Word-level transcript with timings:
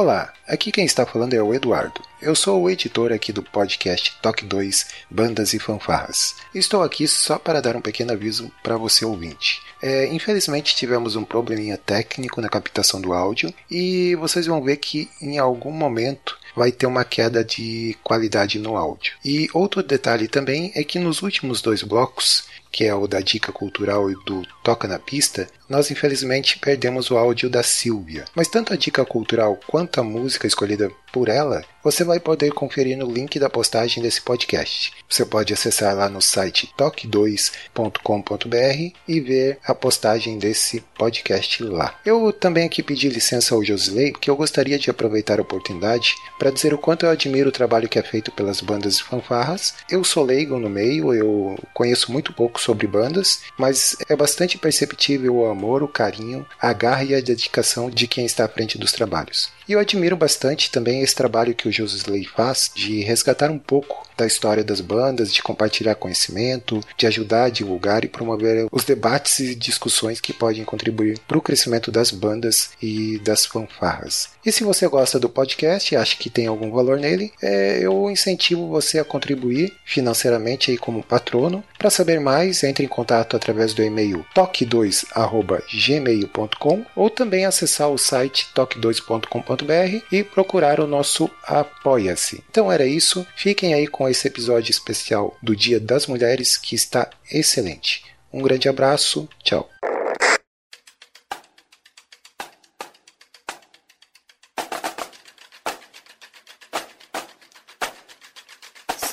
Olá, 0.00 0.32
aqui 0.48 0.72
quem 0.72 0.86
está 0.86 1.04
falando 1.04 1.34
é 1.34 1.42
o 1.42 1.52
Eduardo. 1.52 2.00
Eu 2.22 2.34
sou 2.34 2.62
o 2.62 2.70
editor 2.70 3.12
aqui 3.12 3.34
do 3.34 3.42
podcast 3.42 4.16
Toque 4.22 4.46
2 4.46 4.86
Bandas 5.10 5.52
e 5.52 5.58
Fanfarras. 5.58 6.36
Estou 6.54 6.82
aqui 6.82 7.06
só 7.06 7.38
para 7.38 7.60
dar 7.60 7.76
um 7.76 7.82
pequeno 7.82 8.12
aviso 8.12 8.50
para 8.62 8.78
você 8.78 9.04
ouvinte. 9.04 9.60
É, 9.82 10.06
infelizmente 10.06 10.74
tivemos 10.74 11.16
um 11.16 11.22
probleminha 11.22 11.76
técnico 11.76 12.40
na 12.40 12.48
captação 12.48 12.98
do 12.98 13.12
áudio 13.12 13.52
e 13.70 14.14
vocês 14.14 14.46
vão 14.46 14.62
ver 14.62 14.78
que 14.78 15.10
em 15.20 15.38
algum 15.38 15.70
momento 15.70 16.38
vai 16.56 16.72
ter 16.72 16.86
uma 16.86 17.04
queda 17.04 17.44
de 17.44 17.94
qualidade 18.02 18.58
no 18.58 18.78
áudio. 18.78 19.12
E 19.22 19.50
outro 19.52 19.82
detalhe 19.82 20.28
também 20.28 20.72
é 20.74 20.82
que 20.82 20.98
nos 20.98 21.20
últimos 21.20 21.60
dois 21.60 21.82
blocos, 21.82 22.44
que 22.70 22.84
é 22.84 22.94
o 22.94 23.06
da 23.06 23.20
dica 23.20 23.52
cultural 23.52 24.10
e 24.10 24.14
do 24.24 24.42
toca 24.62 24.86
na 24.86 24.98
pista, 24.98 25.48
nós 25.68 25.90
infelizmente 25.90 26.58
perdemos 26.58 27.10
o 27.10 27.16
áudio 27.16 27.48
da 27.48 27.62
Silvia. 27.62 28.24
Mas 28.34 28.48
tanto 28.48 28.72
a 28.72 28.76
dica 28.76 29.04
cultural 29.04 29.58
quanto 29.68 30.00
a 30.00 30.04
música 30.04 30.46
escolhida 30.46 30.90
por 31.12 31.28
ela, 31.28 31.64
você 31.82 32.04
vai 32.04 32.20
poder 32.20 32.52
conferir 32.52 32.96
no 32.96 33.10
link 33.10 33.38
da 33.38 33.48
postagem 33.48 34.02
desse 34.02 34.20
podcast. 34.20 34.92
Você 35.08 35.24
pode 35.24 35.52
acessar 35.52 35.96
lá 35.96 36.08
no 36.08 36.20
site 36.20 36.72
toque2.com.br 36.76 38.96
e 39.08 39.20
ver 39.20 39.58
a 39.64 39.74
postagem 39.74 40.38
desse 40.38 40.80
podcast 40.96 41.62
lá. 41.64 41.98
Eu 42.04 42.32
também 42.32 42.66
aqui 42.66 42.82
pedi 42.82 43.08
licença 43.08 43.54
ao 43.54 43.64
Josley, 43.64 44.12
porque 44.12 44.30
eu 44.30 44.36
gostaria 44.36 44.78
de 44.78 44.90
aproveitar 44.90 45.38
a 45.38 45.42
oportunidade 45.42 46.14
para 46.38 46.50
dizer 46.50 46.74
o 46.74 46.78
quanto 46.78 47.06
eu 47.06 47.10
admiro 47.10 47.48
o 47.48 47.52
trabalho 47.52 47.88
que 47.88 47.98
é 47.98 48.02
feito 48.02 48.30
pelas 48.30 48.60
bandas 48.60 48.96
e 48.96 49.02
fanfarras. 49.02 49.74
Eu 49.90 50.04
sou 50.04 50.24
leigo 50.24 50.58
no 50.58 50.68
meio, 50.68 51.14
eu 51.14 51.58
conheço 51.72 52.12
muito 52.12 52.32
pouco 52.32 52.59
sobre 52.60 52.86
bandas, 52.86 53.40
mas 53.58 53.96
é 54.08 54.16
bastante 54.16 54.58
perceptível 54.58 55.36
o 55.36 55.46
amor, 55.46 55.82
o 55.82 55.88
carinho, 55.88 56.46
a 56.60 56.72
garra 56.72 57.04
e 57.04 57.14
a 57.14 57.20
dedicação 57.20 57.90
de 57.90 58.06
quem 58.06 58.24
está 58.24 58.44
à 58.44 58.48
frente 58.48 58.78
dos 58.78 58.92
trabalhos. 58.92 59.50
E 59.70 59.72
eu 59.72 59.78
admiro 59.78 60.16
bastante 60.16 60.68
também 60.68 61.00
esse 61.00 61.14
trabalho 61.14 61.54
que 61.54 61.68
o 61.68 61.70
Josley 61.70 62.24
faz 62.24 62.72
de 62.74 63.02
resgatar 63.02 63.52
um 63.52 63.58
pouco 63.58 64.04
da 64.16 64.26
história 64.26 64.64
das 64.64 64.80
bandas, 64.80 65.32
de 65.32 65.40
compartilhar 65.42 65.94
conhecimento, 65.94 66.80
de 66.96 67.06
ajudar 67.06 67.44
a 67.44 67.48
divulgar 67.48 68.04
e 68.04 68.08
promover 68.08 68.66
os 68.72 68.84
debates 68.84 69.38
e 69.38 69.54
discussões 69.54 70.20
que 70.20 70.32
podem 70.32 70.64
contribuir 70.64 71.20
para 71.20 71.38
o 71.38 71.40
crescimento 71.40 71.92
das 71.92 72.10
bandas 72.10 72.70
e 72.82 73.20
das 73.20 73.46
fanfarras. 73.46 74.30
E 74.44 74.50
se 74.50 74.64
você 74.64 74.88
gosta 74.88 75.20
do 75.20 75.28
podcast 75.28 75.94
e 75.94 75.96
acha 75.96 76.16
que 76.16 76.28
tem 76.28 76.48
algum 76.48 76.72
valor 76.72 76.98
nele, 76.98 77.32
é, 77.40 77.78
eu 77.80 78.10
incentivo 78.10 78.66
você 78.66 78.98
a 78.98 79.04
contribuir 79.04 79.72
financeiramente 79.84 80.72
aí 80.72 80.78
como 80.78 81.02
patrono. 81.02 81.62
Para 81.78 81.90
saber 81.90 82.18
mais, 82.18 82.49
entre 82.62 82.84
em 82.84 82.88
contato 82.88 83.36
através 83.36 83.74
do 83.74 83.82
e-mail 83.82 84.24
toque2@gmail.com 84.34 86.84
ou 86.94 87.10
também 87.10 87.44
acessar 87.44 87.88
o 87.88 87.98
site 87.98 88.48
toque2.com.br 88.54 90.04
e 90.12 90.24
procurar 90.24 90.80
o 90.80 90.86
nosso 90.86 91.30
Apoia-se. 91.42 92.44
Então 92.50 92.70
era 92.70 92.86
isso. 92.86 93.26
Fiquem 93.36 93.74
aí 93.74 93.86
com 93.86 94.08
esse 94.08 94.28
episódio 94.28 94.70
especial 94.70 95.36
do 95.42 95.54
Dia 95.54 95.80
das 95.80 96.06
Mulheres 96.06 96.56
que 96.56 96.74
está 96.74 97.10
excelente. 97.30 98.04
Um 98.32 98.42
grande 98.42 98.68
abraço, 98.68 99.28
tchau. 99.42 99.68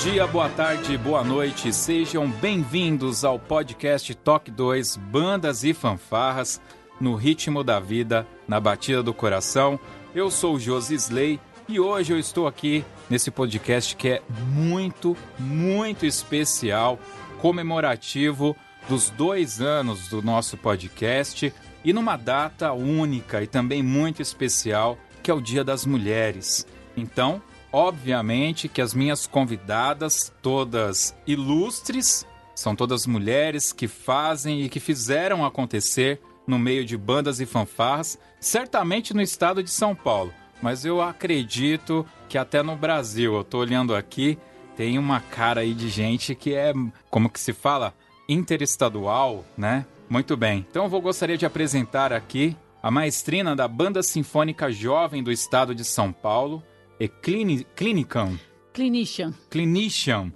Dia, 0.00 0.26
boa 0.26 0.48
tarde, 0.48 0.96
boa 0.96 1.22
noite, 1.22 1.70
sejam 1.74 2.26
bem-vindos 2.26 3.22
ao 3.22 3.38
podcast 3.38 4.14
Toque 4.14 4.50
2 4.50 4.96
Bandas 4.96 5.62
e 5.62 5.74
Fanfarras 5.74 6.58
no 6.98 7.14
ritmo 7.14 7.62
da 7.62 7.78
vida, 7.78 8.26
na 8.48 8.58
batida 8.58 9.02
do 9.02 9.12
coração. 9.12 9.78
Eu 10.14 10.30
sou 10.30 10.54
o 10.54 10.58
Josi 10.58 10.94
Slay 10.94 11.38
e 11.68 11.78
hoje 11.78 12.14
eu 12.14 12.18
estou 12.18 12.46
aqui 12.46 12.82
nesse 13.10 13.30
podcast 13.30 13.94
que 13.94 14.08
é 14.08 14.22
muito, 14.54 15.14
muito 15.38 16.06
especial, 16.06 16.98
comemorativo 17.38 18.56
dos 18.88 19.10
dois 19.10 19.60
anos 19.60 20.08
do 20.08 20.22
nosso 20.22 20.56
podcast 20.56 21.52
e 21.84 21.92
numa 21.92 22.16
data 22.16 22.72
única 22.72 23.42
e 23.42 23.46
também 23.46 23.82
muito 23.82 24.22
especial, 24.22 24.96
que 25.22 25.30
é 25.30 25.34
o 25.34 25.42
Dia 25.42 25.62
das 25.62 25.84
Mulheres. 25.84 26.66
Então, 26.96 27.42
obviamente 27.72 28.68
que 28.68 28.80
as 28.80 28.94
minhas 28.94 29.26
convidadas, 29.26 30.32
todas 30.42 31.14
ilustres, 31.26 32.26
são 32.54 32.76
todas 32.76 33.06
mulheres 33.06 33.72
que 33.72 33.88
fazem 33.88 34.62
e 34.62 34.68
que 34.68 34.80
fizeram 34.80 35.44
acontecer 35.44 36.20
no 36.46 36.58
meio 36.58 36.84
de 36.84 36.96
bandas 36.96 37.40
e 37.40 37.46
fanfarras, 37.46 38.18
certamente 38.38 39.14
no 39.14 39.22
estado 39.22 39.62
de 39.62 39.70
São 39.70 39.94
Paulo, 39.94 40.32
mas 40.60 40.84
eu 40.84 41.00
acredito 41.00 42.06
que 42.28 42.36
até 42.36 42.62
no 42.62 42.76
Brasil, 42.76 43.34
eu 43.34 43.44
tô 43.44 43.58
olhando 43.58 43.94
aqui, 43.94 44.38
tem 44.76 44.98
uma 44.98 45.20
cara 45.20 45.60
aí 45.60 45.74
de 45.74 45.88
gente 45.88 46.34
que 46.34 46.54
é, 46.54 46.72
como 47.08 47.30
que 47.30 47.40
se 47.40 47.52
fala, 47.52 47.94
interestadual, 48.28 49.44
né? 49.56 49.86
Muito 50.08 50.36
bem. 50.36 50.66
Então 50.68 50.84
eu 50.84 50.88
vou 50.88 51.00
gostaria 51.00 51.38
de 51.38 51.46
apresentar 51.46 52.12
aqui 52.12 52.56
a 52.82 52.90
maestrina 52.90 53.54
da 53.54 53.68
Banda 53.68 54.02
Sinfônica 54.02 54.70
Jovem 54.72 55.22
do 55.22 55.30
Estado 55.30 55.74
de 55.74 55.84
São 55.84 56.12
Paulo, 56.12 56.62
e 57.00 57.08
Clini 57.08 57.66
Clinicam, 57.74 58.38
Clinician. 58.74 59.32
Clinician, 59.48 60.30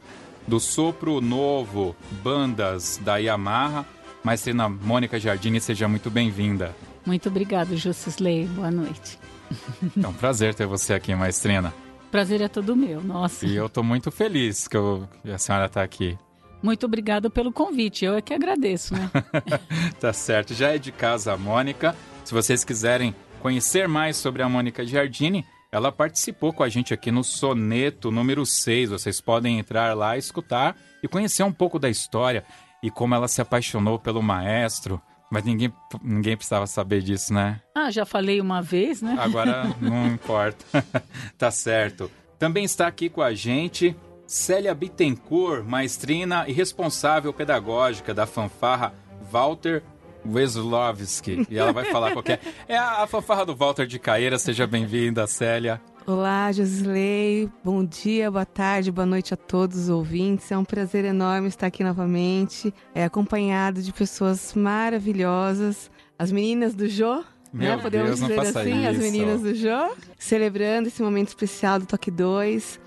do 0.48 0.58
Sopro 0.58 1.20
Novo, 1.20 1.94
bandas 2.22 2.98
da 3.04 3.18
Yamaha. 3.18 3.86
Maestrina 4.24 4.66
Mônica 4.70 5.20
Jardini, 5.20 5.60
seja 5.60 5.86
muito 5.86 6.10
bem-vinda. 6.10 6.74
Muito 7.04 7.28
obrigado, 7.28 7.76
Justisley. 7.76 8.46
Boa 8.46 8.70
noite. 8.70 9.18
É 10.02 10.08
um 10.08 10.12
prazer 10.14 10.54
ter 10.54 10.66
você 10.66 10.94
aqui, 10.94 11.14
maestrina. 11.14 11.72
Prazer 12.10 12.40
é 12.40 12.48
todo 12.48 12.74
meu, 12.74 13.02
nossa. 13.02 13.44
E 13.44 13.54
eu 13.54 13.68
tô 13.68 13.82
muito 13.82 14.10
feliz 14.10 14.66
que, 14.66 14.76
eu, 14.76 15.06
que 15.22 15.30
a 15.30 15.36
senhora 15.36 15.68
tá 15.68 15.82
aqui. 15.82 16.18
Muito 16.62 16.86
obrigado 16.86 17.30
pelo 17.30 17.52
convite, 17.52 18.06
eu 18.06 18.14
é 18.14 18.22
que 18.22 18.32
agradeço, 18.32 18.94
né? 18.94 19.10
tá 20.00 20.12
certo, 20.14 20.54
já 20.54 20.70
é 20.70 20.78
de 20.78 20.90
casa 20.90 21.34
a 21.34 21.36
Mônica. 21.36 21.94
Se 22.24 22.32
vocês 22.32 22.64
quiserem 22.64 23.14
conhecer 23.40 23.86
mais 23.86 24.16
sobre 24.16 24.42
a 24.42 24.48
Mônica 24.48 24.84
Giardini, 24.84 25.44
ela 25.74 25.90
participou 25.90 26.52
com 26.52 26.62
a 26.62 26.68
gente 26.68 26.94
aqui 26.94 27.10
no 27.10 27.24
Soneto 27.24 28.12
número 28.12 28.46
6. 28.46 28.90
Vocês 28.90 29.20
podem 29.20 29.58
entrar 29.58 29.92
lá, 29.96 30.16
escutar 30.16 30.76
e 31.02 31.08
conhecer 31.08 31.42
um 31.42 31.50
pouco 31.50 31.80
da 31.80 31.90
história 31.90 32.44
e 32.80 32.92
como 32.92 33.12
ela 33.12 33.26
se 33.26 33.40
apaixonou 33.40 33.98
pelo 33.98 34.22
maestro. 34.22 35.02
Mas 35.28 35.42
ninguém, 35.42 35.72
ninguém 36.00 36.36
precisava 36.36 36.68
saber 36.68 37.02
disso, 37.02 37.34
né? 37.34 37.60
Ah, 37.74 37.90
já 37.90 38.06
falei 38.06 38.40
uma 38.40 38.62
vez, 38.62 39.02
né? 39.02 39.16
Agora 39.18 39.74
não 39.82 40.06
importa. 40.06 40.64
tá 41.36 41.50
certo. 41.50 42.08
Também 42.38 42.62
está 42.62 42.86
aqui 42.86 43.08
com 43.08 43.20
a 43.20 43.34
gente 43.34 43.96
Célia 44.28 44.72
Bittencourt, 44.76 45.64
maestrina 45.64 46.44
e 46.46 46.52
responsável 46.52 47.32
pedagógica 47.32 48.14
da 48.14 48.26
fanfarra 48.26 48.94
Walter 49.28 49.82
Weslovski. 50.26 51.46
E 51.50 51.58
ela 51.58 51.72
vai 51.72 51.84
falar 51.84 52.12
qualquer. 52.12 52.40
É 52.68 52.76
a, 52.76 53.02
a 53.02 53.06
fanfarra 53.06 53.44
do 53.44 53.54
Walter 53.54 53.86
de 53.86 53.98
Caeira. 53.98 54.38
Seja 54.38 54.66
bem-vinda, 54.66 55.26
Célia. 55.26 55.80
Olá, 56.06 56.52
Josley. 56.52 57.50
Bom 57.64 57.82
dia, 57.82 58.30
boa 58.30 58.44
tarde, 58.44 58.92
boa 58.92 59.06
noite 59.06 59.32
a 59.32 59.38
todos 59.38 59.78
os 59.78 59.88
ouvintes. 59.88 60.52
É 60.52 60.58
um 60.58 60.64
prazer 60.64 61.02
enorme 61.02 61.48
estar 61.48 61.66
aqui 61.66 61.82
novamente, 61.82 62.74
é, 62.94 63.04
acompanhado 63.04 63.80
de 63.80 63.90
pessoas 63.90 64.52
maravilhosas. 64.52 65.90
As 66.18 66.30
meninas 66.30 66.74
do 66.74 66.86
Jô, 66.86 67.24
Meu 67.50 67.76
né? 67.76 67.82
Podemos 67.82 68.20
Deus, 68.20 68.20
dizer 68.20 68.40
assim, 68.40 68.86
as 68.86 68.96
isso. 68.96 69.02
meninas 69.02 69.40
do 69.40 69.54
Jô, 69.54 69.96
celebrando 70.18 70.88
esse 70.88 71.02
momento 71.02 71.28
especial 71.28 71.78
do 71.78 71.86
Toque 71.86 72.10
2. 72.10 72.80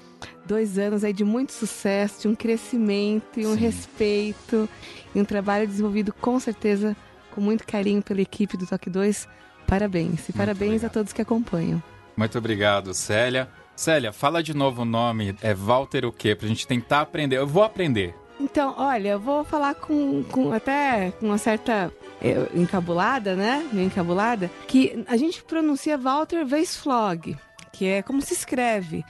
Dois 0.46 0.78
anos 0.78 1.04
aí 1.04 1.12
de 1.12 1.24
muito 1.24 1.54
sucesso, 1.54 2.22
de 2.22 2.28
um 2.28 2.36
crescimento 2.36 3.40
e 3.40 3.48
um 3.48 3.54
Sim. 3.56 3.60
respeito 3.60 4.70
e 5.14 5.20
um 5.20 5.26
trabalho 5.26 5.68
desenvolvido 5.68 6.14
com 6.14 6.40
certeza 6.40 6.96
com 7.38 7.42
muito 7.42 7.68
carinho 7.68 8.02
pela 8.02 8.20
equipe 8.20 8.58
do 8.58 8.66
Toque 8.66 8.90
2. 8.90 9.28
Parabéns. 9.68 10.28
E 10.28 10.34
parabéns 10.34 10.72
obrigado. 10.72 10.90
a 10.90 10.94
todos 10.94 11.14
que 11.14 11.22
acompanham. 11.22 11.84
Muito 12.16 12.36
obrigado, 12.36 12.96
Célia. 12.96 13.48
Célia, 13.76 14.12
fala 14.12 14.42
de 14.42 14.56
novo 14.56 14.82
o 14.82 14.86
nome. 14.86 15.36
É 15.40 15.54
Walter 15.54 16.04
o 16.04 16.12
quê? 16.12 16.34
Pra 16.34 16.48
gente 16.48 16.66
tentar 16.66 17.02
aprender. 17.02 17.38
Eu 17.38 17.46
vou 17.46 17.62
aprender. 17.62 18.16
Então, 18.40 18.74
olha, 18.76 19.10
eu 19.10 19.20
vou 19.20 19.44
falar 19.44 19.76
com, 19.76 20.24
com 20.24 20.52
até 20.52 21.12
com 21.12 21.28
uma 21.28 21.38
certa 21.38 21.94
é, 22.20 22.50
encabulada, 22.56 23.36
né? 23.36 23.68
Meio 23.72 23.86
encabulada, 23.86 24.50
que 24.68 25.06
a 25.08 25.16
gente 25.16 25.44
pronuncia 25.44 25.96
Walter 25.96 26.44
Weisflog, 26.44 27.38
que 27.72 27.86
é 27.86 28.02
como 28.02 28.20
se 28.20 28.34
escreve. 28.34 29.06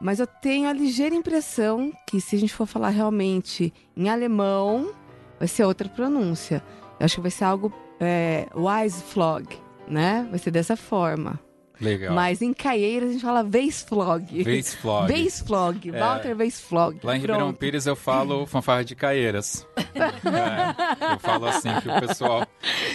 Mas 0.00 0.20
eu 0.20 0.26
tenho 0.26 0.68
a 0.68 0.72
ligeira 0.72 1.16
impressão 1.16 1.92
que 2.06 2.20
se 2.20 2.36
a 2.36 2.38
gente 2.38 2.54
for 2.54 2.66
falar 2.66 2.90
realmente 2.90 3.74
em 3.96 4.08
alemão, 4.08 4.92
vai 5.36 5.48
ser 5.48 5.64
outra 5.64 5.88
pronúncia. 5.88 6.62
Eu 7.02 7.06
acho 7.06 7.16
que 7.16 7.20
vai 7.20 7.32
ser 7.32 7.42
algo 7.42 7.72
é, 7.98 8.46
Weisflog, 8.54 9.48
né? 9.88 10.24
Vai 10.30 10.38
ser 10.38 10.52
dessa 10.52 10.76
forma. 10.76 11.36
Legal. 11.80 12.14
Mas 12.14 12.40
em 12.40 12.54
Caieiras 12.54 13.08
a 13.08 13.12
gente 13.14 13.22
fala 13.22 13.42
Weisflog. 13.42 14.44
Weisflog. 14.44 15.12
Weisflog, 15.12 15.90
É. 15.90 15.98
Walter 15.98 16.36
Weisflog. 16.36 17.00
Lá 17.02 17.16
em 17.16 17.20
Ribeirão 17.20 17.46
Pronto. 17.46 17.58
Pires 17.58 17.86
eu 17.86 17.96
falo 17.96 18.46
fanfarra 18.46 18.84
de 18.84 18.94
Caieiras. 18.94 19.66
É, 19.76 21.14
eu 21.14 21.18
falo 21.18 21.46
assim 21.46 21.70
que 21.80 21.88
o 21.88 22.06
pessoal 22.06 22.46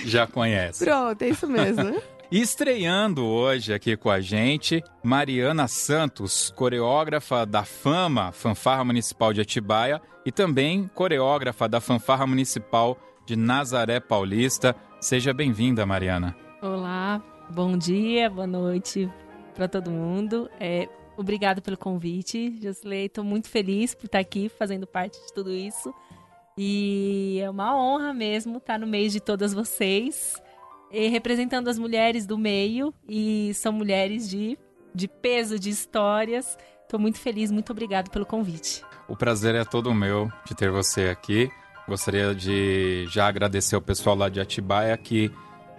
já 0.06 0.25
conhece. 0.25 0.86
Pronto, 0.86 1.21
é 1.21 1.27
isso 1.27 1.45
mesmo. 1.45 2.01
Estreando 2.31 3.25
hoje 3.25 3.74
aqui 3.74 3.98
com 3.98 4.09
a 4.09 4.21
gente, 4.21 4.81
Mariana 5.04 5.68
Santos, 5.68 6.54
coreógrafa 6.56 7.45
da 7.45 7.65
Fama, 7.65 8.31
Fanfarra 8.31 8.86
Municipal 8.86 9.33
de 9.33 9.42
Atibaia, 9.42 10.01
e 10.25 10.31
também 10.31 10.89
coreógrafa 10.95 11.68
da 11.68 11.81
Fanfarra 11.81 12.25
Municipal 12.25 12.98
de 13.27 13.35
Nazaré 13.35 14.00
Paulista. 14.00 14.74
Seja 15.01 15.33
bem-vinda, 15.33 15.85
Mariana. 15.85 16.33
Olá, 16.62 17.21
bom 17.50 17.77
dia, 17.77 18.29
boa 18.29 18.47
noite 18.47 19.12
para 19.53 19.68
todo 19.68 19.91
mundo. 19.91 20.50
É, 20.62 20.88
obrigado 21.18 21.62
pelo 21.62 21.77
convite, 21.77 22.57
Josley. 22.62 23.07
Estou 23.07 23.25
muito 23.25 23.50
feliz 23.50 23.94
por 23.94 24.06
estar 24.06 24.19
aqui 24.19 24.47
fazendo 24.47 24.88
parte 24.88 25.19
de 25.19 25.33
tudo 25.33 25.51
isso. 25.51 25.94
E 26.57 27.41
é 27.44 27.50
uma 27.50 27.77
honra 27.77 28.13
mesmo 28.13 28.59
estar 28.59 28.79
no 28.79 28.88
meio 28.88 29.09
de 29.09 29.19
todas 29.19 29.53
vocês, 29.53 30.41
e 30.89 31.09
representando 31.09 31.68
as 31.68 31.77
mulheres 31.77 32.25
do 32.25 32.38
meio. 32.38 32.94
E 33.09 33.53
são 33.56 33.73
mulheres 33.73 34.30
de, 34.30 34.57
de 34.95 35.06
peso, 35.06 35.59
de 35.59 35.69
histórias. 35.69 36.57
Estou 36.81 36.97
muito 36.97 37.19
feliz, 37.19 37.51
muito 37.51 37.73
obrigado 37.73 38.09
pelo 38.09 38.25
convite. 38.25 38.85
O 39.06 39.18
prazer 39.18 39.53
é 39.53 39.65
todo 39.65 39.94
meu 39.94 40.31
de 40.45 40.56
ter 40.56 40.71
você 40.71 41.09
aqui. 41.09 41.51
Gostaria 41.87 42.35
de 42.35 43.05
já 43.09 43.27
agradecer 43.27 43.75
ao 43.75 43.81
pessoal 43.81 44.15
lá 44.15 44.27
de 44.29 44.39
Atibaia 44.41 44.95
que 44.97 45.31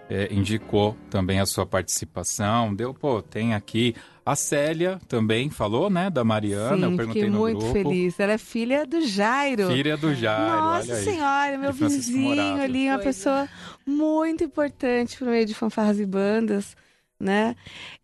eh, 0.09 0.27
indicou 0.31 0.97
também 1.09 1.39
a 1.39 1.45
sua 1.45 1.65
participação. 1.65 2.73
Deu, 2.73 2.93
pô, 2.93 3.21
tem 3.21 3.53
aqui 3.53 3.95
a 4.25 4.35
Célia 4.35 4.99
também 5.07 5.49
falou, 5.49 5.89
né, 5.89 6.09
da 6.09 6.23
Mariana. 6.23 6.85
eu 6.85 6.91
Sim, 6.91 6.97
perguntei 6.97 7.21
fiquei 7.23 7.29
no 7.29 7.39
muito 7.39 7.59
grupo. 7.59 7.73
feliz. 7.73 8.19
Ela 8.19 8.33
é 8.33 8.37
filha 8.37 8.85
do 8.85 9.01
Jairo. 9.01 9.67
Filha 9.67 9.97
do 9.97 10.13
Jairo, 10.13 10.51
Nossa 10.51 10.91
olha 10.91 10.95
aí. 10.99 11.03
senhora, 11.03 11.57
meu 11.57 11.73
vizinho 11.73 12.35
Morato. 12.35 12.61
ali, 12.61 12.87
uma 12.89 12.99
pessoa 12.99 13.49
muito 13.85 14.43
importante 14.43 15.17
pro 15.17 15.27
meio 15.27 15.45
de 15.45 15.53
fanfarras 15.55 15.99
e 15.99 16.05
bandas, 16.05 16.75
né? 17.19 17.55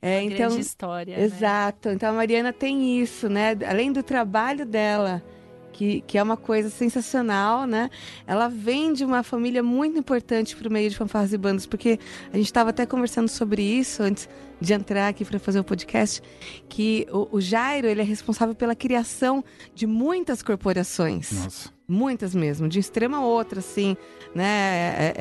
É, 0.01 0.17
Uma 0.17 0.23
então, 0.23 0.37
grande 0.49 0.61
história. 0.61 1.15
né? 1.17 1.23
exato. 1.23 1.89
Então 1.89 2.09
a 2.09 2.13
Mariana 2.13 2.51
tem 2.51 2.99
isso, 2.99 3.29
né? 3.29 3.55
Além 3.67 3.91
do 3.91 4.01
trabalho 4.01 4.65
dela, 4.65 5.23
que, 5.75 5.99
que 6.07 6.17
é 6.17 6.23
uma 6.23 6.37
coisa 6.37 6.69
sensacional, 6.69 7.67
né? 7.67 7.89
Ela 8.25 8.47
vem 8.47 8.93
de 8.93 9.03
uma 9.03 9.23
família 9.23 9.61
muito 9.61 9.99
importante 9.99 10.55
pro 10.55 10.71
meio 10.71 10.89
de 10.89 10.95
fanfarras 10.95 11.33
e 11.33 11.37
bandas, 11.37 11.65
porque 11.65 11.99
a 12.31 12.37
gente 12.37 12.45
estava 12.45 12.69
até 12.69 12.85
conversando 12.85 13.27
sobre 13.27 13.61
isso 13.61 14.01
antes 14.01 14.29
de 14.61 14.73
entrar 14.73 15.09
aqui 15.09 15.25
para 15.25 15.37
fazer 15.37 15.59
o 15.59 15.65
podcast, 15.65 16.23
que 16.69 17.05
o, 17.11 17.27
o 17.35 17.41
Jairo 17.41 17.87
ele 17.87 17.99
é 17.99 18.05
responsável 18.05 18.55
pela 18.55 18.73
criação 18.73 19.43
de 19.73 19.85
muitas 19.85 20.41
corporações. 20.41 21.33
Nossa. 21.33 21.74
Muitas 21.87 22.33
mesmo, 22.33 22.67
de 22.67 22.79
extrema 22.79 23.17
a 23.17 23.21
outra, 23.21 23.59
assim, 23.59 23.95
né, 24.33 24.43
é, 24.97 25.13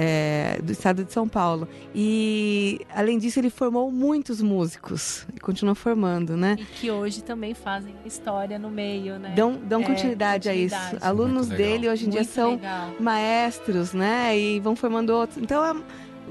é, 0.57 0.63
do 0.63 0.73
estado 0.73 1.05
de 1.05 1.13
São 1.13 1.29
Paulo. 1.29 1.69
E, 1.95 2.81
além 2.95 3.19
disso, 3.19 3.39
ele 3.39 3.51
formou 3.51 3.91
muitos 3.93 4.41
músicos 4.41 5.27
e 5.37 5.41
continua 5.41 5.75
formando, 5.75 6.37
né? 6.39 6.57
E 6.59 6.65
que 6.65 6.91
hoje 6.91 7.23
também 7.23 7.53
fazem 7.53 7.95
história 8.07 8.59
no 8.59 8.71
meio, 8.71 9.19
né? 9.19 9.35
Dão, 9.37 9.59
dão 9.63 9.83
É, 9.83 9.85
continuidade, 9.85 10.49
a 10.49 10.55
isso. 10.55 10.75
continuidade. 10.75 11.05
Alunos 11.07 11.49
Muito 11.49 11.59
dele 11.59 11.89
hoje 11.89 12.07
em 12.07 12.09
dia 12.09 12.21
Muito 12.21 12.33
são 12.33 12.53
legal. 12.53 12.91
maestros, 12.99 13.93
né, 13.93 14.39
e 14.39 14.59
vão 14.61 14.75
formando 14.75 15.11
outros. 15.11 15.43
Então, 15.43 15.63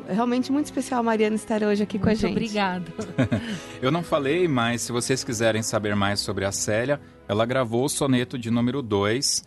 é 0.08 0.14
realmente 0.14 0.52
muito 0.52 0.66
especial 0.66 1.00
a 1.02 1.04
Mariana 1.04 1.36
estar 1.36 1.62
hoje 1.62 1.84
aqui 1.84 2.00
com 2.00 2.06
a 2.06 2.08
Muito 2.10 2.22
gente. 2.22 2.32
obrigado. 2.32 2.92
Eu 3.82 3.92
não 3.92 4.02
falei, 4.02 4.48
mas 4.48 4.82
se 4.82 4.92
vocês 4.92 5.24
quiserem 5.24 5.62
saber 5.62 5.96
mais 5.96 6.20
sobre 6.20 6.44
a 6.44 6.52
Célia, 6.52 7.00
ela 7.28 7.46
gravou 7.46 7.86
o 7.86 7.90
soneto 7.90 8.36
de 8.38 8.50
número 8.50 8.82
2. 8.82 9.44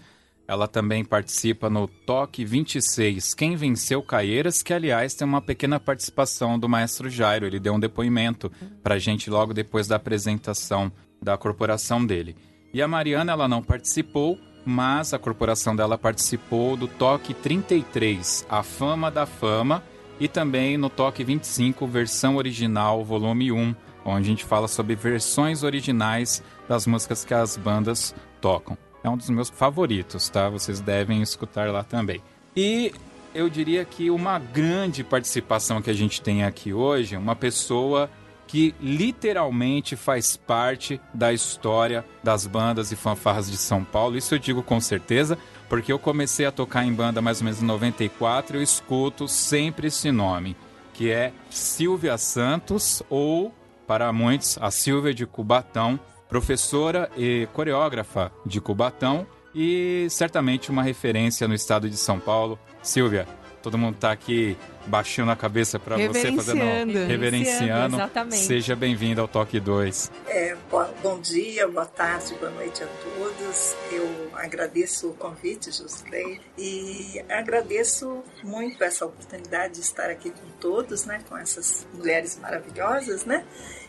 Ela 0.49 0.69
também 0.69 1.05
participa 1.05 1.69
no 1.69 1.89
Toque 1.89 2.45
26, 2.45 3.35
Quem 3.35 3.57
Venceu 3.57 4.03
Caieiras, 4.03 4.63
que 4.63 4.73
aliás 4.73 5.15
tem 5.15 5.27
uma 5.27 5.43
pequena 5.43 5.81
participação 5.81 6.59
do 6.59 6.69
maestro 6.69 7.11
Jairo. 7.11 7.47
Ele 7.47 7.59
deu 7.59 7.75
um 7.75 7.81
depoimento 7.81 8.51
pra 8.83 8.99
gente 8.99 9.29
logo 9.29 9.53
depois 9.53 9.89
da 9.89 9.97
apresentação 9.97 10.93
da 11.21 11.37
corporação 11.37 12.05
dele. 12.05 12.37
E 12.73 12.81
a 12.81 12.87
Mariana, 12.87 13.33
ela 13.33 13.49
não 13.49 13.63
participou, 13.63 14.39
mas 14.65 15.13
a 15.13 15.19
corporação 15.19 15.75
dela 15.75 15.99
participou 15.99 16.77
do 16.77 16.87
Toque 16.87 17.35
33, 17.35 18.47
A 18.49 18.63
Fama 18.63 19.11
da 19.11 19.27
Fama, 19.27 19.83
e 20.21 20.29
também 20.29 20.77
no 20.77 20.89
Toque 20.89 21.25
25, 21.25 21.87
versão 21.87 22.37
original, 22.37 23.05
volume 23.05 23.51
1, 23.51 23.75
onde 24.05 24.27
a 24.27 24.31
gente 24.31 24.45
fala 24.45 24.69
sobre 24.69 24.95
versões 24.95 25.63
originais 25.63 26.43
das 26.69 26.87
músicas 26.87 27.25
que 27.25 27.35
as 27.35 27.57
bandas 27.57 28.15
tocam. 28.41 28.79
É 29.07 29.09
um 29.09 29.17
dos 29.17 29.31
meus 29.31 29.49
favoritos, 29.49 30.29
tá? 30.29 30.49
Vocês 30.49 30.81
devem 30.81 31.23
escutar 31.23 31.71
lá 31.71 31.85
também. 31.85 32.21
E 32.57 32.93
eu 33.33 33.49
diria 33.49 33.85
que 33.85 34.11
uma 34.11 34.37
grande 34.37 35.05
participação 35.05 35.81
que 35.81 35.89
a 35.89 35.95
gente 35.95 36.21
tem 36.21 36.43
aqui 36.43 36.73
hoje, 36.73 37.17
uma 37.17 37.37
pessoa 37.37 38.11
que 38.49 38.75
literalmente 38.81 39.95
faz 39.95 40.37
parte 40.37 41.01
da 41.15 41.33
história 41.33 42.05
das 42.21 42.49
bandas 42.49 42.91
e 42.91 42.97
fanfarras 42.97 43.49
de 43.49 43.57
São 43.57 43.85
Paulo. 43.85 44.17
Isso 44.17 44.35
eu 44.35 44.41
digo 44.41 44.61
com 44.61 44.81
certeza, 44.81 45.39
porque 45.69 45.93
eu 45.93 46.01
comecei 46.01 46.45
a 46.45 46.51
tocar 46.51 46.85
em 46.85 46.93
banda 46.93 47.23
mais 47.23 47.39
ou 47.39 47.45
menos 47.45 47.63
em 47.63 47.67
94 47.67 48.57
e 48.57 48.59
eu 48.59 48.63
escuto 48.63 49.29
sempre 49.29 49.87
esse 49.87 50.11
nome, 50.11 50.57
que 50.93 51.13
é 51.13 51.33
Silvia 51.49 52.19
Santos 52.19 53.05
ou, 53.09 53.55
para 53.87 54.13
muitos, 54.13 54.59
a 54.61 54.73
Silvia 54.73 55.15
de 55.15 55.27
Cubatão, 55.27 56.01
professora 56.29 57.11
e 57.17 57.49
coreógrafa 57.53 58.33
de 58.45 58.61
Cubatão 58.61 59.27
e 59.55 60.07
certamente 60.11 60.71
uma 60.71 60.83
referência 60.83 61.47
no 61.49 61.55
estado 61.55 61.89
de 61.89 61.97
São 61.97 62.19
Paulo. 62.21 62.59
Silvia, 62.83 63.27
todo 63.63 63.79
mundo 63.79 63.95
está 63.95 64.13
aqui 64.13 64.57
baixando 64.87 65.33
a 65.33 65.37
cabeça 65.37 65.79
para 65.79 65.97
você, 65.97 66.31
fazendo 66.33 66.59
Reverenciando. 66.61 67.09
reverenciando. 67.09 67.97
Exatamente. 67.97 68.37
Seja 68.45 68.77
bem-vindo 68.77 69.21
ao 69.21 69.27
Toque 69.27 69.59
2. 69.59 70.13
É, 70.29 70.57
bo- 70.71 70.87
bom 71.03 71.19
dia, 71.21 71.67
boa 71.67 71.87
tarde, 71.87 72.35
boa 72.35 72.53
noite 72.53 72.85
a 72.85 72.87
todos. 72.87 73.75
Eu 73.91 74.31
agradeço 74.35 75.09
o 75.09 75.15
convite, 75.15 75.73
Josley, 75.73 76.41
e 76.57 77.21
agradeço 77.29 78.23
muito 78.45 78.85
essa 78.85 79.07
oportunidade 79.07 79.75
de 79.75 79.81
estar 79.81 80.11
aqui 80.11 80.31
com 80.31 80.47
todos, 80.61 81.05
né, 81.07 81.21
com 81.29 81.37
essas 81.37 81.85
mulheres 81.95 82.39
maravilhosas, 82.41 83.25
né, 83.25 83.45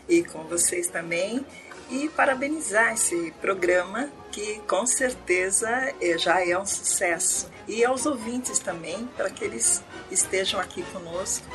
e 0.08 0.24
com 0.24 0.42
vocês 0.44 0.88
também, 0.88 1.44
e 1.90 2.08
parabenizar 2.08 2.92
esse 2.92 3.32
programa 3.40 4.10
que 4.30 4.60
com 4.66 4.86
certeza 4.86 5.68
eh, 6.00 6.18
já 6.18 6.46
é 6.46 6.58
um 6.58 6.66
sucesso. 6.66 7.50
E 7.66 7.84
aos 7.84 8.06
ouvintes 8.06 8.58
também, 8.58 9.08
para 9.16 9.30
que 9.30 9.44
eles 9.44 9.82
estejam 10.10 10.60
aqui 10.60 10.82
conosco 10.92 11.46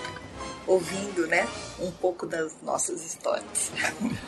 ouvindo, 0.66 1.28
né, 1.28 1.48
um 1.84 1.92
pouco 1.92 2.26
das 2.26 2.56
nossas 2.64 3.06
histórias. 3.06 3.72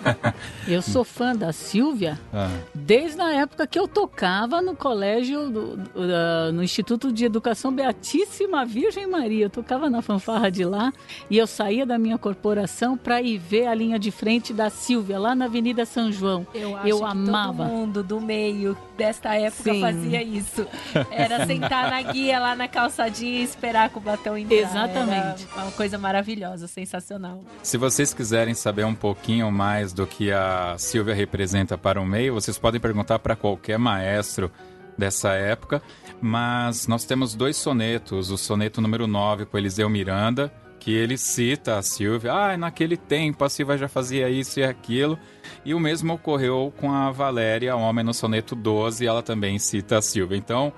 Eu 0.67 0.81
sou 0.81 1.03
fã 1.03 1.35
da 1.35 1.53
Silvia 1.53 2.19
Ah, 2.33 2.49
desde 2.73 3.21
a 3.21 3.31
época 3.33 3.67
que 3.67 3.77
eu 3.77 3.87
tocava 3.87 4.61
no 4.61 4.75
colégio, 4.75 5.49
do- 5.49 5.77
do- 5.77 6.51
no 6.53 6.63
Instituto 6.63 7.11
de 7.11 7.23
Educação 7.25 7.71
Beatíssima 7.73 8.65
Virgem 8.65 9.07
Maria. 9.07 9.45
Eu 9.45 9.49
tocava 9.49 9.89
na 9.89 10.01
fanfarra 10.01 10.49
de 10.49 10.65
lá 10.65 10.91
e 11.29 11.37
eu 11.37 11.45
saía 11.47 11.85
da 11.85 11.97
minha 11.99 12.17
corporação 12.17 12.97
para 12.97 13.21
ir 13.21 13.37
ver 13.37 13.67
a 13.67 13.73
linha 13.75 13.99
de 13.99 14.09
frente 14.11 14.53
da 14.53 14.69
Silvia, 14.69 15.19
lá 15.19 15.35
na 15.35 15.45
Avenida 15.45 15.85
São 15.85 16.11
João. 16.11 16.45
Eu, 16.53 16.75
acho 16.77 16.87
Eu 16.87 16.97
que 16.99 17.03
amava. 17.03 17.63
todo 17.65 17.71
mundo 17.73 18.03
do 18.03 18.19
meio 18.19 18.75
desta 18.97 19.35
época 19.35 19.71
Sim. 19.73 19.81
fazia 19.81 20.23
isso. 20.23 20.65
Era 21.11 21.45
sentar 21.45 21.89
na 21.91 22.01
guia 22.01 22.39
lá 22.39 22.55
na 22.55 22.67
calçadinha 22.67 23.39
e 23.41 23.43
esperar 23.43 23.89
com 23.91 23.99
o 23.99 24.03
batom 24.03 24.35
entrar. 24.37 24.55
Exatamente. 24.57 25.47
Era 25.53 25.63
uma 25.63 25.71
coisa 25.71 25.97
maravilhosa, 25.97 26.67
sensacional. 26.67 27.41
Se 27.61 27.77
vocês 27.77 28.13
quiserem 28.13 28.53
saber 28.53 28.85
um 28.85 28.93
pouquinho 28.93 29.51
mais 29.51 29.91
do 29.91 30.05
que 30.05 30.31
a 30.31 30.75
Silvia 30.77 31.15
representa 31.15 31.77
para 31.77 31.99
o 31.99 32.05
meio, 32.05 32.33
vocês 32.33 32.57
podem 32.57 32.79
perguntar 32.79 33.19
para 33.19 33.35
qualquer 33.35 33.79
maestro 33.79 34.51
dessa 34.97 35.33
época. 35.33 35.81
Mas 36.21 36.87
nós 36.87 37.05
temos 37.05 37.33
dois 37.35 37.57
sonetos. 37.57 38.29
O 38.29 38.37
soneto 38.37 38.81
número 38.81 39.07
9 39.07 39.45
para 39.45 39.59
Eliseu 39.59 39.89
Miranda, 39.89 40.53
que 40.79 40.93
ele 40.93 41.17
cita 41.17 41.77
a 41.77 41.81
Silvia. 41.81 42.33
Ah, 42.33 42.57
naquele 42.57 42.97
tempo 42.97 43.43
a 43.43 43.49
Silvia 43.49 43.77
já 43.77 43.87
fazia 43.87 44.29
isso 44.29 44.59
e 44.59 44.63
aquilo. 44.63 45.17
E 45.65 45.73
o 45.73 45.79
mesmo 45.79 46.13
ocorreu 46.13 46.71
com 46.77 46.91
a 46.91 47.09
Valéria 47.11 47.75
Homem 47.75 48.05
no 48.05 48.13
soneto 48.13 48.55
12, 48.55 49.05
ela 49.05 49.23
também 49.23 49.57
cita 49.57 49.97
a 49.97 50.01
Silvia. 50.01 50.37
Então, 50.37 50.71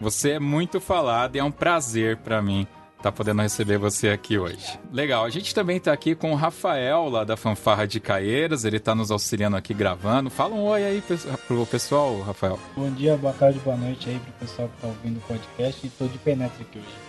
Você 0.00 0.32
é 0.32 0.40
muito 0.40 0.80
falado 0.80 1.36
e 1.36 1.38
é 1.38 1.44
um 1.44 1.52
prazer 1.52 2.18
para 2.18 2.42
mim 2.42 2.66
tá 3.04 3.12
podendo 3.12 3.42
receber 3.42 3.76
você 3.76 4.08
aqui 4.08 4.38
hoje. 4.38 4.78
Legal, 4.90 5.26
a 5.26 5.30
gente 5.30 5.54
também 5.54 5.76
está 5.76 5.92
aqui 5.92 6.14
com 6.14 6.32
o 6.32 6.34
Rafael, 6.34 7.10
lá 7.10 7.22
da 7.22 7.36
Fanfarra 7.36 7.86
de 7.86 8.00
Caeiras, 8.00 8.64
ele 8.64 8.78
está 8.78 8.94
nos 8.94 9.10
auxiliando 9.10 9.58
aqui 9.58 9.74
gravando. 9.74 10.30
Fala 10.30 10.54
um 10.54 10.62
oi 10.62 10.82
aí 10.82 11.02
pro 11.46 11.66
pessoal, 11.66 12.18
Rafael. 12.22 12.58
Bom 12.74 12.90
dia, 12.90 13.14
boa 13.18 13.34
tarde, 13.34 13.58
boa 13.58 13.76
noite 13.76 14.08
aí 14.08 14.18
pro 14.18 14.32
pessoal 14.46 14.68
que 14.68 14.74
está 14.76 14.88
ouvindo 14.88 15.18
o 15.18 15.20
podcast 15.20 15.86
e 15.86 15.90
tô 15.90 16.06
de 16.06 16.16
penetra 16.16 16.62
aqui 16.62 16.78
hoje. 16.78 17.04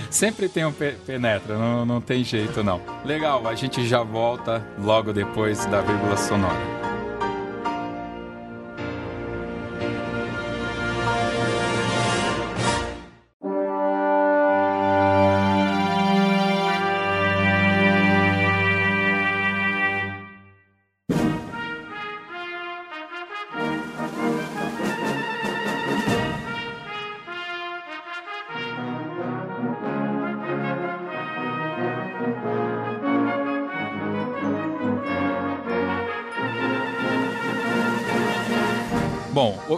Sempre 0.10 0.46
tem 0.48 0.66
um 0.66 0.72
pe 0.72 0.92
penetra, 1.06 1.56
não, 1.56 1.86
não 1.86 2.00
tem 2.00 2.22
jeito 2.22 2.62
não. 2.62 2.82
Legal, 3.06 3.46
a 3.46 3.54
gente 3.54 3.86
já 3.86 4.02
volta 4.02 4.62
logo 4.78 5.10
depois 5.10 5.64
da 5.66 5.80
vírgula 5.80 6.18
sonora. 6.18 6.97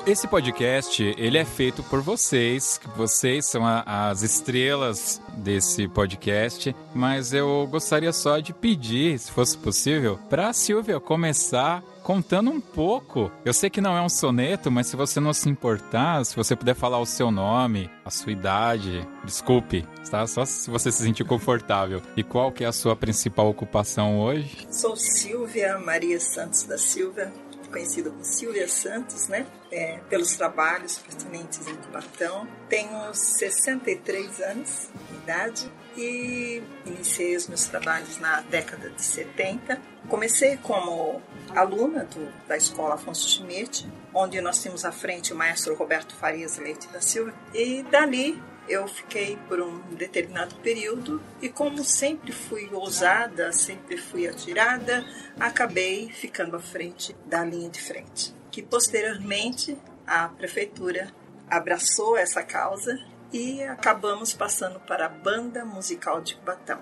Esse 0.07 0.27
podcast, 0.27 1.03
ele 1.19 1.39
é 1.39 1.45
feito 1.45 1.83
por 1.83 2.01
vocês, 2.01 2.81
vocês 2.97 3.47
são 3.47 3.67
a, 3.67 4.09
as 4.11 4.23
estrelas 4.23 5.21
desse 5.37 5.89
podcast, 5.89 6.75
mas 6.95 7.33
eu 7.33 7.67
gostaria 7.71 8.13
só 8.13 8.39
de 8.39 8.53
pedir, 8.53 9.19
se 9.19 9.31
fosse 9.31 9.57
possível, 9.57 10.19
para 10.29 10.49
a 10.49 10.53
Silvia 10.53 11.01
começar 11.01 11.83
contando 12.03 12.51
um 12.51 12.61
pouco. 12.61 13.31
Eu 13.45 13.53
sei 13.53 13.71
que 13.71 13.81
não 13.81 13.97
é 13.97 14.03
um 14.03 14.09
soneto, 14.09 14.71
mas 14.71 14.87
se 14.87 14.97
você 14.97 15.21
não 15.21 15.33
se 15.33 15.49
importar, 15.49 16.25
se 16.25 16.35
você 16.35 16.57
puder 16.57 16.75
falar 16.75 16.99
o 16.99 17.07
seu 17.07 17.31
nome, 17.31 17.91
a 18.05 18.11
sua 18.11 18.33
idade, 18.33 19.07
desculpe, 19.25 19.87
tá? 20.11 20.27
Só 20.27 20.45
se 20.45 20.71
você 20.71 20.91
se 20.91 21.03
sentir 21.05 21.25
confortável. 21.25 22.03
E 22.17 22.25
qual 22.25 22.51
que 22.51 22.65
é 22.65 22.67
a 22.67 22.73
sua 22.73 22.97
principal 22.97 23.49
ocupação 23.49 24.19
hoje? 24.19 24.67
Sou 24.71 24.97
Silvia 24.97 25.79
Maria 25.79 26.19
Santos 26.19 26.65
da 26.65 26.79
Silva, 26.79 27.31
conhecida 27.71 28.11
como 28.11 28.25
Silvia 28.25 28.69
Santos, 28.69 29.29
né? 29.29 29.47
É, 29.71 29.99
pelos 30.09 30.37
trabalhos 30.37 30.99
pertinentes 30.99 31.67
em 31.67 31.75
Cubatão. 31.77 32.47
Tenho 32.69 33.15
63 33.15 34.41
anos 34.41 34.91
de 35.09 35.17
idade 35.17 35.73
e 35.97 36.63
iniciei 36.85 37.37
os 37.37 37.49
meus 37.49 37.67
trabalhos 37.67 38.19
na 38.19 38.41
década 38.43 38.91
de 38.91 39.03
70. 39.03 39.81
Comecei 40.09 40.57
como 40.57 41.23
aluna 41.55 42.05
do, 42.05 42.33
da 42.47 42.57
escola 42.57 42.95
Afonso 42.95 43.29
Schmidt, 43.29 43.89
onde 44.13 44.41
nós 44.41 44.61
tínhamos 44.61 44.85
à 44.85 44.93
frente 44.93 45.33
o 45.33 45.37
maestro 45.37 45.75
Roberto 45.75 46.15
Farias 46.15 46.59
Leite 46.59 46.89
da 46.89 47.01
Silva, 47.01 47.33
e 47.55 47.83
dali 47.85 48.41
eu 48.71 48.87
fiquei 48.87 49.37
por 49.49 49.61
um 49.61 49.81
determinado 49.97 50.55
período 50.57 51.21
e 51.43 51.49
como 51.49 51.83
sempre 51.83 52.31
fui 52.31 52.71
ousada, 52.73 53.53
sempre 53.53 53.97
fui 53.97 54.29
atirada, 54.29 55.05
acabei 55.41 56.09
ficando 56.09 56.57
à 56.57 56.61
frente 56.61 57.15
da 57.27 57.45
linha 57.45 57.69
de 57.69 57.83
frente. 57.83 58.33
Que 58.51 58.63
posteriormente 58.63 59.77
a 60.07 60.29
prefeitura 60.29 61.13
abraçou 61.49 62.17
essa 62.17 62.45
causa 62.45 62.97
e 63.33 63.63
acabamos 63.65 64.33
passando 64.33 64.79
para 64.79 65.07
a 65.07 65.09
banda 65.09 65.65
musical 65.65 66.21
de 66.21 66.37
Cubatão, 66.37 66.81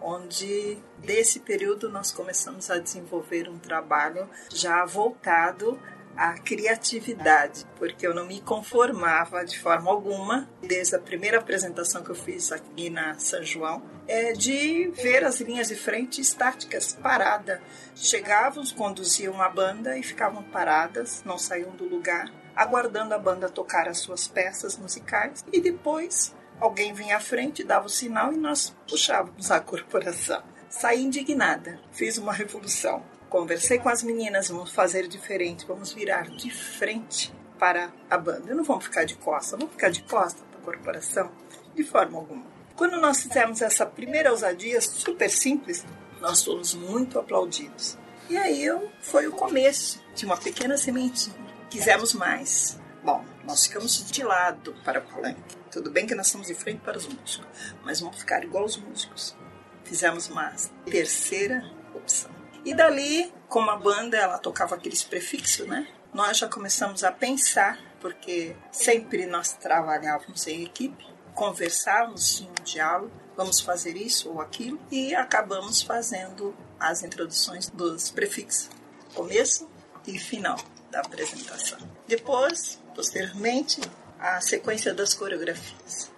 onde 0.00 0.78
desse 0.98 1.40
período 1.40 1.88
nós 1.88 2.12
começamos 2.12 2.70
a 2.70 2.78
desenvolver 2.78 3.48
um 3.48 3.58
trabalho 3.58 4.28
já 4.50 4.84
voltado 4.84 5.80
a 6.16 6.34
criatividade, 6.34 7.64
porque 7.76 8.06
eu 8.06 8.14
não 8.14 8.26
me 8.26 8.40
conformava 8.40 9.44
de 9.44 9.58
forma 9.58 9.90
alguma, 9.90 10.48
desde 10.60 10.96
a 10.96 10.98
primeira 10.98 11.38
apresentação 11.38 12.02
que 12.02 12.10
eu 12.10 12.14
fiz 12.14 12.52
aqui 12.52 12.90
na 12.90 13.18
São 13.18 13.42
João, 13.42 13.82
é 14.06 14.32
de 14.32 14.90
ver 14.94 15.24
as 15.24 15.40
linhas 15.40 15.68
de 15.68 15.76
frente 15.76 16.20
estáticas, 16.20 16.98
parada. 17.00 17.62
Chegávamos, 17.94 18.72
conduziam 18.72 19.40
a 19.40 19.48
banda 19.48 19.96
e 19.96 20.02
ficavam 20.02 20.42
paradas, 20.42 21.22
não 21.24 21.38
saíam 21.38 21.70
do 21.70 21.88
lugar, 21.88 22.30
aguardando 22.54 23.14
a 23.14 23.18
banda 23.18 23.48
tocar 23.48 23.88
as 23.88 23.98
suas 23.98 24.28
peças 24.28 24.76
musicais 24.76 25.44
e 25.52 25.60
depois 25.60 26.34
alguém 26.58 26.92
vinha 26.92 27.16
à 27.16 27.20
frente, 27.20 27.64
dava 27.64 27.86
o 27.86 27.90
sinal 27.90 28.32
e 28.32 28.36
nós 28.36 28.74
puxávamos 28.88 29.50
a 29.50 29.58
corporação. 29.60 30.42
Saí 30.68 31.02
indignada, 31.02 31.80
fiz 31.90 32.18
uma 32.18 32.32
revolução 32.32 33.02
Conversei 33.30 33.78
com 33.78 33.88
as 33.88 34.02
meninas, 34.02 34.48
vamos 34.48 34.72
fazer 34.72 35.06
diferente, 35.06 35.64
vamos 35.64 35.92
virar 35.92 36.28
de 36.30 36.50
frente 36.50 37.32
para 37.60 37.92
a 38.10 38.18
banda. 38.18 38.52
Não 38.52 38.64
vamos 38.64 38.86
ficar 38.86 39.04
de 39.04 39.14
costa, 39.14 39.56
vamos 39.56 39.72
ficar 39.72 39.88
de 39.88 40.02
costa 40.02 40.42
para 40.50 40.58
a 40.58 40.64
corporação? 40.64 41.30
De 41.72 41.84
forma 41.84 42.18
alguma. 42.18 42.44
Quando 42.74 43.00
nós 43.00 43.22
fizemos 43.22 43.62
essa 43.62 43.86
primeira 43.86 44.32
ousadia 44.32 44.80
super 44.80 45.30
simples, 45.30 45.86
nós 46.20 46.42
fomos 46.42 46.74
muito 46.74 47.20
aplaudidos. 47.20 47.96
E 48.28 48.36
aí 48.36 48.66
foi 49.00 49.28
o 49.28 49.32
começo 49.32 50.02
de 50.12 50.26
uma 50.26 50.36
pequena 50.36 50.76
sementinha. 50.76 51.36
Quisemos 51.70 52.12
mais. 52.12 52.80
Bom, 53.04 53.24
nós 53.44 53.64
ficamos 53.64 54.10
de 54.10 54.24
lado 54.24 54.74
para 54.84 54.98
o 54.98 55.02
palanque. 55.02 55.56
Tudo 55.70 55.88
bem 55.88 56.04
que 56.04 56.16
nós 56.16 56.26
estamos 56.26 56.48
de 56.48 56.54
frente 56.54 56.80
para 56.80 56.98
os 56.98 57.06
músicos, 57.06 57.46
mas 57.84 58.00
vamos 58.00 58.18
ficar 58.18 58.42
igual 58.42 58.64
os 58.64 58.76
músicos. 58.76 59.36
Fizemos 59.84 60.28
uma 60.28 60.52
terceira 60.84 61.64
opção. 61.94 62.39
E 62.64 62.74
dali, 62.74 63.32
como 63.48 63.70
a 63.70 63.76
banda 63.76 64.16
ela 64.16 64.38
tocava 64.38 64.74
aqueles 64.74 65.02
prefixos, 65.02 65.66
né? 65.66 65.86
Nós 66.12 66.38
já 66.38 66.48
começamos 66.48 67.04
a 67.04 67.12
pensar, 67.12 67.78
porque 68.00 68.54
sempre 68.70 69.26
nós 69.26 69.52
trabalhávamos 69.52 70.46
em 70.46 70.64
equipe, 70.64 71.06
conversávamos, 71.34 72.36
tinha 72.36 72.50
um 72.50 72.64
diálogo, 72.64 73.12
vamos 73.36 73.60
fazer 73.60 73.96
isso 73.96 74.30
ou 74.30 74.40
aquilo, 74.40 74.78
e 74.90 75.14
acabamos 75.14 75.80
fazendo 75.82 76.54
as 76.78 77.02
introduções 77.02 77.68
dos 77.70 78.10
prefixos, 78.10 78.68
começo 79.14 79.68
e 80.06 80.18
final 80.18 80.58
da 80.90 81.00
apresentação. 81.00 81.78
Depois, 82.06 82.80
posteriormente, 82.94 83.80
a 84.18 84.40
sequência 84.40 84.92
das 84.92 85.14
coreografias 85.14 86.09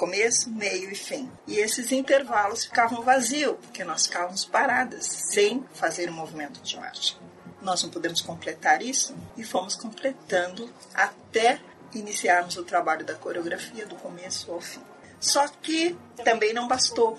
começo, 0.00 0.48
meio 0.48 0.90
e 0.90 0.94
fim. 0.94 1.30
E 1.46 1.58
esses 1.58 1.92
intervalos 1.92 2.64
ficavam 2.64 3.02
vazios, 3.02 3.56
porque 3.60 3.84
nós 3.84 4.06
ficávamos 4.06 4.46
paradas, 4.46 5.04
sem 5.04 5.62
fazer 5.74 6.08
o 6.08 6.12
movimento 6.14 6.58
de 6.62 6.74
marcha. 6.78 7.16
Nós 7.60 7.82
não 7.82 7.90
podemos 7.90 8.22
completar 8.22 8.80
isso 8.80 9.14
e 9.36 9.44
fomos 9.44 9.74
completando 9.76 10.72
até 10.94 11.60
iniciarmos 11.92 12.56
o 12.56 12.64
trabalho 12.64 13.04
da 13.04 13.14
coreografia 13.14 13.84
do 13.84 13.94
começo 13.96 14.50
ao 14.50 14.62
fim. 14.62 14.80
Só 15.20 15.46
que 15.48 15.94
também 16.24 16.54
não 16.54 16.66
bastou. 16.66 17.18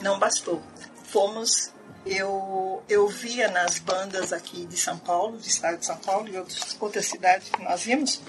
Não 0.00 0.18
bastou. 0.18 0.60
Fomos 1.04 1.70
eu, 2.04 2.82
eu 2.88 3.06
via 3.06 3.48
nas 3.52 3.78
bandas 3.78 4.32
aqui 4.32 4.66
de 4.66 4.76
São 4.76 4.98
Paulo, 4.98 5.36
do 5.36 5.46
estado 5.46 5.78
de 5.78 5.86
São 5.86 5.98
Paulo 5.98 6.26
e 6.26 6.36
outras, 6.36 6.76
outras 6.80 7.06
cidades 7.06 7.50
que 7.50 7.62
nós 7.62 7.84
vimos, 7.84 8.20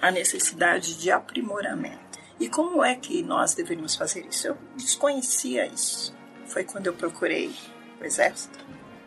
a 0.00 0.12
necessidade 0.12 0.94
de 0.94 1.10
aprimoramento. 1.10 2.07
E 2.40 2.48
como 2.48 2.84
é 2.84 2.94
que 2.94 3.22
nós 3.22 3.54
deveríamos 3.54 3.96
fazer 3.96 4.26
isso? 4.26 4.46
Eu 4.46 4.58
desconhecia 4.76 5.66
isso. 5.66 6.14
Foi 6.46 6.64
quando 6.64 6.86
eu 6.86 6.94
procurei 6.94 7.54
o 8.00 8.04
Exército, 8.04 8.58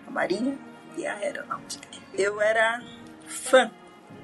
a 0.06 0.12
Marinha 0.12 0.58
e 0.98 1.06
a 1.06 1.16
Aeronáutica. 1.16 1.88
Eu 2.14 2.42
era 2.42 2.84
fã 3.26 3.72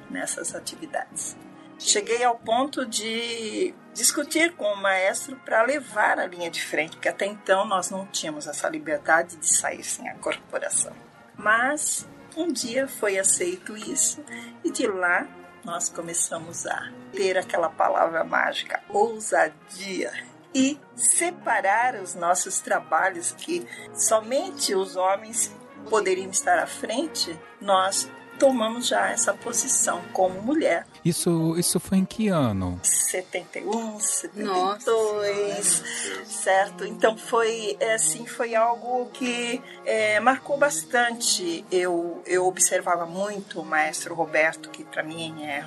nessas 0.09 0.53
atividades. 0.53 1.37
Cheguei 1.79 2.23
ao 2.23 2.35
ponto 2.37 2.85
de 2.85 3.73
discutir 3.93 4.55
com 4.55 4.65
o 4.65 4.81
maestro 4.81 5.35
para 5.37 5.61
levar 5.61 6.19
a 6.19 6.25
linha 6.25 6.49
de 6.49 6.61
frente, 6.61 6.95
porque 6.95 7.07
até 7.07 7.25
então 7.25 7.65
nós 7.65 7.89
não 7.89 8.05
tínhamos 8.07 8.47
essa 8.47 8.67
liberdade 8.67 9.37
de 9.37 9.47
sair 9.47 9.83
sem 9.83 10.09
a 10.09 10.15
corporação. 10.15 10.93
Mas 11.35 12.07
um 12.35 12.51
dia 12.51 12.87
foi 12.87 13.17
aceito 13.17 13.77
isso 13.77 14.23
e 14.63 14.71
de 14.71 14.87
lá 14.87 15.27
nós 15.67 15.89
começamos 15.89 16.65
a 16.65 16.89
ter 17.11 17.37
aquela 17.37 17.69
palavra 17.69 18.23
mágica, 18.23 18.81
ousadia, 18.87 20.13
e 20.55 20.79
separar 20.95 21.95
os 21.95 22.15
nossos 22.15 22.61
trabalhos 22.61 23.33
que 23.33 23.67
somente 23.93 24.73
os 24.73 24.95
homens 24.95 25.53
poderiam 25.89 26.31
estar 26.31 26.57
à 26.57 26.65
frente, 26.65 27.37
nós 27.59 28.09
tomamos 28.39 28.87
já 28.87 29.09
essa 29.09 29.33
posição 29.33 30.01
como 30.13 30.41
mulher. 30.41 30.87
Isso, 31.07 31.55
isso 31.57 31.79
foi 31.79 31.99
em 31.99 32.05
que 32.05 32.27
ano? 32.27 32.79
71, 32.83 33.97
72, 33.97 34.45
Nossa. 34.45 36.25
certo? 36.25 36.85
Então 36.85 37.17
foi 37.17 37.77
é, 37.79 37.93
assim, 37.93 38.25
foi 38.25 38.55
algo 38.55 39.05
que 39.13 39.61
é, 39.85 40.19
marcou 40.19 40.57
bastante. 40.57 41.63
Eu, 41.71 42.21
eu 42.25 42.45
observava 42.45 43.05
muito 43.05 43.61
o 43.61 43.65
maestro 43.65 44.13
Roberto, 44.13 44.69
que 44.69 44.83
para 44.83 45.01
mim 45.01 45.43
é 45.43 45.65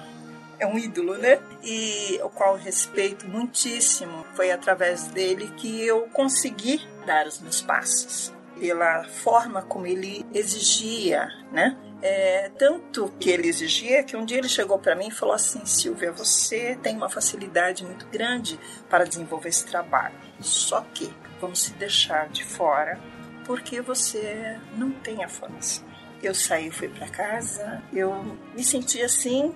é 0.59 0.67
um 0.67 0.79
ídolo, 0.79 1.17
né? 1.17 1.41
E 1.65 2.21
o 2.23 2.29
qual 2.29 2.57
eu 2.57 2.63
respeito 2.63 3.27
muitíssimo. 3.27 4.27
Foi 4.35 4.51
através 4.51 5.05
dele 5.05 5.51
que 5.57 5.81
eu 5.87 6.03
consegui 6.13 6.87
dar 7.07 7.27
os 7.27 7.41
meus 7.41 7.63
passos. 7.63 8.31
Pela 8.61 9.05
forma 9.05 9.63
como 9.63 9.87
ele 9.87 10.25
exigia, 10.35 11.29
né? 11.51 11.77
É, 12.03 12.51
tanto 12.59 13.13
que 13.19 13.29
ele 13.29 13.49
exigia 13.49 14.03
que 14.03 14.17
um 14.17 14.25
dia 14.25 14.39
ele 14.39 14.49
chegou 14.49 14.79
para 14.79 14.95
mim 14.95 15.09
e 15.09 15.11
falou 15.11 15.35
assim: 15.35 15.65
Silvia, 15.65 16.13
você 16.13 16.79
tem 16.83 16.97
uma 16.97 17.09
facilidade 17.09 17.85
muito 17.85 18.07
grande 18.07 18.61
para 18.89 19.05
desenvolver 19.05 19.49
esse 19.49 19.67
trabalho. 19.67 20.15
Só 20.41 20.83
que 20.95 21.13
vamos 21.41 21.63
se 21.63 21.73
deixar 21.73 22.29
de 22.29 22.45
fora 22.45 23.01
porque 23.47 23.81
você 23.81 24.59
não 24.77 24.93
tem 24.93 25.25
a 25.25 25.29
formação. 25.29 25.85
Eu 26.23 26.35
saí, 26.35 26.71
fui 26.71 26.89
para 26.89 27.09
casa, 27.09 27.83
eu 27.93 28.37
me 28.55 28.63
senti 28.63 29.03
assim, 29.03 29.55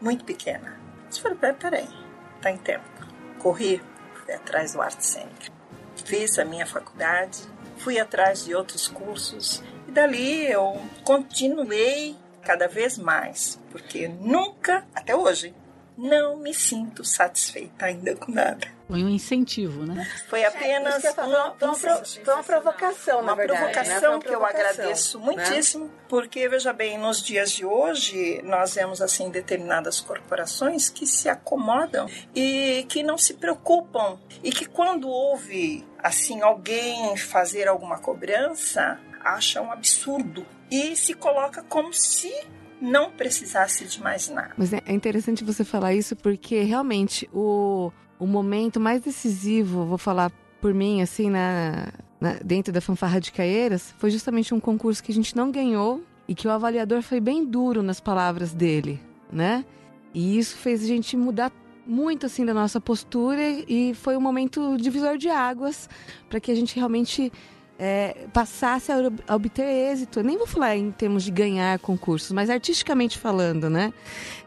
muito 0.00 0.24
pequena. 0.24 0.78
Eu 1.10 1.22
falei: 1.22 1.38
peraí, 1.38 1.56
peraí, 1.56 1.88
tá 2.40 2.50
em 2.50 2.58
tempo. 2.58 2.84
Corri, 3.38 3.82
fui 4.14 4.34
atrás 4.34 4.74
do 4.74 4.80
arte 4.80 5.04
cênico. 5.04 5.52
Fiz 6.04 6.38
a 6.38 6.44
minha 6.44 6.66
faculdade, 6.66 7.38
fui 7.82 7.98
atrás 7.98 8.44
de 8.44 8.54
outros 8.54 8.88
cursos 8.88 9.62
e 9.88 9.90
dali 9.92 10.46
eu 10.50 10.80
continuei 11.04 12.16
cada 12.42 12.66
vez 12.68 12.98
mais, 12.98 13.58
porque 13.70 14.08
nunca, 14.08 14.84
até 14.94 15.14
hoje, 15.14 15.54
não 15.96 16.36
me 16.36 16.52
sinto 16.54 17.04
satisfeita 17.04 17.84
ainda 17.86 18.16
com 18.16 18.32
nada. 18.32 18.66
Foi 18.88 19.02
um 19.04 19.08
incentivo, 19.08 19.84
né? 19.86 20.06
Foi 20.28 20.44
apenas 20.44 21.02
eu 21.04 21.10
ia 21.10 21.14
falar, 21.14 21.54
foi 21.58 21.68
uma, 21.68 21.76
pro- 21.78 22.32
uma 22.34 22.42
provocação, 22.42 23.16
na 23.22 23.22
uma 23.22 23.34
verdade. 23.36 23.60
né? 23.62 23.72
provocação 23.72 24.10
uma 24.12 24.20
que 24.20 24.28
eu 24.28 24.38
provocação, 24.38 24.70
agradeço 24.70 25.18
né? 25.18 25.24
muitíssimo, 25.24 25.90
porque 26.08 26.48
veja 26.48 26.72
bem, 26.72 26.98
nos 26.98 27.22
dias 27.22 27.50
de 27.52 27.64
hoje 27.64 28.40
nós 28.42 28.74
vemos 28.74 29.00
assim 29.00 29.30
determinadas 29.30 30.00
corporações 30.00 30.88
que 30.88 31.06
se 31.06 31.28
acomodam 31.28 32.06
e 32.34 32.84
que 32.88 33.02
não 33.02 33.16
se 33.16 33.34
preocupam 33.34 34.18
e 34.42 34.50
que 34.50 34.66
quando 34.66 35.08
houve 35.08 35.86
assim 36.02 36.40
alguém 36.42 37.16
fazer 37.16 37.68
alguma 37.68 37.98
cobrança 37.98 38.98
acha 39.24 39.60
um 39.62 39.70
absurdo 39.70 40.44
e 40.70 40.96
se 40.96 41.14
coloca 41.14 41.62
como 41.62 41.92
se 41.92 42.32
não 42.80 43.10
precisasse 43.12 43.84
de 43.86 44.00
mais 44.02 44.28
nada. 44.28 44.52
Mas 44.56 44.72
é 44.72 44.82
é 44.84 44.92
interessante 44.92 45.44
você 45.44 45.64
falar 45.64 45.94
isso 45.94 46.16
porque 46.16 46.62
realmente 46.62 47.28
o, 47.32 47.92
o 48.18 48.26
momento 48.26 48.80
mais 48.80 49.00
decisivo, 49.02 49.84
vou 49.86 49.98
falar 49.98 50.32
por 50.60 50.74
mim, 50.74 51.00
assim, 51.02 51.30
na, 51.30 51.88
na- 52.20 52.38
dentro 52.44 52.72
da 52.72 52.80
fanfarra 52.80 53.20
de 53.20 53.30
Caieiras, 53.32 53.94
foi 53.98 54.10
justamente 54.10 54.52
um 54.54 54.60
concurso 54.60 55.02
que 55.02 55.12
a 55.12 55.14
gente 55.14 55.36
não 55.36 55.50
ganhou 55.50 56.02
e 56.26 56.34
que 56.34 56.46
o 56.48 56.50
avaliador 56.50 57.02
foi 57.02 57.20
bem 57.20 57.44
duro 57.44 57.82
nas 57.82 58.00
palavras 58.00 58.52
dele, 58.52 59.00
né? 59.30 59.64
E 60.14 60.36
isso 60.38 60.56
fez 60.56 60.82
a 60.82 60.86
gente 60.86 61.16
mudar 61.16 61.50
muito, 61.86 62.26
assim, 62.26 62.44
da 62.44 62.54
nossa 62.54 62.80
postura 62.80 63.42
e 63.68 63.94
foi 63.94 64.16
um 64.16 64.20
momento 64.20 64.76
divisor 64.76 65.16
de 65.18 65.28
águas 65.28 65.88
para 66.28 66.38
que 66.40 66.50
a 66.50 66.54
gente 66.54 66.76
realmente 66.76 67.32
é, 67.78 68.26
passasse 68.32 68.92
a, 68.92 68.98
ob- 68.98 69.20
a 69.26 69.34
obter 69.34 69.64
êxito. 69.64 70.20
Eu 70.20 70.24
nem 70.24 70.38
vou 70.38 70.46
falar 70.46 70.76
em 70.76 70.90
termos 70.92 71.24
de 71.24 71.30
ganhar 71.30 71.78
concursos, 71.80 72.30
mas 72.30 72.48
artisticamente 72.48 73.18
falando, 73.18 73.68
né? 73.68 73.92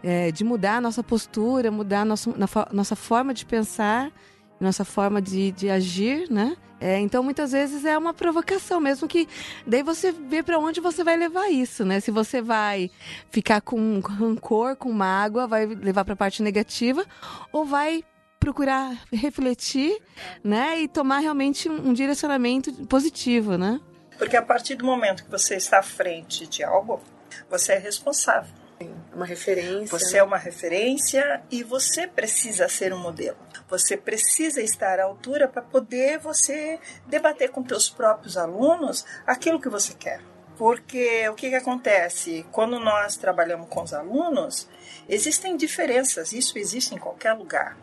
É, 0.02 0.32
de 0.32 0.44
mudar 0.44 0.78
a 0.78 0.82
nossa 0.82 1.04
postura, 1.04 1.70
mudar 1.70 2.02
a 2.02 2.06
nossa, 2.06 2.34
nossa 2.72 2.96
forma 2.96 3.34
de 3.34 3.46
pensar, 3.46 4.12
nossa 4.60 4.86
forma 4.86 5.22
de, 5.22 5.52
de 5.52 5.70
agir, 5.70 6.32
né? 6.32 6.56
É, 6.86 7.00
então, 7.00 7.24
muitas 7.24 7.52
vezes 7.52 7.84
é 7.84 7.98
uma 7.98 8.14
provocação, 8.14 8.80
mesmo 8.80 9.08
que 9.08 9.28
daí 9.66 9.82
você 9.82 10.12
vê 10.12 10.44
para 10.44 10.60
onde 10.60 10.80
você 10.80 11.04
vai 11.04 11.18
levar 11.18 11.50
isso, 11.50 11.84
né? 11.84 12.00
Se 12.00 12.12
você 12.12 12.44
vai 12.44 12.92
ficar 13.32 13.60
com 13.60 14.00
rancor, 14.02 14.76
com 14.76 14.92
mágoa, 14.92 15.48
vai 15.48 15.66
levar 15.66 16.06
para 16.06 16.14
a 16.14 16.16
parte 16.16 16.44
negativa, 16.44 17.04
ou 17.52 17.66
vai 17.66 18.04
procurar 18.40 19.04
refletir, 19.12 20.00
né? 20.44 20.80
E 20.80 20.88
tomar 20.88 21.22
realmente 21.22 21.68
um, 21.68 21.92
direcionamento 21.92 22.72
positivo, 22.86 23.58
né? 23.58 23.82
Porque 24.16 24.38
a 24.38 24.44
partir 24.44 24.76
do 24.76 24.86
momento 24.86 25.24
que 25.24 25.32
você 25.32 25.56
está 25.56 25.80
à 25.80 25.84
frente 25.84 26.46
de 26.46 26.64
algo, 26.64 27.02
você 27.50 27.74
é 27.74 27.80
responsável. 27.80 28.65
Uma 29.14 29.26
referência. 29.26 29.98
Você 29.98 30.14
né? 30.14 30.20
é 30.20 30.24
uma 30.24 30.38
referência 30.38 31.42
e 31.50 31.64
você 31.64 32.06
precisa 32.06 32.68
ser 32.68 32.94
um 32.94 32.98
modelo. 32.98 33.38
Você 33.70 33.96
precisa 33.96 34.62
estar 34.62 35.00
à 35.00 35.06
altura 35.06 35.48
para 35.48 35.62
poder 35.62 36.20
você 36.20 36.80
debater 37.08 37.50
com 37.50 37.64
teus 37.64 37.90
próprios 37.90 38.38
alunos 38.38 39.06
aquilo 39.26 39.62
que 39.62 39.70
você 39.70 39.94
quer. 39.94 40.22
Porque 40.58 41.28
o 41.30 41.36
que, 41.36 41.50
que 41.50 41.56
acontece? 41.56 42.46
Quando 42.52 42.80
nós 42.80 43.18
trabalhamos 43.18 43.68
com 43.70 43.84
os 43.84 43.94
alunos, 43.94 44.68
existem 45.08 45.58
diferenças, 45.58 46.34
isso 46.34 46.58
existe 46.58 46.96
em 46.96 46.98
qualquer 46.98 47.34
lugar. 47.34 47.78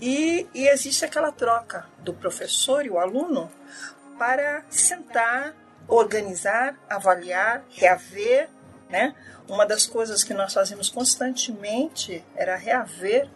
E, 0.00 0.46
e 0.54 0.66
existe 0.68 1.04
aquela 1.04 1.30
troca 1.30 1.86
do 1.98 2.12
professor 2.12 2.84
e 2.84 2.90
o 2.90 2.98
aluno 2.98 3.50
para 4.18 4.64
sentar, 4.68 5.54
organizar, 5.86 6.76
avaliar, 6.88 7.64
reaver, 7.70 8.48
né? 8.90 9.14
Uma 9.48 9.64
das 9.64 9.86
coisas 9.86 10.22
que 10.22 10.34
nós 10.34 10.52
fazíamos 10.52 10.88
constantemente 10.88 12.24
era 12.34 12.56
reaver 12.56 13.28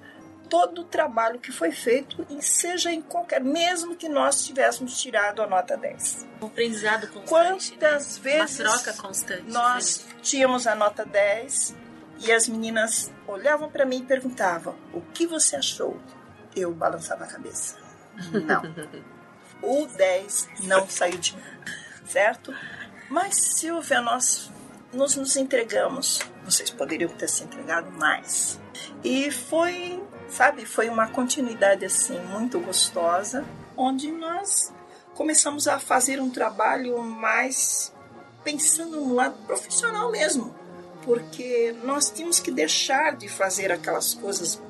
todo 0.48 0.82
o 0.82 0.84
trabalho 0.84 1.38
que 1.38 1.50
foi 1.50 1.72
feito, 1.72 2.26
e 2.30 2.42
seja 2.42 2.92
em 2.92 3.00
qualquer, 3.00 3.42
mesmo 3.42 3.96
que 3.96 4.08
nós 4.08 4.44
tivéssemos 4.44 5.00
tirado 5.00 5.42
a 5.42 5.46
nota 5.46 5.76
10. 5.76 6.26
Um 6.40 6.46
aprendizado 6.46 7.08
constante. 7.08 7.28
Quantas 7.28 8.18
né? 8.18 8.22
vezes 8.22 8.60
Uma 8.60 8.78
troca 8.78 8.92
constante. 9.02 9.50
nós 9.50 10.06
tínhamos 10.22 10.66
a 10.66 10.74
nota 10.74 11.04
10 11.04 11.74
e 12.20 12.30
as 12.30 12.48
meninas 12.48 13.10
olhavam 13.26 13.70
para 13.70 13.84
mim 13.84 13.98
e 13.98 14.04
perguntavam: 14.04 14.76
"O 14.92 15.00
que 15.00 15.26
você 15.26 15.56
achou?" 15.56 15.98
Eu 16.54 16.72
balançava 16.72 17.24
a 17.24 17.26
cabeça. 17.26 17.76
Não. 18.32 18.62
o 19.60 19.86
10 19.86 20.48
não 20.64 20.88
saiu 20.88 21.18
de 21.18 21.34
mim, 21.34 21.42
certo? 22.06 22.54
Mas 23.08 23.34
Silvia, 23.56 24.00
nós 24.00 24.52
nos, 24.94 25.16
nos 25.16 25.36
entregamos. 25.36 26.20
Vocês 26.44 26.70
poderiam 26.70 27.10
ter 27.10 27.28
se 27.28 27.44
entregado 27.44 27.90
mais. 27.92 28.58
E 29.02 29.30
foi, 29.30 30.02
sabe, 30.28 30.64
foi 30.64 30.88
uma 30.88 31.08
continuidade 31.08 31.84
assim 31.84 32.18
muito 32.26 32.58
gostosa, 32.60 33.44
onde 33.76 34.10
nós 34.10 34.72
começamos 35.14 35.68
a 35.68 35.78
fazer 35.78 36.20
um 36.20 36.30
trabalho 36.30 37.02
mais 37.02 37.92
pensando 38.42 39.00
no 39.00 39.14
lado 39.14 39.36
profissional 39.46 40.10
mesmo, 40.10 40.54
porque 41.02 41.74
nós 41.82 42.10
tínhamos 42.10 42.40
que 42.40 42.50
deixar 42.50 43.16
de 43.16 43.28
fazer 43.28 43.72
aquelas 43.72 44.14
coisas 44.14 44.60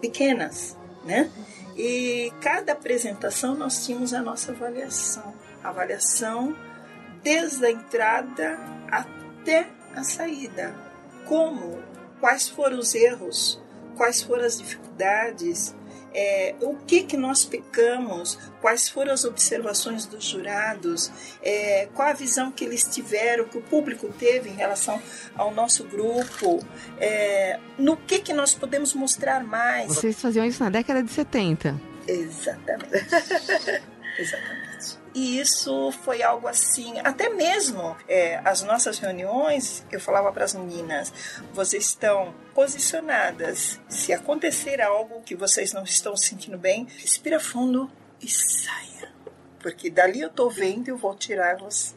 pequenas, 0.00 0.76
né? 1.04 1.30
E 1.76 2.32
cada 2.40 2.72
apresentação 2.72 3.54
nós 3.54 3.84
tínhamos 3.84 4.14
a 4.14 4.22
nossa 4.22 4.52
avaliação, 4.52 5.34
avaliação 5.62 6.56
desde 7.22 7.66
a 7.66 7.70
entrada 7.70 8.58
até 8.90 9.23
a 9.94 10.02
saída. 10.02 10.74
Como, 11.26 11.82
quais 12.20 12.48
foram 12.48 12.78
os 12.78 12.94
erros, 12.94 13.60
quais 13.96 14.22
foram 14.22 14.44
as 14.44 14.58
dificuldades, 14.58 15.74
é, 16.14 16.54
o 16.60 16.76
que 16.76 17.02
que 17.02 17.16
nós 17.16 17.44
pecamos, 17.44 18.38
quais 18.60 18.88
foram 18.88 19.12
as 19.12 19.24
observações 19.24 20.06
dos 20.06 20.24
jurados, 20.24 21.10
é, 21.42 21.88
qual 21.92 22.08
a 22.08 22.12
visão 22.12 22.52
que 22.52 22.64
eles 22.64 22.84
tiveram, 22.84 23.44
que 23.46 23.58
o 23.58 23.62
público 23.62 24.08
teve 24.16 24.48
em 24.48 24.54
relação 24.54 25.02
ao 25.34 25.52
nosso 25.52 25.84
grupo, 25.84 26.64
é, 27.00 27.58
no 27.76 27.96
que 27.96 28.20
que 28.20 28.32
nós 28.32 28.54
podemos 28.54 28.94
mostrar 28.94 29.42
mais. 29.42 29.88
Vocês 29.88 30.20
faziam 30.20 30.46
isso 30.46 30.62
na 30.62 30.70
década 30.70 31.02
de 31.02 31.10
70. 31.10 31.80
Exatamente. 32.06 32.92
Exatamente. 34.16 34.63
E 35.14 35.38
isso 35.38 35.92
foi 35.92 36.24
algo 36.24 36.48
assim, 36.48 36.98
até 37.04 37.28
mesmo 37.28 37.96
é, 38.08 38.40
as 38.44 38.62
nossas 38.62 38.98
reuniões, 38.98 39.86
eu 39.92 40.00
falava 40.00 40.32
para 40.32 40.44
as 40.44 40.54
meninas: 40.54 41.12
vocês 41.52 41.86
estão 41.86 42.34
posicionadas. 42.52 43.80
Se 43.88 44.12
acontecer 44.12 44.80
algo 44.80 45.22
que 45.22 45.36
vocês 45.36 45.72
não 45.72 45.84
estão 45.84 46.16
se 46.16 46.26
sentindo 46.30 46.58
bem, 46.58 46.88
respira 46.98 47.38
fundo 47.38 47.88
e 48.20 48.28
saia. 48.28 49.12
Porque 49.60 49.88
dali 49.88 50.20
eu 50.20 50.30
tô 50.30 50.50
vendo 50.50 50.88
e 50.88 50.90
eu 50.90 50.98
vou 50.98 51.14
tirar 51.14 51.58
você. 51.58 51.94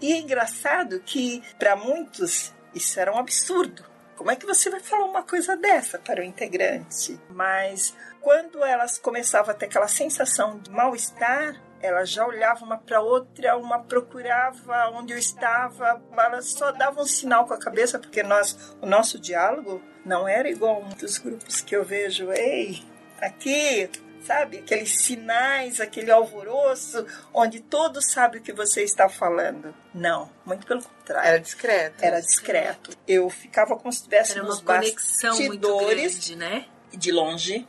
E 0.00 0.12
é 0.12 0.18
engraçado 0.18 1.00
que, 1.00 1.42
para 1.58 1.76
muitos, 1.76 2.52
isso 2.74 2.98
era 2.98 3.12
um 3.12 3.18
absurdo. 3.18 3.84
Como 4.16 4.30
é 4.30 4.36
que 4.36 4.46
você 4.46 4.70
vai 4.70 4.80
falar 4.80 5.04
uma 5.04 5.22
coisa 5.22 5.56
dessa 5.56 5.98
para 5.98 6.20
o 6.20 6.24
integrante? 6.24 7.18
Mas 7.28 7.94
quando 8.20 8.62
elas 8.64 8.98
começavam 8.98 9.50
a 9.50 9.54
ter 9.54 9.66
aquela 9.66 9.88
sensação 9.88 10.58
de 10.58 10.70
mal-estar, 10.70 11.60
elas 11.82 12.10
já 12.10 12.26
olhavam 12.26 12.64
uma 12.64 12.78
para 12.78 13.00
outra, 13.00 13.56
uma 13.56 13.80
procurava 13.80 14.90
onde 14.94 15.12
eu 15.12 15.18
estava, 15.18 16.00
elas 16.16 16.52
só 16.52 16.70
davam 16.70 17.02
um 17.02 17.06
sinal 17.06 17.46
com 17.46 17.54
a 17.54 17.58
cabeça, 17.58 17.98
porque 17.98 18.22
nós, 18.22 18.76
o 18.80 18.86
nosso 18.86 19.18
diálogo 19.18 19.82
não 20.04 20.26
era 20.26 20.48
igual 20.48 20.80
a 20.80 20.84
muitos 20.84 21.18
grupos 21.18 21.60
que 21.60 21.74
eu 21.74 21.84
vejo. 21.84 22.32
Ei, 22.32 22.82
aqui, 23.20 23.90
sabe? 24.22 24.58
Aqueles 24.58 25.02
sinais, 25.02 25.80
aquele 25.80 26.10
alvoroço, 26.10 27.06
onde 27.32 27.60
todos 27.60 28.10
sabem 28.12 28.40
o 28.40 28.44
que 28.44 28.52
você 28.52 28.82
está 28.82 29.08
falando. 29.08 29.74
Não, 29.92 30.30
muito 30.44 30.66
pelo 30.66 30.82
contrário. 30.82 31.28
Era 31.28 31.38
discreto. 31.40 32.04
Era 32.04 32.20
discreto. 32.20 32.90
Eu 33.06 33.28
ficava 33.28 33.76
como 33.76 33.92
se 33.92 33.98
estivesse 33.98 34.32
Era 34.32 34.42
nos 34.42 34.60
uma 34.60 34.74
conexão 34.74 35.36
muito 35.36 35.60
bastidores 35.60 36.14
grande, 36.14 36.36
né? 36.36 36.66
e 36.92 36.96
de 36.96 37.10
longe 37.10 37.66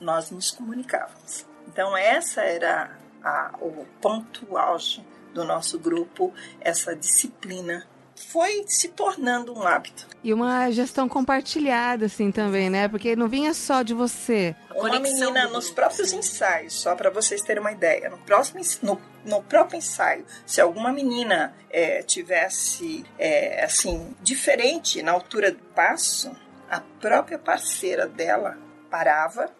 nós 0.00 0.30
nos 0.30 0.50
comunicávamos. 0.50 1.46
Então 1.66 1.96
essa 1.96 2.42
era 2.42 2.95
a, 3.26 3.50
o 3.60 3.84
ponto 4.00 4.56
auge 4.56 5.04
do 5.34 5.44
nosso 5.44 5.78
grupo, 5.80 6.32
essa 6.60 6.94
disciplina 6.94 7.84
foi 8.14 8.64
se 8.66 8.88
tornando 8.88 9.52
um 9.52 9.66
hábito. 9.66 10.06
E 10.24 10.32
uma 10.32 10.70
gestão 10.70 11.06
compartilhada, 11.06 12.06
assim, 12.06 12.30
também, 12.30 12.70
né? 12.70 12.88
Porque 12.88 13.14
não 13.14 13.28
vinha 13.28 13.52
só 13.52 13.82
de 13.82 13.92
você. 13.92 14.56
Uma 14.74 14.98
menina 14.98 15.48
nos 15.48 15.70
próprios 15.70 16.12
ensaios, 16.12 16.72
só 16.72 16.94
para 16.94 17.10
vocês 17.10 17.42
terem 17.42 17.60
uma 17.60 17.72
ideia, 17.72 18.08
no, 18.08 18.16
próximo, 18.18 18.60
no, 18.82 19.00
no 19.24 19.42
próprio 19.42 19.76
ensaio, 19.76 20.24
se 20.46 20.60
alguma 20.60 20.92
menina 20.92 21.54
é, 21.68 22.02
tivesse, 22.02 23.04
é, 23.18 23.62
assim, 23.64 24.14
diferente 24.22 25.02
na 25.02 25.12
altura 25.12 25.50
do 25.50 25.62
passo, 25.74 26.34
a 26.70 26.80
própria 26.80 27.38
parceira 27.38 28.06
dela 28.06 28.56
parava, 28.90 29.50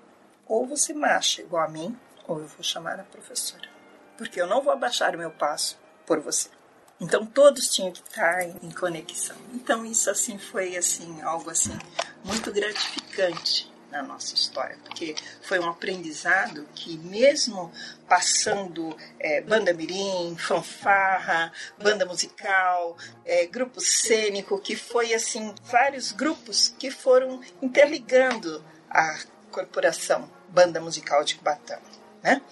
ou 0.46 0.66
você 0.66 0.94
marcha 0.94 1.42
igual 1.42 1.64
a 1.64 1.68
mim, 1.68 1.94
ou 2.26 2.40
eu 2.40 2.46
vou 2.46 2.62
chamar 2.62 2.98
a 2.98 3.04
professora. 3.04 3.68
Porque 4.16 4.40
eu 4.40 4.46
não 4.46 4.62
vou 4.62 4.72
abaixar 4.72 5.14
o 5.14 5.18
meu 5.18 5.30
passo 5.30 5.78
por 6.06 6.20
você. 6.20 6.48
Então 7.00 7.26
todos 7.26 7.68
tinham 7.68 7.92
que 7.92 8.00
estar 8.00 8.42
em, 8.42 8.70
conexão. 8.70 9.36
Então 9.52 9.84
isso 9.84 10.08
assim 10.10 10.38
foi 10.38 10.76
assim 10.76 11.20
algo 11.20 11.50
assim 11.50 11.76
muito 12.24 12.50
gratificante 12.50 13.70
na 13.90 14.02
nossa 14.02 14.34
história, 14.34 14.76
porque 14.82 15.14
foi 15.42 15.58
um 15.58 15.68
aprendizado 15.68 16.66
que 16.74 16.98
mesmo 16.98 17.70
passando 18.08 18.96
é, 19.18 19.40
banda 19.42 19.72
mirim, 19.72 20.36
fanfarra, 20.36 21.52
banda 21.78 22.04
musical, 22.04 22.96
é, 23.24 23.46
grupo 23.46 23.80
cênico, 23.80 24.58
que 24.60 24.74
foi 24.74 25.14
assim 25.14 25.54
vários 25.64 26.12
grupos 26.12 26.74
que 26.78 26.90
foram 26.90 27.40
interligando 27.62 28.64
a 28.90 29.18
corporação 29.50 30.30
Banda 30.48 30.80
Musical 30.80 31.24
de 31.24 31.36
Cubatão, 31.36 31.80
né? 32.26 32.42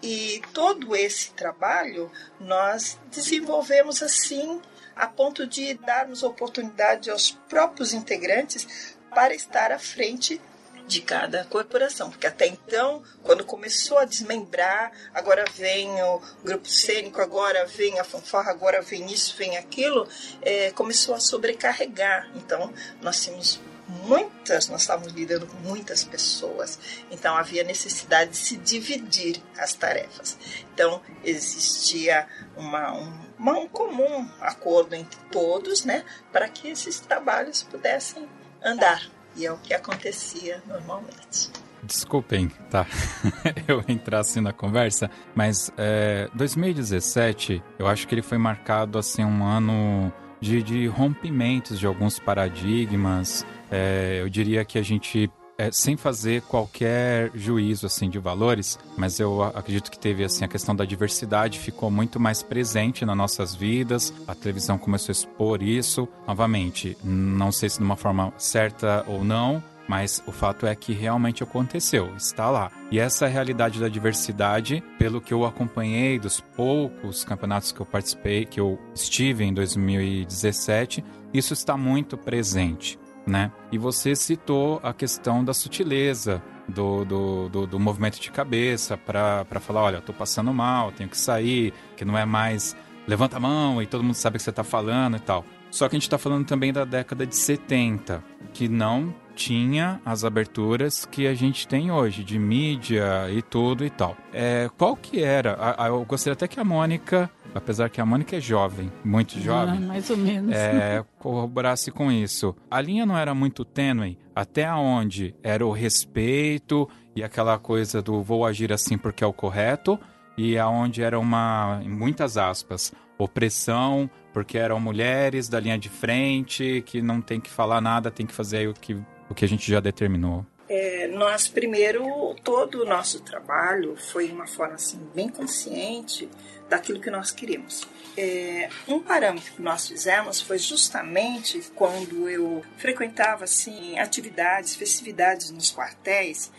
E 0.00 0.40
todo 0.52 0.94
esse 0.94 1.32
trabalho 1.32 2.08
nós 2.38 2.96
desenvolvemos 3.10 4.00
assim 4.00 4.62
a 4.94 5.08
ponto 5.08 5.44
de 5.44 5.74
darmos 5.74 6.22
oportunidade 6.22 7.10
aos 7.10 7.32
próprios 7.48 7.92
integrantes 7.92 8.94
para 9.12 9.34
estar 9.34 9.72
à 9.72 9.78
frente 9.78 10.40
de 10.86 11.00
cada 11.00 11.44
corporação, 11.46 12.10
porque 12.10 12.26
até 12.26 12.46
então, 12.46 13.02
quando 13.22 13.42
começou 13.42 13.98
a 13.98 14.04
desmembrar, 14.04 14.92
agora 15.14 15.44
vem 15.56 15.90
o 16.02 16.20
grupo 16.44 16.68
cênico, 16.68 17.22
agora 17.22 17.66
vem 17.66 17.98
a 17.98 18.04
fanfarra, 18.04 18.50
agora 18.50 18.82
vem 18.82 19.10
isso, 19.10 19.34
vem 19.36 19.56
aquilo, 19.56 20.06
é, 20.42 20.70
começou 20.72 21.14
a 21.14 21.20
sobrecarregar. 21.20 22.30
Então, 22.36 22.72
nós 23.00 23.24
tínhamos 23.24 23.58
muitas, 24.06 24.68
nós 24.68 24.82
estávamos 24.82 25.12
lidando 25.12 25.46
com 25.46 25.56
muitas 25.58 26.04
pessoas, 26.04 26.78
então 27.10 27.36
havia 27.36 27.62
necessidade 27.64 28.32
de 28.32 28.36
se 28.36 28.56
dividir 28.56 29.40
as 29.58 29.72
tarefas. 29.74 30.36
Então 30.74 31.00
existia 31.24 32.26
uma, 32.56 32.92
um, 32.92 33.12
uma- 33.38 33.58
um 33.58 33.68
comum 33.68 34.28
acordo 34.40 34.94
entre 34.94 35.18
todos, 35.30 35.84
né, 35.84 36.04
para 36.32 36.48
que 36.48 36.68
esses 36.68 37.00
trabalhos 37.00 37.62
pudessem 37.62 38.28
andar. 38.62 39.02
E 39.36 39.44
é 39.46 39.52
o 39.52 39.58
que 39.58 39.74
acontecia 39.74 40.62
normalmente. 40.66 41.50
Desculpem, 41.82 42.48
tá? 42.70 42.86
eu 43.68 43.84
entrar 43.88 44.20
assim 44.20 44.40
na 44.40 44.52
conversa, 44.52 45.10
mas 45.34 45.70
é, 45.76 46.28
2017, 46.34 47.62
eu 47.78 47.86
acho 47.86 48.06
que 48.08 48.14
ele 48.14 48.22
foi 48.22 48.38
marcado 48.38 48.98
assim 48.98 49.22
um 49.24 49.44
ano 49.44 50.10
de, 50.40 50.62
de 50.62 50.86
rompimentos 50.86 51.78
de 51.78 51.86
alguns 51.86 52.18
paradigmas. 52.18 53.44
É, 53.76 54.20
eu 54.20 54.28
diria 54.28 54.64
que 54.64 54.78
a 54.78 54.82
gente 54.82 55.28
é, 55.58 55.68
sem 55.72 55.96
fazer 55.96 56.42
qualquer 56.42 57.32
juízo 57.34 57.86
assim 57.86 58.08
de 58.08 58.20
valores, 58.20 58.78
mas 58.96 59.18
eu 59.18 59.42
acredito 59.42 59.90
que 59.90 59.98
teve 59.98 60.22
assim 60.22 60.44
a 60.44 60.48
questão 60.48 60.76
da 60.76 60.84
diversidade 60.84 61.58
ficou 61.58 61.90
muito 61.90 62.20
mais 62.20 62.40
presente 62.40 63.04
nas 63.04 63.16
nossas 63.16 63.52
vidas. 63.52 64.14
A 64.28 64.34
televisão 64.34 64.78
começou 64.78 65.10
a 65.10 65.14
expor 65.14 65.60
isso. 65.60 66.08
Novamente, 66.24 66.96
não 67.02 67.50
sei 67.50 67.68
se 67.68 67.78
de 67.78 67.84
uma 67.84 67.96
forma 67.96 68.32
certa 68.38 69.04
ou 69.08 69.24
não, 69.24 69.60
mas 69.88 70.22
o 70.24 70.30
fato 70.30 70.66
é 70.66 70.74
que 70.76 70.92
realmente 70.92 71.42
aconteceu, 71.42 72.14
está 72.16 72.50
lá. 72.50 72.70
E 72.92 73.00
essa 73.00 73.26
realidade 73.26 73.80
da 73.80 73.88
diversidade, 73.88 74.84
pelo 75.00 75.20
que 75.20 75.34
eu 75.34 75.44
acompanhei 75.44 76.16
dos 76.16 76.40
poucos 76.40 77.24
campeonatos 77.24 77.72
que 77.72 77.80
eu 77.80 77.86
participei, 77.86 78.44
que 78.44 78.60
eu 78.60 78.78
estive 78.94 79.42
em 79.42 79.52
2017, 79.52 81.04
isso 81.34 81.52
está 81.52 81.76
muito 81.76 82.16
presente, 82.16 82.96
né? 83.26 83.50
E 83.72 83.78
você 83.78 84.14
citou 84.14 84.80
a 84.82 84.92
questão 84.92 85.44
da 85.44 85.54
sutileza, 85.54 86.42
do, 86.68 87.04
do, 87.04 87.48
do, 87.48 87.66
do 87.66 87.80
movimento 87.80 88.20
de 88.20 88.30
cabeça 88.30 88.96
para 88.96 89.60
falar, 89.60 89.82
olha, 89.82 90.00
tô 90.00 90.12
passando 90.12 90.52
mal, 90.52 90.92
tenho 90.92 91.08
que 91.08 91.18
sair, 91.18 91.72
que 91.96 92.04
não 92.04 92.16
é 92.16 92.24
mais 92.24 92.76
levanta 93.06 93.36
a 93.36 93.40
mão 93.40 93.82
e 93.82 93.86
todo 93.86 94.02
mundo 94.02 94.14
sabe 94.14 94.36
o 94.36 94.38
que 94.38 94.44
você 94.44 94.52
tá 94.52 94.64
falando 94.64 95.16
e 95.16 95.20
tal. 95.20 95.44
Só 95.70 95.88
que 95.88 95.96
a 95.96 95.98
gente 95.98 96.08
tá 96.08 96.18
falando 96.18 96.46
também 96.46 96.72
da 96.72 96.84
década 96.84 97.26
de 97.26 97.36
70, 97.36 98.22
que 98.52 98.68
não 98.68 99.14
tinha 99.34 100.00
as 100.04 100.24
aberturas 100.24 101.04
que 101.04 101.26
a 101.26 101.34
gente 101.34 101.66
tem 101.66 101.90
hoje, 101.90 102.22
de 102.24 102.38
mídia 102.38 103.30
e 103.30 103.42
tudo 103.42 103.84
e 103.84 103.90
tal. 103.90 104.16
É, 104.32 104.70
qual 104.78 104.96
que 104.96 105.22
era? 105.22 105.54
A- 105.54 105.84
a- 105.84 105.88
eu 105.88 106.04
gostaria 106.04 106.34
até 106.34 106.46
que 106.48 106.60
a 106.60 106.64
Mônica, 106.64 107.28
apesar 107.54 107.88
que 107.90 108.00
a 108.00 108.06
Mônica 108.06 108.36
é 108.36 108.40
jovem, 108.40 108.90
muito 109.04 109.38
jovem, 109.40 109.78
Ah, 109.78 109.86
mais 109.86 110.08
ou 110.10 110.16
menos. 110.16 110.54
é, 110.54 111.04
corroborasse 111.18 111.90
com 111.90 112.10
isso. 112.12 112.54
A 112.70 112.80
linha 112.80 113.04
não 113.04 113.16
era 113.18 113.34
muito 113.34 113.64
tênue 113.64 114.18
até 114.34 114.72
onde 114.72 115.34
era 115.42 115.66
o 115.66 115.72
respeito 115.72 116.88
e 117.14 117.22
aquela 117.22 117.58
coisa 117.58 118.00
do 118.02 118.22
vou 118.22 118.44
agir 118.46 118.72
assim 118.72 118.96
porque 118.98 119.22
é 119.24 119.26
o 119.26 119.32
correto 119.32 119.98
e 120.36 120.58
aonde 120.58 121.02
era 121.02 121.18
uma, 121.18 121.80
em 121.84 121.88
muitas 121.88 122.36
aspas, 122.36 122.92
opressão 123.16 124.08
porque 124.32 124.58
eram 124.58 124.80
mulheres 124.80 125.48
da 125.48 125.60
linha 125.60 125.78
de 125.78 125.88
frente 125.88 126.82
que 126.84 127.00
não 127.00 127.20
tem 127.20 127.40
que 127.40 127.48
falar 127.48 127.80
nada, 127.80 128.10
tem 128.10 128.26
que 128.26 128.34
fazer 128.34 128.68
o 128.68 128.74
que, 128.74 128.96
o 129.28 129.34
que 129.34 129.44
a 129.44 129.48
gente 129.48 129.70
já 129.70 129.80
determinou. 129.80 130.44
É, 130.68 131.08
nós 131.08 131.46
primeiro 131.46 132.34
todo 132.42 132.82
o 132.82 132.84
nosso 132.86 133.20
trabalho 133.20 133.96
foi 133.96 134.30
uma 134.30 134.46
forma 134.46 134.74
assim 134.74 134.98
bem 135.14 135.28
consciente 135.28 136.28
daquilo 136.68 137.00
que 137.00 137.10
nós 137.10 137.30
queríamos. 137.30 137.86
É, 138.16 138.70
um 138.88 139.00
parâmetro 139.00 139.52
que 139.54 139.62
nós 139.62 139.88
fizemos 139.88 140.40
foi 140.40 140.58
justamente 140.58 141.60
quando 141.74 142.28
eu 142.28 142.62
frequentava 142.78 143.44
assim 143.44 143.98
atividades, 143.98 144.74
festividades 144.74 145.50
nos 145.50 145.74
quartéis, 145.74 146.50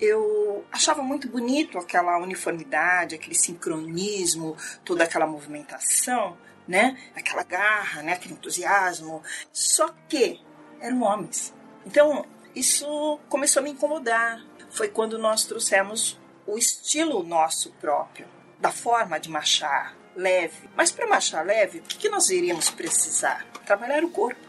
eu 0.00 0.64
achava 0.72 1.02
muito 1.02 1.28
bonito 1.28 1.78
aquela 1.78 2.18
uniformidade, 2.18 3.14
aquele 3.14 3.34
sincronismo, 3.34 4.56
toda 4.84 5.04
aquela 5.04 5.26
movimentação, 5.26 6.36
né? 6.66 6.98
Aquela 7.14 7.44
garra, 7.44 8.02
né? 8.02 8.14
Aquele 8.14 8.34
entusiasmo. 8.34 9.22
Só 9.52 9.94
que 10.08 10.40
eram 10.80 11.02
homens. 11.02 11.54
Então 11.86 12.24
isso 12.54 13.18
começou 13.28 13.60
a 13.60 13.64
me 13.64 13.70
incomodar. 13.70 14.44
Foi 14.70 14.88
quando 14.88 15.18
nós 15.18 15.44
trouxemos 15.44 16.18
o 16.46 16.58
estilo 16.58 17.22
nosso 17.22 17.70
próprio, 17.80 18.26
da 18.60 18.70
forma 18.70 19.18
de 19.18 19.30
marchar 19.30 19.96
leve. 20.14 20.68
Mas 20.76 20.92
para 20.92 21.06
marchar 21.06 21.44
leve, 21.44 21.78
o 21.78 21.82
que, 21.82 22.08
nós 22.08 22.30
iríamos 22.30 22.70
precisar? 22.70 23.44
Trabalhar 23.66 24.04
o 24.04 24.10
corpo, 24.10 24.40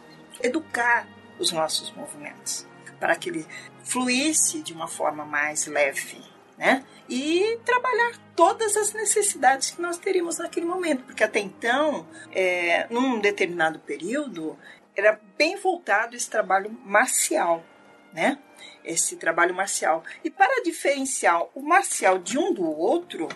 educar 0.41 1.07
os 1.39 1.51
nossos 1.51 1.91
movimentos, 1.91 2.65
para 2.99 3.15
que 3.15 3.29
ele 3.29 3.47
fluísse 3.83 4.61
de 4.61 4.73
uma 4.73 4.87
forma 4.87 5.25
mais 5.25 5.65
leve. 5.67 6.21
Né? 6.57 6.85
E 7.09 7.59
trabalhar 7.65 8.13
todas 8.33 8.77
as 8.77 8.93
necessidades 8.93 9.71
que 9.71 9.81
nós 9.81 9.97
teríamos 9.97 10.37
naquele 10.37 10.65
momento, 10.65 11.03
porque 11.03 11.23
até 11.23 11.39
então, 11.39 12.07
é, 12.31 12.87
num 12.89 13.19
determinado 13.19 13.77
período, 13.79 14.57
era 14.95 15.19
bem 15.37 15.57
voltado 15.57 16.15
esse 16.15 16.29
trabalho 16.29 16.71
marcial, 16.83 17.63
né? 18.13 18.39
Esse 18.83 19.15
trabalho 19.15 19.53
marcial. 19.53 20.03
E 20.23 20.29
para 20.29 20.63
diferenciar 20.63 21.43
o 21.53 21.61
marcial 21.61 22.17
de 22.17 22.37
um 22.37 22.53
do 22.53 22.65
outro, 22.65 23.27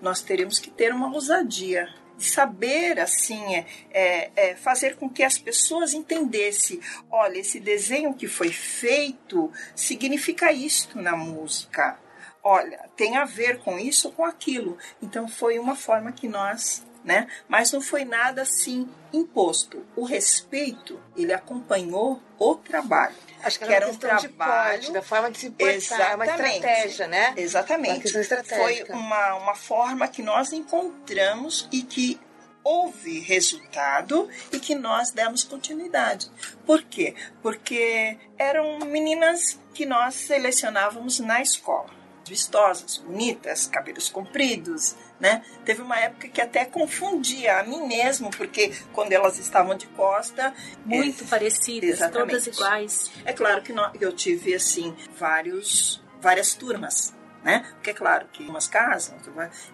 nós 0.00 0.20
teríamos 0.20 0.58
que 0.58 0.70
ter 0.70 0.92
uma 0.92 1.12
ousadia 1.12 1.88
de 2.16 2.24
saber 2.26 3.00
assim 3.00 3.56
é, 3.56 3.66
é, 3.90 4.30
é, 4.36 4.56
fazer 4.56 4.96
com 4.96 5.08
que 5.08 5.22
as 5.22 5.36
pessoas 5.36 5.94
entendessem 5.94 6.80
olha 7.10 7.38
esse 7.38 7.58
desenho 7.58 8.14
que 8.14 8.28
foi 8.28 8.52
feito 8.52 9.52
significa 9.74 10.52
isto 10.52 11.00
na 11.00 11.16
música 11.16 11.98
olha 12.42 12.88
tem 12.96 13.16
a 13.16 13.24
ver 13.24 13.58
com 13.58 13.78
isso 13.80 14.08
ou 14.08 14.14
com 14.14 14.24
aquilo 14.24 14.78
então 15.02 15.26
foi 15.26 15.58
uma 15.58 15.74
forma 15.74 16.12
que 16.12 16.28
nós 16.28 16.84
né? 17.04 17.28
Mas 17.46 17.70
não 17.70 17.80
foi 17.80 18.04
nada 18.04 18.42
assim 18.42 18.88
imposto. 19.12 19.84
O 19.94 20.04
respeito, 20.04 20.98
ele 21.16 21.32
acompanhou 21.32 22.20
o 22.38 22.54
trabalho. 22.56 23.14
Acho 23.42 23.58
que, 23.58 23.66
que 23.66 23.72
era 23.72 23.86
uma 23.86 23.94
um 23.94 23.96
trabalho- 23.96 24.32
porte, 24.36 24.92
da 24.92 25.02
forma 25.02 25.30
de 25.30 25.38
se 25.38 25.50
portar, 25.50 26.14
uma 26.16 26.24
estratégia, 26.26 27.06
né? 27.06 27.28
Uma 27.30 27.40
Exatamente. 27.40 28.00
questão 28.00 28.42
Foi 28.44 28.84
uma, 28.88 29.34
uma 29.34 29.54
forma 29.54 30.08
que 30.08 30.22
nós 30.22 30.52
encontramos 30.52 31.68
e 31.70 31.82
que 31.82 32.18
houve 32.64 33.20
resultado 33.20 34.28
e 34.50 34.58
que 34.58 34.74
nós 34.74 35.10
demos 35.10 35.44
continuidade. 35.44 36.30
Por 36.64 36.82
quê? 36.82 37.14
Porque 37.42 38.18
eram 38.38 38.78
meninas 38.78 39.60
que 39.74 39.84
nós 39.84 40.14
selecionávamos 40.14 41.20
na 41.20 41.42
escola. 41.42 41.90
Vistosas, 42.28 42.98
bonitas, 42.98 43.66
cabelos 43.66 44.08
compridos, 44.08 44.94
né? 45.20 45.42
Teve 45.64 45.82
uma 45.82 45.98
época 45.98 46.28
que 46.28 46.40
até 46.40 46.64
confundia 46.64 47.60
a 47.60 47.62
mim 47.64 47.86
mesmo, 47.86 48.30
porque 48.30 48.72
quando 48.92 49.12
elas 49.12 49.38
estavam 49.38 49.76
de 49.76 49.86
costa, 49.88 50.52
Muito 50.84 51.24
é, 51.24 51.26
parecidas, 51.26 51.90
exatamente. 51.90 52.28
todas 52.44 52.46
iguais. 52.46 53.10
é 53.24 53.32
claro 53.32 53.62
que 53.62 53.72
nó- 53.72 53.90
eu 54.00 54.12
tive 54.12 54.54
assim 54.54 54.94
vários 55.18 56.02
várias 56.20 56.54
turmas, 56.54 57.13
né? 57.44 57.66
Porque 57.74 57.90
é 57.90 57.94
claro 57.94 58.26
que 58.32 58.42
umas 58.42 58.66
casam, 58.66 59.16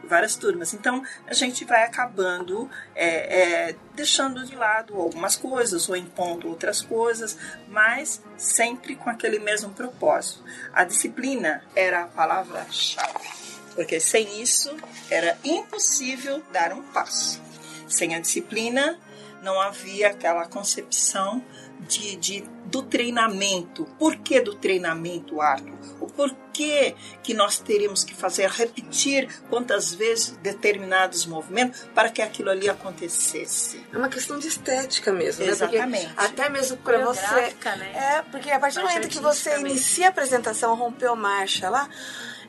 várias 0.02 0.34
turmas. 0.34 0.74
Então 0.74 1.02
a 1.26 1.32
gente 1.32 1.64
vai 1.64 1.84
acabando 1.84 2.68
é, 2.96 3.68
é, 3.68 3.76
deixando 3.94 4.44
de 4.44 4.56
lado 4.56 4.96
algumas 4.96 5.36
coisas 5.36 5.88
ou 5.88 5.96
impondo 5.96 6.48
outras 6.48 6.82
coisas, 6.82 7.38
mas 7.68 8.20
sempre 8.36 8.96
com 8.96 9.08
aquele 9.08 9.38
mesmo 9.38 9.70
propósito. 9.70 10.44
A 10.72 10.82
disciplina 10.82 11.62
era 11.76 12.02
a 12.02 12.06
palavra-chave, 12.08 13.28
porque 13.76 14.00
sem 14.00 14.42
isso 14.42 14.76
era 15.08 15.38
impossível 15.44 16.42
dar 16.52 16.72
um 16.72 16.82
passo. 16.82 17.40
Sem 17.88 18.16
a 18.16 18.20
disciplina 18.20 18.98
não 19.42 19.60
havia 19.60 20.08
aquela 20.08 20.46
concepção 20.46 21.42
de, 21.88 22.16
de- 22.16 22.44
do 22.66 22.82
treinamento. 22.82 23.84
Por 23.98 24.16
que 24.16 24.40
do 24.40 24.54
treinamento 24.54 25.40
árduo? 25.40 25.76
O 26.00 26.06
porquê 26.06 26.94
que 27.22 27.34
nós 27.34 27.58
teríamos 27.58 28.04
que 28.04 28.14
fazer 28.14 28.48
repetir 28.48 29.28
quantas 29.48 29.92
vezes 29.92 30.30
determinados 30.42 31.26
movimentos 31.26 31.86
para 31.94 32.08
que 32.10 32.22
aquilo 32.22 32.50
ali 32.50 32.68
acontecesse? 32.68 33.84
É 33.92 33.96
uma 33.96 34.08
questão 34.08 34.38
de 34.38 34.46
estética 34.48 35.12
mesmo, 35.12 35.44
né? 35.44 35.50
Exatamente. 35.50 36.06
Porque 36.06 36.24
até 36.24 36.48
mesmo 36.48 36.76
para 36.78 37.04
você. 37.04 37.54
Né? 37.76 37.92
É, 37.94 38.22
porque 38.30 38.50
a 38.50 38.60
partir 38.60 38.76
do 38.80 38.86
momento 38.86 39.08
que 39.08 39.18
você 39.18 39.58
inicia 39.58 40.06
a 40.06 40.10
apresentação, 40.10 40.74
rompeu 40.74 41.16
marcha 41.16 41.68
lá, 41.68 41.88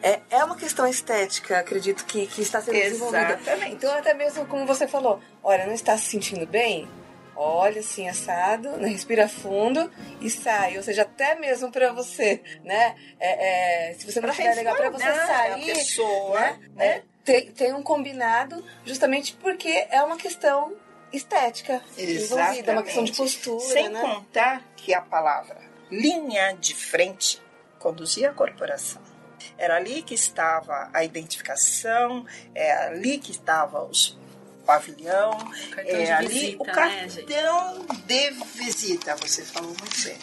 é, 0.04 0.20
é 0.30 0.44
uma 0.44 0.56
questão 0.56 0.86
estética, 0.88 1.60
acredito 1.60 2.06
que, 2.06 2.28
que 2.28 2.42
está 2.42 2.62
sendo 2.62 2.74
desenvolvida. 2.74 3.40
Exatamente. 3.42 3.74
Então, 3.76 3.94
até 3.94 4.14
mesmo 4.14 4.46
como 4.46 4.66
você 4.66 4.88
falou, 4.88 5.20
olha, 5.44 5.66
não 5.66 5.74
está 5.74 5.98
se 5.98 6.06
sentindo 6.06 6.46
bem? 6.46 6.88
Olha 7.44 7.80
assim, 7.80 8.08
assado, 8.08 8.78
né? 8.78 8.88
respira 8.88 9.28
fundo 9.28 9.92
e 10.22 10.30
sai. 10.30 10.78
Ou 10.78 10.84
seja, 10.84 11.02
até 11.02 11.34
mesmo 11.34 11.72
para 11.72 11.92
você, 11.92 12.40
né? 12.64 12.96
É, 13.20 13.90
é, 13.90 13.94
se 13.96 14.06
você 14.06 14.22
não 14.22 14.30
estiver 14.30 14.54
legal 14.54 14.76
para 14.76 14.92
você 14.92 15.12
sair, 15.12 15.74
pessoa, 15.74 16.40
né? 16.40 16.60
né? 16.76 16.86
É, 16.86 17.04
tem, 17.24 17.52
tem 17.52 17.74
um 17.74 17.82
combinado 17.82 18.64
justamente 18.86 19.34
porque 19.38 19.88
é 19.90 20.04
uma 20.04 20.18
questão 20.18 20.76
estética 21.12 21.82
envolvida, 21.98 22.72
é 22.72 22.76
uma 22.76 22.84
questão 22.84 23.04
de 23.04 23.14
postura, 23.14 23.60
Sem 23.60 23.90
né? 23.90 24.02
contar 24.02 24.64
que 24.76 24.94
a 24.94 25.02
palavra 25.02 25.58
linha 25.90 26.54
de 26.54 26.76
frente 26.76 27.42
conduzia 27.80 28.30
a 28.30 28.34
corporação. 28.36 29.02
Era 29.58 29.78
ali 29.78 30.04
que 30.04 30.14
estava 30.14 30.92
a 30.94 31.04
identificação, 31.04 32.24
é 32.54 32.72
ali 32.72 33.18
que 33.18 33.32
estava 33.32 33.84
os 33.84 34.21
pavilhão, 34.72 35.32
Cartão 35.72 35.96
é 35.96 36.06
de 36.06 36.12
ali 36.12 36.28
visita, 36.28 36.64
o 36.64 36.66
né, 36.66 36.74
cartão 36.74 37.86
de 38.06 38.30
visita, 38.58 39.16
você 39.18 39.44
falou 39.44 39.70
muito 39.70 40.04
bem. 40.04 40.18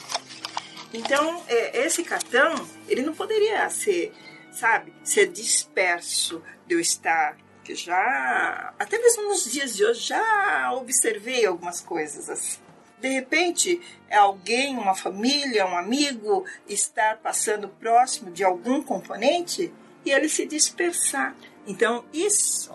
Então, 0.95 1.45
é, 1.49 1.85
esse 1.85 2.03
cartão, 2.03 2.55
ele 2.89 3.03
não 3.03 3.15
poderia 3.15 3.69
ser, 3.69 4.13
sabe, 4.51 4.93
ser 5.05 5.27
disperso 5.27 6.43
de 6.67 6.75
eu 6.75 6.81
estar, 6.81 7.37
que 7.63 7.75
já, 7.75 8.73
até 8.79 8.99
mesmo 8.99 9.25
nos 9.25 9.51
dias 9.51 9.77
de 9.77 9.85
hoje, 9.85 10.01
já 10.01 10.73
observei 10.73 11.45
algumas 11.45 11.81
coisas 11.81 12.31
assim. 12.31 12.59
De 12.99 13.09
repente, 13.09 13.81
alguém, 14.11 14.77
uma 14.77 14.95
família, 14.95 15.67
um 15.67 15.77
amigo, 15.77 16.45
estar 16.67 17.19
passando 17.19 17.69
próximo 17.69 18.31
de 18.31 18.43
algum 18.43 18.83
componente 18.83 19.73
e 20.05 20.11
ele 20.11 20.29
se 20.29 20.47
dispersar. 20.47 21.37
Então, 21.67 22.05
isso, 22.13 22.75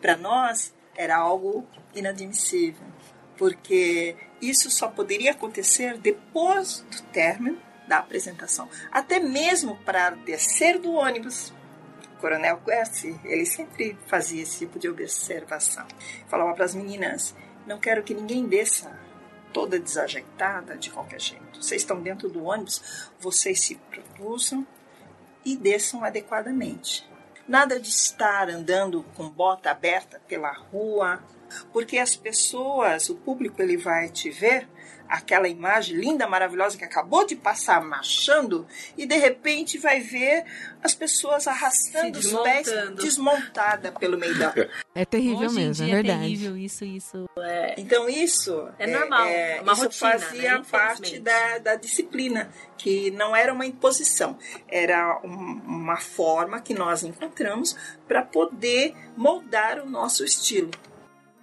para 0.00 0.16
nós, 0.16 0.72
era 0.96 1.16
algo 1.16 1.66
inadmissível, 1.94 2.86
porque 3.36 4.16
isso 4.40 4.70
só 4.70 4.88
poderia 4.88 5.32
acontecer 5.32 5.98
depois 5.98 6.84
do 6.90 7.02
término 7.04 7.58
da 7.86 7.98
apresentação. 7.98 8.68
Até 8.92 9.18
mesmo 9.18 9.76
para 9.78 10.10
descer 10.10 10.78
do 10.78 10.92
ônibus, 10.92 11.52
o 12.16 12.20
Coronel 12.20 12.60
Quest, 12.64 13.04
ele 13.24 13.44
sempre 13.44 13.98
fazia 14.06 14.42
esse 14.42 14.58
tipo 14.58 14.78
de 14.78 14.88
observação. 14.88 15.86
Falava 16.28 16.54
para 16.54 16.64
as 16.64 16.74
meninas: 16.74 17.34
não 17.66 17.78
quero 17.78 18.02
que 18.02 18.14
ninguém 18.14 18.46
desça 18.46 18.96
toda 19.52 19.80
desajeitada 19.80 20.76
de 20.76 20.90
qualquer 20.90 21.20
jeito. 21.20 21.62
Vocês 21.62 21.82
estão 21.82 22.00
dentro 22.00 22.28
do 22.28 22.44
ônibus, 22.44 23.10
vocês 23.18 23.60
se 23.60 23.74
produzam 23.74 24.66
e 25.44 25.56
desçam 25.56 26.04
adequadamente. 26.04 27.09
Nada 27.50 27.80
de 27.80 27.88
estar 27.88 28.48
andando 28.48 29.04
com 29.16 29.28
bota 29.28 29.72
aberta 29.72 30.20
pela 30.28 30.52
rua, 30.52 31.20
porque 31.72 31.98
as 31.98 32.14
pessoas, 32.14 33.10
o 33.10 33.16
público, 33.16 33.60
ele 33.60 33.76
vai 33.76 34.08
te 34.08 34.30
ver 34.30 34.68
aquela 35.10 35.48
imagem 35.48 35.96
linda, 35.96 36.26
maravilhosa 36.26 36.78
que 36.78 36.84
acabou 36.84 37.26
de 37.26 37.34
passar 37.36 37.82
marchando 37.82 38.66
e 38.96 39.04
de 39.06 39.16
repente 39.16 39.76
vai 39.78 40.00
ver 40.00 40.44
as 40.82 40.94
pessoas 40.94 41.46
arrastando 41.48 42.18
os 42.18 42.32
pés 42.32 42.68
desmontada 42.94 43.92
pelo 43.92 44.16
meio 44.16 44.38
da 44.38 44.48
rua. 44.50 44.68
É 44.94 45.04
terrível 45.04 45.46
Hoje 45.48 45.54
mesmo, 45.56 45.84
é 45.86 45.90
é 45.90 45.94
verdade. 45.94 46.18
terrível 46.20 46.56
isso, 46.56 46.84
isso. 46.84 47.24
Então 47.76 48.08
isso 48.08 48.68
É 48.78 48.86
normal, 48.86 49.26
é 49.26 49.60
uma 49.62 49.72
isso 49.72 49.82
rotina, 49.82 50.10
fazia 50.18 50.58
né? 50.58 50.64
parte 50.70 51.18
da, 51.18 51.58
da 51.58 51.74
disciplina, 51.74 52.50
que 52.78 53.10
não 53.10 53.34
era 53.34 53.52
uma 53.52 53.66
imposição, 53.66 54.38
era 54.68 55.20
um- 55.24 55.60
uma 55.66 55.96
forma 55.98 56.60
que 56.60 56.72
nós 56.74 57.02
encontramos 57.02 57.76
para 58.08 58.22
poder 58.22 58.94
moldar 59.16 59.80
o 59.80 59.88
nosso 59.88 60.24
estilo. 60.24 60.70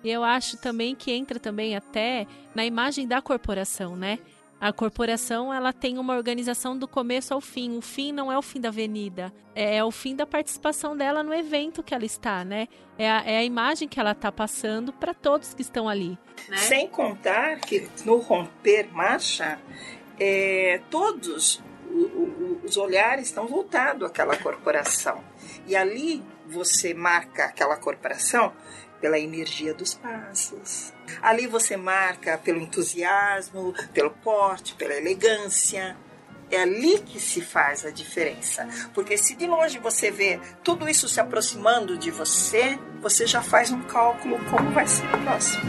E 0.07 0.09
eu 0.09 0.23
acho 0.23 0.55
também 0.55 0.95
que 0.95 1.11
entra 1.11 1.37
também 1.37 1.75
até 1.75 2.25
na 2.55 2.65
imagem 2.65 3.05
da 3.05 3.21
corporação, 3.21 3.97
né? 3.97 4.19
A 4.57 4.71
corporação 4.71 5.53
ela 5.53 5.73
tem 5.73 5.97
uma 5.97 6.15
organização 6.15 6.77
do 6.77 6.87
começo 6.87 7.33
ao 7.33 7.41
fim. 7.41 7.77
O 7.77 7.81
fim 7.81 8.13
não 8.13 8.31
é 8.31 8.37
o 8.37 8.41
fim 8.41 8.61
da 8.61 8.69
avenida, 8.69 9.33
é 9.53 9.83
o 9.83 9.91
fim 9.91 10.15
da 10.15 10.25
participação 10.25 10.95
dela 10.95 11.23
no 11.23 11.33
evento 11.33 11.83
que 11.83 11.93
ela 11.93 12.05
está, 12.05 12.45
né? 12.45 12.69
É 12.97 13.11
a, 13.11 13.23
é 13.25 13.37
a 13.39 13.43
imagem 13.43 13.85
que 13.89 13.99
ela 13.99 14.13
está 14.13 14.31
passando 14.31 14.93
para 14.93 15.13
todos 15.13 15.53
que 15.53 15.61
estão 15.61 15.89
ali. 15.89 16.17
Né? 16.47 16.55
Sem 16.55 16.87
contar 16.87 17.59
que 17.59 17.89
no 18.05 18.15
romper 18.15 18.87
marcha, 18.93 19.59
é, 20.17 20.79
todos 20.89 21.61
os 22.63 22.77
olhares 22.77 23.25
estão 23.25 23.45
voltados 23.45 24.07
àquela 24.07 24.37
corporação. 24.37 25.21
E 25.67 25.75
ali 25.75 26.23
você 26.47 26.93
marca 26.93 27.43
aquela 27.43 27.75
corporação 27.75 28.53
pela 28.99 29.19
energia 29.19 29.73
dos 29.73 29.93
passos. 29.93 30.93
Ali 31.21 31.47
você 31.47 31.77
marca 31.77 32.37
pelo 32.37 32.59
entusiasmo, 32.59 33.73
pelo 33.93 34.11
porte, 34.11 34.75
pela 34.75 34.93
elegância. 34.93 35.95
É 36.49 36.61
ali 36.61 36.99
que 36.99 37.19
se 37.19 37.41
faz 37.41 37.85
a 37.85 37.91
diferença. 37.91 38.67
Porque 38.93 39.17
se 39.17 39.35
de 39.35 39.45
longe 39.45 39.79
você 39.79 40.09
vê 40.09 40.39
tudo 40.63 40.87
isso 40.87 41.07
se 41.09 41.19
aproximando 41.19 41.97
de 41.97 42.09
você, 42.09 42.79
você 43.01 43.27
já 43.27 43.41
faz 43.41 43.71
um 43.71 43.81
cálculo 43.83 44.37
como 44.49 44.71
vai 44.71 44.87
ser 44.87 45.05
o 45.13 45.21
próximo. 45.23 45.63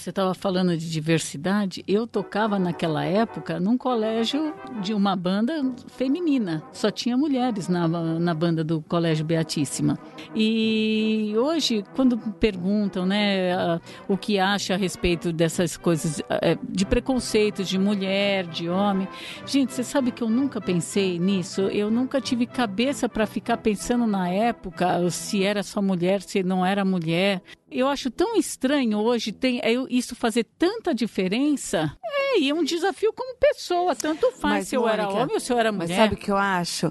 Você 0.00 0.08
estava 0.08 0.32
falando 0.32 0.74
de 0.78 0.90
diversidade. 0.90 1.84
Eu 1.86 2.06
tocava 2.06 2.58
naquela 2.58 3.04
época 3.04 3.60
num 3.60 3.76
colégio 3.76 4.54
de 4.80 4.94
uma 4.94 5.14
banda 5.14 5.62
feminina. 5.88 6.62
Só 6.72 6.90
tinha 6.90 7.18
mulheres 7.18 7.68
na, 7.68 7.86
na 7.86 8.32
banda 8.32 8.64
do 8.64 8.80
Colégio 8.80 9.26
Beatíssima. 9.26 9.98
E 10.34 11.34
hoje, 11.36 11.84
quando 11.94 12.16
perguntam 12.16 13.04
né, 13.04 13.78
o 14.08 14.16
que 14.16 14.38
acha 14.38 14.72
a 14.72 14.76
respeito 14.78 15.34
dessas 15.34 15.76
coisas 15.76 16.22
é, 16.30 16.56
de 16.66 16.86
preconceitos 16.86 17.68
de 17.68 17.78
mulher, 17.78 18.46
de 18.46 18.70
homem. 18.70 19.06
Gente, 19.44 19.74
você 19.74 19.84
sabe 19.84 20.12
que 20.12 20.22
eu 20.22 20.30
nunca 20.30 20.62
pensei 20.62 21.18
nisso. 21.18 21.60
Eu 21.62 21.90
nunca 21.90 22.22
tive 22.22 22.46
cabeça 22.46 23.06
para 23.06 23.26
ficar 23.26 23.58
pensando 23.58 24.06
na 24.06 24.30
época 24.30 25.10
se 25.10 25.44
era 25.44 25.62
só 25.62 25.82
mulher, 25.82 26.22
se 26.22 26.42
não 26.42 26.64
era 26.64 26.86
mulher. 26.86 27.42
Eu 27.70 27.86
acho 27.86 28.10
tão 28.10 28.36
estranho 28.36 28.98
hoje 28.98 29.32
tem 29.32 29.60
é, 29.60 29.72
isso 29.88 30.16
fazer 30.16 30.44
tanta 30.58 30.94
diferença. 30.94 31.96
É, 32.04 32.40
e 32.40 32.50
é 32.50 32.54
um 32.54 32.64
desafio 32.64 33.12
como 33.12 33.36
pessoa, 33.36 33.94
tanto 33.94 34.30
faz 34.32 34.54
Mas, 34.54 34.68
se 34.68 34.76
eu 34.76 34.88
era 34.88 35.04
Mônica, 35.04 35.22
homem 35.22 35.34
ou 35.34 35.40
se 35.40 35.52
eu 35.52 35.58
era 35.58 35.70
mulher. 35.70 35.88
Mas 35.88 35.96
sabe 35.96 36.14
o 36.14 36.18
que 36.18 36.30
eu 36.30 36.36
acho? 36.36 36.86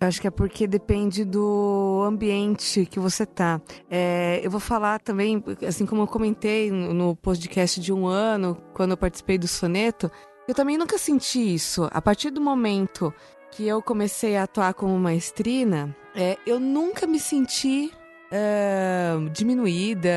Eu 0.00 0.08
acho 0.08 0.20
que 0.20 0.26
é 0.26 0.30
porque 0.30 0.66
depende 0.66 1.24
do 1.24 2.02
ambiente 2.04 2.86
que 2.86 2.98
você 2.98 3.24
tá. 3.24 3.60
É, 3.88 4.40
eu 4.42 4.50
vou 4.50 4.58
falar 4.58 4.98
também, 4.98 5.42
assim 5.66 5.86
como 5.86 6.02
eu 6.02 6.06
comentei 6.08 6.70
no 6.72 6.92
no 6.92 7.14
podcast 7.14 7.80
de 7.80 7.92
um 7.92 8.06
ano, 8.06 8.56
quando 8.74 8.90
eu 8.92 8.96
participei 8.96 9.38
do 9.38 9.46
soneto, 9.46 10.10
eu 10.48 10.54
também 10.54 10.76
nunca 10.76 10.98
senti 10.98 11.54
isso. 11.54 11.88
A 11.92 12.02
partir 12.02 12.30
do 12.30 12.40
momento 12.40 13.14
que 13.52 13.66
eu 13.66 13.80
comecei 13.80 14.36
a 14.36 14.42
atuar 14.42 14.74
como 14.74 14.98
maestrina, 14.98 15.94
é, 16.16 16.36
eu 16.46 16.58
nunca 16.58 17.06
me 17.06 17.20
senti 17.20 17.92
é, 18.32 19.12
diminuída 19.30 20.10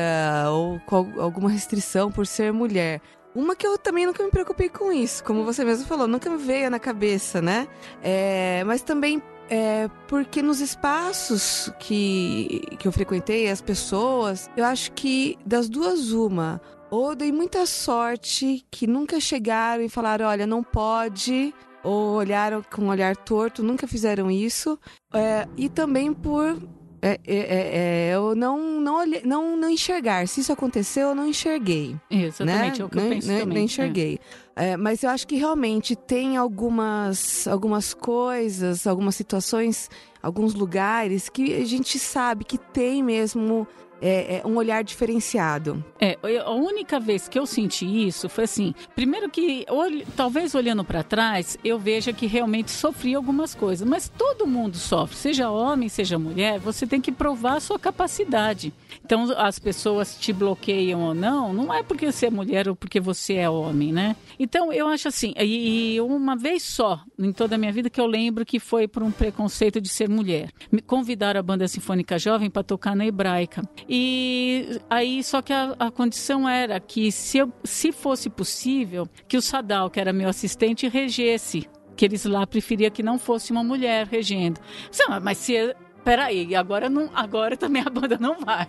ou 0.50 0.80
com 0.80 0.96
al- 0.96 1.20
alguma 1.20 1.50
restrição 1.50 2.10
por 2.10 2.26
ser 2.26 2.52
mulher. 2.52 3.00
Uma 3.34 3.54
que 3.54 3.66
eu 3.66 3.76
também 3.76 4.06
nunca 4.06 4.24
me 4.24 4.30
preocupei 4.30 4.70
com 4.70 4.90
isso, 4.90 5.22
como 5.22 5.44
você 5.44 5.62
mesmo 5.62 5.86
falou, 5.86 6.08
nunca 6.08 6.30
me 6.30 6.38
veio 6.38 6.70
na 6.70 6.78
cabeça, 6.78 7.42
né? 7.42 7.68
É, 8.02 8.64
mas 8.64 8.80
também 8.80 9.22
é, 9.50 9.90
porque 10.08 10.40
nos 10.40 10.60
espaços 10.60 11.70
que, 11.78 12.62
que 12.78 12.88
eu 12.88 12.92
frequentei, 12.92 13.50
as 13.50 13.60
pessoas, 13.60 14.50
eu 14.56 14.64
acho 14.64 14.90
que 14.92 15.36
das 15.44 15.68
duas, 15.68 16.12
uma. 16.12 16.60
Ou 16.90 17.14
dei 17.14 17.30
muita 17.30 17.66
sorte 17.66 18.64
que 18.70 18.86
nunca 18.86 19.20
chegaram 19.20 19.82
e 19.84 19.88
falaram: 19.88 20.26
olha, 20.26 20.46
não 20.46 20.62
pode. 20.62 21.54
Ou 21.82 22.14
olharam 22.14 22.64
com 22.74 22.82
um 22.82 22.88
olhar 22.88 23.14
torto, 23.16 23.62
nunca 23.62 23.86
fizeram 23.86 24.30
isso. 24.30 24.78
É, 25.12 25.46
e 25.56 25.68
também 25.68 26.12
por 26.12 26.56
é, 27.02 27.20
é, 27.26 27.36
é, 27.36 28.08
é, 28.10 28.14
eu 28.14 28.34
não, 28.34 28.80
não, 28.80 28.96
olhei- 28.98 29.22
não, 29.24 29.56
não 29.56 29.68
enxergar. 29.70 30.26
Se 30.28 30.40
isso 30.40 30.52
aconteceu, 30.52 31.08
eu 31.08 31.14
não 31.14 31.26
enxerguei 31.28 31.96
Exatamente, 32.10 32.78
né? 32.78 32.82
é 32.82 32.84
o 32.84 32.88
que 32.88 32.96
eu 32.98 33.02
Nem- 33.02 33.10
penso 33.10 33.28
nem, 33.28 33.38
também. 33.40 33.54
nem 33.54 33.64
enxerguei. 33.64 34.18
É, 34.54 34.76
mas 34.76 35.02
eu 35.02 35.10
acho 35.10 35.26
que 35.26 35.36
realmente 35.36 35.94
tem 35.94 36.36
algumas, 36.36 37.46
algumas 37.46 37.92
coisas, 37.92 38.86
algumas 38.86 39.14
situações, 39.14 39.90
alguns 40.22 40.54
lugares 40.54 41.28
que 41.28 41.54
a 41.54 41.64
gente 41.64 41.98
sabe 41.98 42.44
que 42.44 42.56
tem 42.58 43.02
mesmo 43.02 43.66
é, 44.00 44.36
é, 44.36 44.46
um 44.46 44.56
olhar 44.56 44.82
diferenciado. 44.84 45.84
É, 46.00 46.18
a 46.44 46.50
única 46.50 47.00
vez 47.00 47.28
que 47.28 47.38
eu 47.38 47.46
senti 47.46 47.86
isso 48.06 48.28
foi 48.28 48.44
assim, 48.44 48.74
primeiro 48.94 49.28
que 49.30 49.64
olh- 49.68 50.04
talvez 50.16 50.54
olhando 50.54 50.84
para 50.84 51.02
trás 51.02 51.56
eu 51.64 51.78
veja 51.78 52.12
que 52.12 52.26
realmente 52.26 52.70
sofri 52.70 53.14
algumas 53.14 53.54
coisas, 53.54 53.86
mas 53.88 54.08
todo 54.08 54.46
mundo 54.46 54.76
sofre, 54.76 55.16
seja 55.16 55.50
homem, 55.50 55.88
seja 55.88 56.18
mulher, 56.18 56.58
você 56.58 56.86
tem 56.86 57.00
que 57.00 57.10
provar 57.12 57.56
a 57.56 57.60
sua 57.60 57.78
capacidade. 57.78 58.72
Então 59.04 59.24
as 59.36 59.58
pessoas 59.58 60.16
te 60.18 60.32
bloqueiam 60.32 61.00
ou 61.02 61.14
não, 61.14 61.52
não 61.52 61.72
é 61.72 61.82
porque 61.82 62.10
você 62.10 62.26
é 62.26 62.30
mulher 62.30 62.68
ou 62.68 62.74
porque 62.76 62.98
você 63.00 63.34
é 63.34 63.48
homem, 63.48 63.92
né? 63.92 64.16
Então 64.38 64.72
eu 64.72 64.88
acho 64.88 65.08
assim, 65.08 65.32
e, 65.38 65.94
e 65.94 66.00
uma 66.00 66.36
vez 66.36 66.62
só 66.62 67.00
em 67.18 67.32
toda 67.32 67.54
a 67.54 67.58
minha 67.58 67.72
vida 67.72 67.88
que 67.88 68.00
eu 68.00 68.06
lembro 68.06 68.44
que 68.44 68.58
foi 68.58 68.86
por 68.88 69.02
um 69.02 69.10
preconceito 69.10 69.80
de 69.80 69.88
ser 69.88 70.08
mulher. 70.08 70.50
Me 70.70 70.80
convidaram 70.80 71.38
a 71.40 71.42
banda 71.42 71.66
sinfônica 71.68 72.18
jovem 72.18 72.50
para 72.50 72.62
tocar 72.62 72.94
na 72.96 73.06
hebraica. 73.06 73.62
E 73.88 74.80
aí, 74.90 75.22
só 75.22 75.40
que 75.40 75.52
a, 75.52 75.76
a 75.78 75.90
condição 75.90 76.48
era 76.48 76.78
que, 76.80 77.10
se, 77.12 77.38
eu- 77.38 77.52
se 77.64 77.92
fosse 77.92 78.28
possível, 78.28 79.08
que 79.28 79.36
o 79.36 79.42
Sadal, 79.42 79.88
que 79.90 80.00
era 80.00 80.12
meu 80.12 80.28
assistente, 80.28 80.88
regesse. 80.88 81.68
Que 81.96 82.04
eles 82.04 82.24
lá 82.26 82.46
preferiam 82.46 82.90
que 82.90 83.02
não 83.02 83.18
fosse 83.18 83.52
uma 83.52 83.64
mulher 83.64 84.06
regendo. 84.06 84.60
Disse, 84.90 85.02
"Ah, 85.08 85.18
Mas 85.20 85.38
se. 85.38 85.74
Peraí, 86.06 86.54
agora, 86.54 86.88
não, 86.88 87.10
agora 87.12 87.56
também 87.56 87.82
a 87.84 87.90
banda 87.90 88.16
não 88.20 88.38
vai. 88.38 88.68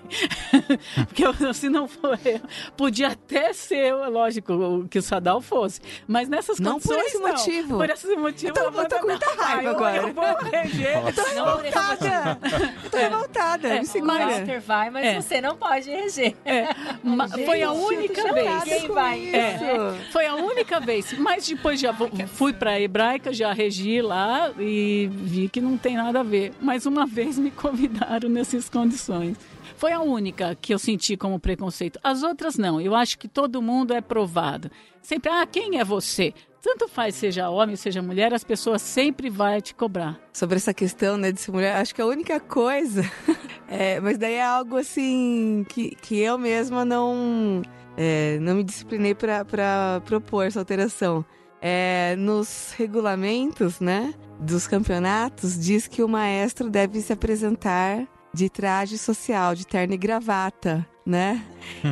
Porque 1.05 1.23
eu- 1.23 1.53
se 1.53 1.69
não 1.69 1.87
for 1.87 2.17
eu, 2.25 2.41
podia 2.75 3.09
até 3.09 3.53
ser, 3.53 3.93
lógico, 3.93 4.53
o- 4.53 4.87
que 4.87 4.97
o 4.97 5.01
Sadal 5.03 5.39
fosse. 5.39 5.79
Mas 6.07 6.27
nessas 6.27 6.57
Não 6.59 6.79
por 6.79 6.87
condições. 6.95 7.05
esse 7.13 7.19
não. 7.19 7.27
motivo. 7.29 7.77
Por 7.77 7.89
esse 7.91 8.15
motivo. 8.15 8.47
Eu 8.47 8.53
tô- 8.71 8.79
a 8.79 8.83
eu 8.83 8.89
tô 8.89 8.99
com 8.99 9.07
muita 9.07 9.25
raiva 9.35 9.63
Eu- 9.63 9.69
agora. 9.69 9.97
Eu 9.97 10.13
vou 10.13 10.35
reger. 10.51 10.99
Por 11.01 11.09
esse 11.09 11.21
motivo. 11.21 11.57
Revoltada! 11.61 12.39
Eu 12.83 12.89
tô 12.89 12.97
revoltada, 12.97 13.67
É, 13.67 13.73
me 13.75 13.79
O 13.81 13.85
segura. 13.85 14.25
Walter 14.27 14.59
vai, 14.61 14.89
mas 14.89 15.05
É. 15.05 15.21
você 15.21 15.39
não 15.41 15.55
pode 15.55 15.89
reger. 15.91 16.35
É, 16.43 16.67
ma- 17.03 17.27
foi 17.29 17.61
a 17.61 17.71
única 17.71 18.33
vez. 18.33 18.63
Quem 18.63 18.87
vai? 18.89 19.29
É, 19.35 19.93
foi 20.11 20.25
a 20.25 20.33
única 20.33 20.79
vez. 20.79 21.13
Mas 21.19 21.47
depois 21.47 21.79
já 21.79 21.93
fui 22.33 22.51
para 22.53 22.71
a 22.71 22.81
hebraica, 22.81 23.31
já 23.31 23.53
regi 23.53 24.01
lá 24.01 24.51
e 24.57 25.07
vi 25.13 25.49
que 25.49 25.61
não 25.61 25.77
tem 25.77 25.95
nada 25.95 26.21
a 26.21 26.23
ver. 26.23 26.51
Mas 26.59 26.85
uma 26.87 27.05
vez 27.05 27.26
me 27.35 27.49
convidaram 27.49 28.29
nessas 28.29 28.69
condições. 28.69 29.35
Foi 29.75 29.91
a 29.91 29.99
única 29.99 30.55
que 30.55 30.71
eu 30.71 30.77
senti 30.77 31.17
como 31.17 31.39
preconceito. 31.39 31.99
As 32.03 32.21
outras 32.21 32.57
não. 32.57 32.79
Eu 32.79 32.93
acho 32.93 33.17
que 33.17 33.27
todo 33.27 33.59
mundo 33.61 33.93
é 33.93 34.01
provado. 34.01 34.69
Sempre, 35.01 35.31
ah, 35.31 35.45
quem 35.45 35.79
é 35.79 35.83
você? 35.83 36.33
Tanto 36.61 36.87
faz, 36.87 37.15
seja 37.15 37.49
homem, 37.49 37.75
seja 37.75 38.01
mulher, 38.01 38.33
as 38.33 38.43
pessoas 38.43 38.81
sempre 38.81 39.29
vão 39.29 39.61
te 39.61 39.73
cobrar. 39.73 40.19
sobre 40.33 40.57
essa 40.57 40.73
questão 40.73 41.17
né, 41.17 41.31
de 41.31 41.39
ser 41.39 41.51
mulher, 41.51 41.75
acho 41.77 41.95
que 41.95 42.01
a 42.01 42.05
única 42.05 42.39
coisa, 42.39 43.03
é, 43.69 44.01
mas 44.01 44.17
daí 44.17 44.33
é 44.33 44.43
algo 44.43 44.75
assim 44.75 45.65
que, 45.69 45.95
que 45.95 46.19
eu 46.19 46.37
mesma 46.37 46.83
não, 46.83 47.61
é, 47.95 48.37
não 48.39 48.55
me 48.55 48.63
disciplinei 48.63 49.15
para 49.15 50.01
propor 50.03 50.45
essa 50.45 50.59
alteração. 50.59 51.23
É, 51.69 52.15
nos 52.17 52.71
regulamentos 52.77 53.81
né, 53.81 54.13
dos 54.39 54.65
campeonatos, 54.67 55.59
diz 55.59 55.85
que 55.85 56.01
o 56.01 56.07
maestro 56.07 56.69
deve 56.69 57.01
se 57.01 57.11
apresentar 57.11 58.07
de 58.33 58.49
traje 58.49 58.97
social, 58.97 59.53
de 59.53 59.67
terno 59.67 59.93
e 59.93 59.97
gravata, 59.97 60.87
né? 61.05 61.43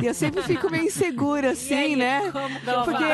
E 0.02 0.06
eu 0.06 0.14
sempre 0.14 0.42
fico 0.42 0.70
meio 0.70 0.84
insegura, 0.84 1.50
assim, 1.52 1.94
né? 1.94 2.22
Não, 2.64 2.72
eu 2.78 2.84
Porque- 2.84 3.04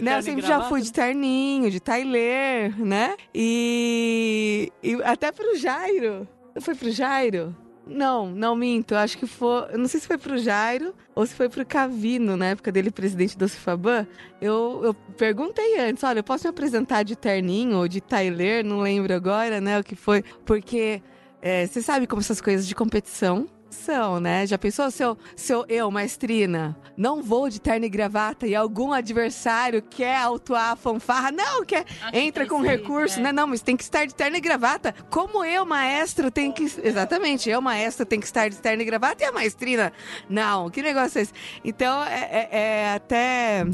Né, 0.00 0.16
eu 0.16 0.22
sempre 0.22 0.46
já 0.46 0.62
fui 0.62 0.80
de 0.80 0.90
terninho, 0.92 1.70
de 1.70 1.78
Tyler, 1.78 2.74
né? 2.78 3.14
E, 3.34 4.72
e 4.82 4.94
até 5.02 5.30
pro 5.30 5.56
Jairo. 5.58 6.26
Foi 6.62 6.74
pro 6.74 6.90
Jairo? 6.90 7.54
Não, 7.88 8.30
não 8.30 8.54
minto. 8.54 8.94
Acho 8.94 9.16
que 9.16 9.26
foi. 9.26 9.76
Não 9.76 9.88
sei 9.88 10.00
se 10.00 10.06
foi 10.06 10.18
pro 10.18 10.36
Jairo 10.38 10.94
ou 11.14 11.26
se 11.26 11.34
foi 11.34 11.48
pro 11.48 11.64
Cavino, 11.64 12.36
na 12.36 12.46
época 12.46 12.70
dele 12.70 12.90
presidente 12.90 13.36
do 13.36 13.48
Cifaban. 13.48 14.06
Eu, 14.40 14.80
eu 14.84 14.94
perguntei 15.16 15.78
antes: 15.80 16.04
olha, 16.04 16.18
eu 16.18 16.24
posso 16.24 16.44
me 16.44 16.50
apresentar 16.50 17.02
de 17.02 17.16
terninho 17.16 17.78
ou 17.78 17.88
de 17.88 18.00
Tyler? 18.00 18.64
Não 18.64 18.80
lembro 18.80 19.12
agora, 19.14 19.60
né? 19.60 19.80
O 19.80 19.84
que 19.84 19.96
foi. 19.96 20.22
Porque 20.44 21.02
é, 21.40 21.66
você 21.66 21.80
sabe 21.80 22.06
como 22.06 22.20
essas 22.20 22.40
coisas 22.40 22.66
de 22.66 22.74
competição 22.74 23.48
são, 23.70 24.18
né? 24.20 24.46
Já 24.46 24.56
pensou 24.58 24.90
se 24.90 25.02
eu, 25.02 25.16
se 25.36 25.52
eu, 25.68 25.90
maestrina, 25.90 26.76
não 26.96 27.22
vou 27.22 27.48
de 27.48 27.60
terno 27.60 27.86
e 27.86 27.88
gravata 27.88 28.46
e 28.46 28.54
algum 28.54 28.92
adversário 28.92 29.82
quer 29.82 30.16
autuar 30.16 30.72
a 30.72 30.76
fanfarra? 30.76 31.30
Não, 31.30 31.64
quer, 31.64 31.84
Acho 32.00 32.12
que 32.12 32.18
entra 32.18 32.44
tem 32.44 32.48
com 32.48 32.60
recurso, 32.60 33.18
é. 33.20 33.22
né? 33.22 33.32
Não, 33.32 33.46
mas 33.46 33.60
tem 33.62 33.76
que 33.76 33.82
estar 33.82 34.04
de 34.06 34.14
terno 34.14 34.36
e 34.36 34.40
gravata. 34.40 34.94
Como 35.10 35.44
eu, 35.44 35.64
maestro, 35.64 36.30
tem 36.30 36.50
que. 36.50 36.64
Exatamente, 36.64 37.48
eu, 37.50 37.60
maestro, 37.60 38.04
tem 38.06 38.20
que 38.20 38.26
estar 38.26 38.48
de 38.48 38.56
terno 38.56 38.82
e 38.82 38.84
gravata 38.84 39.22
e 39.22 39.26
a 39.26 39.32
maestrina. 39.32 39.92
Não, 40.28 40.70
que 40.70 40.82
negócio 40.82 41.18
é 41.18 41.22
esse? 41.22 41.32
Então, 41.64 42.02
é, 42.04 42.48
é- 42.50 42.58
é 42.58 42.92
até. 42.94 43.64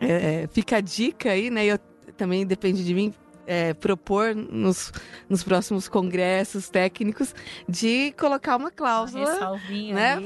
é, 0.00 0.42
é, 0.44 0.48
fica 0.52 0.76
a 0.76 0.80
dica 0.80 1.30
aí, 1.30 1.50
né? 1.50 1.64
Eu 1.64 1.78
também 2.16 2.44
depende 2.46 2.84
de 2.84 2.94
mim. 2.94 3.14
É, 3.48 3.72
propor 3.72 4.34
nos, 4.34 4.92
nos 5.28 5.42
próximos 5.42 5.88
congressos 5.88 6.68
técnicos 6.68 7.34
de 7.66 8.12
colocar 8.18 8.56
uma 8.56 8.68
Uma 8.68 8.70
cláusula 8.70 9.58
né, 9.94 10.18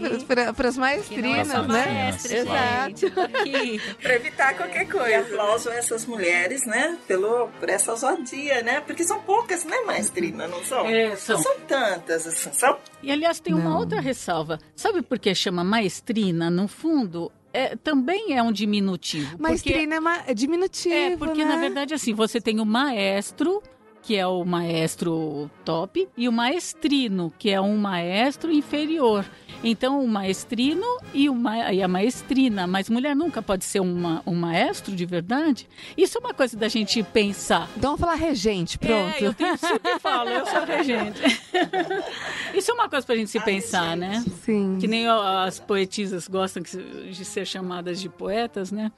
para 0.57 0.69
as 0.69 0.77
é 0.77 0.81
maestrinas, 0.81 1.49
né? 1.49 1.63
maestra, 1.63 2.39
Exato. 2.39 3.11
Para 4.03 4.15
evitar 4.17 4.57
qualquer 4.57 4.89
coisa. 4.89 5.09
E 5.09 5.15
aplauso 5.15 5.71
a 5.71 5.75
essas 5.75 6.05
mulheres, 6.05 6.67
né? 6.67 6.99
Pelo, 7.07 7.49
por 7.61 7.69
essa 7.69 7.93
ousadia, 7.93 8.63
né? 8.63 8.81
Porque 8.81 9.05
são 9.05 9.21
poucas, 9.21 9.65
né, 9.65 9.77
maestrina? 9.87 10.49
Não 10.49 10.65
são? 10.65 10.87
É, 10.87 11.15
são. 11.15 11.37
Não 11.37 11.43
são 11.43 11.61
tantas, 11.61 12.27
assim. 12.27 12.53
São 12.53 12.77
E 13.03 13.13
aliás, 13.13 13.39
tem 13.39 13.55
uma 13.55 13.71
Não. 13.71 13.79
outra 13.79 14.01
ressalva. 14.01 14.59
Sabe 14.75 15.03
por 15.03 15.19
que 15.21 15.33
chama 15.35 15.63
maestrina? 15.63 16.51
No 16.51 16.67
fundo, 16.67 17.31
é, 17.53 17.77
também 17.77 18.37
é 18.37 18.43
um 18.43 18.51
diminutivo. 18.53 19.31
porque- 19.31 19.43
Maestrina 19.43 19.95
é, 19.97 20.01
ma- 20.01 20.23
é 20.27 20.35
diminutivo, 20.35 20.95
É, 20.95 21.17
porque 21.17 21.45
né? 21.45 21.55
na 21.55 21.61
verdade, 21.61 21.95
assim, 21.95 22.13
você 22.15 22.41
tem 22.41 22.61
o 22.61 22.65
maestro 22.65 23.63
que 24.03 24.17
é 24.17 24.27
o 24.27 24.45
maestro 24.45 25.51
top, 25.65 26.09
e 26.17 26.29
o 26.29 26.33
maestrino, 26.33 27.33
que 27.39 27.51
é 27.51 27.61
um 27.61 27.77
maestro 27.77 28.53
inferior. 28.53 29.25
Então, 29.65 30.03
o 30.03 30.09
maestrino 30.09 30.85
e, 31.15 31.31
o 31.31 31.35
ma 31.35 31.73
e 31.73 31.83
a 31.83 31.87
maestrina. 31.87 32.67
Mas 32.67 32.91
mulher 32.91 33.15
nunca 33.15 33.41
pode 33.41 33.65
ser 33.65 33.81
uma, 33.81 34.21
um 34.27 34.35
maestro 34.35 34.95
de 34.95 35.07
verdade? 35.07 35.69
Isso 35.97 36.19
é 36.19 36.21
uma 36.21 36.35
coisa 36.35 36.57
da 36.57 36.67
gente 36.67 37.01
pensar. 37.03 37.69
Então, 37.77 37.97
vamos 37.97 38.01
falar 38.01 38.15
regente, 38.15 38.77
pronto. 38.77 39.23
É, 39.23 39.27
eu 39.27 39.33
tenho, 39.33 39.57
sempre 39.57 39.99
falo, 40.01 40.31
eu 40.31 40.45
sou 40.47 40.65
regente. 40.65 41.21
Isso 42.55 42.73
é 42.73 42.75
uma 42.75 42.89
coisa 42.89 43.07
pra 43.07 43.15
gente 43.15 43.31
se 43.31 43.39
pensar, 43.41 43.97
né? 43.97 44.25
Sim. 44.45 44.79
Que 44.81 44.89
nem 44.89 45.07
as 45.07 45.61
poetisas 45.61 46.27
gostam 46.27 46.63
de 46.63 47.25
ser 47.25 47.47
chamadas 47.47 48.01
de 48.01 48.09
poetas, 48.09 48.73
né? 48.73 48.91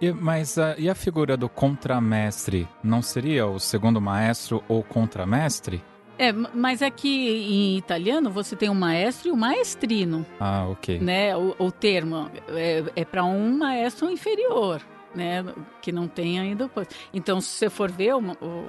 E, 0.00 0.12
mas 0.12 0.56
uh, 0.56 0.74
e 0.78 0.88
a 0.88 0.94
figura 0.94 1.36
do 1.36 1.48
contramestre? 1.48 2.68
Não 2.82 3.02
seria 3.02 3.46
o 3.46 3.58
segundo 3.58 4.00
maestro 4.00 4.62
ou 4.68 4.82
contramestre? 4.82 5.82
É, 6.18 6.32
mas 6.32 6.82
aqui 6.82 7.28
em 7.48 7.76
italiano 7.76 8.28
você 8.30 8.56
tem 8.56 8.68
um 8.68 8.74
maestro 8.74 9.28
e 9.28 9.32
um 9.32 9.36
maestrino. 9.36 10.26
Ah, 10.40 10.66
ok. 10.68 10.98
Né? 10.98 11.36
O, 11.36 11.54
o 11.58 11.70
termo 11.70 12.28
é, 12.48 12.84
é 12.96 13.04
para 13.04 13.24
um 13.24 13.56
maestro 13.56 14.10
inferior. 14.10 14.82
Né, 15.14 15.42
que 15.80 15.90
não 15.90 16.06
tem 16.06 16.38
ainda. 16.38 16.70
Então, 17.14 17.40
se 17.40 17.48
você 17.48 17.70
for 17.70 17.90
ver, 17.90 18.12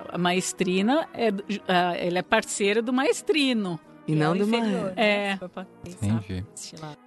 a 0.07 0.17
maestrina 0.17 1.05
é, 1.13 1.27
ela 1.67 2.19
é 2.19 2.21
parceira 2.21 2.81
do 2.81 2.93
maestrino. 2.93 3.77
E 4.07 4.15
não 4.15 4.33
é 4.33 4.37
do 4.37 4.43
inferior. 4.43 4.93
É. 4.95 5.37
Entendi. 5.85 6.45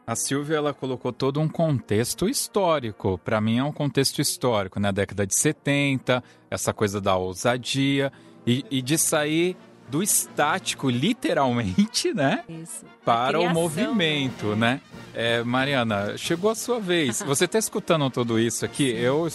A 0.06 0.14
Silvia 0.14 0.56
ela 0.56 0.72
colocou 0.72 1.12
todo 1.12 1.40
um 1.40 1.48
contexto 1.48 2.28
histórico. 2.28 3.18
Para 3.18 3.40
mim 3.40 3.58
é 3.58 3.64
um 3.64 3.72
contexto 3.72 4.20
histórico, 4.20 4.78
na 4.78 4.88
né? 4.88 4.92
década 4.92 5.26
de 5.26 5.34
70, 5.34 6.22
essa 6.50 6.72
coisa 6.72 7.00
da 7.00 7.16
ousadia 7.16 8.12
e, 8.46 8.64
e 8.70 8.82
de 8.82 8.96
sair 8.98 9.56
do 9.88 10.02
estático, 10.02 10.88
literalmente, 10.88 12.14
né? 12.14 12.44
Isso. 12.48 12.84
Para 13.04 13.38
criação, 13.38 13.50
o 13.50 13.54
movimento, 13.54 14.56
né? 14.56 14.80
É, 15.14 15.42
Mariana, 15.42 16.16
chegou 16.16 16.50
a 16.50 16.54
sua 16.54 16.80
vez. 16.80 17.20
Você 17.26 17.44
está 17.44 17.58
escutando 17.58 18.08
tudo 18.08 18.38
isso 18.38 18.64
aqui? 18.64 18.90
Sim. 18.92 18.96
Eu 18.96 19.28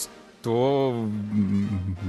tô 0.48 0.94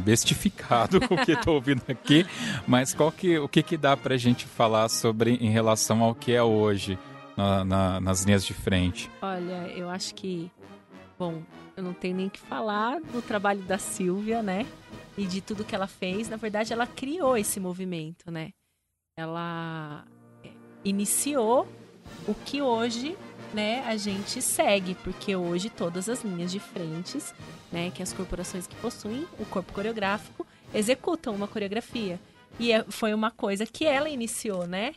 bestificado 0.05 1.01
com 1.09 1.17
o 1.17 1.25
que 1.25 1.33
estou 1.33 1.57
ouvindo 1.57 1.83
aqui, 1.89 2.25
mas 2.69 2.95
qual 2.95 3.11
que, 3.11 3.37
o 3.37 3.49
que, 3.49 3.65
que 3.65 3.77
dá 3.77 3.97
para 3.97 4.15
a 4.15 4.17
gente 4.17 4.47
falar 4.47 4.89
sobre 4.89 5.35
em 5.35 5.51
relação 5.51 6.05
ao 6.05 6.15
que 6.15 6.33
é 6.33 6.43
hoje 6.43 6.97
na, 7.37 7.65
na, 7.65 8.01
nas 8.01 8.23
linhas 8.23 8.45
de 8.45 8.55
frente? 8.55 9.11
Olha, 9.21 9.67
eu 9.75 9.91
acho 9.91 10.15
que, 10.15 10.49
bom, 11.19 11.43
eu 11.77 11.83
não 11.83 11.93
tenho 11.93 12.15
nem 12.15 12.29
que 12.29 12.39
falar 12.39 13.01
do 13.01 13.21
trabalho 13.21 13.63
da 13.63 13.77
Silvia, 13.77 14.41
né? 14.41 14.65
E 15.17 15.27
de 15.27 15.41
tudo 15.41 15.65
que 15.65 15.75
ela 15.75 15.89
fez. 15.89 16.29
Na 16.29 16.37
verdade, 16.37 16.73
ela 16.73 16.87
criou 16.87 17.37
esse 17.37 17.59
movimento, 17.59 18.31
né? 18.31 18.51
Ela 19.19 20.05
é, 20.45 20.51
iniciou 20.85 21.67
o 22.29 22.35
que 22.35 22.63
hoje 22.63 23.17
né, 23.53 23.83
a 23.85 23.97
gente 23.97 24.41
segue, 24.41 24.95
porque 24.95 25.35
hoje 25.35 25.71
todas 25.71 26.09
as 26.09 26.23
linhas 26.23 26.53
de 26.53 26.61
frentes, 26.61 27.35
né, 27.71 27.91
que 27.91 28.03
as 28.03 28.13
corporações 28.13 28.67
que 28.67 28.75
possuem 28.77 29.27
o 29.39 29.45
corpo 29.47 29.73
coreográfico 29.73 30.47
executam 30.73 31.35
uma 31.35 31.49
coreografia. 31.49 32.19
E 32.59 32.73
é, 32.73 32.85
foi 32.89 33.15
uma 33.15 33.31
coisa 33.31 33.67
que 33.67 33.85
ela 33.87 34.09
iniciou, 34.09 34.67
né? 34.67 34.95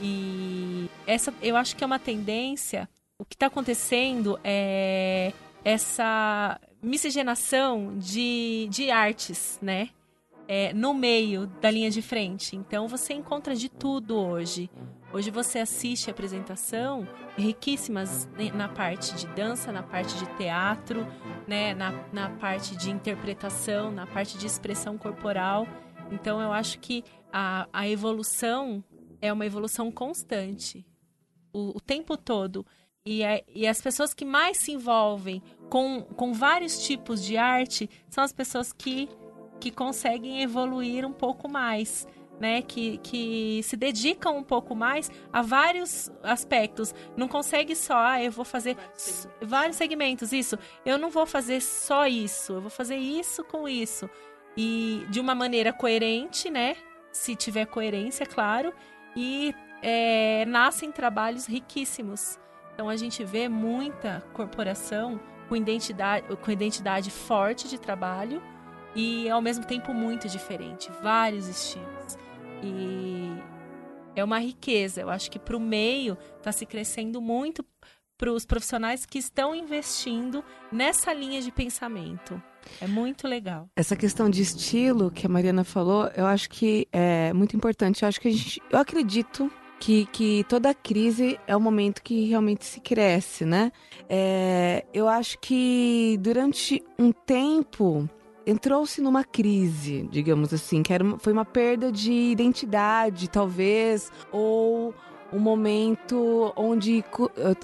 E 0.00 0.88
essa 1.06 1.32
eu 1.42 1.56
acho 1.56 1.76
que 1.76 1.84
é 1.84 1.86
uma 1.86 1.98
tendência. 1.98 2.88
O 3.18 3.24
que 3.24 3.34
está 3.34 3.46
acontecendo 3.46 4.38
é 4.42 5.32
essa 5.64 6.60
miscigenação 6.82 7.96
de, 7.98 8.66
de 8.70 8.90
artes, 8.90 9.58
né? 9.62 9.90
É, 10.46 10.74
no 10.74 10.92
meio 10.92 11.46
da 11.46 11.70
linha 11.70 11.90
de 11.90 12.02
frente. 12.02 12.54
Então 12.54 12.86
você 12.86 13.14
encontra 13.14 13.54
de 13.54 13.68
tudo 13.70 14.16
hoje. 14.16 14.70
Hoje 15.12 15.30
você 15.30 15.60
assiste 15.60 16.10
a 16.10 16.12
apresentação 16.12 17.08
riquíssimas 17.36 18.28
na 18.54 18.68
parte 18.68 19.14
de 19.14 19.26
dança, 19.28 19.72
na 19.72 19.82
parte 19.82 20.14
de 20.18 20.26
teatro, 20.36 21.06
né, 21.46 21.72
na, 21.72 21.92
na 22.12 22.30
parte 22.30 22.76
de 22.76 22.90
interpretação, 22.90 23.90
na 23.90 24.06
parte 24.06 24.36
de 24.36 24.46
expressão 24.46 24.98
corporal. 24.98 25.66
Então 26.10 26.40
eu 26.40 26.52
acho 26.52 26.78
que 26.78 27.04
a, 27.32 27.66
a 27.72 27.88
evolução 27.88 28.84
é 29.20 29.32
uma 29.32 29.46
evolução 29.46 29.90
constante, 29.90 30.84
o, 31.52 31.76
o 31.76 31.80
tempo 31.80 32.16
todo. 32.16 32.66
E, 33.06 33.22
é, 33.22 33.44
e 33.48 33.66
as 33.66 33.80
pessoas 33.80 34.14
que 34.14 34.24
mais 34.24 34.56
se 34.58 34.72
envolvem 34.72 35.42
com, 35.68 36.02
com 36.02 36.32
vários 36.32 36.86
tipos 36.86 37.22
de 37.22 37.36
arte 37.36 37.88
são 38.08 38.24
as 38.24 38.32
pessoas 38.32 38.72
que, 38.72 39.08
que 39.60 39.70
conseguem 39.70 40.42
evoluir 40.42 41.06
um 41.06 41.12
pouco 41.12 41.48
mais 41.48 42.06
né, 42.38 42.62
que, 42.62 42.98
que 42.98 43.60
se 43.62 43.76
dedicam 43.76 44.36
um 44.36 44.42
pouco 44.42 44.74
mais 44.74 45.10
a 45.32 45.42
vários 45.42 46.10
aspectos. 46.22 46.94
Não 47.16 47.28
consegue 47.28 47.74
só, 47.74 47.96
ah, 47.96 48.22
eu 48.22 48.30
vou 48.30 48.44
fazer 48.44 48.76
vários 49.40 49.76
segmentos, 49.76 50.32
isso. 50.32 50.58
Eu 50.84 50.98
não 50.98 51.10
vou 51.10 51.26
fazer 51.26 51.60
só 51.60 52.06
isso, 52.06 52.54
eu 52.54 52.60
vou 52.60 52.70
fazer 52.70 52.96
isso 52.96 53.44
com 53.44 53.68
isso. 53.68 54.08
E 54.56 55.06
de 55.10 55.20
uma 55.20 55.34
maneira 55.34 55.72
coerente, 55.72 56.50
né? 56.50 56.76
Se 57.12 57.34
tiver 57.34 57.66
coerência, 57.66 58.26
claro. 58.26 58.72
E 59.16 59.54
é, 59.82 60.44
nascem 60.46 60.90
trabalhos 60.90 61.46
riquíssimos. 61.46 62.38
Então 62.74 62.88
a 62.88 62.96
gente 62.96 63.24
vê 63.24 63.48
muita 63.48 64.24
corporação 64.32 65.20
com 65.48 65.54
identidade, 65.54 66.26
com 66.36 66.50
identidade 66.50 67.10
forte 67.10 67.68
de 67.68 67.78
trabalho 67.78 68.42
e 68.94 69.28
ao 69.28 69.42
mesmo 69.42 69.64
tempo 69.64 69.92
muito 69.92 70.28
diferente, 70.28 70.90
vários 71.02 71.48
estilos. 71.48 72.18
E 72.62 73.28
é 74.16 74.22
uma 74.22 74.38
riqueza. 74.38 75.00
Eu 75.00 75.10
acho 75.10 75.30
que 75.30 75.38
para 75.38 75.56
o 75.56 75.60
meio 75.60 76.16
está 76.38 76.52
se 76.52 76.64
crescendo 76.64 77.20
muito 77.20 77.64
para 78.16 78.32
os 78.32 78.46
profissionais 78.46 79.04
que 79.04 79.18
estão 79.18 79.54
investindo 79.54 80.44
nessa 80.70 81.12
linha 81.12 81.42
de 81.42 81.50
pensamento. 81.50 82.40
É 82.80 82.86
muito 82.86 83.26
legal. 83.26 83.68
Essa 83.76 83.96
questão 83.96 84.30
de 84.30 84.40
estilo 84.40 85.10
que 85.10 85.26
a 85.26 85.28
Mariana 85.28 85.64
falou, 85.64 86.08
eu 86.16 86.24
acho 86.26 86.48
que 86.48 86.88
é 86.92 87.32
muito 87.32 87.56
importante. 87.56 88.02
Eu 88.02 88.08
acho 88.08 88.20
que 88.20 88.28
a 88.28 88.30
gente, 88.30 88.62
eu 88.70 88.78
acredito 88.78 89.50
que, 89.80 90.06
que 90.06 90.44
toda 90.48 90.72
crise 90.72 91.38
é 91.46 91.54
o 91.54 91.60
momento 91.60 92.02
que 92.02 92.24
realmente 92.24 92.64
se 92.64 92.80
cresce, 92.80 93.44
né? 93.44 93.70
É, 94.08 94.86
eu 94.94 95.08
acho 95.08 95.38
que 95.40 96.16
durante 96.22 96.82
um 96.98 97.12
tempo 97.12 98.08
entrou-se 98.46 99.00
numa 99.00 99.24
crise, 99.24 100.08
digamos 100.10 100.52
assim, 100.52 100.82
que 100.82 100.92
era, 100.92 101.04
foi 101.18 101.32
uma 101.32 101.44
perda 101.44 101.90
de 101.90 102.12
identidade, 102.12 103.28
talvez, 103.28 104.10
ou 104.30 104.94
um 105.32 105.38
momento 105.38 106.52
onde 106.56 107.04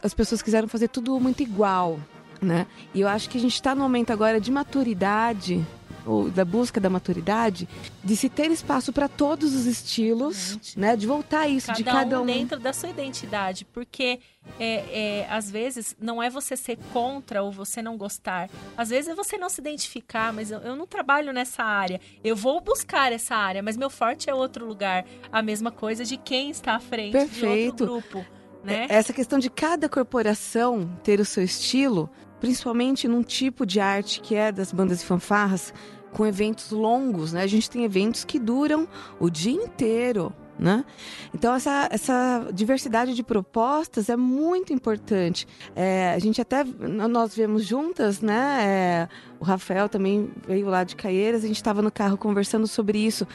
as 0.03 0.15
pessoas 0.15 0.43
quiseram 0.43 0.67
fazer 0.67 0.89
tudo 0.89 1.19
muito 1.21 1.43
igual, 1.43 2.01
né? 2.41 2.67
E 2.95 3.01
eu 3.01 3.09
acho 3.09 3.29
que 3.29 3.39
a 3.39 3.41
gente 3.41 3.55
está 3.55 3.75
no 3.75 3.83
momento 3.83 4.11
agora 4.11 4.41
de 4.41 4.51
maturidade 4.51 5.65
ou 6.05 6.31
da 6.31 6.45
busca 6.45 6.81
da 6.81 6.91
maturidade, 6.91 7.69
de 8.03 8.17
se 8.17 8.29
ter 8.29 8.51
espaço 8.51 8.93
para 8.93 9.09
todos 9.09 9.55
os 9.55 9.67
estilos, 9.67 10.59
né? 10.77 10.97
De 10.97 11.07
voltar 11.07 11.41
a 11.41 11.49
isso 11.49 11.69
cada 11.69 11.79
de 11.79 11.85
cada 11.85 12.19
um, 12.21 12.23
um 12.23 12.27
dentro 12.27 12.59
da 12.59 12.73
sua 12.73 12.89
identidade, 12.89 13.65
porque 13.65 14.21
é, 14.59 14.75
é, 15.21 15.27
às 15.31 15.51
vezes 15.51 15.97
não 16.01 16.23
é 16.23 16.31
você 16.31 16.57
ser 16.57 16.79
contra 16.93 17.43
ou 17.43 17.53
você 17.53 17.83
não 17.83 17.97
gostar, 17.97 18.51
às 18.77 18.91
vezes 18.91 19.11
é 19.11 19.15
você 19.15 19.37
não 19.37 19.49
se 19.49 19.61
identificar, 19.61 20.33
mas 20.33 20.51
eu, 20.51 20.59
eu 20.61 20.77
não 20.77 20.87
trabalho 20.87 21.33
nessa 21.33 21.63
área, 21.63 22.01
eu 22.25 22.35
vou 22.35 22.61
buscar 22.61 23.13
essa 23.13 23.35
área, 23.35 23.63
mas 23.63 23.77
meu 23.77 23.91
forte 23.91 24.29
é 24.29 24.35
outro 24.35 24.67
lugar. 24.67 25.05
A 25.33 25.43
mesma 25.43 25.71
coisa 25.71 26.05
de 26.05 26.17
quem 26.17 26.51
está 26.51 26.75
à 26.75 26.81
frente 26.81 27.13
Perfeito. 27.13 27.85
de 27.85 27.91
outro 27.91 28.17
grupo. 28.19 28.41
Né? 28.63 28.87
Essa 28.91 29.13
questão 29.13 29.39
de 29.39 29.49
cada 29.49 29.89
corporação 29.89 30.91
ter 31.03 31.19
o 31.19 31.25
seu 31.25 31.43
estilo 31.43 32.11
principalmente 32.41 33.07
num 33.07 33.23
tipo 33.23 33.65
de 33.67 33.79
arte 33.79 34.21
que 34.21 34.35
é 34.35 34.51
das 34.51 34.73
bandas 34.73 35.03
e 35.03 35.05
fanfarras, 35.05 35.73
com 36.13 36.27
eventos 36.27 36.71
longos, 36.71 37.33
né? 37.33 37.43
A 37.43 37.47
gente 37.47 37.71
tem 37.71 37.85
eventos 37.85 38.25
que 38.25 38.39
duram 38.39 38.89
o 39.19 39.31
dia 39.31 39.53
inteiro, 39.53 40.33
né? 40.59 40.85
Então 41.33 41.55
essa, 41.55 41.89
essa 41.91 42.49
diversidade 42.53 43.15
de 43.15 43.23
propostas 43.23 44.09
é 44.09 44.17
muito 44.17 44.73
importante. 44.73 45.47
É, 45.75 46.13
a 46.15 46.19
gente 46.19 46.41
até 46.41 46.65
nós 46.65 47.35
vemos 47.35 47.65
juntas, 47.65 48.21
né? 48.21 48.61
É, 48.63 49.09
o 49.39 49.45
Rafael 49.45 49.89
também 49.89 50.31
veio 50.47 50.69
lá 50.69 50.85
de 50.85 50.97
Caieiras, 50.97 51.45
a 51.45 51.47
gente 51.47 51.57
estava 51.57 51.81
no 51.81 51.91
carro 51.91 52.19
conversando 52.19 52.67
sobre 52.67 52.99
isso, 52.99 53.27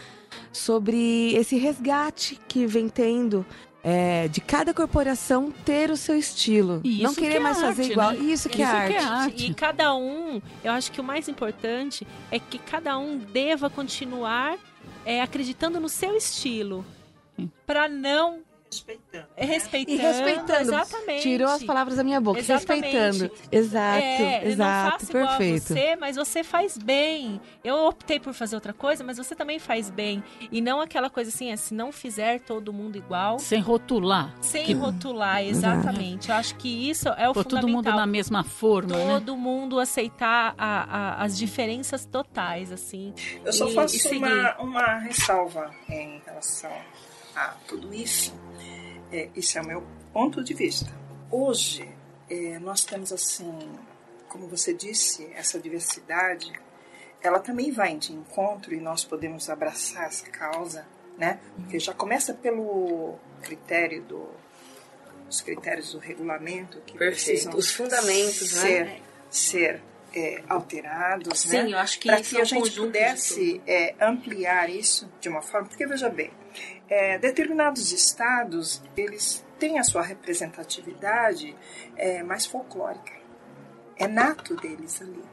sobre 0.51 1.33
esse 1.33 1.57
resgate 1.57 2.39
que 2.47 2.67
vem 2.67 2.89
tendo 2.89 3.45
é, 3.87 4.27
de 4.27 4.41
cada 4.41 4.73
corporação 4.73 5.51
ter 5.63 5.91
o 5.91 5.95
seu 5.95 6.17
estilo. 6.17 6.81
Isso 6.83 7.03
não 7.03 7.13
querer 7.13 7.29
que 7.33 7.37
é 7.37 7.39
mais 7.39 7.57
arte, 7.57 7.67
fazer 7.67 7.91
igual. 7.91 8.13
Né? 8.13 8.19
Isso, 8.19 8.49
que, 8.49 8.63
é 8.63 8.65
Isso 8.65 8.75
arte. 8.75 8.91
que 8.91 8.97
é 8.97 9.03
arte. 9.03 9.51
E 9.51 9.53
cada 9.53 9.95
um, 9.95 10.41
eu 10.63 10.71
acho 10.71 10.91
que 10.91 10.99
o 10.99 11.03
mais 11.03 11.29
importante 11.29 12.07
é 12.31 12.39
que 12.39 12.57
cada 12.57 12.97
um 12.97 13.19
deva 13.19 13.69
continuar 13.69 14.57
é, 15.05 15.21
acreditando 15.21 15.79
no 15.79 15.87
seu 15.87 16.17
estilo. 16.17 16.83
Para 17.67 17.87
não 17.87 18.39
Respeitando. 18.75 19.27
É 19.37 19.45
respeitando. 19.45 19.97
E 19.97 20.01
respeitando. 20.01 20.61
Exatamente. 20.61 21.21
Tirou 21.23 21.47
as 21.49 21.63
palavras 21.63 21.97
da 21.97 22.03
minha 22.03 22.19
boca. 22.19 22.39
Exatamente. 22.39 22.95
Respeitando. 22.95 23.31
Exato, 23.51 23.97
É, 24.03 24.37
eu 24.39 24.41
não 24.43 24.47
exato, 24.51 24.91
faço 24.99 25.11
igual 25.11 25.23
a 25.25 25.27
perfeito. 25.37 25.63
você, 25.63 25.95
mas 25.95 26.15
você 26.15 26.43
faz 26.43 26.77
bem. 26.77 27.39
Eu 27.63 27.75
optei 27.87 28.19
por 28.19 28.33
fazer 28.33 28.55
outra 28.55 28.73
coisa, 28.73 29.03
mas 29.03 29.17
você 29.17 29.35
também 29.35 29.59
faz 29.59 29.89
bem. 29.89 30.23
E 30.51 30.61
não 30.61 30.81
aquela 30.81 31.09
coisa 31.09 31.29
assim, 31.29 31.51
é, 31.51 31.55
se 31.55 31.73
não 31.73 31.91
fizer 31.91 32.39
todo 32.41 32.73
mundo 32.73 32.97
igual, 32.97 33.39
Sem 33.39 33.59
rotular. 33.61 34.33
sem 34.41 34.65
Que- 34.65 34.73
rotular, 34.73 35.41
exatamente. 35.43 36.29
Eu 36.29 36.35
acho 36.35 36.55
que 36.55 36.89
isso 36.89 37.07
é 37.09 37.29
o 37.29 37.33
todo 37.33 37.43
fundamental. 37.43 37.71
mundo 37.71 37.91
na 37.91 38.05
mesma 38.05 38.43
forma, 38.43 38.95
né? 38.95 39.13
Todo 39.13 39.35
mundo 39.37 39.79
aceitar 39.79 40.53
a- 40.57 40.83
a- 41.17 41.23
as 41.23 41.37
diferenças 41.37 42.05
totais, 42.05 42.71
assim. 42.71 43.13
Eu 43.43 43.53
só 43.53 43.67
E- 43.67 43.73
faço 43.73 44.13
e 44.13 44.17
uma, 44.17 44.55
uma 44.59 44.99
ressalva 44.99 45.71
em 45.89 46.21
relação 46.25 46.71
a 47.35 47.53
tudo 47.67 47.93
isso. 47.93 48.33
É, 49.11 49.29
isso 49.35 49.57
é 49.57 49.61
o 49.61 49.65
meu 49.65 49.83
ponto 50.11 50.43
de 50.43 50.53
vista. 50.53 50.91
Hoje, 51.31 51.87
é, 52.29 52.59
nós 52.59 52.83
temos, 52.83 53.11
assim, 53.11 53.57
como 54.27 54.47
você 54.47 54.73
disse, 54.73 55.29
essa 55.35 55.59
diversidade, 55.59 56.51
ela 57.21 57.39
também 57.39 57.71
vai 57.71 57.95
de 57.97 58.13
encontro 58.13 58.73
e 58.73 58.79
nós 58.79 59.03
podemos 59.03 59.49
abraçar 59.49 60.07
essa 60.07 60.29
causa, 60.29 60.85
né? 61.17 61.39
Porque 61.55 61.79
já 61.79 61.93
começa 61.93 62.33
pelo 62.33 63.15
critério 63.41 64.03
do 64.03 64.29
os 65.27 65.41
critérios 65.41 65.91
do 65.91 65.97
regulamento 65.97 66.79
que 66.85 66.97
precisam 66.97 67.51
Perfeito. 67.51 67.57
Os 67.57 67.71
fundamentos, 67.71 68.53
né? 68.63 69.01
ser, 69.29 69.81
ser 69.81 69.83
é, 70.13 70.43
alterados, 70.47 71.39
Sim, 71.39 71.63
né? 71.63 71.71
eu 71.71 71.77
acho 71.77 71.99
que 71.99 72.07
para 72.07 72.19
isso 72.19 72.29
que 72.29 72.37
é 72.37 72.41
a 72.41 72.45
gente 72.45 72.71
pudesse 72.71 73.61
é, 73.65 73.95
ampliar 73.99 74.69
isso 74.69 75.11
de 75.19 75.27
uma 75.27 75.41
forma, 75.41 75.67
porque 75.67 75.85
veja 75.85 76.09
bem, 76.09 76.31
é, 76.89 77.17
determinados 77.17 77.91
estados 77.91 78.81
eles 78.95 79.45
têm 79.59 79.79
a 79.79 79.83
sua 79.83 80.01
representatividade 80.01 81.55
é, 81.95 82.23
mais 82.23 82.45
folclórica, 82.45 83.13
é 83.97 84.07
nato 84.07 84.55
deles 84.55 85.01
ali. 85.01 85.23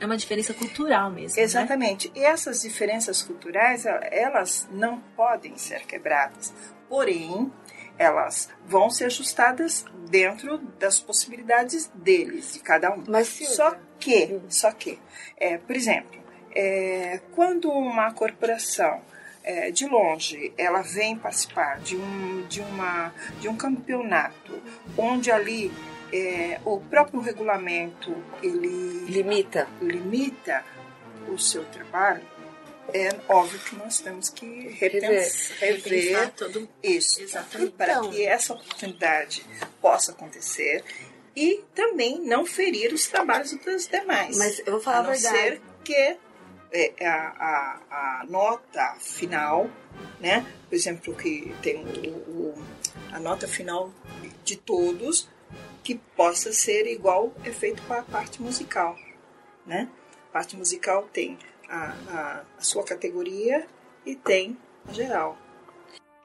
É 0.00 0.06
uma 0.06 0.16
diferença 0.16 0.52
cultural 0.52 1.10
mesmo. 1.10 1.36
Né? 1.36 1.42
Exatamente. 1.42 2.10
E 2.14 2.24
essas 2.24 2.62
diferenças 2.62 3.22
culturais, 3.22 3.86
elas 3.86 4.68
não 4.70 5.00
podem 5.16 5.56
ser 5.56 5.86
quebradas. 5.86 6.52
Porém, 6.88 7.50
elas 7.96 8.48
vão 8.66 8.90
ser 8.90 9.06
ajustadas 9.06 9.84
dentro 10.10 10.58
das 10.78 11.00
possibilidades 11.00 11.90
deles, 11.94 12.54
de 12.54 12.58
cada 12.60 12.92
um. 12.92 13.04
Mas, 13.08 13.28
Silvia, 13.28 13.54
Só 13.54 13.76
que, 13.98 14.40
só 14.48 14.72
que, 14.72 14.98
é, 15.36 15.58
por 15.58 15.76
exemplo, 15.76 16.20
é, 16.54 17.20
quando 17.32 17.70
uma 17.70 18.12
corporação 18.12 19.00
é, 19.44 19.70
de 19.70 19.86
longe 19.86 20.52
ela 20.56 20.80
vem 20.82 21.16
participar 21.16 21.78
de 21.80 21.96
um, 21.96 22.46
de 22.48 22.60
uma, 22.60 23.12
de 23.40 23.48
um 23.48 23.56
campeonato 23.56 24.60
onde 24.96 25.30
ali 25.30 25.70
é, 26.12 26.60
o 26.64 26.80
próprio 26.80 27.20
regulamento 27.20 28.14
ele 28.42 29.04
limita. 29.06 29.68
limita 29.80 30.64
o 31.28 31.38
seu 31.38 31.64
trabalho, 31.64 32.22
é 32.92 33.08
óbvio 33.28 33.58
que 33.60 33.76
nós 33.76 33.98
temos 34.00 34.28
que 34.28 34.68
repensar, 34.68 35.56
rever 35.58 36.12
Repensar 36.12 36.30
todo 36.32 36.68
isso 36.82 37.22
Exatamente. 37.22 37.72
para 37.72 37.92
Então. 37.94 38.10
que 38.10 38.24
essa 38.24 38.52
oportunidade 38.52 39.44
possa 39.80 40.12
acontecer 40.12 40.84
e 41.34 41.64
também 41.74 42.20
não 42.20 42.44
ferir 42.46 42.92
os 42.92 43.06
trabalhos 43.08 43.52
dos 43.52 43.86
demais. 43.86 44.36
Mas 44.36 44.58
eu 44.60 44.72
vou 44.72 44.80
falar 44.80 44.98
a 44.98 45.00
a 45.00 45.12
verdade. 45.12 45.38
ser 45.38 45.62
que 45.82 46.16
a, 47.00 47.78
a, 47.90 48.20
a 48.20 48.26
nota 48.28 48.96
final, 48.98 49.70
né? 50.20 50.44
Por 50.68 50.74
exemplo, 50.74 51.14
que 51.14 51.54
tem 51.62 51.76
o, 51.84 52.10
o- 52.10 52.54
a 53.12 53.20
nota 53.20 53.46
final 53.46 53.92
de 54.44 54.56
todos 54.56 55.28
que 55.84 55.94
possa 56.16 56.52
ser 56.52 56.86
igual 56.86 57.32
é 57.44 57.50
feito 57.52 57.80
com 57.82 57.94
a 57.94 58.02
parte 58.02 58.42
musical, 58.42 58.96
né? 59.66 59.88
A 60.30 60.32
parte 60.32 60.56
musical 60.56 61.08
tem 61.12 61.38
a, 61.68 61.94
a, 62.08 62.42
a 62.58 62.62
sua 62.62 62.82
categoria 62.82 63.66
e 64.04 64.16
tem 64.16 64.56
a 64.88 64.92
geral. 64.92 65.38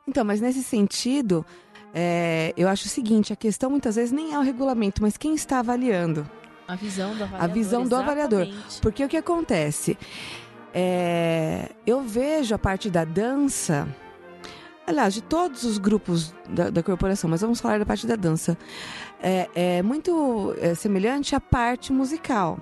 Então, 0.08 0.26
mas 0.26 0.42
nesse 0.42 0.64
sentido, 0.64 1.46
é, 1.94 2.54
eu 2.58 2.68
acho 2.68 2.88
o 2.88 2.90
seguinte: 2.90 3.32
a 3.32 3.36
questão 3.36 3.70
muitas 3.70 3.96
vezes 3.96 4.12
nem 4.12 4.34
é 4.34 4.40
o 4.40 4.42
regulamento, 4.42 5.02
mas 5.02 5.16
quem 5.18 5.36
está 5.36 5.60
avaliando. 5.60 6.28
A 6.70 6.76
visão 6.76 7.16
do 7.16 7.24
avaliador. 7.24 7.54
visão 7.56 7.84
do 7.84 7.96
avaliador. 7.96 8.42
exatamente. 8.42 8.82
Porque 8.82 9.04
o 9.04 9.10
que 9.10 9.18
acontece? 9.18 9.98
É, 10.72 11.72
eu 11.84 12.02
vejo 12.04 12.54
a 12.54 12.60
parte 12.60 12.92
da 12.92 13.04
dança, 13.04 13.88
aliás, 14.86 15.16
de 15.16 15.24
todos 15.24 15.64
os 15.64 15.80
grupos 15.80 16.32
da, 16.48 16.70
da 16.70 16.84
corporação, 16.84 17.28
mas 17.28 17.42
vamos 17.42 17.60
falar 17.60 17.80
da 17.80 17.88
parte 17.88 18.06
da 18.06 18.16
dança. 18.16 18.56
É, 19.20 19.50
é 19.56 19.82
muito 19.82 20.56
é, 20.60 20.76
semelhante 20.76 21.36
à 21.36 21.40
parte 21.40 21.92
musical, 21.92 22.60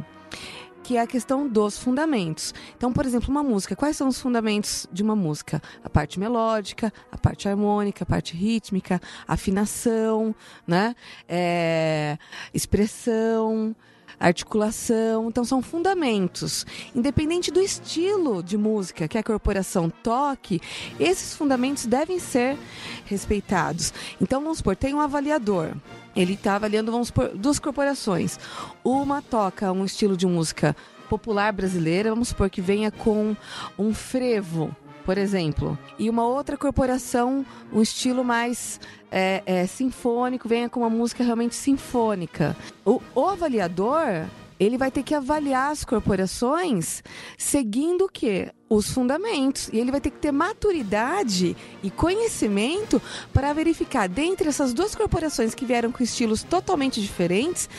que 0.84 0.96
é 0.96 1.02
a 1.02 1.08
questão 1.08 1.46
dos 1.46 1.78
fundamentos. 1.78 2.54
Então, 2.78 2.94
por 2.94 3.06
exemplo, 3.06 3.30
uma 3.30 3.44
música, 3.44 3.76
quais 3.76 3.98
são 3.98 4.08
os 4.08 4.22
fundamentos 4.22 4.88
de 4.90 5.04
uma 5.04 5.18
música? 5.18 5.62
A 5.84 5.90
parte 5.90 6.18
melódica, 6.18 6.94
a 7.12 7.18
parte 7.18 7.50
harmônica, 7.50 8.06
a 8.06 8.08
parte 8.08 8.38
rítmica, 8.38 9.02
afinação, 9.28 10.34
né? 10.66 10.96
É, 11.28 12.18
expressão 12.54 13.76
articulação, 14.20 15.28
então 15.28 15.46
são 15.46 15.62
fundamentos. 15.62 16.66
Independente 16.96 17.52
do 17.52 17.62
estilo 17.62 18.42
de 18.42 18.58
música 18.58 19.08
que 19.08 19.18
a 19.18 19.24
corporação 19.24 19.90
toque, 19.90 20.62
esses 21.00 21.36
fundamentos 21.36 21.86
devem 21.86 22.20
ser 22.20 22.58
respeitados. 23.06 23.94
Então 24.20 24.42
vamos 24.42 24.58
supor, 24.60 24.76
tem 24.76 24.94
um 24.94 25.02
avaliador. 25.02 25.74
Ele 26.16 26.34
está 26.34 26.56
avaliando, 26.56 26.92
vamos 26.92 27.08
supor, 27.08 27.30
duas 27.30 27.60
corporações. 27.60 28.40
Uma 28.84 29.22
toca 29.22 29.72
um 29.72 29.86
estilo 29.86 30.18
de 30.18 30.26
música 30.26 30.76
popular 31.08 31.54
brasileira, 31.54 32.10
vamos 32.10 32.30
supor 32.30 32.50
que 32.50 32.62
venha 32.62 32.92
com 32.92 33.36
um 33.78 33.94
frevo, 33.94 34.76
por 35.08 35.18
exemplo, 35.18 35.80
e 35.98 36.10
uma 36.10 36.28
outra 36.28 36.58
corporação, 36.58 37.46
um 37.72 37.82
estilo 37.82 38.26
mais 38.26 38.78
é, 39.10 39.42
é, 39.46 39.66
sinfônico, 39.66 40.50
venha 40.50 40.68
com 40.68 40.82
uma 40.82 40.90
música 40.90 41.24
realmente 41.24 41.56
sinfônica. 41.56 42.54
O, 42.84 43.02
o 43.16 43.26
avaliador, 43.26 44.26
ele 44.60 44.78
vai 44.78 44.92
ter 44.92 45.04
que 45.04 45.14
avaliar 45.14 45.72
as 45.72 45.84
corporações 45.86 47.04
seguindo 47.38 48.06
o 48.06 48.10
quê? 48.10 48.52
Os 48.70 48.92
fundamentos. 48.92 49.70
E 49.72 49.78
ele 49.78 49.92
vai 49.92 50.02
ter 50.02 50.10
que 50.10 50.18
ter 50.18 50.32
maturidade 50.32 51.56
e 51.82 51.90
conhecimento 51.90 53.02
para 53.32 53.54
verificar, 53.54 54.10
dentre 54.10 54.50
essas 54.50 54.74
duas 54.74 54.94
corporações 54.94 55.56
que 55.56 55.66
vieram 55.66 55.92
com 55.92 56.04
estilos 56.04 56.44
totalmente 56.44 57.02
diferentes, 57.02 57.70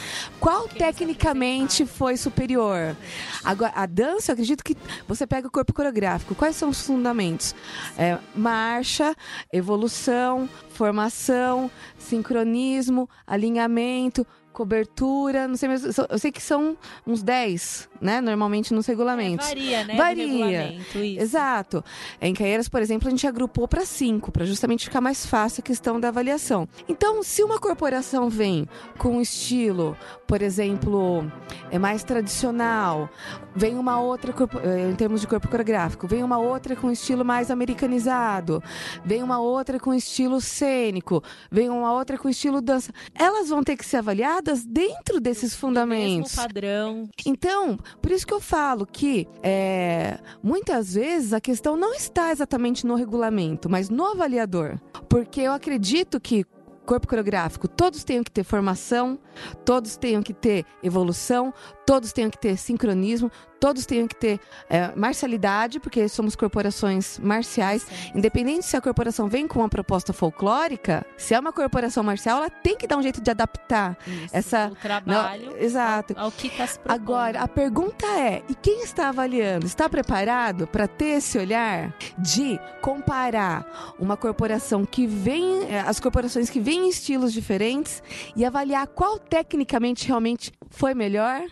qual 0.40 0.66
tecnicamente 0.66 1.84
foi 1.84 2.16
superior. 2.16 2.96
Agora, 3.44 3.72
a 3.74 3.84
dança, 3.84 4.30
eu 4.30 4.34
acredito 4.34 4.64
que 4.64 4.76
você 5.06 5.26
pega 5.26 5.48
o 5.48 5.50
corpo 5.50 5.74
coreográfico. 5.74 6.34
Quais 6.34 6.56
são 6.56 6.70
os 6.70 6.80
fundamentos? 6.80 7.54
É, 7.98 8.16
marcha, 8.34 9.14
evolução, 9.52 10.48
formação, 10.70 11.70
sincronismo, 11.98 13.10
alinhamento, 13.26 14.26
cobertura, 14.58 15.46
não 15.46 15.56
sei 15.56 15.68
mesmo. 15.68 15.88
Eu 16.10 16.18
sei 16.18 16.32
que 16.32 16.42
são 16.42 16.76
uns 17.06 17.22
10, 17.22 17.88
né? 18.00 18.20
Normalmente 18.20 18.74
nos 18.74 18.86
regulamentos. 18.86 19.46
É, 19.46 19.50
varia, 19.50 19.84
né? 19.84 19.96
Varia. 19.96 21.22
Exato. 21.22 21.84
Em 22.20 22.34
Caieiras, 22.34 22.68
por 22.68 22.82
exemplo, 22.82 23.06
a 23.06 23.10
gente 23.12 23.24
agrupou 23.24 23.68
para 23.68 23.86
cinco, 23.86 24.32
para 24.32 24.44
justamente 24.44 24.84
ficar 24.84 25.00
mais 25.00 25.24
fácil 25.24 25.60
a 25.60 25.64
questão 25.64 26.00
da 26.00 26.08
avaliação. 26.08 26.68
Então, 26.88 27.22
se 27.22 27.44
uma 27.44 27.60
corporação 27.60 28.28
vem 28.28 28.66
com 28.98 29.18
um 29.18 29.20
estilo, 29.20 29.96
por 30.26 30.42
exemplo, 30.42 31.30
é 31.70 31.78
mais 31.78 32.02
tradicional, 32.02 33.08
vem 33.54 33.76
uma 33.76 34.00
outra, 34.00 34.34
eh, 34.64 34.90
em 34.90 34.94
termos 34.96 35.20
de 35.20 35.28
corpo 35.28 35.46
coreográfico, 35.46 36.08
vem 36.08 36.24
uma 36.24 36.38
outra 36.38 36.74
com 36.74 36.90
estilo 36.90 37.24
mais 37.24 37.48
americanizado, 37.48 38.60
vem 39.04 39.22
uma 39.22 39.38
outra 39.38 39.78
com 39.78 39.94
estilo 39.94 40.40
cênico, 40.40 41.22
vem 41.48 41.70
uma 41.70 41.92
outra 41.92 42.18
com 42.18 42.28
estilo 42.28 42.60
dança, 42.60 42.92
elas 43.14 43.48
vão 43.48 43.62
ter 43.62 43.76
que 43.76 43.86
ser 43.86 43.98
avaliadas 43.98 44.47
dentro 44.64 45.20
desses 45.20 45.52
Mesmo 45.52 45.58
fundamentos. 45.60 46.34
padrão. 46.34 47.08
Então, 47.26 47.78
por 48.00 48.10
isso 48.10 48.26
que 48.26 48.32
eu 48.32 48.40
falo 48.40 48.86
que 48.86 49.26
é, 49.42 50.18
muitas 50.42 50.94
vezes 50.94 51.32
a 51.32 51.40
questão 51.40 51.76
não 51.76 51.94
está 51.94 52.30
exatamente 52.30 52.86
no 52.86 52.94
regulamento, 52.94 53.68
mas 53.68 53.88
no 53.88 54.04
avaliador. 54.06 54.78
Porque 55.08 55.40
eu 55.40 55.52
acredito 55.52 56.20
que 56.20 56.44
corpo 56.88 57.06
coreográfico, 57.06 57.68
todos 57.68 58.02
tenham 58.02 58.24
que 58.24 58.30
ter 58.30 58.42
formação, 58.42 59.18
todos 59.62 59.98
tenham 59.98 60.22
que 60.22 60.32
ter 60.32 60.64
evolução, 60.82 61.52
todos 61.88 62.12
tenham 62.12 62.28
que 62.28 62.36
ter 62.36 62.58
sincronismo, 62.58 63.32
todos 63.58 63.86
tenham 63.86 64.06
que 64.06 64.14
ter 64.14 64.38
é, 64.68 64.94
marcialidade, 64.94 65.80
porque 65.80 66.06
somos 66.06 66.36
corporações 66.36 67.18
marciais. 67.18 67.86
Independente 68.14 68.66
se 68.66 68.76
a 68.76 68.80
corporação 68.82 69.26
vem 69.26 69.48
com 69.48 69.60
uma 69.60 69.70
proposta 69.70 70.12
folclórica, 70.12 71.06
se 71.16 71.32
é 71.32 71.40
uma 71.40 71.50
corporação 71.50 72.02
marcial, 72.02 72.36
ela 72.36 72.50
tem 72.50 72.76
que 72.76 72.86
dar 72.86 72.98
um 72.98 73.02
jeito 73.02 73.22
de 73.22 73.30
adaptar 73.30 73.96
Isso, 74.06 74.36
essa. 74.36 74.68
o 74.70 74.76
trabalho 74.76 75.52
Não, 75.52 75.56
exato. 75.56 76.12
ao 76.18 76.30
que 76.30 76.48
está 76.48 76.66
se 76.66 76.78
propondo. 76.78 77.00
Agora, 77.02 77.40
a 77.40 77.48
pergunta 77.48 78.06
é: 78.06 78.42
e 78.50 78.54
quem 78.54 78.82
está 78.82 79.08
avaliando? 79.08 79.64
Está 79.64 79.88
preparado 79.88 80.66
para 80.66 80.86
ter 80.86 81.16
esse 81.16 81.38
olhar 81.38 81.96
de 82.18 82.60
comparar 82.82 83.94
uma 83.98 84.14
corporação 84.14 84.84
que 84.84 85.06
vem, 85.06 85.64
eh, 85.70 85.80
as 85.86 85.98
corporações 85.98 86.50
que 86.50 86.60
vêm 86.60 86.84
em 86.84 86.88
estilos 86.90 87.32
diferentes 87.32 88.02
e 88.36 88.44
avaliar 88.44 88.86
qual 88.88 89.18
tecnicamente 89.18 90.06
realmente 90.06 90.52
foi 90.68 90.92
melhor? 90.92 91.44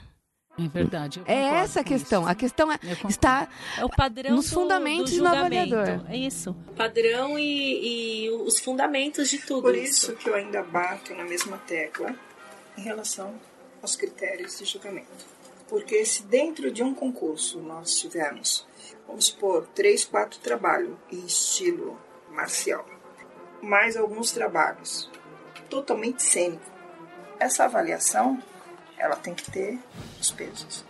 É 0.59 0.69
verdade. 0.69 1.23
É 1.27 1.35
essa 1.35 1.81
a 1.81 1.85
questão. 1.85 2.23
isso. 2.23 2.31
A 2.31 2.35
questão 2.35 2.73
é, 2.73 2.79
está 3.09 3.47
É 3.77 3.85
o 3.85 3.89
padrão 3.91 4.35
Nos 4.37 4.49
do- 4.49 4.55
fundamentos 4.55 5.13
do 5.13 5.19
do 5.19 5.25
julgamento. 5.27 5.75
avaliador. 5.77 6.11
É 6.11 6.17
isso. 6.17 6.55
Padrão 6.77 7.39
e, 7.39 8.25
e 8.27 8.31
os 8.31 8.59
fundamentos 8.59 9.29
de 9.29 9.39
tudo 9.39 9.63
Por 9.63 9.75
isso 9.77 10.15
que 10.17 10.29
eu 10.29 10.35
ainda 10.35 10.63
bato 10.63 11.15
na 11.15 11.25
mesma 11.25 11.59
tecla 11.59 12.15
em 12.79 12.81
relação 12.83 13.35
aos 13.83 13.97
critérios 13.97 14.59
de 14.59 14.65
julgamento. 14.65 15.37
Porque 15.69 16.05
se 16.05 16.23
dentro 16.23 16.71
de 16.71 16.83
um 16.83 16.95
concurso 16.95 17.59
nós 17.61 17.99
tivermos, 17.99 18.67
vamos 19.07 19.27
supor, 19.27 19.67
três, 19.75 20.05
quatro 20.05 20.39
trabalhos 20.39 20.97
em 21.13 21.27
estilo 21.27 21.99
marcial, 22.31 22.87
mais 23.63 23.97
alguns 23.97 24.31
trabalhos 24.31 25.11
totalmente 25.69 26.23
cênico, 26.23 26.63
essa 27.39 27.65
avaliação 27.65 28.41
ela 28.99 29.17
tem 29.17 29.35
que 29.35 29.51
ter 29.51 29.79
os 30.21 30.31
pesos. 30.31 30.85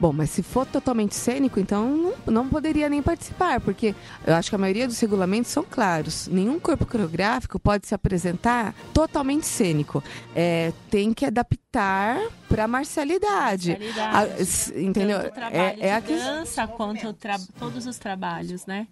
Bom, 0.00 0.12
mas 0.12 0.30
se 0.30 0.42
for 0.42 0.66
totalmente 0.66 1.14
cênico, 1.14 1.60
então 1.60 1.88
não, 1.88 2.14
não 2.26 2.48
poderia 2.48 2.88
nem 2.88 3.00
participar, 3.00 3.60
porque 3.60 3.94
eu 4.26 4.34
acho 4.34 4.48
que 4.50 4.54
a 4.56 4.58
maioria 4.58 4.88
dos 4.88 4.98
regulamentos 4.98 5.52
são 5.52 5.62
claros. 5.62 6.26
Nenhum 6.26 6.58
corpo 6.58 6.84
coreográfico 6.84 7.60
pode 7.60 7.86
se 7.86 7.94
apresentar 7.94 8.74
totalmente 8.92 9.46
cênico. 9.46 10.02
É, 10.34 10.72
tem 10.90 11.12
que 11.14 11.24
adaptar 11.24 12.20
para 12.48 12.64
a 12.64 12.68
marcialidade. 12.68 13.70
Realidade. 13.70 14.42
A- 14.74 14.80
entendeu? 14.80 15.20
Tanto 15.20 15.34
trabalho 15.34 15.82
É, 15.82 15.86
é 15.86 15.94
a 15.94 16.00
de 16.00 16.06
que... 16.08 16.16
dança 16.16 16.66
quanto 16.66 17.08
o 17.08 17.12
tra- 17.12 17.38
todos 17.56 17.86
os 17.86 17.98
trabalhos, 17.98 18.66
né? 18.66 18.88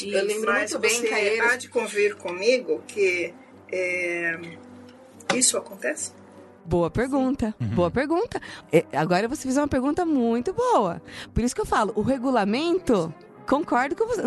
Eu 0.00 0.24
lembro 0.24 0.50
Mas 0.52 0.70
muito 0.72 0.78
bem, 0.78 1.02
Caeiras. 1.06 1.52
há 1.52 1.56
de 1.56 1.68
convir 1.68 2.16
comigo 2.16 2.82
que 2.88 3.34
é, 3.70 4.38
isso 5.34 5.58
acontece? 5.58 6.12
Boa 6.66 6.90
pergunta, 6.90 7.54
boa 7.74 7.90
pergunta. 7.90 8.40
É, 8.72 8.84
agora 8.94 9.28
você 9.28 9.42
fez 9.42 9.56
uma 9.56 9.68
pergunta 9.68 10.04
muito 10.06 10.52
boa. 10.52 11.02
Por 11.32 11.44
isso 11.44 11.54
que 11.54 11.60
eu 11.60 11.66
falo, 11.66 11.92
o 11.94 12.02
regulamento. 12.02 13.12
Concordo 13.46 13.94
com 13.94 14.06
você. 14.06 14.22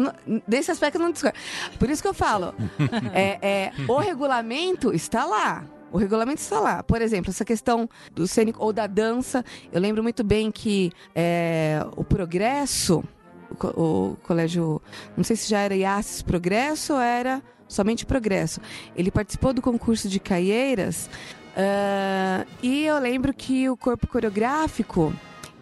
Desse 0.47 0.69
aspecto 0.69 0.97
eu 0.97 1.01
não 1.01 1.11
discordo. 1.11 1.35
Por 1.79 1.89
isso 1.89 2.03
que 2.03 2.07
eu 2.07 2.13
falo. 2.13 2.53
é, 3.13 3.39
é, 3.41 3.71
o 3.87 3.97
regulamento 3.97 4.93
está 4.93 5.25
lá. 5.25 5.65
O 5.91 5.97
regulamento 5.97 6.39
está 6.39 6.59
lá. 6.59 6.83
Por 6.83 7.01
exemplo, 7.01 7.31
essa 7.31 7.43
questão 7.43 7.89
do 8.11 8.27
cênico 8.27 8.63
ou 8.63 8.71
da 8.71 8.85
dança. 8.85 9.43
Eu 9.71 9.81
lembro 9.81 10.03
muito 10.03 10.23
bem 10.23 10.51
que 10.51 10.91
é, 11.15 11.83
o 11.95 12.03
progresso, 12.03 13.03
o, 13.59 14.11
o 14.11 14.17
colégio. 14.17 14.79
Não 15.15 15.23
sei 15.23 15.35
se 15.35 15.49
já 15.49 15.61
era 15.61 15.75
IASIS 15.75 16.21
Progresso 16.21 16.93
ou 16.93 17.01
era 17.01 17.41
somente 17.67 18.05
Progresso. 18.05 18.61
Ele 18.95 19.09
participou 19.09 19.51
do 19.51 19.63
concurso 19.63 20.07
de 20.07 20.19
Caieiras. 20.19 21.09
Ah, 21.59 22.45
e 22.61 22.85
eu 22.85 22.99
lembro 22.99 23.33
que 23.33 23.67
o 23.67 23.75
corpo 23.75 24.05
coreográfico 24.05 25.11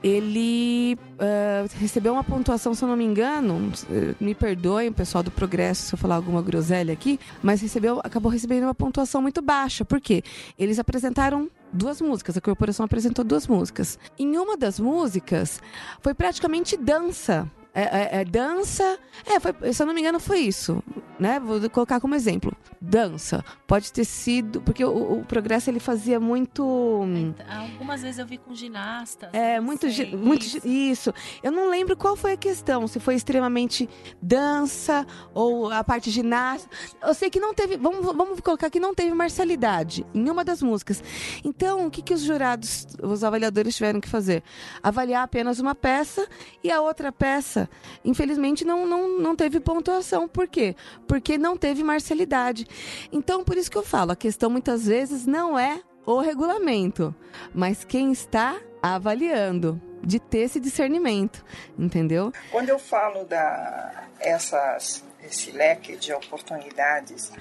ele 0.04 0.98
ah, 1.18 1.66
recebeu 1.80 2.12
uma 2.12 2.24
pontuação, 2.24 2.76
se 2.76 2.84
eu 2.84 2.90
não 2.90 2.98
me 2.98 3.06
engano, 3.06 3.72
me 4.20 4.36
perdoem 4.36 4.90
o 4.90 4.94
pessoal 4.94 5.24
do 5.24 5.32
Progresso 5.32 5.88
se 5.88 5.94
eu 5.94 5.98
falar 5.98 6.16
alguma 6.16 6.42
groselha 6.42 6.92
aqui, 6.92 7.18
mas 7.42 7.62
recebeu, 7.62 8.02
acabou 8.04 8.30
recebendo 8.30 8.64
uma 8.64 8.76
pontuação 8.76 9.22
muito 9.22 9.42
baixa. 9.42 9.86
Por 9.86 10.02
quê? 10.02 10.22
Eles 10.60 10.80
apresentaram 10.80 11.50
duas 11.72 12.02
músicas, 12.02 12.36
a 12.36 12.42
corporação 12.42 12.86
apresentou 12.86 13.24
duas 13.24 13.48
músicas. 13.48 13.98
Em 14.20 14.38
uma 14.38 14.58
das 14.58 14.80
músicas 14.80 15.62
foi 16.02 16.14
praticamente 16.14 16.76
dança. 16.76 17.50
É, 17.76 17.82
é- 18.18 18.22
é 18.22 18.26
dança. 18.26 18.98
É, 19.26 19.40
foi- 19.40 19.74
se 19.74 19.84
eu 19.84 19.86
não 19.86 19.94
me 19.94 20.00
engano, 20.02 20.20
foi 20.20 20.40
isso. 20.40 20.82
Né? 21.20 21.40
Vou 21.40 21.70
colocar 21.70 22.00
como 22.02 22.14
exemplo. 22.16 22.52
Dança. 22.82 23.44
Pode 23.68 23.92
ter 23.94 24.04
sido. 24.06 24.62
Porque 24.62 24.84
o, 24.84 25.20
o 25.20 25.26
progresso 25.26 25.70
ele 25.70 25.80
fazia 25.80 26.20
muito. 26.20 26.64
hum, 26.66 27.34
Algumas 27.50 28.02
vezes 28.02 28.20
eu 28.20 28.26
vi 28.26 28.38
com 28.38 28.54
ginastas. 28.56 29.30
É, 29.34 29.58
não 29.58 29.66
muito, 29.66 29.90
sei, 29.92 30.16
muito 30.16 30.44
isso. 30.46 30.68
isso. 30.68 31.14
Eu 31.44 31.52
não 31.52 31.70
lembro 31.70 31.96
qual 31.96 32.16
foi 32.16 32.34
a 32.34 32.38
questão, 32.38 32.88
se 32.88 33.00
foi 33.00 33.16
extremamente 33.16 33.90
dança 34.22 35.06
ou 35.34 35.72
a 35.72 35.84
parte 35.84 36.10
ginástica. 36.12 36.76
Eu 37.02 37.14
sei 37.14 37.30
que 37.30 37.40
não 37.40 37.54
teve, 37.54 37.78
vamos, 37.78 38.06
vamos 38.16 38.40
colocar 38.42 38.70
que 38.70 38.80
não 38.80 38.94
teve 38.94 39.14
marcialidade 39.14 40.06
em 40.14 40.30
uma 40.30 40.44
das 40.44 40.62
músicas. 40.62 41.04
Então, 41.44 41.88
o 41.88 41.92
que, 41.92 42.02
que 42.02 42.14
os 42.14 42.22
jurados, 42.22 42.88
os 43.02 43.24
avaliadores 43.24 43.76
tiveram 43.76 44.02
que 44.02 44.10
fazer? 44.10 44.44
Avaliar 44.84 45.24
apenas 45.24 45.60
uma 45.60 45.74
peça 45.76 46.28
e 46.64 46.72
a 46.72 46.82
outra 46.82 47.12
peça, 47.12 47.65
infelizmente, 48.04 48.66
não, 48.66 48.86
não, 48.86 49.20
não 49.20 49.36
teve 49.36 49.60
pontuação. 49.60 50.28
Por 50.28 50.48
quê? 50.48 50.76
Porque 51.08 51.38
não 51.38 51.58
teve 51.58 51.84
marcialidade. 51.84 52.68
Então, 53.12 53.44
por 53.44 53.58
isso 53.58 53.72
que 53.72 53.78
eu 53.78 53.84
falo, 53.84 54.12
a 54.12 54.16
questão 54.16 54.50
muitas 54.50 54.86
vezes 54.86 55.26
não 55.26 55.58
é 55.58 55.82
o 56.06 56.20
regulamento, 56.20 57.14
mas 57.54 57.84
quem 57.84 58.12
está 58.12 58.60
avaliando, 58.82 59.82
de 60.04 60.20
ter 60.20 60.40
esse 60.40 60.60
discernimento, 60.60 61.44
entendeu? 61.78 62.32
Quando 62.52 62.70
eu 62.70 62.78
falo 62.78 63.26
da 63.26 64.08
essas 64.20 65.04
esse 65.24 65.52
leque 65.52 65.96
de 65.98 66.14
oportunidades, 66.14 67.32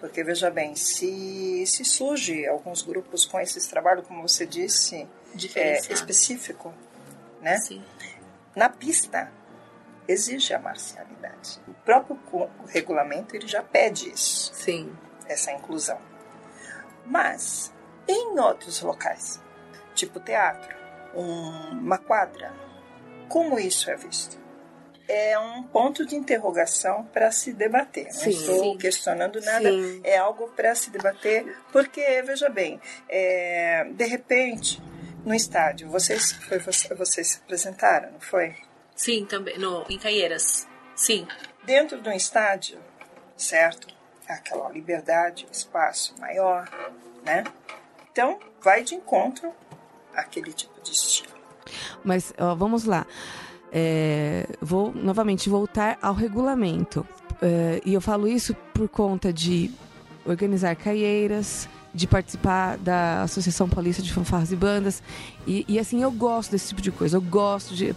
porque 0.00 0.24
veja 0.24 0.50
bem, 0.50 0.74
se 0.74 1.64
se 1.66 1.84
surge 1.84 2.46
alguns 2.46 2.80
grupos 2.80 3.26
com 3.26 3.38
esses 3.38 3.66
trabalhos, 3.66 4.06
como 4.06 4.26
você 4.26 4.46
disse, 4.46 5.06
é, 5.54 5.78
específico, 5.92 6.72
né? 7.42 7.58
Sim. 7.58 7.84
Na 8.56 8.70
pista 8.70 9.30
exige 10.06 10.52
a 10.54 10.58
marcialidade. 10.58 11.60
O 11.68 11.74
próprio 11.74 12.18
o 12.32 12.66
regulamento 12.66 13.34
ele 13.36 13.46
já 13.46 13.62
pede 13.62 14.10
isso, 14.10 14.52
Sim. 14.54 14.92
essa 15.26 15.52
inclusão. 15.52 15.98
Mas 17.06 17.72
em 18.08 18.38
outros 18.38 18.80
locais, 18.82 19.40
tipo 19.94 20.20
teatro, 20.20 20.74
um- 21.14 21.78
uma 21.78 21.98
quadra, 21.98 22.52
como 23.28 23.58
isso 23.58 23.90
é 23.90 23.96
visto? 23.96 24.42
É 25.06 25.38
um 25.38 25.62
ponto 25.64 26.06
de 26.06 26.16
interrogação 26.16 27.04
para 27.04 27.30
se 27.30 27.52
debater. 27.52 28.06
Não 28.06 28.12
Sim. 28.12 28.30
estou 28.30 28.58
Sim. 28.72 28.78
questionando 28.78 29.38
nada, 29.42 29.70
Sim. 29.70 30.00
é 30.02 30.16
algo 30.16 30.48
para 30.48 30.74
se 30.74 30.88
debater, 30.90 31.58
porque, 31.70 32.00
veja 32.22 32.48
bem, 32.48 32.80
é, 33.06 33.84
de 33.92 34.04
repente, 34.06 34.82
no 35.22 35.34
estádio, 35.34 35.90
vocês, 35.90 36.32
foi, 36.32 36.58
você- 36.58 36.94
vocês 36.94 37.28
se 37.32 37.36
apresentaram, 37.38 38.12
não 38.12 38.20
foi? 38.20 38.56
Sim, 38.94 39.24
também. 39.24 39.58
No, 39.58 39.84
em 39.88 39.98
Caieiras. 39.98 40.66
Sim. 40.94 41.26
Dentro 41.64 42.00
de 42.00 42.08
um 42.08 42.12
estádio, 42.12 42.78
certo? 43.36 43.88
Aquela 44.28 44.70
liberdade, 44.70 45.46
espaço 45.50 46.14
maior, 46.18 46.68
né? 47.24 47.44
Então, 48.12 48.38
vai 48.62 48.82
de 48.84 48.94
encontro 48.94 49.52
àquele 50.14 50.52
tipo 50.52 50.80
de 50.82 50.92
estilo. 50.92 51.34
Mas 52.04 52.32
ó, 52.38 52.54
vamos 52.54 52.84
lá. 52.84 53.06
É, 53.72 54.46
vou 54.60 54.92
novamente 54.94 55.48
voltar 55.48 55.98
ao 56.00 56.14
regulamento. 56.14 57.06
É, 57.42 57.80
e 57.84 57.92
eu 57.92 58.00
falo 58.00 58.28
isso 58.28 58.54
por 58.72 58.88
conta 58.88 59.32
de 59.32 59.70
organizar 60.24 60.76
caieiras, 60.76 61.68
de 61.92 62.06
participar 62.06 62.76
da 62.78 63.22
Associação 63.22 63.68
Paulista 63.68 64.02
de 64.02 64.12
Fanfarras 64.12 64.52
e 64.52 64.56
Bandas. 64.56 65.02
E, 65.46 65.64
e, 65.68 65.78
assim, 65.78 66.02
eu 66.02 66.10
gosto 66.10 66.50
desse 66.52 66.68
tipo 66.68 66.80
de 66.80 66.90
coisa. 66.90 67.16
Eu 67.16 67.20
gosto 67.20 67.74
de. 67.74 67.94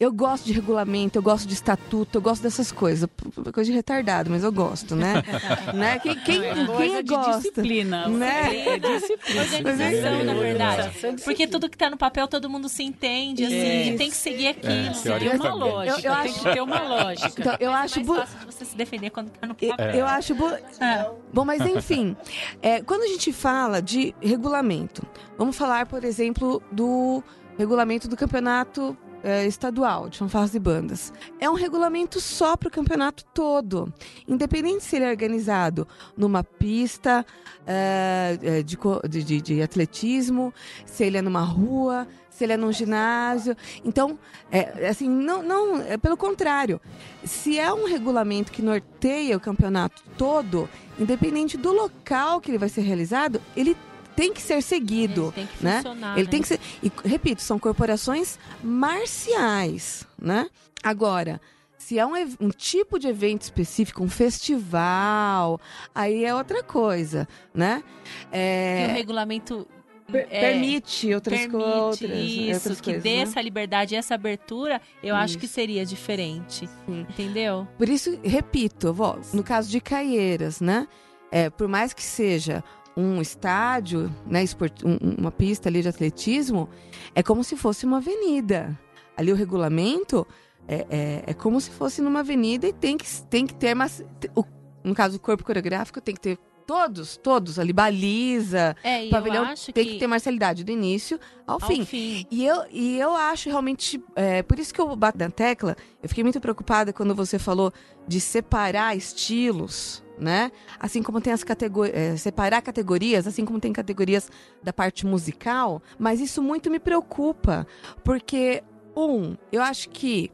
Eu 0.00 0.12
gosto 0.12 0.44
de 0.44 0.52
regulamento, 0.52 1.18
eu 1.18 1.22
gosto 1.22 1.46
de 1.46 1.54
estatuto, 1.54 2.18
eu 2.18 2.22
gosto 2.22 2.42
dessas 2.42 2.72
coisas. 2.72 3.08
Coisa 3.52 3.70
de 3.70 3.76
retardado, 3.76 4.30
mas 4.30 4.42
eu 4.42 4.50
gosto, 4.52 4.96
né? 4.96 5.22
né? 5.74 5.98
Quem, 6.00 6.14
quem, 6.16 6.44
É 6.44 6.54
quem 6.54 7.04
gosta? 7.04 7.36
disciplina. 7.38 8.08
Né? 8.08 8.66
É 8.68 8.78
disciplina. 8.78 9.42
Organização, 9.70 10.24
na 10.24 10.34
verdade. 10.34 10.90
Porque 11.24 11.46
tudo 11.46 11.68
que 11.70 11.76
tá 11.78 11.88
no 11.90 11.96
papel, 11.96 12.26
todo 12.28 12.48
mundo 12.50 12.68
se 12.68 12.82
entende, 12.82 13.44
assim, 13.44 13.80
Isso. 13.82 13.90
e 13.92 13.96
tem 13.98 14.10
que 14.10 14.16
seguir 14.16 14.48
aquilo. 14.48 14.72
É, 14.72 15.18
Tem 15.18 15.28
uma 15.28 15.38
também. 15.50 15.58
lógica, 15.60 15.90
Eu- 15.90 15.96
eu 15.96 16.00
tem 16.22 16.30
acho- 16.30 16.38
que 16.42 16.52
ter 16.52 16.62
uma 16.62 16.82
lógica. 16.82 17.32
Então, 17.40 17.56
eu 17.60 17.70
Mas 17.70 17.84
acho. 17.92 18.00
é 18.00 18.04
mais 18.04 18.18
fácil 18.20 18.38
de 18.38 18.46
você 18.54 18.64
se 18.64 18.76
defender 18.76 19.10
quando 19.10 19.30
tá 19.30 19.46
no 19.46 19.54
papel. 19.54 19.90
eu 19.90 20.06
acho. 20.06 20.34
bu- 20.34 20.56
Ah, 20.80 21.10
Bom, 21.32 21.44
mas 21.44 21.60
enfim, 21.62 22.16
é, 22.62 22.80
quando 22.82 23.02
a 23.02 23.06
gente 23.08 23.32
fala 23.32 23.80
de 23.80 24.14
regulamento, 24.20 25.02
vamos 25.36 25.56
falar, 25.56 25.86
por 25.86 26.04
exemplo, 26.04 26.62
do 26.70 27.22
regulamento 27.58 28.08
do 28.08 28.16
campeonato 28.16 28.96
é, 29.22 29.46
estadual 29.46 30.08
de 30.08 30.18
fanfarras 30.18 30.54
e 30.54 30.58
bandas. 30.58 31.12
É 31.40 31.50
um 31.50 31.54
regulamento 31.54 32.20
só 32.20 32.56
para 32.56 32.68
o 32.68 32.70
campeonato 32.70 33.24
todo, 33.34 33.92
independente 34.28 34.84
se 34.84 34.96
ele 34.96 35.04
é 35.04 35.10
organizado 35.10 35.86
numa 36.16 36.44
pista 36.44 37.26
é, 37.66 38.38
é 38.40 38.62
de, 38.62 39.24
de, 39.24 39.40
de 39.40 39.62
atletismo, 39.62 40.54
se 40.84 41.04
ele 41.04 41.16
é 41.16 41.22
numa 41.22 41.42
rua, 41.42 42.06
se 42.30 42.44
ele 42.44 42.52
é 42.52 42.56
num 42.56 42.70
ginásio. 42.70 43.56
Então, 43.84 44.18
é, 44.50 44.88
assim, 44.88 45.08
não, 45.08 45.42
não 45.42 45.80
é 45.80 45.96
pelo 45.96 46.16
contrário. 46.16 46.80
Se 47.24 47.58
é 47.58 47.72
um 47.72 47.86
regulamento 47.86 48.52
que 48.52 48.62
norteia 48.62 49.36
o 49.36 49.40
campeonato 49.40 50.02
todo, 50.16 50.68
independente 50.98 51.56
do 51.56 51.72
local 51.72 52.40
que 52.40 52.50
ele 52.50 52.58
vai 52.58 52.68
ser 52.68 52.82
realizado, 52.82 53.40
ele 53.56 53.76
tem 54.16 54.32
que 54.32 54.40
ser 54.40 54.62
seguido, 54.62 55.24
ele 55.24 55.32
tem 55.32 55.46
que 55.46 55.64
né? 55.64 55.76
Funcionar, 55.76 56.16
ele 56.16 56.24
né? 56.24 56.30
tem 56.30 56.42
que 56.42 56.48
ser, 56.48 56.60
e 56.82 56.90
repito, 57.04 57.42
são 57.42 57.58
corporações 57.58 58.38
marciais, 58.62 60.06
né? 60.20 60.48
Agora, 60.82 61.40
se 61.76 61.98
é 61.98 62.06
um, 62.06 62.14
um, 62.40 62.48
tipo 62.48 62.98
de 62.98 63.06
evento 63.06 63.42
específico, 63.42 64.02
um 64.02 64.08
festival, 64.08 65.60
aí 65.94 66.24
é 66.24 66.34
outra 66.34 66.62
coisa, 66.62 67.28
né? 67.54 67.84
É... 68.32 68.88
o 68.90 68.94
regulamento 68.94 69.68
Per 70.10 70.26
é, 70.30 70.40
permite 70.40 71.12
outras, 71.12 71.40
permite 71.40 71.64
outras, 71.64 72.10
isso, 72.10 72.54
outras 72.54 72.80
que 72.80 72.84
coisas, 72.84 73.02
dê 73.02 73.16
né? 73.16 73.22
essa 73.22 73.42
liberdade, 73.42 73.96
essa 73.96 74.14
abertura, 74.14 74.80
eu 75.02 75.14
isso. 75.14 75.24
acho 75.24 75.38
que 75.38 75.48
seria 75.48 75.84
diferente, 75.84 76.68
Sim. 76.86 77.06
entendeu? 77.10 77.66
Por 77.76 77.88
isso, 77.88 78.18
repito, 78.22 78.94
ó, 78.98 79.16
no 79.32 79.42
caso 79.42 79.68
de 79.68 79.80
Caieiras, 79.80 80.60
né? 80.60 80.86
É, 81.30 81.50
por 81.50 81.66
mais 81.66 81.92
que 81.92 82.04
seja 82.04 82.62
um 82.96 83.20
estádio, 83.20 84.12
né, 84.26 84.42
esport... 84.42 84.82
um, 84.84 84.96
uma 85.18 85.30
pista 85.30 85.68
ali 85.68 85.82
de 85.82 85.88
atletismo, 85.88 86.68
é 87.14 87.22
como 87.22 87.44
se 87.44 87.56
fosse 87.56 87.84
uma 87.84 87.98
avenida. 87.98 88.78
Ali 89.16 89.32
o 89.32 89.36
regulamento 89.36 90.26
é, 90.66 90.86
é, 90.88 91.22
é 91.26 91.34
como 91.34 91.60
se 91.60 91.70
fosse 91.70 92.00
numa 92.00 92.20
avenida 92.20 92.66
e 92.66 92.72
tem 92.72 92.96
que, 92.96 93.06
tem 93.24 93.46
que 93.46 93.54
ter, 93.54 93.74
mas, 93.74 94.04
o, 94.34 94.44
no 94.82 94.94
caso 94.94 95.18
do 95.18 95.20
corpo 95.20 95.44
coreográfico, 95.44 96.00
tem 96.00 96.14
que 96.14 96.20
ter 96.20 96.38
todos, 96.66 97.16
todos 97.16 97.58
ali, 97.58 97.72
baliza, 97.72 98.76
é, 98.82 99.08
pavilhão, 99.08 99.54
tem 99.72 99.72
que... 99.72 99.92
que... 99.92 99.98
ter 99.98 100.06
marcialidade 100.06 100.64
do 100.64 100.72
início 100.72 101.18
ao, 101.46 101.62
ao 101.62 101.68
fim. 101.68 101.84
fim. 101.84 102.26
E 102.30 102.44
eu, 102.44 102.64
e 102.70 102.98
eu 102.98 103.14
acho 103.14 103.48
realmente, 103.48 104.02
é, 104.16 104.42
por 104.42 104.58
isso 104.58 104.74
que 104.74 104.80
eu 104.80 104.96
bato 104.96 105.18
na 105.18 105.30
tecla, 105.30 105.76
eu 106.02 106.08
fiquei 106.08 106.24
muito 106.24 106.40
preocupada 106.40 106.92
quando 106.92 107.14
você 107.14 107.38
falou 107.38 107.72
de 108.08 108.20
separar 108.20 108.96
estilos, 108.96 110.02
né? 110.18 110.50
Assim 110.78 111.02
como 111.02 111.20
tem 111.20 111.32
as 111.32 111.44
categorias, 111.44 111.96
é, 111.96 112.16
separar 112.16 112.62
categorias, 112.62 113.26
assim 113.26 113.44
como 113.44 113.60
tem 113.60 113.72
categorias 113.72 114.30
da 114.62 114.72
parte 114.72 115.06
musical, 115.06 115.82
mas 115.98 116.20
isso 116.20 116.42
muito 116.42 116.70
me 116.70 116.78
preocupa, 116.78 117.66
porque, 118.02 118.62
um, 118.96 119.36
eu 119.52 119.62
acho 119.62 119.88
que 119.90 120.30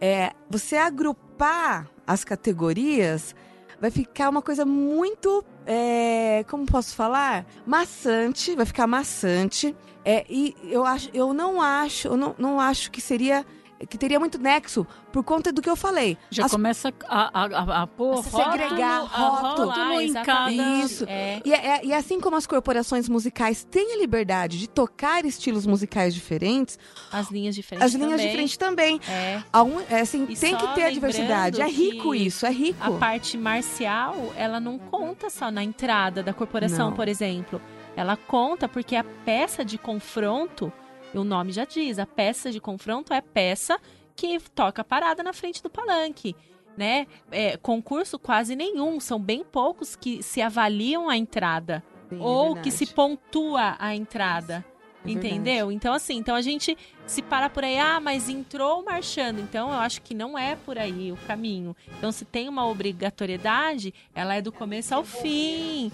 é, 0.00 0.32
você 0.48 0.76
agrupar 0.76 1.88
as 2.06 2.24
categorias 2.24 3.34
vai 3.80 3.90
ficar 3.90 4.30
uma 4.30 4.40
coisa 4.40 4.64
muito, 4.64 5.44
é, 5.66 6.44
como 6.48 6.64
posso 6.64 6.94
falar? 6.94 7.44
Maçante, 7.66 8.54
vai 8.54 8.64
ficar 8.64 8.86
maçante. 8.86 9.74
É, 10.04 10.24
e 10.28 10.54
eu, 10.64 10.84
acho, 10.84 11.10
eu 11.12 11.34
não 11.34 11.60
acho, 11.60 12.08
eu 12.08 12.16
não, 12.16 12.34
não 12.38 12.60
acho 12.60 12.90
que 12.90 13.00
seria 13.00 13.44
que 13.86 13.98
teria 13.98 14.18
muito 14.18 14.38
nexo 14.38 14.86
por 15.12 15.22
conta 15.22 15.52
do 15.52 15.62
que 15.62 15.68
eu 15.68 15.76
falei. 15.76 16.16
Já 16.30 16.46
As... 16.46 16.50
começa 16.50 16.92
a, 17.08 17.42
a, 17.42 17.44
a, 17.44 17.82
a 17.82 17.86
pôr 17.86 18.22
segregar 18.24 19.04
rótulo, 19.04 19.68
rótulo 19.70 20.00
em 20.00 20.12
cada... 20.12 20.50
Isso. 20.50 21.04
É. 21.08 21.40
E, 21.44 21.52
é, 21.52 21.84
e 21.84 21.92
assim 21.92 22.20
como 22.20 22.36
as 22.36 22.46
corporações 22.46 23.08
musicais 23.08 23.64
têm 23.64 23.94
a 23.94 23.98
liberdade 23.98 24.58
de 24.58 24.68
tocar 24.68 25.24
estilos 25.24 25.66
musicais 25.66 26.14
diferentes... 26.14 26.78
As 27.12 27.30
linhas 27.30 27.54
diferentes 27.54 27.86
As 27.86 27.94
linhas 27.94 28.12
também. 28.12 28.26
diferentes 28.26 28.56
também. 28.56 29.00
É. 29.08 29.42
Um, 29.58 29.80
é 29.88 30.00
assim, 30.00 30.26
e 30.28 30.36
tem 30.36 30.56
que 30.56 30.74
ter 30.74 30.84
a 30.84 30.90
diversidade. 30.90 31.60
É 31.60 31.66
rico 31.66 32.14
isso, 32.14 32.46
é 32.46 32.50
rico. 32.50 32.78
A 32.80 32.90
parte 32.92 33.36
marcial, 33.36 34.32
ela 34.36 34.60
não 34.60 34.78
conta 34.78 35.30
só 35.30 35.50
na 35.50 35.62
entrada 35.62 36.22
da 36.22 36.32
corporação, 36.32 36.90
não. 36.90 36.96
por 36.96 37.08
exemplo. 37.08 37.60
Ela 37.96 38.16
conta 38.16 38.68
porque 38.68 38.96
a 38.96 39.04
peça 39.04 39.64
de 39.64 39.78
confronto 39.78 40.72
o 41.14 41.24
nome 41.24 41.52
já 41.52 41.64
diz, 41.64 41.98
a 41.98 42.06
peça 42.06 42.50
de 42.50 42.60
confronto 42.60 43.12
é 43.12 43.20
peça 43.20 43.78
que 44.16 44.38
toca 44.54 44.84
parada 44.84 45.22
na 45.22 45.32
frente 45.32 45.62
do 45.62 45.70
palanque. 45.70 46.36
Né? 46.76 47.06
É, 47.30 47.56
concurso 47.56 48.18
quase 48.18 48.56
nenhum, 48.56 48.98
são 48.98 49.20
bem 49.20 49.44
poucos 49.44 49.94
que 49.94 50.22
se 50.22 50.42
avaliam 50.42 51.08
a 51.08 51.16
entrada 51.16 51.84
Sim, 52.08 52.18
ou 52.18 52.56
é 52.56 52.60
que 52.60 52.70
se 52.70 52.86
pontua 52.86 53.76
a 53.78 53.94
entrada. 53.94 54.64
É 55.06 55.10
entendeu? 55.10 55.70
Então, 55.70 55.92
assim, 55.92 56.16
então 56.16 56.34
a 56.34 56.40
gente 56.40 56.76
se 57.06 57.20
para 57.20 57.50
por 57.50 57.62
aí, 57.62 57.78
ah, 57.78 58.00
mas 58.00 58.28
entrou 58.28 58.82
marchando. 58.82 59.38
Então, 59.38 59.68
eu 59.68 59.78
acho 59.78 60.00
que 60.00 60.14
não 60.14 60.36
é 60.36 60.56
por 60.56 60.78
aí 60.78 61.12
o 61.12 61.16
caminho. 61.26 61.76
Então, 61.98 62.10
se 62.10 62.24
tem 62.24 62.48
uma 62.48 62.66
obrigatoriedade, 62.66 63.92
ela 64.14 64.34
é 64.34 64.40
do 64.40 64.50
começo 64.50 64.94
ao 64.94 65.04
fim, 65.04 65.92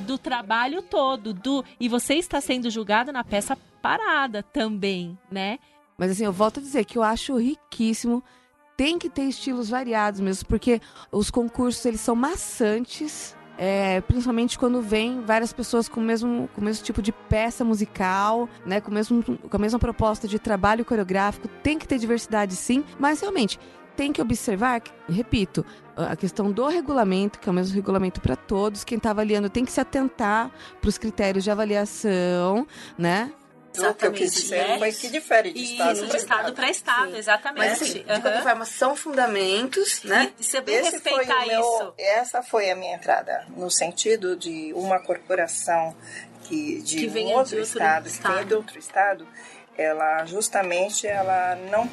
do 0.00 0.18
trabalho 0.18 0.82
todo, 0.82 1.32
do 1.32 1.64
e 1.78 1.88
você 1.88 2.14
está 2.14 2.40
sendo 2.40 2.70
julgado 2.70 3.12
na 3.12 3.24
peça 3.24 3.56
parada 3.80 4.42
também, 4.42 5.18
né? 5.30 5.58
Mas 5.98 6.12
assim, 6.12 6.24
eu 6.24 6.32
volto 6.32 6.60
a 6.60 6.62
dizer 6.62 6.84
que 6.84 6.98
eu 6.98 7.02
acho 7.02 7.36
riquíssimo. 7.36 8.22
Tem 8.76 8.98
que 8.98 9.10
ter 9.10 9.24
estilos 9.24 9.68
variados 9.68 10.20
mesmo, 10.20 10.48
porque 10.48 10.80
os 11.10 11.30
concursos 11.30 11.84
eles 11.84 12.00
são 12.00 12.16
maçantes. 12.16 13.36
É, 13.58 14.00
principalmente 14.00 14.58
quando 14.58 14.80
vem 14.80 15.20
várias 15.20 15.52
pessoas 15.52 15.86
com 15.86 16.00
o 16.00 16.02
mesmo, 16.02 16.48
com 16.54 16.60
o 16.60 16.64
mesmo 16.64 16.82
tipo 16.84 17.02
de 17.02 17.12
peça 17.12 17.62
musical, 17.62 18.48
né, 18.64 18.80
com, 18.80 18.90
mesmo, 18.90 19.22
com 19.22 19.56
a 19.56 19.58
mesma 19.58 19.78
proposta 19.78 20.26
de 20.26 20.38
trabalho 20.38 20.86
coreográfico, 20.86 21.46
tem 21.62 21.78
que 21.78 21.86
ter 21.86 21.98
diversidade 21.98 22.56
sim, 22.56 22.82
mas 22.98 23.20
realmente 23.20 23.60
tem 23.96 24.12
que 24.12 24.20
observar, 24.20 24.82
repito, 25.08 25.64
a 25.96 26.16
questão 26.16 26.50
do 26.50 26.66
regulamento, 26.68 27.38
que 27.38 27.48
é 27.48 27.52
o 27.52 27.54
mesmo 27.54 27.74
regulamento 27.74 28.20
para 28.20 28.36
todos, 28.36 28.84
quem 28.84 28.96
está 28.98 29.10
avaliando 29.10 29.48
tem 29.48 29.64
que 29.64 29.72
se 29.72 29.80
atentar 29.80 30.50
para 30.80 30.88
os 30.88 30.98
critérios 30.98 31.44
de 31.44 31.50
avaliação, 31.50 32.66
né? 32.96 33.32
O 33.78 33.94
que 33.94 34.04
eu 34.04 34.12
quis 34.12 34.34
dizer 34.34 34.78
foi 34.78 34.92
que 34.92 35.08
difere 35.08 35.50
de 35.50 35.62
estado 35.62 35.92
Isso, 35.92 36.06
de 36.06 36.16
estado 36.18 36.52
para 36.52 36.70
estado, 36.70 37.12
Sim. 37.12 37.16
exatamente. 37.16 37.68
Mas 37.68 37.80
assim, 37.82 37.92
de 38.00 38.04
qualquer 38.20 38.42
forma, 38.42 38.64
são 38.66 38.94
fundamentos, 38.94 40.02
né? 40.04 40.30
E 40.38 40.44
você 40.44 40.60
bem 40.60 40.74
Esse 40.76 40.98
foi 41.00 41.12
respeitar 41.12 41.42
o 41.42 41.46
meu, 41.46 41.60
isso. 41.60 41.94
essa 41.98 42.42
foi 42.42 42.70
a 42.70 42.76
minha 42.76 42.94
entrada, 42.94 43.46
no 43.56 43.70
sentido 43.70 44.36
de 44.36 44.74
uma 44.74 44.98
corporação 44.98 45.96
que 46.44 46.82
de 46.82 46.96
Que 46.96 47.06
um 47.06 47.28
outro 47.28 47.56
de 47.56 47.56
outro 47.56 47.60
estado, 47.60 48.02
que 48.04 48.10
estado. 48.10 48.34
venha 48.34 48.44
de 48.44 48.54
outro 48.54 48.78
estado, 48.78 49.26
ela 49.78 50.26
justamente 50.26 51.06
ela 51.06 51.56
não 51.70 51.88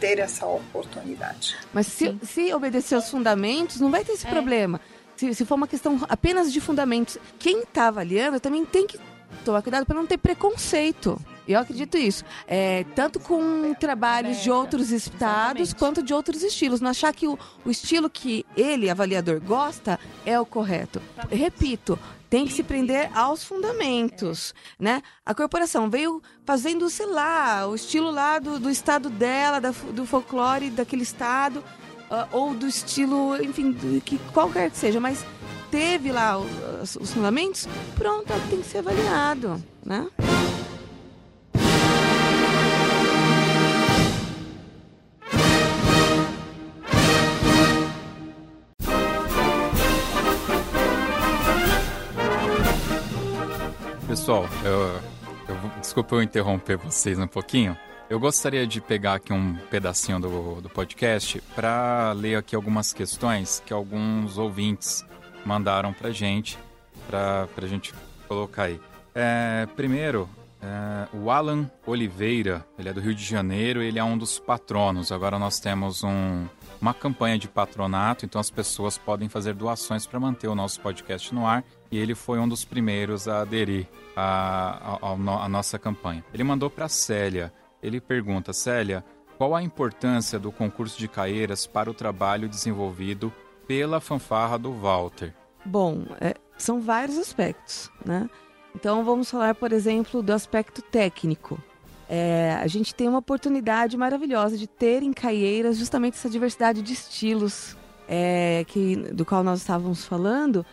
ter 0.00 0.18
essa 0.18 0.46
oportunidade. 0.46 1.56
Mas 1.72 1.86
se, 1.86 2.16
se 2.22 2.52
obedecer 2.54 2.94
aos 2.96 3.08
fundamentos, 3.10 3.80
não 3.80 3.90
vai 3.90 4.04
ter 4.04 4.12
esse 4.12 4.26
É. 4.26 4.30
problema. 4.30 4.80
Se, 5.16 5.32
se 5.34 5.44
for 5.44 5.54
uma 5.54 5.68
questão 5.68 6.00
apenas 6.08 6.52
de 6.52 6.60
fundamentos, 6.60 7.18
quem 7.38 7.60
está 7.60 7.88
avaliando 7.88 8.40
também 8.40 8.64
tem 8.64 8.86
que 8.86 8.98
tomar 9.44 9.62
cuidado 9.62 9.86
para 9.86 9.94
não 9.96 10.06
ter 10.06 10.18
preconceito. 10.18 11.20
Eu 11.46 11.58
acredito 11.58 11.96
isso. 11.98 12.24
É, 12.46 12.84
tanto 12.94 13.18
com 13.20 13.74
trabalhos 13.74 14.42
de 14.42 14.50
outros 14.50 14.90
estados 14.90 15.62
Exatamente. 15.62 15.74
quanto 15.76 16.02
de 16.02 16.14
outros 16.14 16.42
estilos. 16.42 16.80
Não 16.80 16.90
achar 16.90 17.12
que 17.12 17.26
o, 17.26 17.38
o 17.64 17.70
estilo 17.70 18.08
que 18.08 18.46
ele, 18.56 18.88
avaliador, 18.90 19.40
gosta 19.40 19.98
é 20.24 20.38
o 20.38 20.46
correto. 20.46 21.00
Repito, 21.30 21.98
tem 22.32 22.46
que 22.46 22.52
se 22.54 22.62
prender 22.62 23.10
aos 23.14 23.44
fundamentos, 23.44 24.54
né? 24.78 25.02
A 25.22 25.34
corporação 25.34 25.90
veio 25.90 26.22
fazendo, 26.46 26.88
sei 26.88 27.04
lá, 27.04 27.66
o 27.68 27.74
estilo 27.74 28.10
lá 28.10 28.38
do, 28.38 28.58
do 28.58 28.70
estado 28.70 29.10
dela, 29.10 29.60
da 29.60 29.70
do 29.70 30.06
folclore 30.06 30.70
daquele 30.70 31.02
estado, 31.02 31.62
ah, 32.10 32.26
ou 32.32 32.54
do 32.54 32.66
estilo, 32.66 33.36
enfim, 33.44 33.72
do, 33.72 34.00
que 34.00 34.16
qualquer 34.32 34.70
que 34.70 34.78
seja, 34.78 34.98
mas 34.98 35.26
teve 35.70 36.10
lá 36.10 36.38
os, 36.38 36.96
os 36.96 37.12
fundamentos, 37.12 37.68
pronto, 37.96 38.32
tem 38.48 38.62
que 38.62 38.66
ser 38.66 38.78
avaliado, 38.78 39.62
né? 39.84 40.08
Pessoal, 54.12 54.46
eu, 54.62 55.00
eu 55.48 55.70
desculpa 55.80 56.16
eu 56.16 56.22
interromper 56.22 56.76
vocês 56.76 57.18
um 57.18 57.26
pouquinho. 57.26 57.74
Eu 58.10 58.20
gostaria 58.20 58.66
de 58.66 58.78
pegar 58.78 59.14
aqui 59.14 59.32
um 59.32 59.56
pedacinho 59.70 60.20
do, 60.20 60.60
do 60.60 60.68
podcast 60.68 61.40
para 61.56 62.12
ler 62.12 62.36
aqui 62.36 62.54
algumas 62.54 62.92
questões 62.92 63.62
que 63.64 63.72
alguns 63.72 64.36
ouvintes 64.36 65.02
mandaram 65.46 65.94
pra 65.94 66.10
gente, 66.10 66.58
pra, 67.08 67.48
pra 67.54 67.66
gente 67.66 67.94
colocar 68.28 68.64
aí. 68.64 68.78
É, 69.14 69.66
primeiro, 69.76 70.28
é, 70.60 71.08
o 71.16 71.30
Alan 71.30 71.70
Oliveira, 71.86 72.66
ele 72.78 72.90
é 72.90 72.92
do 72.92 73.00
Rio 73.00 73.14
de 73.14 73.24
Janeiro, 73.24 73.80
ele 73.80 73.98
é 73.98 74.04
um 74.04 74.18
dos 74.18 74.38
patronos. 74.38 75.10
Agora 75.10 75.38
nós 75.38 75.58
temos 75.58 76.04
um, 76.04 76.44
uma 76.78 76.92
campanha 76.92 77.38
de 77.38 77.48
patronato, 77.48 78.26
então 78.26 78.38
as 78.38 78.50
pessoas 78.50 78.98
podem 78.98 79.30
fazer 79.30 79.54
doações 79.54 80.06
para 80.06 80.20
manter 80.20 80.48
o 80.48 80.54
nosso 80.54 80.82
podcast 80.82 81.34
no 81.34 81.46
ar. 81.46 81.64
E 81.92 81.98
ele 81.98 82.14
foi 82.14 82.38
um 82.38 82.48
dos 82.48 82.64
primeiros 82.64 83.28
a 83.28 83.42
aderir 83.42 83.86
à, 84.16 85.14
nossa 85.48 85.78
campanha. 85.78 86.24
Ele 86.32 86.42
mandou 86.42 86.70
para 86.70 86.88
Célia. 86.88 87.52
Ele 87.82 88.00
pergunta, 88.00 88.54
Célia, 88.54 89.04
qual 89.36 89.54
a 89.54 89.62
importância 89.62 90.38
do 90.38 90.50
concurso 90.50 90.98
de 90.98 91.06
Caeiras 91.06 91.66
para 91.66 91.90
o 91.90 91.94
trabalho 91.94 92.48
desenvolvido 92.48 93.30
pela 93.68 94.00
fanfarra 94.00 94.58
do 94.58 94.72
Walter? 94.72 95.34
Bom, 95.66 96.06
é, 96.18 96.34
são 96.56 96.80
vários 96.80 97.18
aspectos, 97.18 97.90
né? 98.04 98.28
Então 98.74 99.04
vamos 99.04 99.30
falar, 99.30 99.54
por 99.54 99.70
exemplo, 99.70 100.22
do 100.22 100.32
aspecto 100.32 100.80
técnico. 100.80 101.62
É, 102.08 102.58
a 102.60 102.66
gente 102.68 102.94
tem 102.94 103.06
uma 103.06 103.18
oportunidade 103.18 103.98
maravilhosa 103.98 104.56
de 104.56 104.66
ter 104.66 105.02
em 105.02 105.12
Caieiras 105.12 105.76
justamente 105.76 106.14
essa 106.14 106.30
diversidade 106.30 106.80
de 106.80 106.92
estilos 106.94 107.76
é, 108.08 108.64
que, 108.66 108.96
do 108.96 109.26
qual 109.26 109.44
nós 109.44 109.60
estávamos 109.60 110.06
falando. 110.06 110.64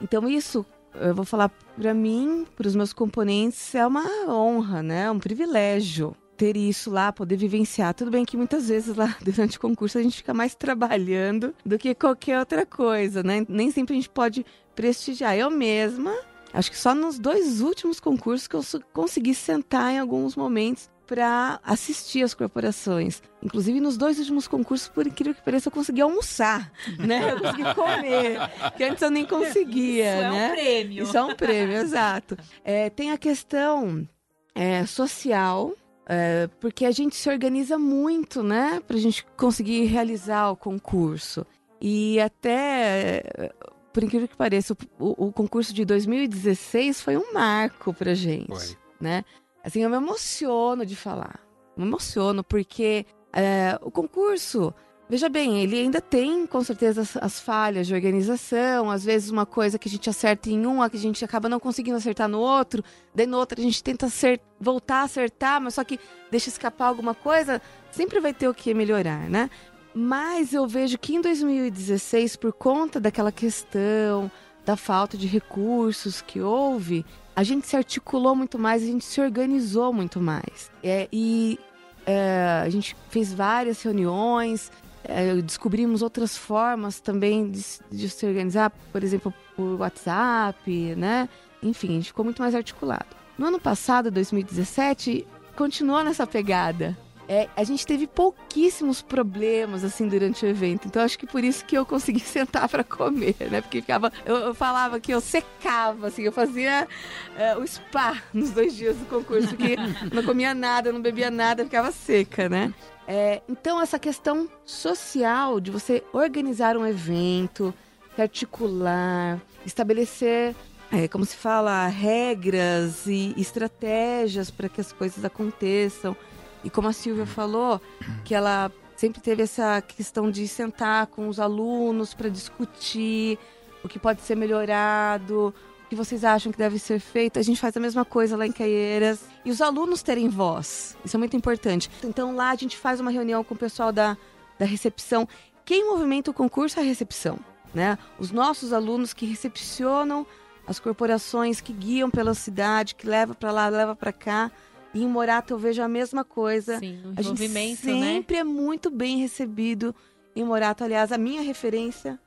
Então 0.00 0.28
isso, 0.28 0.64
eu 0.94 1.14
vou 1.14 1.24
falar 1.24 1.50
para 1.76 1.94
mim, 1.94 2.46
para 2.56 2.66
os 2.66 2.76
meus 2.76 2.92
componentes, 2.92 3.74
é 3.74 3.86
uma 3.86 4.04
honra, 4.28 4.82
né? 4.82 5.10
Um 5.10 5.18
privilégio 5.18 6.14
ter 6.36 6.56
isso 6.56 6.88
lá, 6.88 7.12
poder 7.12 7.36
vivenciar. 7.36 7.92
Tudo 7.92 8.12
bem 8.12 8.24
que 8.24 8.36
muitas 8.36 8.68
vezes 8.68 8.96
lá 8.96 9.16
durante 9.20 9.58
o 9.58 9.60
concurso 9.60 9.98
a 9.98 10.02
gente 10.02 10.18
fica 10.18 10.32
mais 10.32 10.54
trabalhando 10.54 11.52
do 11.66 11.76
que 11.76 11.94
qualquer 11.94 12.38
outra 12.38 12.64
coisa, 12.64 13.22
né? 13.22 13.44
Nem 13.48 13.70
sempre 13.70 13.94
a 13.94 13.96
gente 13.96 14.08
pode 14.08 14.46
prestigiar. 14.74 15.36
Eu 15.36 15.50
mesma, 15.50 16.14
acho 16.54 16.70
que 16.70 16.78
só 16.78 16.94
nos 16.94 17.18
dois 17.18 17.60
últimos 17.60 17.98
concursos 17.98 18.46
que 18.46 18.54
eu 18.54 18.62
consegui 18.92 19.34
sentar 19.34 19.92
em 19.92 19.98
alguns 19.98 20.36
momentos 20.36 20.88
para 21.08 21.58
assistir 21.64 22.22
as 22.22 22.34
corporações. 22.34 23.22
Inclusive, 23.42 23.80
nos 23.80 23.96
dois 23.96 24.18
últimos 24.18 24.46
concursos, 24.46 24.88
por 24.88 25.06
incrível 25.06 25.34
que 25.34 25.42
pareça, 25.42 25.68
eu 25.68 25.72
consegui 25.72 26.02
almoçar, 26.02 26.70
né? 26.98 27.32
Eu 27.32 27.40
consegui 27.40 27.74
comer, 27.74 28.38
que 28.76 28.84
antes 28.84 29.02
eu 29.02 29.10
nem 29.10 29.24
conseguia, 29.24 30.12
Isso 30.12 30.22
né? 30.22 30.26
é 30.26 30.30
um 30.30 30.54
prêmio. 30.54 31.02
Isso 31.02 31.16
é 31.16 31.22
um 31.24 31.34
prêmio, 31.34 31.76
exato. 31.78 32.36
É, 32.62 32.90
tem 32.90 33.10
a 33.10 33.16
questão 33.16 34.06
é, 34.54 34.84
social, 34.84 35.72
é, 36.06 36.46
porque 36.60 36.84
a 36.84 36.90
gente 36.90 37.16
se 37.16 37.30
organiza 37.30 37.78
muito, 37.78 38.42
né? 38.42 38.80
Para 38.86 38.98
a 38.98 39.00
gente 39.00 39.26
conseguir 39.34 39.86
realizar 39.86 40.50
o 40.50 40.56
concurso. 40.56 41.46
E 41.80 42.20
até, 42.20 43.50
por 43.94 44.04
incrível 44.04 44.28
que 44.28 44.36
pareça, 44.36 44.76
o, 44.98 45.28
o 45.28 45.32
concurso 45.32 45.72
de 45.72 45.86
2016 45.86 47.00
foi 47.00 47.16
um 47.16 47.32
marco 47.32 47.94
para 47.94 48.14
gente, 48.14 48.48
Foi. 48.48 48.76
né? 49.00 49.24
Assim, 49.64 49.82
eu 49.82 49.90
me 49.90 49.96
emociono 49.96 50.86
de 50.86 50.96
falar. 50.96 51.40
Me 51.76 51.84
emociono 51.84 52.42
porque 52.42 53.06
é, 53.32 53.78
o 53.82 53.90
concurso, 53.90 54.72
veja 55.08 55.28
bem, 55.28 55.60
ele 55.60 55.80
ainda 55.80 56.00
tem 56.00 56.46
com 56.46 56.62
certeza 56.62 57.02
as, 57.02 57.16
as, 57.16 57.40
falhas 57.40 57.86
de 57.86 57.94
organização. 57.94 58.90
Às 58.90 59.04
vezes 59.04 59.30
uma 59.30 59.46
coisa 59.46 59.78
que 59.78 59.88
a 59.88 59.90
gente 59.90 60.08
acerta 60.08 60.50
em 60.50 60.66
um, 60.66 60.82
a 60.82 60.90
que 60.90 60.96
a 60.96 61.00
gente 61.00 61.24
acaba 61.24 61.48
não 61.48 61.60
conseguindo 61.60 61.96
acertar 61.96 62.28
no 62.28 62.40
outro. 62.40 62.82
Daí 63.14 63.26
no 63.26 63.36
outro 63.36 63.60
a 63.60 63.62
gente 63.62 63.82
tenta 63.82 64.06
acert, 64.06 64.40
voltar 64.60 65.00
a 65.00 65.04
acertar, 65.04 65.60
mas 65.60 65.74
só 65.74 65.84
que 65.84 66.00
deixa 66.30 66.48
escapar 66.48 66.86
alguma 66.86 67.14
coisa. 67.14 67.60
Sempre 67.90 68.20
vai 68.20 68.32
ter 68.32 68.48
o 68.48 68.54
que 68.54 68.72
melhorar, 68.74 69.28
né? 69.28 69.50
Mas 69.94 70.52
eu 70.52 70.66
vejo 70.66 70.98
que 70.98 71.14
em 71.14 71.20
2016, 71.20 72.36
por 72.36 72.52
conta 72.52 73.00
daquela 73.00 73.32
questão 73.32 74.30
da 74.64 74.76
falta 74.76 75.16
de 75.16 75.26
recursos 75.26 76.20
que 76.20 76.40
houve, 76.40 77.04
a 77.38 77.44
gente 77.44 77.68
se 77.68 77.76
articulou 77.76 78.34
muito 78.34 78.58
mais, 78.58 78.82
a 78.82 78.86
gente 78.86 79.04
se 79.04 79.20
organizou 79.20 79.92
muito 79.92 80.20
mais. 80.20 80.72
É, 80.82 81.06
e 81.12 81.56
é, 82.04 82.62
a 82.64 82.68
gente 82.68 82.96
fez 83.10 83.32
várias 83.32 83.80
reuniões, 83.80 84.72
é, 85.04 85.36
descobrimos 85.36 86.02
outras 86.02 86.36
formas 86.36 86.98
também 86.98 87.48
de, 87.48 87.64
de, 87.92 88.08
se 88.08 88.26
organizar, 88.26 88.70
por 88.92 89.04
exemplo, 89.04 89.32
por 89.54 89.78
WhatsApp, 89.78 90.96
né? 90.96 91.28
Enfim, 91.62 91.90
a 91.90 91.92
gente 91.92 92.06
ficou 92.06 92.24
muito 92.24 92.42
mais 92.42 92.56
articulado. 92.56 93.06
No 93.38 93.46
ano 93.46 93.60
passado, 93.60 94.10
2017, 94.10 95.24
continuou 95.54 96.02
nessa 96.02 96.26
pegada. 96.26 96.98
É, 97.28 97.46
a 97.54 97.62
gente 97.62 97.86
teve 97.86 98.06
pouquíssimos 98.06 99.02
problemas 99.02 99.84
assim 99.84 100.08
durante 100.08 100.46
o 100.46 100.48
evento, 100.48 100.88
então 100.88 101.02
acho 101.02 101.18
que 101.18 101.26
por 101.26 101.44
isso 101.44 101.62
que 101.64 101.76
eu 101.76 101.84
consegui 101.84 102.20
sentar 102.24 102.68
para 102.68 102.82
comer, 102.82 103.36
né? 103.50 103.60
Porque 103.60 103.82
ficava, 103.82 104.10
eu, 104.24 104.36
eu, 104.36 104.54
falava 104.54 104.98
que 104.98 105.12
eu 105.12 105.20
secava, 105.20 106.06
assim, 106.06 106.22
eu 106.22 106.32
fazia 106.32 106.88
é, 107.36 107.54
o 107.56 107.66
spa 107.66 108.16
nos 108.32 108.50
dois 108.50 108.74
dias 108.74 108.96
do 108.96 109.04
concurso, 109.04 109.48
porque 109.48 109.76
não 110.10 110.22
comia 110.22 110.54
nada, 110.54 110.90
não 110.90 111.02
bebia 111.02 111.30
nada, 111.30 111.64
ficava 111.64 111.92
seca, 111.92 112.48
né? 112.48 112.72
É, 113.06 113.42
então 113.48 113.80
essa 113.80 113.98
questão 113.98 114.48
social 114.64 115.60
de 115.60 115.70
você 115.70 116.02
organizar 116.12 116.76
um 116.76 116.86
evento, 116.86 117.74
articular, 118.16 119.40
estabelecer 119.64 120.54
é, 120.90 121.06
como 121.06 121.24
se 121.24 121.36
fala, 121.36 121.86
regras 121.86 123.06
e 123.06 123.34
estratégias 123.36 124.50
para 124.50 124.68
que 124.68 124.80
as 124.80 124.92
coisas 124.92 125.24
aconteçam. 125.24 126.16
E 126.64 126.70
como 126.70 126.88
a 126.88 126.92
Silvia 126.92 127.26
falou, 127.26 127.80
que 128.24 128.34
ela 128.34 128.70
sempre 128.96 129.20
teve 129.20 129.42
essa 129.42 129.80
questão 129.80 130.30
de 130.30 130.46
sentar 130.48 131.06
com 131.06 131.28
os 131.28 131.38
alunos 131.38 132.14
para 132.14 132.28
discutir 132.28 133.38
o 133.82 133.88
que 133.88 133.98
pode 133.98 134.22
ser 134.22 134.36
melhorado, 134.36 135.54
o 135.84 135.88
que 135.88 135.94
vocês 135.94 136.24
acham 136.24 136.50
que 136.50 136.58
deve 136.58 136.78
ser 136.78 136.98
feito. 136.98 137.38
A 137.38 137.42
gente 137.42 137.60
faz 137.60 137.76
a 137.76 137.80
mesma 137.80 138.04
coisa 138.04 138.36
lá 138.36 138.46
em 138.46 138.52
Caieiras. 138.52 139.24
E 139.44 139.50
os 139.50 139.62
alunos 139.62 140.02
terem 140.02 140.28
voz, 140.28 140.96
isso 141.04 141.16
é 141.16 141.18
muito 141.18 141.36
importante. 141.36 141.88
Então 142.04 142.34
lá 142.34 142.50
a 142.50 142.56
gente 142.56 142.76
faz 142.76 143.00
uma 143.00 143.10
reunião 143.10 143.44
com 143.44 143.54
o 143.54 143.58
pessoal 143.58 143.92
da, 143.92 144.16
da 144.58 144.66
recepção. 144.66 145.28
Quem 145.64 145.86
movimenta 145.86 146.30
o 146.30 146.34
concurso 146.34 146.80
é 146.80 146.82
a 146.82 146.84
recepção, 146.84 147.38
né? 147.72 147.96
Os 148.18 148.32
nossos 148.32 148.72
alunos 148.72 149.12
que 149.12 149.26
recepcionam 149.26 150.26
as 150.66 150.78
corporações 150.78 151.62
que 151.62 151.72
guiam 151.72 152.10
pela 152.10 152.34
cidade, 152.34 152.94
que 152.94 153.06
leva 153.06 153.34
para 153.34 153.50
lá, 153.50 153.68
leva 153.68 153.96
para 153.96 154.12
cá. 154.12 154.50
E 154.98 155.04
em 155.04 155.08
Morato 155.08 155.54
eu 155.54 155.58
vejo 155.58 155.80
a 155.80 155.86
mesma 155.86 156.24
coisa. 156.24 156.78
Sim, 156.80 157.00
o 157.04 157.10
a 157.16 157.22
gente 157.22 157.44
envolvimento, 157.44 157.82
sempre 157.82 158.34
né? 158.34 158.40
é 158.40 158.44
muito 158.44 158.90
bem 158.90 159.18
recebido 159.18 159.94
em 160.34 160.42
Morato. 160.42 160.82
Aliás, 160.82 161.12
a 161.12 161.18
minha 161.18 161.40
referência 161.40 162.18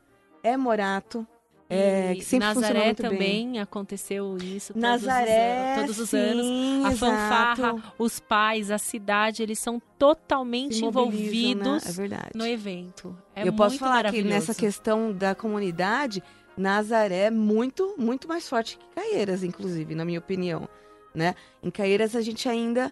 é 0.41 0.55
Morato. 0.55 1.27
É, 1.73 2.15
que 2.15 2.25
sempre 2.25 2.47
Nazaré 2.47 2.85
muito 2.85 3.01
bem. 3.03 3.11
também 3.11 3.59
aconteceu 3.61 4.37
isso 4.37 4.73
todos 4.73 4.81
Nazaré, 4.81 5.75
os, 5.75 5.79
todos 5.79 5.99
os 5.99 6.09
sim, 6.09 6.17
anos. 6.17 6.85
A 6.85 6.91
exato. 6.91 6.97
fanfarra, 6.97 7.93
os 7.97 8.19
pais, 8.19 8.71
a 8.71 8.77
cidade, 8.77 9.41
eles 9.41 9.57
são 9.57 9.81
totalmente 9.97 10.81
mobilizam, 10.81 10.89
envolvidos 10.89 11.83
né? 11.85 11.89
É 11.89 11.91
verdade. 11.93 12.29
no 12.35 12.45
evento. 12.45 13.17
É 13.33 13.47
eu 13.47 13.53
posso 13.53 13.77
falar 13.77 14.11
que 14.11 14.21
nessa 14.21 14.53
questão 14.53 15.13
da 15.13 15.33
comunidade, 15.33 16.21
Nazaré 16.57 17.27
é 17.27 17.31
muito, 17.31 17.95
muito 17.97 18.27
mais 18.27 18.49
forte 18.49 18.77
que 18.77 18.85
Caieiras, 18.93 19.41
inclusive, 19.41 19.95
na 19.95 20.03
minha 20.03 20.19
opinião. 20.19 20.67
Né? 21.13 21.35
Em 21.61 21.69
Caieiras 21.69 22.15
a 22.15 22.21
gente 22.21 22.47
ainda 22.47 22.91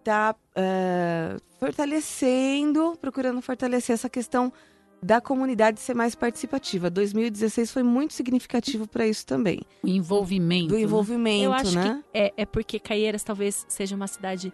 está 0.00 0.34
fortalecendo, 1.58 2.96
procurando 3.00 3.40
fortalecer 3.40 3.94
essa 3.94 4.08
questão 4.08 4.52
da 5.02 5.20
comunidade 5.20 5.80
ser 5.80 5.94
mais 5.94 6.14
participativa. 6.14 6.88
2016 6.88 7.70
foi 7.70 7.82
muito 7.82 8.14
significativo 8.14 8.86
para 8.88 9.06
isso 9.06 9.26
também. 9.26 9.60
O 9.82 9.88
envolvimento. 9.88 10.68
Do 10.68 10.76
né? 10.76 10.80
envolvimento, 10.80 11.44
Eu 11.44 11.52
acho 11.52 11.74
né? 11.74 12.02
que 12.12 12.18
é, 12.18 12.32
é 12.38 12.46
porque 12.46 12.78
Caieiras 12.78 13.22
talvez 13.22 13.66
seja 13.68 13.94
uma 13.94 14.06
cidade 14.06 14.50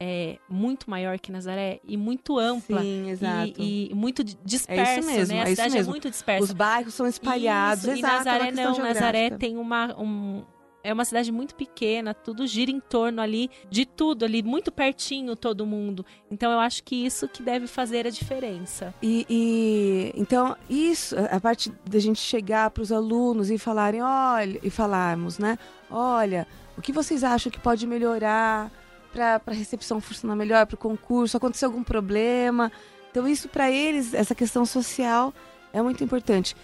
é, 0.00 0.38
muito 0.48 0.90
maior 0.90 1.16
que 1.20 1.30
Nazaré 1.30 1.78
e 1.84 1.96
muito 1.96 2.36
ampla. 2.36 2.80
Sim, 2.82 3.10
exato. 3.10 3.52
E, 3.56 3.90
e 3.92 3.94
muito 3.94 4.24
di- 4.24 4.36
dispersa, 4.44 5.06
mesmo, 5.06 5.34
né? 5.34 5.42
A 5.42 5.44
é 5.44 5.52
isso 5.52 5.56
cidade 5.62 5.74
mesmo. 5.74 5.90
é 5.90 5.92
muito 5.92 6.10
dispersa. 6.10 6.44
Os 6.44 6.52
bairros 6.52 6.94
são 6.94 7.06
espalhados, 7.06 7.84
Isso, 7.84 7.92
exato. 7.98 8.12
e 8.12 8.16
é 8.16 8.18
Nazaré 8.18 8.50
não, 8.50 8.78
Nazaré 8.78 9.30
tem 9.30 9.56
uma 9.56 9.94
um, 9.96 10.42
é 10.84 10.92
uma 10.92 11.04
cidade 11.04 11.30
muito 11.30 11.54
pequena, 11.54 12.12
tudo 12.12 12.46
gira 12.46 12.70
em 12.70 12.80
torno 12.80 13.20
ali 13.22 13.50
de 13.70 13.86
tudo 13.86 14.24
ali, 14.24 14.42
muito 14.42 14.72
pertinho 14.72 15.36
todo 15.36 15.64
mundo. 15.66 16.04
Então 16.30 16.50
eu 16.52 16.58
acho 16.58 16.82
que 16.82 16.96
isso 17.06 17.28
que 17.28 17.42
deve 17.42 17.66
fazer 17.66 18.06
a 18.06 18.10
diferença. 18.10 18.92
E, 19.02 19.24
e- 19.28 20.12
então 20.20 20.56
isso, 20.68 21.14
a 21.30 21.40
parte 21.40 21.72
da 21.88 21.98
gente 21.98 22.20
chegar 22.20 22.70
para 22.70 22.82
os 22.82 22.90
alunos 22.92 23.50
e 23.50 23.58
falarem, 23.58 24.02
olha, 24.02 24.58
e 24.62 24.70
falarmos, 24.70 25.38
né? 25.38 25.58
Olha, 25.90 26.46
o 26.76 26.80
que 26.82 26.92
vocês 26.92 27.22
acham 27.22 27.50
que 27.52 27.60
pode 27.60 27.86
melhorar 27.86 28.70
para 29.12 29.40
a 29.46 29.52
recepção 29.52 30.00
funcionar 30.00 30.34
melhor, 30.34 30.66
para 30.66 30.74
o 30.74 30.78
concurso? 30.78 31.36
Aconteceu 31.36 31.68
algum 31.68 31.84
problema? 31.84 32.72
Então 33.10 33.28
isso 33.28 33.48
para 33.48 33.70
eles, 33.70 34.14
essa 34.14 34.34
questão 34.34 34.64
social 34.64 35.32
é 35.72 35.80
muito 35.82 36.02
importante. 36.02 36.56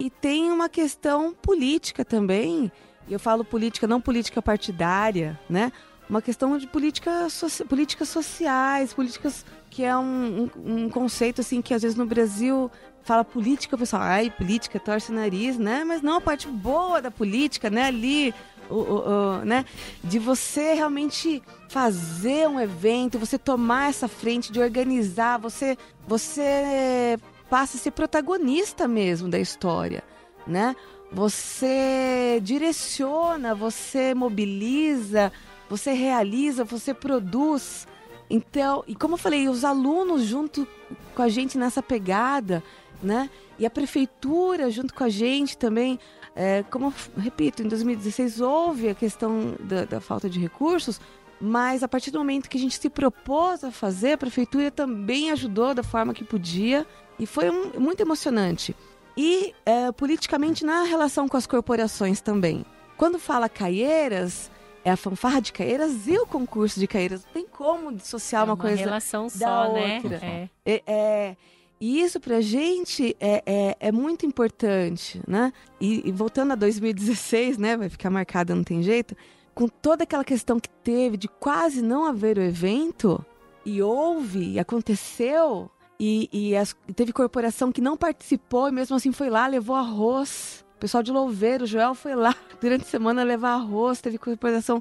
E 0.00 0.08
tem 0.08 0.50
uma 0.52 0.68
questão 0.68 1.34
política 1.34 2.04
também. 2.04 2.70
E 3.08 3.12
eu 3.12 3.18
falo 3.18 3.44
política, 3.44 3.86
não 3.86 4.00
política 4.00 4.42
partidária, 4.42 5.38
né? 5.48 5.72
Uma 6.08 6.22
questão 6.22 6.56
de 6.56 6.66
política 6.66 7.28
soci- 7.28 7.64
políticas 7.64 8.08
sociais, 8.08 8.94
políticas 8.94 9.44
que 9.70 9.84
é 9.84 9.96
um, 9.96 10.48
um, 10.56 10.84
um 10.84 10.88
conceito 10.90 11.40
assim 11.40 11.60
que 11.60 11.74
às 11.74 11.82
vezes 11.82 11.96
no 11.96 12.06
Brasil 12.06 12.70
fala 13.02 13.24
política, 13.24 13.76
o 13.76 13.78
pessoal, 13.78 14.02
ai, 14.02 14.30
política, 14.30 14.78
torce 14.78 15.10
o 15.10 15.14
nariz, 15.14 15.58
né? 15.58 15.84
Mas 15.84 16.02
não 16.02 16.16
a 16.16 16.20
parte 16.20 16.46
boa 16.48 17.00
da 17.00 17.10
política, 17.10 17.70
né? 17.70 17.84
Ali, 17.86 18.34
o, 18.70 18.74
o- 18.74 19.08
o, 19.08 19.44
né? 19.44 19.64
De 20.04 20.18
você 20.18 20.74
realmente 20.74 21.42
fazer 21.68 22.48
um 22.48 22.58
evento, 22.60 23.18
você 23.18 23.38
tomar 23.38 23.88
essa 23.90 24.08
frente, 24.08 24.52
de 24.52 24.60
organizar, 24.60 25.38
você, 25.38 25.76
você 26.06 27.18
passa 27.48 27.76
a 27.76 27.80
ser 27.80 27.90
protagonista 27.92 28.86
mesmo 28.86 29.28
da 29.28 29.38
história, 29.38 30.02
né? 30.46 30.74
Você 31.10 32.38
direciona, 32.42 33.54
você 33.54 34.14
mobiliza, 34.14 35.32
você 35.68 35.92
realiza, 35.92 36.64
você 36.64 36.92
produz 36.92 37.86
Então, 38.30 38.84
e 38.86 38.94
como 38.94 39.14
eu 39.14 39.18
falei, 39.18 39.48
os 39.48 39.64
alunos 39.64 40.22
junto 40.24 40.68
com 41.14 41.22
a 41.22 41.28
gente 41.28 41.56
nessa 41.56 41.82
pegada, 41.82 42.62
né? 43.02 43.30
E 43.58 43.64
a 43.64 43.70
prefeitura 43.70 44.70
junto 44.70 44.92
com 44.92 45.02
a 45.02 45.08
gente 45.08 45.56
também, 45.56 45.98
é, 46.36 46.62
como 46.64 46.86
eu 46.86 47.22
repito, 47.22 47.62
em 47.62 47.68
2016 47.68 48.40
houve 48.40 48.90
a 48.90 48.94
questão 48.94 49.56
da, 49.60 49.86
da 49.86 50.00
falta 50.00 50.28
de 50.28 50.38
recursos, 50.38 51.00
mas 51.40 51.82
a 51.82 51.88
partir 51.88 52.10
do 52.10 52.18
momento 52.18 52.48
que 52.48 52.58
a 52.58 52.60
gente 52.60 52.78
se 52.78 52.90
propôs 52.90 53.64
a 53.64 53.70
fazer, 53.70 54.12
a 54.12 54.18
prefeitura 54.18 54.70
também 54.70 55.30
ajudou 55.30 55.72
da 55.72 55.82
forma 55.82 56.12
que 56.12 56.24
podia 56.24 56.86
e 57.18 57.26
foi 57.26 57.50
um, 57.50 57.80
muito 57.80 58.00
emocionante. 58.00 58.76
E 59.20 59.52
é, 59.66 59.90
politicamente 59.90 60.64
na 60.64 60.84
relação 60.84 61.26
com 61.26 61.36
as 61.36 61.44
corporações 61.44 62.20
também. 62.20 62.64
Quando 62.96 63.18
fala 63.18 63.48
Caieiras, 63.48 64.48
é 64.84 64.92
a 64.92 64.96
fanfarra 64.96 65.40
de 65.40 65.52
Caieiras 65.52 66.06
e 66.06 66.16
o 66.16 66.24
concurso 66.24 66.78
de 66.78 66.86
Caieiras. 66.86 67.24
Não 67.24 67.32
tem 67.32 67.44
como 67.44 67.92
dissociar 67.92 68.42
é 68.42 68.44
uma, 68.44 68.54
uma 68.54 68.60
coisa 68.60 68.76
relação 68.76 69.24
da 69.24 69.30
só, 69.30 69.72
né? 69.72 69.96
outra. 69.96 70.20
É. 70.24 70.48
É, 70.64 70.82
é, 70.86 71.36
e 71.80 72.00
isso 72.00 72.20
pra 72.20 72.40
gente 72.40 73.16
é, 73.18 73.42
é, 73.44 73.76
é 73.80 73.90
muito 73.90 74.24
importante, 74.24 75.20
né? 75.26 75.52
E, 75.80 76.08
e 76.08 76.12
voltando 76.12 76.52
a 76.52 76.54
2016, 76.54 77.58
né? 77.58 77.76
Vai 77.76 77.88
ficar 77.88 78.10
marcada, 78.10 78.54
não 78.54 78.62
tem 78.62 78.84
jeito. 78.84 79.16
Com 79.52 79.66
toda 79.66 80.04
aquela 80.04 80.24
questão 80.24 80.60
que 80.60 80.68
teve 80.68 81.16
de 81.16 81.26
quase 81.26 81.82
não 81.82 82.06
haver 82.06 82.38
o 82.38 82.42
evento, 82.42 83.24
e 83.64 83.82
houve, 83.82 84.52
e 84.52 84.58
aconteceu, 84.58 85.68
e, 86.00 86.28
e 86.32 86.56
as- 86.56 86.76
teve 86.94 87.12
corporação 87.12 87.72
que 87.72 87.80
não 87.80 87.96
participou 87.96 88.68
e 88.68 88.72
mesmo 88.72 88.96
assim 88.96 89.12
foi 89.12 89.30
lá, 89.30 89.46
levou 89.46 89.74
arroz. 89.76 90.64
O 90.76 90.78
pessoal 90.78 91.02
de 91.02 91.10
Louveiro, 91.10 91.64
o 91.64 91.66
Joel 91.66 91.94
foi 91.94 92.14
lá 92.14 92.34
durante 92.60 92.82
a 92.82 92.86
semana 92.86 93.22
levar 93.24 93.54
arroz. 93.54 94.00
Teve 94.00 94.16
corporação 94.18 94.80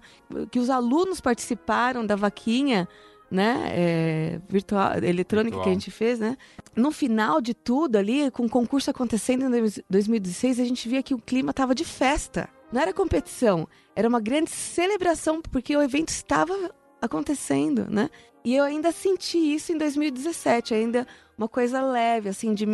que 0.52 0.60
os 0.60 0.70
alunos 0.70 1.20
participaram 1.20 2.06
da 2.06 2.16
vaquinha, 2.16 2.88
né? 3.32 3.64
é, 3.72 4.42
virtual, 4.48 4.92
eletrônica 5.04 5.56
Virtual. 5.56 5.64
que 5.64 5.70
a 5.70 5.74
gente 5.74 5.90
fez, 5.92 6.20
né? 6.20 6.38
No 6.76 6.92
final 6.92 7.42
de 7.42 7.56
tudo 7.56 7.96
ali, 7.96 8.30
com 8.30 8.46
o 8.46 8.50
concurso 8.50 8.92
acontecendo 8.92 9.46
em 9.46 9.50
dois- 9.50 9.82
2016, 9.90 10.60
a 10.60 10.66
gente 10.66 10.88
via 10.88 11.02
que 11.02 11.16
o 11.16 11.20
clima 11.20 11.50
estava 11.50 11.74
de 11.74 11.84
festa. 11.84 12.48
Não 12.72 12.80
era 12.82 12.94
competição, 12.94 13.68
era 13.96 14.08
uma 14.08 14.20
grande 14.20 14.52
celebração, 14.52 15.42
porque 15.42 15.76
o 15.76 15.82
evento 15.82 16.10
estava 16.10 16.54
acontecendo, 17.02 17.88
né? 17.90 18.10
E 18.44 18.56
eu 18.56 18.64
ainda 18.64 18.92
senti 18.92 19.38
isso 19.38 19.74
em 19.74 19.78
2017, 19.78 20.74
ainda 20.74 21.08
uma 21.38 21.48
coisa 21.48 21.82
leve, 21.82 22.30
assim, 22.30 22.54
de 22.54 22.66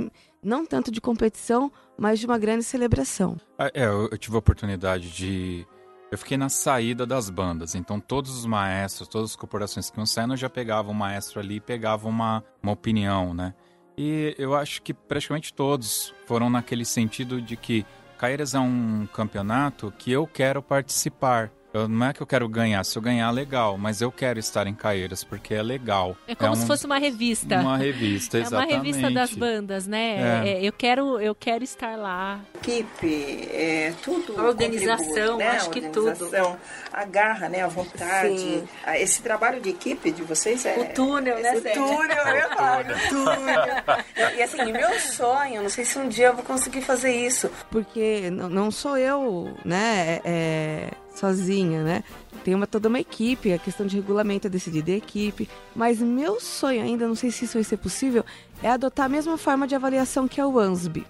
não 0.42 0.66
tanto 0.66 0.92
de 0.92 1.02
competição, 1.02 1.72
mas 1.98 2.20
de 2.20 2.26
uma 2.26 2.38
grande 2.38 2.64
celebração. 2.64 3.38
Ah, 3.58 3.72
É, 3.74 3.86
eu, 3.86 4.18
tive 4.18 4.36
a 4.36 4.40
oportunidade 4.40 5.12
de. 5.12 5.66
Eu 6.12 6.18
fiquei 6.18 6.38
na 6.38 6.48
saída 6.48 7.08
das 7.08 7.28
bandas, 7.30 7.74
então 7.74 8.00
todos 8.00 8.38
os 8.38 8.46
maestros, 8.46 9.08
todas 9.08 9.32
as 9.32 9.36
corporações 9.36 9.90
que 9.90 9.98
iam 9.98 10.06
saindo, 10.06 10.38
já 10.38 10.48
pegava 10.48 10.92
um 10.92 10.94
maestro 10.94 11.40
ali 11.40 11.56
e 11.56 11.60
pegava 11.60 12.08
uma, 12.08 12.44
uma 12.62 12.72
opinião, 12.72 13.34
né? 13.34 13.56
E 13.98 14.36
eu 14.38 14.54
acho 14.54 14.82
que 14.84 14.94
praticamente 14.94 15.54
todos 15.54 16.14
foram 16.26 16.50
naquele 16.52 16.86
sentido 16.86 17.42
de 17.42 17.56
que 17.56 17.86
Caeiras 18.18 18.54
é 18.54 18.60
um 18.60 19.08
campeonato 19.12 19.92
que 19.98 20.12
eu 20.12 20.26
quero 20.26 20.62
participar. 20.62 21.52
Eu, 21.74 21.88
não 21.88 22.06
é 22.06 22.14
que 22.14 22.22
eu 22.22 22.28
quero 22.28 22.48
ganhar, 22.48 22.84
se 22.84 22.96
eu 22.96 23.02
ganhar, 23.02 23.32
legal, 23.32 23.80
mas 23.80 24.00
eu 24.00 24.12
quero 24.12 24.38
estar 24.38 24.68
em 24.68 24.76
Caeiras, 24.76 25.24
porque 25.24 25.56
é 25.56 25.64
legal. 25.64 26.16
É 26.28 26.36
como 26.36 26.52
um- 26.52 26.56
se 26.56 26.68
fosse 26.68 26.86
uma 26.86 27.00
revista. 27.00 27.60
Uma 27.60 27.78
revista, 27.78 28.38
É 28.38 28.42
uma 28.42 28.48
exatamente. 28.48 28.76
revista 28.76 29.10
das 29.12 29.34
bandas, 29.34 29.88
né? 29.88 30.44
É. 30.46 30.50
É, 30.50 30.64
eu, 30.64 30.72
quero, 30.72 31.20
eu 31.20 31.34
quero 31.34 31.64
estar 31.64 31.98
lá. 31.98 32.40
equipe, 32.56 33.48
é, 33.52 33.92
tudo. 34.04 34.40
A 34.40 34.44
organização, 34.44 35.38
né? 35.38 35.50
acho 35.50 35.70
A 35.70 35.72
que 35.74 35.80
organização, 35.88 36.58
A 36.92 37.06
garra, 37.06 37.50
né? 37.50 37.64
A 37.64 37.68
vontade. 37.68 38.38
Sim. 38.38 38.68
Ah, 38.86 39.00
Esse 39.00 39.22
trabalho 39.24 39.60
de 39.60 39.70
equipe 39.72 40.12
de 40.12 40.22
vocês 40.22 40.64
é. 40.68 40.78
O 40.80 40.94
túnel, 40.94 41.40
né, 41.40 41.54
O 41.56 41.62
Célia? 41.62 41.74
túnel, 41.74 42.18
eu 42.38 42.50
falar, 42.50 42.82
o 42.86 43.10
túnel. 43.10 44.36
E, 44.38 44.44
assim, 44.44 44.72
meu 44.72 45.00
sonho, 45.00 45.64
não 45.64 45.70
sei 45.70 45.86
se 45.86 45.98
um 45.98 46.08
dia 46.08 46.28
eu 46.28 46.36
vou 46.36 46.44
conseguir 46.44 46.82
fazer 46.82 47.12
isso. 47.16 47.50
Porque 47.72 48.30
não, 48.30 48.48
não 48.48 48.70
sou 48.72 48.96
eu, 48.98 49.58
né, 49.66 50.20
é, 50.24 50.90
sozinha, 51.14 51.84
né? 51.84 52.04
Tem 52.44 52.54
uma, 52.56 52.68
toda 52.68 52.90
uma 52.90 53.00
equipe, 53.00 53.54
a 53.54 53.58
questão 53.60 53.86
de 53.86 53.96
regulamento 53.96 54.48
é 54.48 54.50
decidida 54.50 54.92
em 54.92 54.96
equipe. 54.98 55.50
Mas 55.76 56.00
meu 56.00 56.40
sonho 56.40 56.82
ainda, 56.84 57.08
não 57.08 57.16
sei 57.16 57.32
se 57.32 57.46
isso 57.46 57.54
vai 57.54 57.64
ser 57.64 57.78
possível, 57.78 58.26
é 58.62 58.70
adotar 58.70 59.06
a 59.06 59.10
mesma 59.10 59.38
forma 59.38 59.66
de 59.68 59.76
avaliação 59.76 60.28
que 60.28 60.42
é 60.42 60.46
o 60.46 60.60
ANSB, 60.60 61.06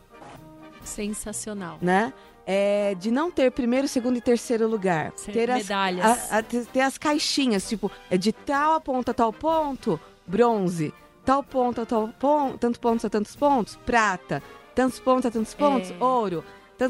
Sensacional. 0.84 1.78
né? 1.82 2.14
É, 2.46 2.94
de 3.00 3.10
não 3.10 3.32
ter 3.32 3.50
primeiro, 3.52 3.88
segundo 3.88 4.18
e 4.18 4.22
terceiro 4.22 4.68
lugar. 4.68 5.14
Ser 5.16 5.32
ter 5.32 5.50
as, 5.50 5.64
medalhas. 5.64 6.06
a- 6.32 6.38
a- 6.40 6.44
ter 6.44 6.82
as 6.82 6.98
caixinhas, 6.98 7.68
tipo, 7.70 7.90
é 8.12 8.18
de 8.18 8.34
tal 8.34 8.74
a 8.74 8.82
ponto 8.82 9.10
a 9.10 9.14
tal 9.14 9.32
ponto, 9.32 9.98
bronze. 10.28 10.94
Tal 11.24 11.42
ponto 11.42 11.80
a 11.80 11.86
tal 11.86 12.10
ponto, 12.20 12.58
tantos 12.58 12.78
pontos 12.78 13.06
a 13.06 13.10
tantos 13.10 13.34
pontos, 13.34 13.78
prata. 13.86 14.44
Tantos 14.76 15.00
pontos 15.00 15.26
a 15.28 15.32
tantos 15.32 15.54
pontos, 15.54 15.92
É. 15.92 16.04
ouro. 16.04 16.44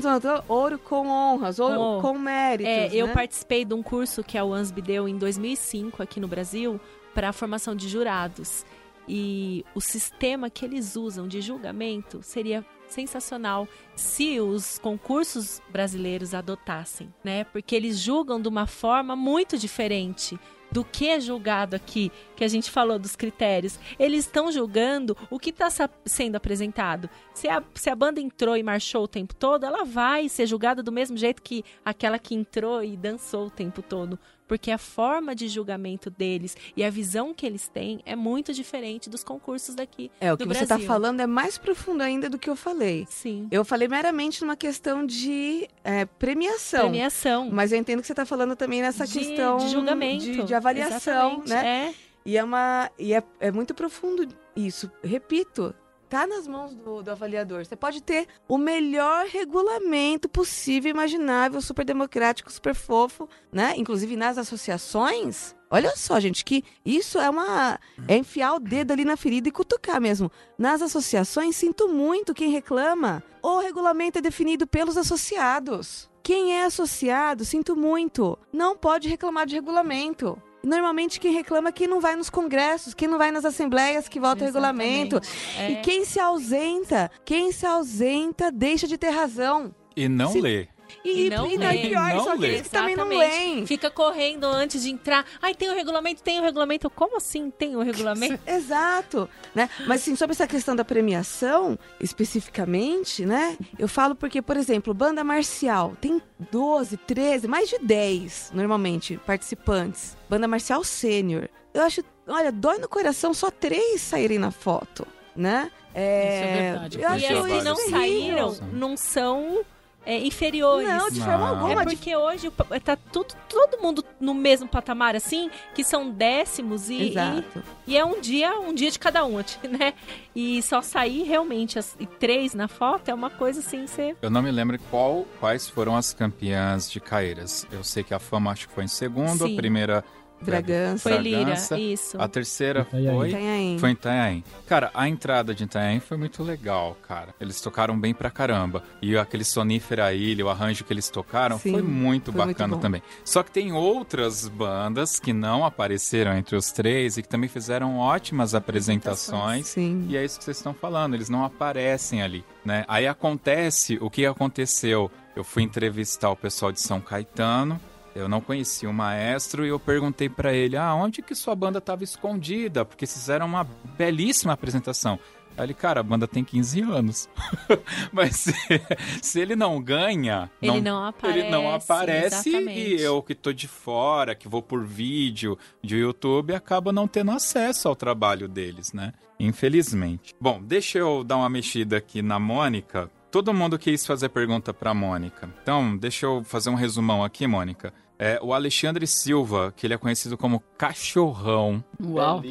A- 0.05 0.43
ouro 0.47 0.77
com 0.79 1.07
honras, 1.07 1.59
ouro 1.59 1.75
Com- 2.01 2.13
com, 2.13 2.19
méritos. 2.19 2.71
É, 2.71 2.89
eu 2.93 3.07
né? 3.07 3.13
participei 3.13 3.63
de 3.65 3.73
um 3.73 3.83
curso 3.83 4.23
que 4.23 4.37
a 4.37 4.43
UANSB 4.45 4.81
deu 4.81 5.07
em 5.07 5.17
2005 5.17 6.01
aqui 6.01 6.19
no 6.19 6.27
Brasil 6.27 6.79
para 7.13 7.29
a 7.29 7.33
formação 7.33 7.75
de 7.75 7.87
jurados. 7.87 8.65
E 9.07 9.65
o 9.75 9.81
sistema 9.81 10.49
que 10.49 10.63
eles 10.63 10.95
usam 10.95 11.27
de 11.27 11.41
julgamento 11.41 12.21
seria 12.23 12.65
sensacional 12.87 13.67
se 13.95 14.39
os 14.39 14.77
concursos 14.79 15.61
brasileiros 15.69 16.33
adotassem, 16.33 17.13
né? 17.23 17.43
Porque 17.45 17.75
eles 17.75 17.99
julgam 17.99 18.41
de 18.41 18.47
uma 18.47 18.65
forma 18.67 19.15
muito 19.15 19.57
diferente 19.57 20.39
do 20.73 20.83
que 20.83 21.07
é 21.07 21.19
julgado 21.19 21.75
aqui, 21.75 22.11
que 22.35 22.43
a 22.43 22.47
gente 22.47 22.71
falou 22.71 22.97
dos 22.97 23.15
critérios. 23.15 23.79
Eles 23.99 24.25
estão 24.25 24.51
julgando 24.51 25.15
o 25.29 25.37
que 25.37 25.51
está 25.51 25.67
sendo 26.03 26.35
apresentado. 26.35 27.07
Se 27.31 27.47
a, 27.47 27.63
se 27.75 27.91
a 27.91 27.95
banda 27.95 28.19
entrou 28.19 28.57
e 28.57 28.63
marchou 28.63 29.03
o 29.03 29.07
tempo 29.07 29.35
todo, 29.35 29.65
ela 29.65 29.85
vai 29.85 30.27
ser 30.27 30.47
julgada 30.47 30.81
do 30.81 30.91
mesmo 30.91 31.15
jeito 31.15 31.43
que 31.43 31.63
aquela 31.85 32.17
que 32.17 32.33
entrou 32.33 32.83
e 32.83 32.97
dançou 32.97 33.45
o 33.45 33.51
tempo 33.51 33.83
todo. 33.83 34.17
Porque 34.47 34.71
a 34.71 34.77
forma 34.77 35.35
de 35.35 35.47
julgamento 35.47 36.09
deles 36.09 36.55
e 36.75 36.83
a 36.83 36.89
visão 36.89 37.33
que 37.33 37.45
eles 37.45 37.67
têm 37.67 38.01
é 38.05 38.15
muito 38.15 38.53
diferente 38.53 39.09
dos 39.09 39.23
concursos 39.23 39.75
daqui. 39.75 40.11
É, 40.19 40.31
o 40.33 40.37
que 40.37 40.45
você 40.45 40.63
está 40.63 40.75
Brasil. 40.75 40.87
falando 40.87 41.19
é 41.21 41.27
mais 41.27 41.57
profundo 41.57 42.01
ainda 42.01 42.29
do 42.29 42.37
que 42.37 42.49
eu 42.49 42.55
falei. 42.55 43.05
Sim. 43.09 43.47
Eu 43.51 43.63
falei 43.63 43.87
meramente 43.87 44.41
numa 44.41 44.55
questão 44.55 45.05
de 45.05 45.67
é, 45.83 46.05
premiação. 46.05 46.81
Premiação. 46.81 47.49
Mas 47.51 47.71
eu 47.71 47.77
entendo 47.77 48.01
que 48.01 48.07
você 48.07 48.13
está 48.13 48.25
falando 48.25 48.55
também 48.55 48.81
nessa 48.81 49.05
de, 49.05 49.19
questão 49.19 49.57
de 49.57 49.69
julgamento. 49.69 50.23
de, 50.23 50.43
de 50.43 50.53
avaliação, 50.53 51.43
Exatamente, 51.43 51.49
né? 51.49 51.87
É. 51.89 51.93
E 52.25 52.37
é 52.37 52.43
uma 52.43 52.89
e 52.97 53.13
é, 53.13 53.21
é 53.39 53.51
muito 53.51 53.73
profundo 53.73 54.27
isso. 54.55 54.89
Repito, 55.03 55.75
tá 56.13 56.27
nas 56.27 56.47
mãos 56.47 56.75
do, 56.75 57.01
do 57.01 57.09
avaliador. 57.09 57.65
Você 57.65 57.75
pode 57.75 57.99
ter 57.99 58.27
o 58.47 58.55
melhor 58.55 59.25
regulamento 59.25 60.29
possível, 60.29 60.91
imaginável, 60.91 61.59
super 61.59 61.83
democrático, 61.83 62.51
super 62.51 62.75
fofo, 62.75 63.27
né? 63.51 63.73
Inclusive 63.77 64.15
nas 64.15 64.37
associações. 64.37 65.55
Olha 65.71 65.95
só, 65.95 66.19
gente, 66.19 66.45
que 66.45 66.63
isso 66.85 67.17
é 67.17 67.27
uma 67.27 67.79
é 68.07 68.15
enfiar 68.15 68.53
o 68.53 68.59
dedo 68.59 68.91
ali 68.91 69.03
na 69.03 69.17
ferida 69.17 69.49
e 69.49 69.51
cutucar 69.51 69.99
mesmo. 69.99 70.31
Nas 70.55 70.83
associações, 70.83 71.55
sinto 71.55 71.89
muito 71.89 72.35
quem 72.35 72.51
reclama. 72.51 73.23
O 73.41 73.57
regulamento 73.57 74.19
é 74.19 74.21
definido 74.21 74.67
pelos 74.67 74.97
associados. 74.97 76.07
Quem 76.21 76.53
é 76.53 76.65
associado, 76.65 77.43
sinto 77.43 77.75
muito, 77.75 78.37
não 78.53 78.77
pode 78.77 79.09
reclamar 79.09 79.47
de 79.47 79.55
regulamento. 79.55 80.39
Normalmente 80.65 81.19
quem 81.19 81.33
reclama 81.33 81.69
é 81.69 81.71
quem 81.71 81.87
não 81.87 81.99
vai 81.99 82.15
nos 82.15 82.29
congressos, 82.29 82.93
quem 82.93 83.07
não 83.07 83.17
vai 83.17 83.31
nas 83.31 83.43
assembleias 83.43 84.07
que 84.07 84.19
vota 84.19 84.43
o 84.43 84.45
regulamento. 84.45 85.19
É. 85.57 85.71
E 85.71 85.75
quem 85.81 86.05
se 86.05 86.19
ausenta, 86.19 87.11
quem 87.25 87.51
se 87.51 87.65
ausenta 87.65 88.51
deixa 88.51 88.87
de 88.87 88.97
ter 88.97 89.09
razão. 89.09 89.75
E 89.95 90.07
não 90.07 90.31
Se- 90.31 90.39
lê. 90.41 90.67
E, 91.03 91.25
E 91.25 91.29
não 91.29 91.45
e, 91.47 91.55
é 91.61 91.87
pior, 91.87 92.13
Não 92.13 92.23
só 92.23 92.33
lê. 92.33 92.47
aqueles 92.47 92.61
que 92.61 92.69
também 92.69 92.95
não 92.95 93.07
leem. 93.07 93.65
Fica 93.65 93.91
correndo 93.91 94.45
antes 94.45 94.83
de 94.83 94.89
entrar. 94.89 95.25
Ai, 95.41 95.53
tem 95.53 95.69
o 95.69 95.75
regulamento, 95.75 96.23
tem 96.23 96.39
o 96.39 96.43
regulamento. 96.43 96.89
Como 96.89 97.17
assim 97.17 97.51
tem 97.51 97.75
o 97.75 97.81
regulamento? 97.81 98.39
Exato, 98.47 99.29
né? 99.53 99.69
Mas 99.85 100.01
assim, 100.01 100.15
sobre 100.15 100.33
essa 100.33 100.47
questão 100.47 100.75
da 100.75 100.85
premiação, 100.85 101.77
especificamente, 101.99 103.25
né? 103.25 103.57
Eu 103.77 103.87
falo 103.87 104.15
porque, 104.15 104.41
por 104.41 104.57
exemplo, 104.57 104.93
banda 104.93 105.23
marcial 105.23 105.95
tem 105.99 106.21
12, 106.51 106.97
13, 106.97 107.47
mais 107.47 107.69
de 107.69 107.79
10, 107.79 108.51
normalmente, 108.53 109.17
participantes. 109.25 110.15
Banda 110.29 110.47
marcial 110.47 110.83
sênior. 110.83 111.49
Eu 111.73 111.83
acho, 111.83 112.01
olha, 112.27 112.51
dói 112.51 112.77
no 112.77 112.87
coração 112.87 113.33
só 113.33 113.49
três 113.51 114.01
saírem 114.01 114.39
na 114.39 114.51
foto, 114.51 115.05
né? 115.35 115.71
É, 115.93 116.35
Isso 116.35 116.43
é 116.43 116.61
verdade. 116.71 116.97
Eu 116.97 117.01
e 117.01 117.05
acho 117.05 117.37
as 117.37 117.45
que 117.45 117.61
não 117.63 117.75
saíram 117.75 118.57
não 118.71 118.97
são 118.97 119.63
é, 120.05 120.17
inferiores. 120.19 120.87
Não, 120.87 121.09
de 121.09 121.19
Não. 121.19 121.25
forma 121.25 121.45
É 121.45 121.49
alguma. 121.49 121.85
de- 121.85 121.95
porque 121.95 122.15
hoje 122.15 122.47
o 122.47 122.51
pa- 122.51 122.79
tá 122.79 122.95
tudo, 122.95 123.33
todo 123.47 123.81
mundo 123.81 124.03
no 124.19 124.33
mesmo 124.33 124.67
patamar, 124.67 125.15
assim, 125.15 125.49
que 125.73 125.83
são 125.83 126.09
décimos 126.09 126.89
e, 126.89 126.93
e, 126.95 127.09
Exato. 127.11 127.63
e 127.87 127.97
é 127.97 128.03
um 128.05 128.19
dia, 128.19 128.57
um 128.59 128.73
dia 128.73 128.91
de 128.91 128.99
cada 128.99 129.25
um, 129.25 129.37
né? 129.69 129.93
E 130.35 130.61
só 130.61 130.81
sair 130.81 131.23
realmente 131.23 131.77
as, 131.79 131.95
e 131.99 132.05
três 132.05 132.53
na 132.53 132.67
foto 132.67 133.09
é 133.09 133.13
uma 133.13 133.29
coisa 133.29 133.59
assim, 133.59 133.85
você. 133.87 134.15
Eu 134.21 134.29
não 134.29 134.41
me 134.41 134.51
lembro 134.51 134.77
qual, 134.89 135.25
quais 135.39 135.67
foram 135.69 135.95
as 135.95 136.13
campeãs 136.13 136.89
de 136.91 136.99
Caeiras. 136.99 137.65
Eu 137.71 137.83
sei 137.83 138.03
que 138.03 138.13
a 138.13 138.19
Fama 138.19 138.51
acho 138.51 138.67
que 138.67 138.73
foi 138.73 138.83
em 138.83 138.87
segundo, 138.87 139.45
Sim. 139.47 139.53
a 139.53 139.55
primeira 139.55 140.03
Bragança. 140.43 141.09
Foi 141.09 141.17
Lira, 141.17 141.55
isso. 141.77 142.17
A 142.21 142.27
terceira 142.27 142.81
Itanhaém. 142.81 143.15
foi. 143.17 143.29
Itanhaém. 143.29 143.79
Foi 143.79 143.89
em 143.89 143.93
Itanhaém. 143.93 144.43
Cara, 144.67 144.91
a 144.93 145.07
entrada 145.09 145.53
de 145.55 145.63
Itanhaém 145.63 145.99
foi 145.99 146.17
muito 146.17 146.43
legal, 146.43 146.97
cara. 147.07 147.33
Eles 147.39 147.59
tocaram 147.61 147.99
bem 147.99 148.13
pra 148.13 148.29
caramba. 148.29 148.83
E 149.01 149.17
aquele 149.17 149.43
Sonífera 149.43 150.13
Ilha, 150.13 150.45
o 150.45 150.49
arranjo 150.49 150.83
que 150.83 150.93
eles 150.93 151.09
tocaram, 151.09 151.57
Sim, 151.57 151.71
foi 151.71 151.81
muito 151.81 152.31
foi 152.31 152.43
muito 152.45 152.57
bacana 152.57 152.75
bom. 152.75 152.81
também. 152.81 153.01
Só 153.25 153.41
que 153.43 153.51
tem 153.51 153.71
outras 153.73 154.47
bandas 154.47 155.19
que 155.19 155.33
não 155.33 155.65
apareceram 155.65 156.35
entre 156.37 156.55
os 156.55 156.71
três 156.71 157.17
e 157.17 157.21
que 157.21 157.27
também 157.29 157.49
fizeram 157.49 157.97
ótimas 157.97 158.53
apresentações. 158.55 159.67
Sim. 159.67 160.05
E 160.09 160.17
é 160.17 160.23
isso 160.23 160.37
que 160.37 160.45
vocês 160.45 160.57
estão 160.57 160.73
falando, 160.73 161.13
eles 161.15 161.29
não 161.29 161.43
aparecem 161.43 162.21
ali, 162.21 162.43
né? 162.63 162.85
Aí 162.87 163.07
acontece 163.07 163.97
o 164.01 164.09
que 164.09 164.25
aconteceu. 164.25 165.09
Eu 165.35 165.43
fui 165.43 165.63
entrevistar 165.63 166.29
o 166.29 166.35
pessoal 166.35 166.71
de 166.71 166.79
São 166.79 167.01
Caetano, 167.01 167.79
eu 168.15 168.27
não 168.29 168.41
conhecia 168.41 168.89
o 168.89 168.93
maestro 168.93 169.65
e 169.65 169.69
eu 169.69 169.79
perguntei 169.79 170.29
pra 170.29 170.53
ele: 170.53 170.77
"Ah, 170.77 170.93
onde 170.95 171.21
que 171.21 171.33
sua 171.35 171.55
banda 171.55 171.79
estava 171.79 172.03
escondida? 172.03 172.83
Porque 172.85 173.05
fizeram 173.05 173.45
uma 173.45 173.67
belíssima 173.97 174.53
apresentação". 174.53 175.19
Aí 175.55 175.65
ele, 175.67 175.75
cara, 175.75 175.99
a 175.99 176.03
banda 176.03 176.27
tem 176.27 176.43
15 176.43 176.81
anos. 176.81 177.29
Mas 178.11 178.37
se, 178.37 178.53
se 179.21 179.39
ele 179.39 179.55
não 179.55 179.79
ganha, 179.79 180.49
Ele 180.59 180.81
não 180.81 181.05
aparece. 181.05 181.39
ele 181.39 181.49
não 181.51 181.71
aparece 181.71 182.49
exatamente. 182.49 182.79
e 182.95 182.99
eu 183.01 183.21
que 183.21 183.35
tô 183.35 183.53
de 183.53 183.67
fora, 183.67 184.33
que 184.33 184.47
vou 184.47 184.63
por 184.63 184.83
vídeo 184.83 185.55
de 185.79 185.97
YouTube, 185.97 186.55
acaba 186.55 186.91
não 186.91 187.07
tendo 187.07 187.29
acesso 187.29 187.87
ao 187.87 187.95
trabalho 187.95 188.47
deles, 188.47 188.93
né? 188.93 189.13
Infelizmente. 189.39 190.33
Bom, 190.41 190.59
deixa 190.61 190.97
eu 190.97 191.23
dar 191.23 191.37
uma 191.37 191.49
mexida 191.49 191.97
aqui 191.97 192.21
na 192.23 192.39
Mônica. 192.39 193.09
Todo 193.29 193.53
mundo 193.53 193.77
quis 193.79 194.05
fazer 194.05 194.29
pergunta 194.29 194.73
pra 194.73 194.93
Mônica. 194.93 195.49
Então, 195.61 195.95
deixa 195.97 196.25
eu 196.25 196.43
fazer 196.43 196.69
um 196.69 196.75
resumão 196.75 197.23
aqui, 197.23 197.45
Mônica. 197.47 197.93
É, 198.25 198.39
o 198.41 198.53
Alexandre 198.53 199.05
Silva, 199.05 199.73
que 199.75 199.85
ele 199.85 199.93
é 199.93 199.97
conhecido 199.97 200.37
como 200.37 200.63
Cachorrão. 200.77 201.83
Uau. 202.01 202.41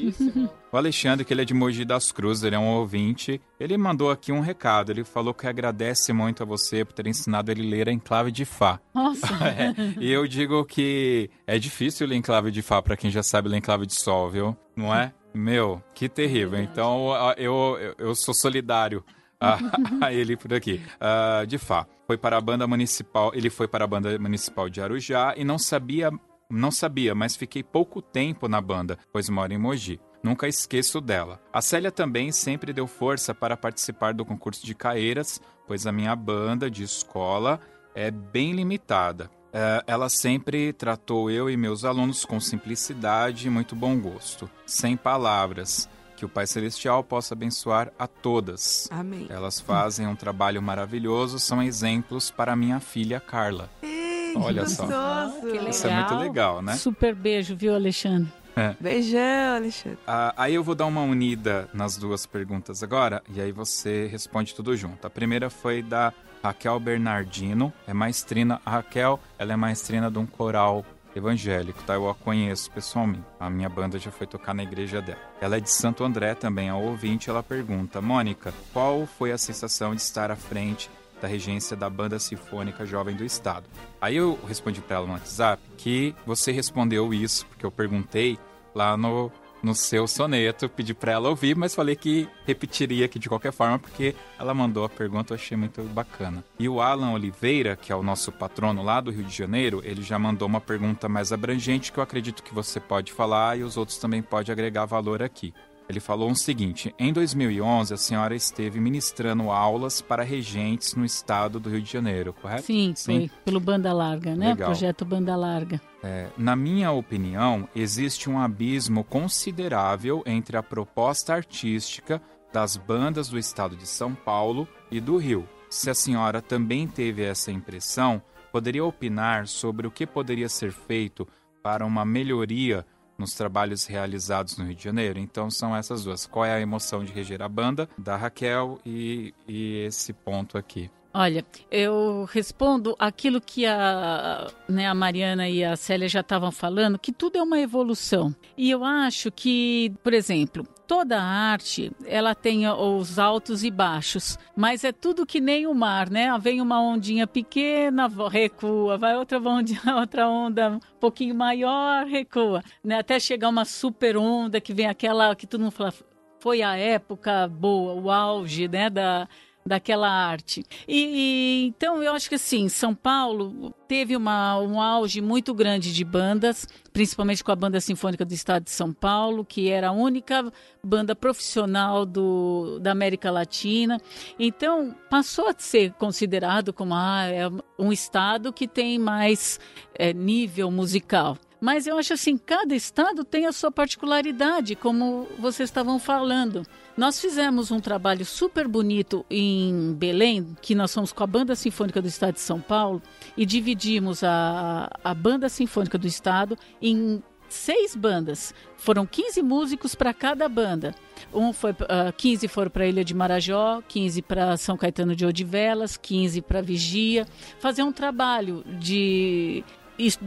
O 0.71 0.77
Alexandre, 0.77 1.25
que 1.25 1.33
ele 1.33 1.41
é 1.41 1.45
de 1.47 1.55
Mogi 1.55 1.83
das 1.85 2.13
Cruzes, 2.13 2.45
ele 2.45 2.55
é 2.55 2.59
um 2.59 2.69
ouvinte. 2.75 3.41
Ele 3.59 3.79
mandou 3.79 4.11
aqui 4.11 4.31
um 4.33 4.41
recado. 4.41 4.91
Ele 4.93 5.03
falou 5.03 5.33
que 5.33 5.47
agradece 5.47 6.13
muito 6.13 6.43
a 6.43 6.47
você 6.47 6.85
por 6.85 6.93
ter 6.93 7.07
ensinado 7.07 7.51
ele 7.51 7.67
a 7.67 7.71
ler 7.71 7.89
a 7.89 7.93
enclave 7.93 8.31
de 8.31 8.45
Fá. 8.45 8.79
Nossa. 8.95 9.27
É, 9.43 9.73
e 9.99 10.11
eu 10.11 10.27
digo 10.29 10.63
que 10.67 11.31
é 11.47 11.59
difícil 11.59 12.07
ler 12.07 12.17
enclave 12.17 12.51
de 12.51 12.61
Fá 12.63 12.81
pra 12.83 12.97
quem 12.97 13.11
já 13.11 13.23
sabe 13.23 13.49
ler 13.49 13.57
enclave 13.59 13.87
de 13.87 13.95
Sol, 13.95 14.29
viu? 14.29 14.55
Não 14.77 14.95
é? 14.95 15.13
Meu, 15.35 15.83
que 15.95 16.07
terrível. 16.09 16.59
Então 16.61 17.13
a- 17.13 17.35
eu, 17.39 17.79
eu, 17.81 17.95
eu 18.09 18.15
sou 18.15 18.35
solidário 18.35 19.03
a, 19.43 20.07
a 20.07 20.13
ele 20.15 20.37
por 20.37 20.55
aqui. 20.55 20.81
Ah, 21.01 21.45
de 21.47 21.59
Fá. 21.59 21.87
Foi 22.07 22.17
para 22.17 22.37
a 22.37 22.41
banda 22.41 22.67
municipal. 22.67 23.33
Ele 23.35 23.51
foi 23.51 23.67
para 23.67 23.85
a 23.85 23.87
banda 23.87 24.19
municipal 24.19 24.69
de 24.69 24.81
Arujá 24.81 25.35
e 25.37 25.45
não 25.45 25.59
sabia. 25.59 26.11
Não 26.49 26.71
sabia, 26.71 27.15
mas 27.15 27.35
fiquei 27.35 27.63
pouco 27.63 28.03
tempo 28.03 28.47
na 28.47 28.61
banda, 28.61 28.99
pois 29.11 29.31
moro 29.31 29.53
em 29.53 29.59
Mogi. 29.59 29.99
Nunca 30.23 30.47
esqueço 30.47 31.01
dela. 31.01 31.41
A 31.51 31.63
Célia 31.63 31.91
também 31.91 32.31
sempre 32.31 32.75
deu 32.75 32.87
força 32.87 33.35
para 33.35 33.57
participar 33.57 34.13
do 34.13 34.25
concurso 34.25 34.65
de 34.65 34.75
caeiras, 34.75 35.41
pois 35.67 35.87
a 35.87 35.93
minha 35.93 36.15
banda 36.15 36.71
de 36.71 36.83
escola 36.83 37.59
é 37.95 38.11
bem 38.11 38.53
limitada. 38.53 39.31
É, 39.53 39.83
ela 39.87 40.09
sempre 40.09 40.73
tratou 40.73 41.31
eu 41.31 41.51
e 41.51 41.57
meus 41.57 41.85
alunos 41.85 42.25
com 42.25 42.39
simplicidade 42.39 43.47
e 43.47 43.51
muito 43.51 43.75
bom 43.75 43.99
gosto. 43.99 44.49
Sem 44.67 44.97
palavras. 44.97 45.89
Que 46.23 46.27
o 46.27 46.29
Pai 46.29 46.47
Celestial 46.47 47.03
possa 47.03 47.35
abençoar 47.35 47.93
a 47.99 48.07
todas. 48.07 48.89
Amém. 48.93 49.27
Elas 49.29 49.59
fazem 49.59 50.07
um 50.07 50.15
trabalho 50.15 50.63
maravilhoso, 50.63 51.41
são 51.41 51.61
exemplos 51.61 52.31
para 52.31 52.55
minha 52.55 52.79
filha 52.79 53.19
Carla. 53.19 53.69
Ei, 53.83 54.33
Olha 54.37 54.63
que 54.63 54.71
só. 54.71 54.87
gostoso. 54.87 55.41
Que 55.41 55.47
legal. 55.55 55.69
Isso 55.71 55.87
é 55.89 55.95
muito 55.97 56.15
legal, 56.15 56.63
né? 56.63 56.77
Super 56.77 57.13
beijo, 57.13 57.57
viu, 57.57 57.75
Alexandre? 57.75 58.33
Beijão, 58.79 59.57
Alexandre. 59.57 59.99
Ah, 60.07 60.33
aí 60.37 60.55
eu 60.55 60.63
vou 60.63 60.77
dar 60.77 60.87
uma 60.87 61.03
unida 61.03 61.69
nas 61.75 61.97
duas 61.97 62.25
perguntas 62.25 62.85
agora, 62.85 63.21
e 63.35 63.41
aí 63.41 63.51
você 63.51 64.07
responde 64.07 64.55
tudo 64.55 64.77
junto. 64.77 65.05
A 65.05 65.11
primeira 65.11 65.51
foi 65.51 65.83
da 65.83 66.13
Raquel 66.41 66.79
Bernardino, 66.79 67.73
é 67.85 67.93
maestrina. 67.93 68.61
A 68.65 68.71
Raquel, 68.71 69.19
ela 69.39 69.55
é 69.55 69.57
maestrina 69.57 70.09
de 70.09 70.19
um 70.19 70.27
coral 70.27 70.85
evangélico, 71.15 71.83
tá? 71.85 71.95
Eu 71.95 72.09
a 72.09 72.15
conheço 72.15 72.71
pessoalmente. 72.71 73.25
A 73.39 73.51
minha 73.51 73.69
banda 73.69 73.99
já 73.99 74.11
foi 74.11 74.27
tocar 74.27 74.55
na 74.55 74.63
igreja 74.63 75.01
dela. 75.01 75.19
Ela 75.41 75.57
é 75.57 75.61
de 75.61 75.71
Santo 75.71 76.05
André 76.05 76.35
também, 76.35 76.69
a 76.69 76.77
ouvinte, 76.77 77.31
ela 77.31 77.43
pergunta: 77.43 78.01
Mônica, 78.01 78.53
qual 78.73 79.07
foi 79.07 79.33
a 79.33 79.39
sensação 79.39 79.95
de 79.95 80.01
estar 80.01 80.31
à 80.31 80.37
frente 80.37 80.91
da 81.21 81.29
regência 81.29 81.77
da 81.77 81.89
Banda 81.89 82.19
Sinfônica 82.19 82.85
Jovem 82.85 83.15
do 83.15 83.25
Estado? 83.25 83.67
Aí 84.01 84.17
eu 84.17 84.39
respondi 84.47 84.81
para 84.81 84.97
ela 84.97 85.07
no 85.07 85.13
WhatsApp 85.13 85.63
que 85.77 86.15
você 86.27 86.53
respondeu 86.53 87.13
isso, 87.13 87.47
porque 87.47 87.65
eu 87.65 87.71
perguntei 87.71 88.39
lá 88.75 88.97
no, 88.97 89.31
no 89.63 89.75
seu 89.75 90.09
soneto, 90.09 90.69
pedi 90.69 90.93
para 90.93 91.13
ela 91.13 91.29
ouvir, 91.29 91.57
mas 91.57 91.75
falei 91.75 91.95
que 91.95 92.29
repetiria 92.45 93.07
aqui 93.07 93.19
de 93.19 93.29
qualquer 93.29 93.53
forma, 93.53 93.79
porque 93.79 94.15
ela 94.39 94.53
mandou 94.53 94.85
a 94.85 94.89
pergunta, 94.89 95.33
eu 95.33 95.37
achei 95.37 95.57
muito 95.57 95.83
bacana. 95.85 96.45
E 96.59 96.69
o 96.69 96.81
Alan 96.81 97.13
Oliveira, 97.13 97.77
que 97.77 97.93
é 97.93 97.97
o 97.97 98.03
nosso 98.03 98.33
patrono 98.33 98.83
lá 98.83 99.01
do 99.01 99.11
Rio 99.11 99.25
de 99.25 99.37
Janeiro, 99.37 99.81
ele 99.85 100.03
já 100.03 100.19
mandou 100.19 100.49
uma 100.49 100.61
pergunta 100.61 101.09
mais 101.09 101.33
abrangente 101.33 101.93
que 101.93 101.99
eu 101.99 102.03
acredito 102.03 102.43
que 102.43 102.55
você 102.55 102.81
pode 102.81 103.13
falar 103.13 103.59
e 103.59 103.63
os 103.63 103.77
outros 103.77 103.99
também 103.99 104.21
podem 104.23 104.53
agregar 104.53 104.85
valor 104.85 105.23
aqui. 105.23 105.55
Ele 105.89 106.01
falou 106.01 106.31
o 106.31 106.37
seguinte: 106.37 106.95
em 106.99 107.13
2011, 107.13 107.95
a 107.95 107.97
senhora 107.97 108.35
esteve 108.35 108.81
ministrando 108.81 109.51
aulas 109.51 110.01
para 110.01 110.23
regentes 110.23 110.95
no 110.95 111.05
estado 111.05 111.61
do 111.61 111.69
Rio 111.69 111.83
de 111.83 111.91
Janeiro, 111.91 112.33
correto? 112.33 112.63
Sim, 112.63 112.95
foi 112.97 113.31
pelo 113.45 113.61
Banda 113.61 113.93
Larga, 113.93 114.35
né? 114.35 114.51
Legal. 114.51 114.71
Projeto 114.71 115.05
Banda 115.05 115.37
Larga. 115.37 115.81
É, 116.03 116.29
na 116.37 116.57
minha 116.57 116.91
opinião, 116.91 117.69
existe 117.75 118.29
um 118.29 118.39
abismo 118.39 119.05
considerável 119.05 120.23
entre 120.27 120.57
a 120.57 120.63
proposta 120.63 121.35
artística 121.35 122.21
das 122.53 122.77
bandas 122.77 123.29
do 123.29 123.39
estado 123.39 123.77
de 123.77 123.87
São 123.87 124.15
Paulo 124.15 124.69
e 124.91 125.01
do 125.01 125.17
Rio. 125.17 125.49
Se 125.71 125.89
a 125.89 125.95
senhora 125.95 126.43
também 126.43 126.87
teve 126.87 127.23
essa 127.23 127.51
impressão, 127.51 128.23
poderia 128.53 128.85
opinar 128.85 129.47
sobre 129.47 129.87
o 129.87 129.91
que 129.91 130.07
poderia 130.07 130.49
ser 130.49 130.71
feito 130.71 131.27
para 131.63 131.87
uma 131.87 132.05
melhoria 132.05 132.85
nos 133.23 133.35
trabalhos 133.35 133.87
realizados 133.87 134.59
no 134.59 134.65
Rio 134.65 134.75
de 134.75 134.85
Janeiro? 134.85 135.19
Então 135.19 135.51
são 135.51 135.75
essas 135.75 136.05
duas. 136.05 136.27
Qual 136.27 136.45
é 136.45 136.53
a 136.53 136.61
emoção 136.61 137.05
de 137.05 137.13
reger 137.13 137.41
a 137.41 137.49
banda 137.49 137.89
da 137.97 138.17
Raquel 138.17 138.79
e, 138.85 139.33
e 139.49 139.85
esse 139.87 140.13
ponto 140.13 140.59
aqui? 140.59 140.91
Olha, 141.15 141.45
eu 141.71 142.27
respondo 142.33 142.97
aquilo 142.99 143.39
que 143.39 143.67
a, 143.67 144.51
né, 144.67 144.87
a 144.87 144.95
Mariana 144.95 145.47
e 145.47 145.63
a 145.63 145.77
Célia 145.77 146.09
já 146.09 146.21
estavam 146.21 146.51
falando, 146.51 146.99
que 146.99 147.13
tudo 147.13 147.37
é 147.37 147.43
uma 147.43 147.61
evolução. 147.61 148.35
E 148.57 148.71
eu 148.71 148.83
acho 148.83 149.31
que, 149.31 149.93
por 150.03 150.15
exemplo, 150.15 150.67
toda 150.87 151.21
arte, 151.23 151.93
ela 152.07 152.35
tem 152.35 152.67
os 152.67 153.19
altos 153.19 153.63
e 153.63 153.71
baixos, 153.71 154.39
mas 154.57 154.85
é 154.85 154.93
tudo 154.93 155.27
que 155.27 155.39
nem 155.39 155.67
o 155.67 155.75
mar, 155.75 156.09
né? 156.09 156.29
Vem 156.39 156.63
uma 156.63 156.81
ondinha 156.81 157.27
pequena, 157.27 158.09
recua, 158.31 158.97
vai 158.97 159.15
outra 159.15 159.39
ondinha, 159.39 159.81
outra 159.97 160.27
onda 160.27 160.71
um 160.71 160.81
pouquinho 160.99 161.35
maior, 161.35 162.07
recua, 162.07 162.63
né? 162.83 162.99
Até 162.99 163.21
chegar 163.21 163.51
uma 163.51 163.67
super 163.67 164.17
onda 164.17 164.63
que 164.63 164.73
vem 164.73 164.87
aquela 164.87 165.37
que 165.37 165.47
todo 165.47 165.61
mundo 165.61 165.73
fala, 165.73 165.93
foi 166.41 166.61
a 166.61 166.77
época 166.77 167.47
boa, 167.47 167.95
o 167.95 168.11
auge, 168.11 168.67
né, 168.67 168.91
da 168.91 169.29
daquela 169.65 170.09
arte. 170.09 170.65
E, 170.87 171.65
e, 171.65 171.67
então 171.67 172.03
eu 172.03 172.13
acho 172.13 172.29
que 172.29 172.35
assim, 172.35 172.69
São 172.69 172.95
Paulo 172.95 173.73
teve 173.87 174.17
uma, 174.17 174.59
um 174.59 174.81
auge 174.81 175.21
muito 175.21 175.55
grande 175.55 175.93
de 175.93 176.05
bandas, 176.05 176.67
principalmente 176.93 177.45
com 177.45 177.53
a 177.53 177.57
banda 177.57 177.81
sinfônica 177.81 178.25
do 178.25 178.35
Estado 178.35 178.65
de 178.65 178.71
São 178.71 178.93
Paulo, 178.93 179.45
que 179.45 179.69
era 179.69 179.89
a 179.89 179.93
única 179.93 180.53
banda 180.83 181.15
profissional 181.15 182.05
do, 182.05 182.79
da 182.81 182.91
América 182.91 183.31
Latina. 183.31 184.01
Então 184.39 184.95
passou 185.09 185.49
a 185.49 185.55
ser 185.57 185.93
considerado 185.93 186.73
como 186.73 186.95
ah, 186.95 187.27
é 187.27 187.49
um 187.79 187.93
estado 187.93 188.53
que 188.53 188.67
tem 188.67 188.99
mais 188.99 189.61
é, 189.95 190.13
nível 190.13 190.71
musical. 190.71 191.39
Mas 191.61 191.87
eu 191.87 191.97
acho 191.97 192.15
assim, 192.15 192.37
cada 192.37 192.75
estado 192.75 193.25
tem 193.25 193.47
a 193.47 193.53
sua 193.53 193.71
particularidade, 193.71 194.75
como 194.75 195.29
vocês 195.39 195.69
estavam 195.69 195.97
falando. 195.97 196.67
Nós 196.97 197.19
fizemos 197.19 197.71
um 197.71 197.81
trabalho 197.81 198.25
super 198.25 198.69
bonito 198.69 199.25
em 199.31 199.95
Belém, 199.95 200.55
que 200.61 200.75
nós 200.75 200.93
fomos 200.93 201.11
com 201.13 201.25
a 201.25 201.27
Banda 201.27 201.57
Sinfônica 201.57 202.03
do 202.03 202.09
Estado 202.09 202.35
de 202.35 202.41
São 202.41 202.61
Paulo 202.61 203.01
e 203.35 203.47
dividimos 203.47 204.23
a, 204.23 204.91
a 205.03 205.15
Banda 205.15 205.49
Sinfônica 205.49 205.97
do 205.97 206.07
Estado 206.07 206.57
em 206.83 207.23
seis 207.49 207.97
bandas. 207.97 208.55
Foram 208.77 209.07
15 209.07 209.43
músicos 209.43 209.95
para 209.95 210.13
cada 210.13 210.49
banda. 210.49 210.95
Um 211.33 211.53
foi, 211.53 211.71
uh, 211.71 212.13
15 212.17 212.49
foram 212.49 212.71
para 212.71 212.85
a 212.85 212.87
Ilha 212.87 213.05
de 213.05 213.15
Marajó, 213.15 213.83
15 213.89 214.23
para 214.23 214.57
São 214.57 214.77
Caetano 214.77 215.17
de 215.17 215.25
Odivelas, 215.25 215.97
15 215.97 216.43
para 216.43 216.61
Vigia. 216.61 217.27
Fazer 217.59 217.83
um 217.83 217.93
trabalho 217.93 218.65
de 218.79 219.65
isso, 219.99 220.19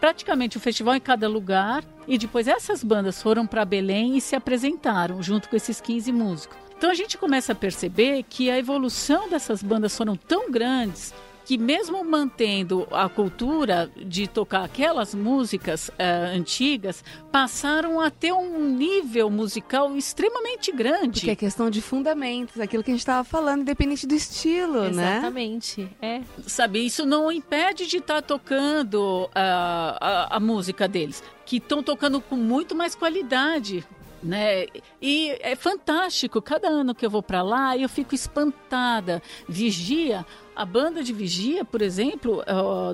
praticamente 0.00 0.56
o 0.56 0.58
um 0.58 0.62
festival 0.62 0.94
em 0.94 1.00
cada 1.00 1.28
lugar 1.28 1.84
e 2.06 2.18
depois 2.18 2.48
essas 2.48 2.82
bandas 2.82 3.22
foram 3.22 3.46
para 3.46 3.64
Belém 3.64 4.16
e 4.16 4.20
se 4.20 4.34
apresentaram 4.34 5.22
junto 5.22 5.48
com 5.48 5.56
esses 5.56 5.80
15 5.80 6.12
músicos. 6.12 6.56
Então 6.76 6.90
a 6.90 6.94
gente 6.94 7.16
começa 7.16 7.52
a 7.52 7.54
perceber 7.54 8.24
que 8.28 8.50
a 8.50 8.58
evolução 8.58 9.28
dessas 9.28 9.62
bandas 9.62 9.96
foram 9.96 10.16
tão 10.16 10.50
grandes 10.50 11.14
que 11.44 11.58
mesmo 11.58 12.04
mantendo 12.04 12.86
a 12.90 13.08
cultura 13.08 13.90
de 13.96 14.26
tocar 14.26 14.64
aquelas 14.64 15.14
músicas 15.14 15.88
uh, 15.88 15.92
antigas, 16.34 17.04
passaram 17.30 18.00
a 18.00 18.10
ter 18.10 18.32
um 18.32 18.68
nível 18.68 19.30
musical 19.30 19.96
extremamente 19.96 20.70
grande. 20.72 21.20
Porque 21.20 21.30
é 21.30 21.36
questão 21.36 21.70
de 21.70 21.80
fundamentos, 21.80 22.60
aquilo 22.60 22.82
que 22.82 22.90
a 22.90 22.94
gente 22.94 23.00
estava 23.00 23.24
falando, 23.24 23.62
independente 23.62 24.06
do 24.06 24.14
estilo, 24.14 24.84
Exatamente. 24.84 24.96
né? 24.96 25.12
Exatamente. 25.12 25.88
É. 26.00 26.20
Sabe, 26.46 26.84
isso 26.84 27.04
não 27.04 27.30
impede 27.30 27.86
de 27.86 27.98
estar 27.98 28.16
tá 28.16 28.22
tocando 28.22 29.24
uh, 29.26 29.30
a, 29.34 30.36
a 30.36 30.40
música 30.40 30.86
deles, 30.86 31.22
que 31.44 31.56
estão 31.56 31.82
tocando 31.82 32.20
com 32.20 32.36
muito 32.36 32.74
mais 32.74 32.94
qualidade 32.94 33.84
né? 34.22 34.66
E 35.00 35.30
é 35.40 35.56
fantástico. 35.56 36.40
Cada 36.40 36.68
ano 36.68 36.94
que 36.94 37.04
eu 37.04 37.10
vou 37.10 37.22
para 37.22 37.42
lá, 37.42 37.76
eu 37.76 37.88
fico 37.88 38.14
espantada. 38.14 39.22
Vigia, 39.48 40.24
a 40.54 40.64
banda 40.64 41.02
de 41.02 41.12
Vigia, 41.12 41.64
por 41.64 41.82
exemplo, 41.82 42.42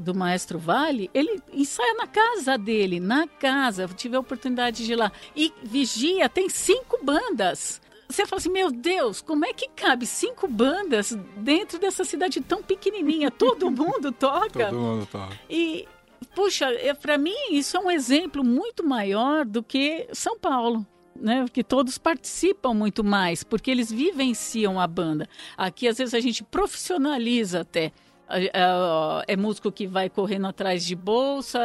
do 0.02 0.14
Maestro 0.14 0.58
Vale, 0.58 1.10
ele 1.12 1.40
ensaia 1.52 1.94
na 1.94 2.06
casa 2.06 2.56
dele, 2.56 3.00
na 3.00 3.26
casa. 3.26 3.82
Eu 3.82 3.88
tive 3.88 4.16
a 4.16 4.20
oportunidade 4.20 4.84
de 4.84 4.92
ir 4.92 4.96
lá. 4.96 5.12
E 5.36 5.52
Vigia 5.62 6.28
tem 6.28 6.48
cinco 6.48 6.98
bandas. 7.02 7.80
Você 8.08 8.24
fala 8.24 8.40
assim, 8.40 8.50
meu 8.50 8.70
Deus, 8.70 9.20
como 9.20 9.44
é 9.44 9.52
que 9.52 9.68
cabe 9.68 10.06
cinco 10.06 10.48
bandas 10.48 11.12
dentro 11.36 11.78
dessa 11.78 12.04
cidade 12.04 12.40
tão 12.40 12.62
pequenininha? 12.62 13.30
Todo 13.30 13.68
mundo 13.70 14.10
toca. 14.10 14.70
Todo 14.70 14.78
mundo 14.78 15.06
toca. 15.06 15.38
E 15.48 15.86
puxa, 16.34 16.72
é, 16.72 16.94
para 16.94 17.18
mim 17.18 17.34
isso 17.50 17.76
é 17.76 17.80
um 17.80 17.90
exemplo 17.90 18.42
muito 18.42 18.82
maior 18.86 19.44
do 19.44 19.62
que 19.62 20.08
São 20.12 20.38
Paulo 20.38 20.86
né, 21.20 21.44
que 21.52 21.62
todos 21.64 21.98
participam 21.98 22.74
muito 22.74 23.02
mais, 23.02 23.42
porque 23.42 23.70
eles 23.70 23.90
vivenciam 23.90 24.80
a 24.80 24.86
banda. 24.86 25.28
Aqui, 25.56 25.88
às 25.88 25.98
vezes, 25.98 26.14
a 26.14 26.20
gente 26.20 26.42
profissionaliza 26.42 27.60
até. 27.60 27.92
É, 28.30 29.36
músico 29.36 29.72
que 29.72 29.86
vai 29.86 30.10
correndo 30.10 30.46
atrás 30.48 30.84
de 30.84 30.94
bolsa, 30.94 31.58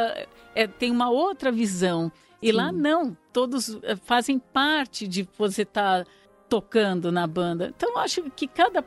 é, 0.54 0.66
tem 0.66 0.90
uma 0.90 1.10
outra 1.10 1.52
visão. 1.52 2.10
E 2.40 2.46
Sim. 2.46 2.52
lá 2.52 2.72
não, 2.72 3.14
todos 3.34 3.78
é, 3.82 3.96
fazem 3.96 4.38
parte 4.38 5.06
de 5.06 5.28
você 5.36 5.60
estar 5.60 6.04
tá 6.04 6.10
tocando 6.48 7.12
na 7.12 7.26
banda. 7.26 7.72
Então, 7.76 7.98
acho 7.98 8.22
que 8.30 8.46
cada, 8.46 8.82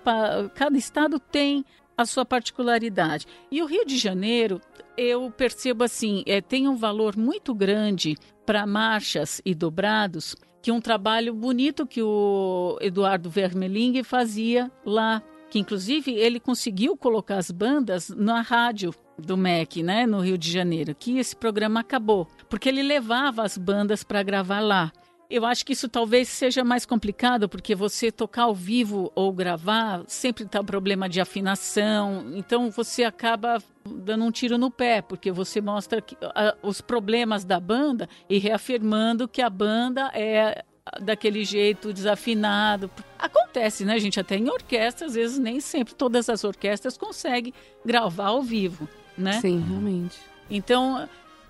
cada 0.56 0.78
estado 0.78 1.20
tem 1.20 1.64
a 1.98 2.06
sua 2.06 2.26
particularidade. 2.26 3.26
E 3.52 3.62
o 3.62 3.66
Rio 3.66 3.86
de 3.86 3.98
Janeiro, 3.98 4.62
eu 4.96 5.32
percebo 5.32 5.84
assim, 5.84 6.24
é, 6.26 6.40
tem 6.40 6.68
um 6.68 6.76
valor 6.76 7.18
muito 7.18 7.54
grande 7.54 8.16
para 8.46 8.66
marchas 8.66 9.42
e 9.44 9.54
dobrados, 9.54 10.36
que 10.68 10.72
um 10.72 10.82
trabalho 10.82 11.34
bonito 11.34 11.88
que 11.88 12.02
o 12.04 12.78
Eduardo 12.82 13.30
Vermeling 13.30 14.04
fazia 14.04 14.70
lá, 14.86 15.24
que 15.50 15.60
inclusive 15.60 16.12
ele 16.12 16.42
conseguiu 16.42 16.98
colocar 16.98 17.38
as 17.38 17.50
bandas 17.50 18.10
na 18.10 18.42
rádio 18.42 18.94
do 19.18 19.38
MEC, 19.38 19.82
né, 19.82 20.06
no 20.06 20.20
Rio 20.20 20.38
de 20.38 20.52
Janeiro, 20.52 20.94
que 20.94 21.20
esse 21.20 21.38
programa 21.38 21.80
acabou, 21.80 22.28
porque 22.50 22.68
ele 22.68 22.84
levava 22.84 23.44
as 23.44 23.58
bandas 23.58 24.04
para 24.04 24.22
gravar 24.22 24.60
lá. 24.60 24.92
Eu 25.30 25.46
acho 25.46 25.66
que 25.66 25.74
isso 25.74 25.90
talvez 25.90 26.30
seja 26.30 26.64
mais 26.64 26.86
complicado, 26.86 27.50
porque 27.50 27.76
você 27.76 28.12
tocar 28.12 28.44
ao 28.44 28.56
vivo 28.56 29.12
ou 29.14 29.34
gravar 29.34 30.04
sempre 30.08 30.46
está 30.46 30.64
problema 30.64 31.10
de 31.10 31.20
afinação, 31.20 32.32
então 32.36 32.72
você 32.72 33.04
acaba 33.04 33.62
dando 33.86 34.24
um 34.24 34.32
tiro 34.32 34.58
no 34.58 34.72
pé, 34.72 35.02
porque 35.02 35.32
você 35.32 35.60
mostra 35.60 36.02
que, 36.02 36.16
a, 36.22 36.56
os 36.62 36.80
problemas 36.80 37.44
da 37.44 37.60
banda 37.60 38.08
e 38.30 38.38
reafirmando 38.38 39.28
que 39.28 39.42
a 39.42 39.50
banda 39.50 40.12
é 40.14 40.64
daquele 41.02 41.44
jeito 41.44 41.92
desafinado. 41.92 42.90
Acontece, 43.20 43.84
né, 43.84 44.00
gente? 44.00 44.20
Até 44.20 44.38
em 44.38 44.50
orquestra, 44.50 45.08
às 45.08 45.16
vezes 45.16 45.38
nem 45.38 45.60
sempre 45.60 45.94
todas 45.94 46.30
as 46.30 46.46
orquestras 46.46 46.98
conseguem 46.98 47.54
gravar 47.86 48.28
ao 48.28 48.42
vivo, 48.42 48.88
né? 49.18 49.34
Sim, 49.42 49.60
realmente. 49.68 50.18
Então, 50.50 51.08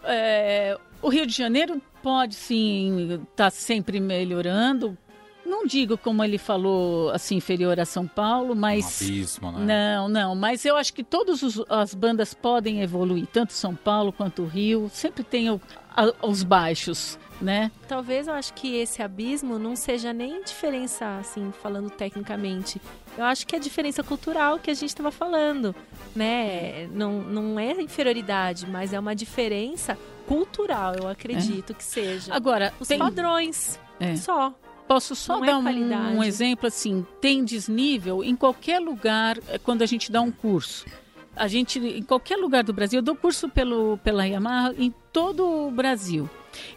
é, 0.08 0.78
o 1.02 1.10
Rio 1.10 1.26
de 1.26 1.34
Janeiro 1.34 1.82
pode 2.02 2.36
sim 2.36 3.14
estar 3.14 3.46
tá 3.46 3.50
sempre 3.50 4.00
melhorando. 4.00 4.98
Não 5.46 5.66
digo 5.66 5.98
como 5.98 6.22
ele 6.24 6.38
falou, 6.38 7.10
assim, 7.12 7.38
inferior 7.38 7.80
a 7.80 7.86
São 7.86 8.06
Paulo, 8.06 8.54
mas. 8.54 9.02
Um 9.02 9.06
abismo, 9.06 9.52
né? 9.54 9.96
Não, 9.96 10.10
não. 10.10 10.36
Mas 10.36 10.66
eu 10.66 10.76
acho 10.76 10.94
que 10.94 11.04
todas 11.04 11.42
as 11.70 11.94
bandas 11.94 12.34
podem 12.34 12.82
evoluir, 12.82 13.26
tanto 13.28 13.54
São 13.54 13.74
Paulo 13.74 14.12
quanto 14.12 14.42
o 14.42 14.46
Rio. 14.46 14.90
Sempre 14.94 15.24
tem 15.24 15.50
o, 15.50 15.62
a, 15.96 16.14
os 16.28 16.44
baixos, 16.44 17.18
né? 17.42 17.72
Talvez 17.88 18.28
eu 18.28 18.34
acho 18.34 18.54
que 18.54 18.76
esse 18.76 19.02
abismo 19.02 19.60
não 19.60 19.76
seja 19.76 20.12
nem 20.14 20.44
diferença, 20.44 21.18
assim, 21.18 21.52
falando 21.62 21.90
tecnicamente. 21.90 22.82
Eu 23.18 23.24
acho 23.26 23.46
que 23.46 23.56
é 23.56 23.60
a 23.60 23.62
diferença 23.62 24.04
cultural 24.04 24.60
que 24.60 24.70
a 24.70 24.74
gente 24.74 24.90
estava 24.90 25.12
falando, 25.12 25.76
né? 26.16 26.88
Não, 26.88 27.22
não 27.22 27.60
é 27.60 27.72
inferioridade, 27.82 28.68
mas 28.68 28.94
é 28.94 29.00
uma 29.00 29.16
diferença 29.16 29.98
cultural, 30.28 30.96
eu 30.96 31.08
acredito 31.08 31.72
é. 31.72 31.76
que 31.76 31.84
seja. 31.84 32.34
Agora, 32.34 32.74
os 32.80 32.88
tem... 32.88 33.00
padrões, 33.00 33.80
é. 34.00 34.16
só. 34.16 34.54
Posso 34.88 35.16
só 35.16 35.38
não 35.38 35.44
é 35.44 35.48
dar 35.48 35.54
é 35.54 35.58
um, 35.58 36.18
um, 36.20 36.24
exemplo 36.24 36.66
assim? 36.68 37.06
Tem 37.20 37.44
desnível 37.44 38.24
em 38.24 38.36
qualquer 38.36 38.80
lugar 38.80 39.38
é, 39.50 39.58
quando 39.58 39.82
a 39.82 39.86
gente 39.86 40.10
dá 40.10 40.22
um 40.22 40.32
curso. 40.32 40.86
A 41.36 41.48
gente, 41.48 41.78
em 41.78 42.02
qualquer 42.02 42.38
lugar 42.38 42.64
do 42.64 42.74
Brasil, 42.74 43.00
eu 43.00 43.04
dou 43.04 43.16
curso 43.16 43.50
pelo, 43.50 43.98
pela 43.98 44.26
Yamaha 44.26 44.74
em 44.78 44.94
todo 45.12 45.68
o 45.68 45.72
Brasil. 45.72 46.30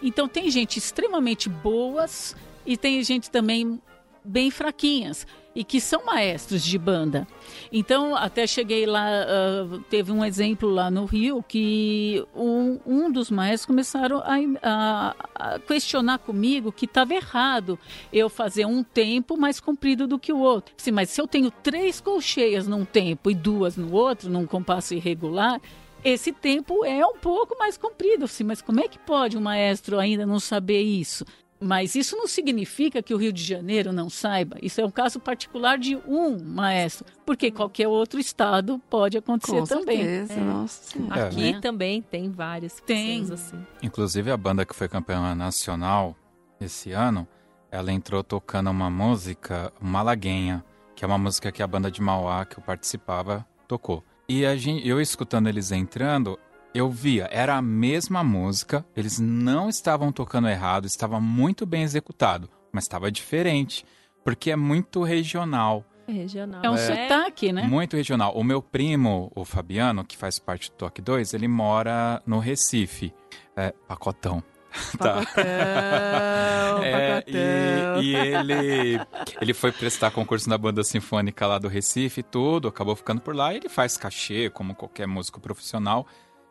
Então 0.03 0.29
tem 0.29 0.51
gente 0.51 0.79
extremamente 0.79 1.49
boas 1.49 2.37
e 2.67 2.77
tem 2.77 3.03
gente 3.03 3.31
também 3.31 3.81
bem 4.25 4.51
fraquinhas 4.51 5.27
e 5.55 5.65
que 5.65 5.81
são 5.81 6.05
maestros 6.05 6.63
de 6.63 6.79
banda. 6.79 7.27
Então, 7.73 8.15
até 8.15 8.47
cheguei 8.47 8.87
lá, 8.87 9.09
uh, 9.09 9.81
teve 9.91 10.13
um 10.13 10.25
exemplo 10.25 10.71
lá 10.71 10.91
no 10.91 11.05
Rio 11.05 11.45
que 11.47 12.25
um, 12.35 12.79
um 12.87 13.11
dos 13.11 13.31
maestros 13.31 13.67
começaram 13.67 14.19
a, 14.19 14.37
a, 14.63 15.15
a 15.35 15.59
questionar 15.59 16.19
comigo 16.19 16.71
que 16.71 16.85
estava 16.85 17.15
errado 17.15 17.79
eu 18.13 18.29
fazer 18.29 18.65
um 18.65 18.83
tempo 18.83 19.37
mais 19.37 19.59
comprido 19.59 20.07
do 20.07 20.19
que 20.19 20.33
o 20.33 20.39
outro. 20.39 20.73
Sim, 20.77 20.93
mas 20.93 21.11
se 21.11 21.21
eu 21.21 21.27
tenho 21.27 21.51
três 21.51 22.01
colcheias 22.01 22.69
num 22.69 22.85
tempo 22.85 23.31
e 23.31 23.35
duas 23.35 23.77
no 23.77 23.93
outro, 23.93 24.31
num 24.31 24.47
compasso 24.47 24.95
irregular, 24.95 25.61
esse 26.05 26.33
tempo 26.33 26.85
é 26.85 27.05
um 27.05 27.17
pouco 27.17 27.59
mais 27.59 27.77
comprido. 27.77 28.27
Sim, 28.27 28.45
mas 28.45 28.63
como 28.63 28.81
é 28.81 28.89
que 28.89 28.99
pode 28.99 29.37
um 29.37 29.41
maestro 29.41 29.99
ainda 29.99 30.25
não 30.27 30.41
saber 30.41 30.83
isso? 30.83 31.25
Mas 31.63 31.95
isso 31.95 32.17
não 32.17 32.27
significa 32.27 33.03
que 33.03 33.13
o 33.13 33.19
Rio 33.19 33.33
de 33.33 33.45
Janeiro 33.45 33.93
não 33.93 34.09
saiba. 34.09 34.57
Isso 34.63 34.81
é 34.81 34.85
um 34.85 34.91
caso 34.91 35.21
particular 35.21 35.77
de 35.77 35.95
um 36.07 36.43
maestro, 36.43 37.05
porque 37.27 37.51
qualquer 37.51 37.87
outro 37.87 38.19
estado 38.19 38.81
pode 38.89 39.19
acontecer 39.19 39.61
Com 39.61 39.67
também. 39.67 39.99
Certeza, 39.99 40.33
é. 40.33 40.43
Nossa 40.43 40.99
é, 40.99 41.23
Aqui 41.23 41.53
né? 41.53 41.61
também 41.61 42.01
tem 42.01 42.31
várias 42.31 42.81
tem. 42.81 43.31
assim. 43.31 43.59
Inclusive 43.83 44.31
a 44.31 44.37
banda 44.39 44.65
que 44.65 44.75
foi 44.75 44.89
campeã 44.89 45.35
nacional 45.35 46.17
esse 46.59 46.93
ano, 46.93 47.29
ela 47.71 47.93
entrou 47.93 48.25
tocando 48.25 48.71
uma 48.71 48.89
música 48.89 49.71
malaguenha, 49.79 50.65
que 50.97 51.05
é 51.05 51.07
uma 51.07 51.19
música 51.19 51.53
que 51.53 51.63
a 51.63 51.67
banda 51.67 51.91
de 51.91 52.01
Mauá 52.01 52.47
que 52.47 52.59
eu 52.59 52.63
participava 52.63 53.47
tocou. 53.69 54.03
E 54.33 54.47
a 54.47 54.57
gente, 54.57 54.87
eu 54.87 55.01
escutando 55.01 55.49
eles 55.49 55.73
entrando, 55.73 56.39
eu 56.73 56.89
via, 56.89 57.29
era 57.33 57.57
a 57.57 57.61
mesma 57.61 58.23
música, 58.23 58.87
eles 58.97 59.19
não 59.19 59.69
estavam 59.69 60.13
tocando 60.13 60.49
errado, 60.49 60.87
estava 60.87 61.21
muito 61.21 61.67
bem 61.67 61.83
executado, 61.83 62.49
mas 62.71 62.85
estava 62.85 63.11
diferente, 63.11 63.85
porque 64.23 64.53
é 64.53 64.55
muito 64.55 65.03
regional. 65.03 65.85
É 66.07 66.13
regional. 66.13 66.61
É 66.63 66.71
um 66.71 66.77
é, 66.77 66.79
sotaque, 66.79 67.53
né? 67.53 67.65
Muito 67.65 67.97
regional. 67.97 68.33
O 68.37 68.45
meu 68.45 68.63
primo, 68.63 69.33
o 69.35 69.45
Fabiano, 69.45 70.05
que 70.05 70.17
faz 70.17 70.39
parte 70.39 70.71
do 70.71 70.77
Toque 70.77 71.03
2, 71.03 71.35
ele 71.35 71.49
mora 71.49 72.23
no 72.25 72.39
Recife. 72.39 73.13
É, 73.57 73.75
pacotão. 73.89 74.45
Tá. 74.99 75.15
Pacotão, 75.15 75.43
é, 76.85 77.25
e, 77.27 78.03
e, 78.03 78.17
ele, 78.17 79.01
ele 79.41 79.55
foi 79.55 79.73
prestar 79.73 80.11
concurso 80.11 80.49
na 80.49 80.57
banda 80.57 80.85
sinfônica 80.85 81.47
lá 81.47 81.59
do 81.59 81.69
Recife 81.69 82.21
e 82.21 82.23
tudo, 82.23 82.69
acabou 82.69 82.95
ficando 82.95 83.21
por 83.21 83.35
lá. 83.35 83.53
E 83.53 83.57
ele 83.57 83.69
faz 83.69 83.97
cachê, 83.97 84.49
como 84.51 84.75
qualquer 84.75 85.07
músico 85.07 85.41
profissional. 85.41 86.07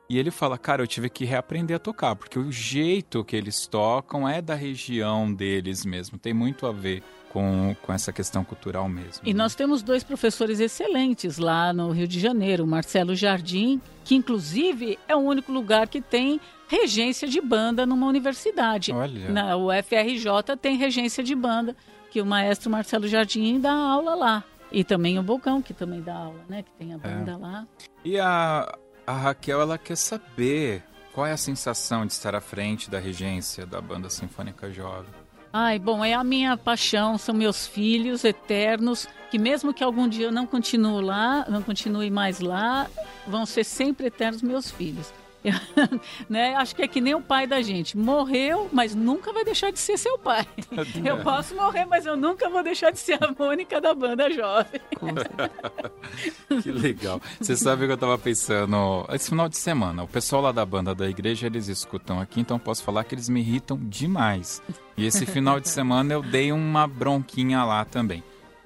E 0.09 0.17
ele 0.17 0.31
fala, 0.31 0.57
cara, 0.57 0.81
eu 0.81 0.87
tive 0.87 1.07
que 1.07 1.23
reaprender 1.23 1.75
a 1.75 1.79
tocar, 1.79 2.15
porque 2.15 2.39
o 2.39 2.51
jeito 2.51 3.23
que 3.23 3.35
eles 3.35 3.67
tocam 3.67 4.27
é 4.27 4.41
da 4.41 4.55
região 4.55 5.31
deles 5.31 5.85
mesmo, 5.85 6.17
tem 6.17 6.33
muito 6.33 6.65
a 6.65 6.71
ver 6.71 7.03
com, 7.29 7.75
com 7.81 7.93
essa 7.93 8.11
questão 8.11 8.43
cultural 8.43 8.89
mesmo. 8.89 9.21
E 9.23 9.33
né? 9.33 9.37
nós 9.37 9.55
temos 9.55 9.81
dois 9.81 10.03
professores 10.03 10.59
excelentes 10.59 11.37
lá 11.37 11.71
no 11.71 11.91
Rio 11.91 12.07
de 12.07 12.19
Janeiro, 12.19 12.63
o 12.63 12.67
Marcelo 12.67 13.15
Jardim, 13.15 13.79
que 14.03 14.15
inclusive 14.15 14.97
é 15.07 15.15
o 15.15 15.19
único 15.19 15.51
lugar 15.51 15.87
que 15.87 16.01
tem 16.01 16.41
regência 16.67 17.27
de 17.27 17.39
banda 17.39 17.85
numa 17.85 18.07
universidade. 18.07 18.91
Olha. 18.91 19.29
Na 19.29 19.55
UFRJ 19.55 20.57
tem 20.61 20.77
regência 20.77 21.23
de 21.23 21.35
banda, 21.35 21.75
que 22.11 22.21
o 22.21 22.25
maestro 22.25 22.69
Marcelo 22.69 23.07
Jardim 23.07 23.59
dá 23.59 23.71
aula 23.71 24.15
lá. 24.15 24.43
E 24.71 24.83
também 24.83 25.17
o 25.17 25.23
Bocão, 25.23 25.61
que 25.61 25.73
também 25.73 26.01
dá 26.01 26.15
aula, 26.15 26.43
né? 26.47 26.61
Que 26.63 26.71
tem 26.73 26.93
a 26.93 26.97
banda 26.97 27.31
é. 27.31 27.37
lá. 27.37 27.67
E 28.05 28.19
a, 28.19 28.77
a 29.05 29.13
Raquel 29.13 29.61
ela 29.61 29.77
quer 29.77 29.95
saber 29.95 30.83
qual 31.11 31.25
é 31.25 31.31
a 31.31 31.37
sensação 31.37 32.05
de 32.05 32.13
estar 32.13 32.35
à 32.35 32.41
frente 32.41 32.89
da 32.89 32.99
regência 32.99 33.65
da 33.65 33.81
Banda 33.81 34.09
Sinfônica 34.09 34.71
Jovem. 34.71 35.18
Ai, 35.51 35.79
bom, 35.79 36.05
é 36.05 36.13
a 36.13 36.23
minha 36.23 36.55
paixão, 36.55 37.17
são 37.17 37.33
meus 37.33 37.65
filhos 37.65 38.23
eternos, 38.23 39.07
que 39.31 39.39
mesmo 39.39 39.73
que 39.73 39.83
algum 39.83 40.07
dia 40.07 40.27
eu 40.27 40.31
não 40.31 40.45
continue 40.45 41.03
lá, 41.03 41.43
não 41.49 41.63
continue 41.63 42.11
mais 42.11 42.39
lá, 42.39 42.87
vão 43.25 43.47
ser 43.47 43.63
sempre 43.63 44.05
eternos 44.05 44.43
meus 44.43 44.69
filhos. 44.69 45.11
né? 46.29 46.55
Acho 46.55 46.75
que 46.75 46.81
é 46.81 46.87
que 46.87 46.99
nem 47.01 47.15
o 47.15 47.21
pai 47.21 47.47
da 47.47 47.61
gente. 47.61 47.97
Morreu, 47.97 48.69
mas 48.71 48.93
nunca 48.93 49.31
vai 49.31 49.43
deixar 49.43 49.71
de 49.71 49.79
ser 49.79 49.97
seu 49.97 50.17
pai. 50.17 50.45
Eu 51.03 51.19
posso 51.23 51.55
morrer, 51.55 51.85
mas 51.85 52.05
eu 52.05 52.15
nunca 52.15 52.49
vou 52.49 52.61
deixar 52.63 52.91
de 52.91 52.99
ser 52.99 53.17
a 53.23 53.33
Mônica 53.37 53.79
da 53.79 53.93
banda 53.93 54.29
jovem. 54.29 54.81
que 56.61 56.71
legal. 56.71 57.21
Você 57.39 57.55
sabe 57.55 57.83
o 57.83 57.87
que 57.87 57.93
eu 57.93 57.97
tava 57.97 58.17
pensando? 58.17 59.05
Esse 59.11 59.29
final 59.29 59.47
de 59.47 59.57
semana, 59.57 60.03
o 60.03 60.07
pessoal 60.07 60.41
lá 60.41 60.51
da 60.51 60.65
banda 60.65 60.93
da 60.93 61.09
igreja, 61.09 61.47
eles 61.47 61.67
escutam 61.67 62.19
aqui, 62.19 62.41
então 62.41 62.59
posso 62.59 62.83
falar 62.83 63.03
que 63.03 63.15
eles 63.15 63.29
me 63.29 63.39
irritam 63.39 63.77
demais. 63.81 64.61
E 64.97 65.05
esse 65.05 65.25
final 65.25 65.59
de 65.59 65.69
semana 65.69 66.13
eu 66.13 66.21
dei 66.21 66.51
uma 66.51 66.87
bronquinha 66.87 67.63
lá 67.63 67.85
também. 67.85 68.23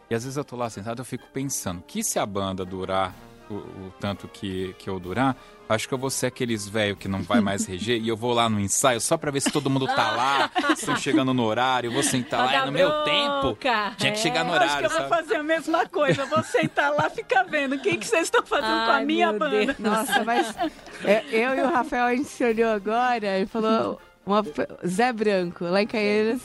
E 0.10 0.16
às 0.16 0.24
vezes 0.24 0.38
eu 0.38 0.44
tô 0.44 0.56
lá 0.56 0.70
sentado, 0.70 1.00
eu 1.00 1.06
fico 1.06 1.26
pensando, 1.34 1.82
que 1.88 2.04
se 2.04 2.20
a 2.20 2.26
banda 2.26 2.66
durar 2.66 3.16
o, 3.50 3.56
o 3.56 3.94
tanto 4.00 4.28
que, 4.28 4.74
que 4.78 4.90
eu 4.90 5.00
durar, 5.00 5.36
acho 5.68 5.88
que 5.88 5.94
eu 5.94 5.98
vou 5.98 6.10
ser 6.10 6.28
aqueles 6.28 6.68
velho 6.68 6.96
que 6.96 7.08
não 7.08 7.22
vai 7.22 7.42
mais 7.42 7.66
reger 7.66 8.02
e 8.02 8.08
eu 8.08 8.18
vou 8.18 8.34
lá 8.34 8.50
no 8.50 8.60
ensaio 8.60 9.00
só 9.00 9.18
pra 9.18 9.32
ver 9.32 9.42
se 9.42 9.52
todo 9.52 9.70
mundo 9.70 9.86
tá 9.88 10.12
lá, 10.12 10.52
estão 10.74 10.96
chegando 10.96 11.34
no 11.34 11.44
horário, 11.44 11.88
eu 11.88 11.92
vou 11.92 12.04
sentar 12.04 12.46
lá. 12.46 12.64
E 12.64 12.66
no 12.66 12.72
meu 12.72 13.04
tempo, 13.04 13.58
tinha 13.98 14.12
que 14.12 14.20
chegar 14.20 14.44
no 14.44 14.52
horário. 14.52 14.72
Acho 14.72 14.80
que 14.80 14.86
eu 14.86 14.90
sabe? 14.90 15.10
vou 15.10 15.18
fazer 15.18 15.36
a 15.36 15.44
mesma 15.44 15.86
coisa, 15.88 16.26
vou 16.26 16.44
sentar 16.44 16.92
lá 16.92 17.10
ficar 17.10 17.44
vendo 17.44 17.76
o 17.76 17.80
que, 17.80 17.98
que 17.98 18.06
vocês 18.06 18.24
estão 18.24 18.46
fazendo 18.46 18.68
Ai, 18.68 18.86
com 18.86 18.92
a 18.92 19.06
minha 19.06 19.32
meu 19.32 19.40
banda. 19.40 19.66
Deus. 19.66 19.80
Nossa, 19.80 20.24
mas 20.24 20.56
é, 21.04 21.24
eu 21.32 21.56
e 21.56 21.62
o 21.62 21.70
Rafael, 21.70 22.06
a 22.06 22.16
gente 22.16 22.30
se 22.30 22.44
olhou 22.44 22.70
agora 22.70 23.40
e 23.40 23.46
falou... 23.46 24.00
Uma, 24.26 24.42
Zé 24.88 25.12
Branco, 25.12 25.66
lá 25.66 25.82
em 25.82 25.88
Caieiras, 25.88 26.42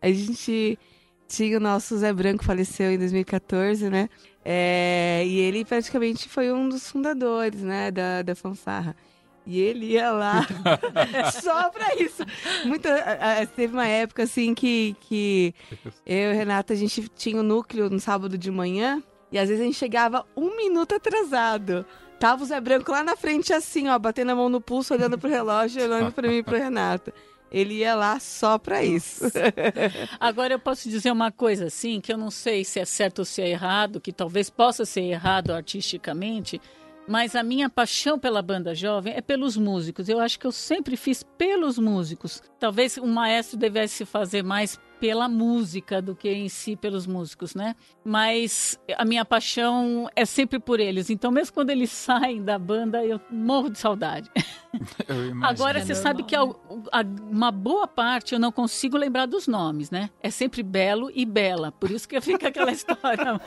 a 0.00 0.08
gente 0.08 0.78
tinha 1.28 1.58
o 1.58 1.60
nosso 1.60 1.96
Zé 1.98 2.12
Branco, 2.12 2.42
faleceu 2.42 2.90
em 2.90 2.98
2014, 2.98 3.90
né? 3.90 4.08
É, 4.50 5.24
e 5.26 5.40
ele 5.40 5.62
praticamente 5.62 6.26
foi 6.26 6.50
um 6.50 6.70
dos 6.70 6.90
fundadores, 6.90 7.60
né, 7.60 7.90
da, 7.90 8.22
da 8.22 8.34
fanfarra. 8.34 8.96
E 9.46 9.60
ele 9.60 9.86
ia 9.92 10.10
lá 10.10 10.46
só 11.42 11.68
pra 11.68 11.94
isso. 11.96 12.22
Muita, 12.64 12.94
a- 12.94 13.42
a- 13.42 13.46
teve 13.46 13.74
uma 13.74 13.86
época 13.86 14.22
assim 14.22 14.54
que, 14.54 14.96
que 15.02 15.54
eu 16.06 16.32
e 16.32 16.34
Renata, 16.34 16.72
a 16.72 16.76
gente 16.76 17.08
tinha 17.14 17.38
o 17.38 17.42
núcleo 17.42 17.90
no 17.90 18.00
sábado 18.00 18.38
de 18.38 18.50
manhã 18.50 19.02
e 19.30 19.38
às 19.38 19.48
vezes 19.48 19.62
a 19.62 19.66
gente 19.66 19.76
chegava 19.76 20.24
um 20.34 20.56
minuto 20.56 20.94
atrasado. 20.94 21.84
Tava 22.18 22.42
o 22.42 22.46
Zé 22.46 22.58
Branco 22.60 22.90
lá 22.90 23.04
na 23.04 23.16
frente 23.16 23.52
assim, 23.52 23.88
ó, 23.88 23.98
batendo 23.98 24.32
a 24.32 24.34
mão 24.34 24.48
no 24.48 24.60
pulso, 24.62 24.92
olhando 24.94 25.18
pro 25.18 25.28
relógio, 25.30 25.82
olhando 25.82 26.10
pra 26.12 26.26
mim 26.28 26.38
e 26.38 26.42
pro 26.42 26.56
Renato. 26.56 27.12
Ele 27.50 27.74
ia 27.74 27.94
lá 27.94 28.20
só 28.20 28.58
pra 28.58 28.82
isso. 28.82 29.24
Agora 30.20 30.54
eu 30.54 30.58
posso 30.58 30.88
dizer 30.88 31.10
uma 31.10 31.32
coisa 31.32 31.66
assim, 31.66 32.00
que 32.00 32.12
eu 32.12 32.18
não 32.18 32.30
sei 32.30 32.64
se 32.64 32.78
é 32.78 32.84
certo 32.84 33.20
ou 33.20 33.24
se 33.24 33.40
é 33.40 33.48
errado, 33.48 34.00
que 34.00 34.12
talvez 34.12 34.50
possa 34.50 34.84
ser 34.84 35.02
errado 35.02 35.52
artisticamente, 35.52 36.60
mas 37.08 37.34
a 37.34 37.42
minha 37.42 37.70
paixão 37.70 38.18
pela 38.18 38.42
banda 38.42 38.74
jovem 38.74 39.14
é 39.14 39.22
pelos 39.22 39.56
músicos. 39.56 40.08
Eu 40.08 40.20
acho 40.20 40.38
que 40.38 40.46
eu 40.46 40.52
sempre 40.52 40.96
fiz 40.96 41.22
pelos 41.22 41.78
músicos. 41.78 42.42
Talvez 42.60 42.98
um 42.98 43.06
maestro 43.06 43.56
devesse 43.56 44.04
fazer 44.04 44.44
mais 44.44 44.78
pela 45.00 45.28
música 45.28 46.00
do 46.02 46.14
que 46.14 46.28
em 46.30 46.48
si 46.48 46.76
pelos 46.76 47.06
músicos, 47.06 47.54
né? 47.54 47.74
Mas 48.04 48.78
a 48.96 49.04
minha 49.04 49.24
paixão 49.24 50.08
é 50.16 50.24
sempre 50.24 50.58
por 50.58 50.80
eles. 50.80 51.10
Então, 51.10 51.30
mesmo 51.30 51.54
quando 51.54 51.70
eles 51.70 51.90
saem 51.92 52.42
da 52.42 52.58
banda, 52.58 53.04
eu 53.04 53.20
morro 53.30 53.70
de 53.70 53.78
saudade. 53.78 54.30
Agora, 55.42 55.78
É 55.78 55.82
você 55.84 55.92
normal, 55.94 56.02
sabe 56.02 56.22
que 56.24 56.36
a- 56.36 56.42
a- 56.42 57.04
uma 57.30 57.50
boa 57.50 57.86
parte 57.86 58.34
eu 58.34 58.38
não 58.40 58.52
consigo 58.52 58.96
lembrar 58.96 59.26
dos 59.26 59.46
nomes, 59.46 59.90
né? 59.90 60.10
É 60.22 60.30
sempre 60.30 60.62
Belo 60.62 61.10
e 61.14 61.24
Bela, 61.24 61.72
por 61.72 61.90
isso 61.90 62.08
que 62.08 62.20
fica 62.20 62.48
aquela 62.48 62.70
história. 62.72 63.40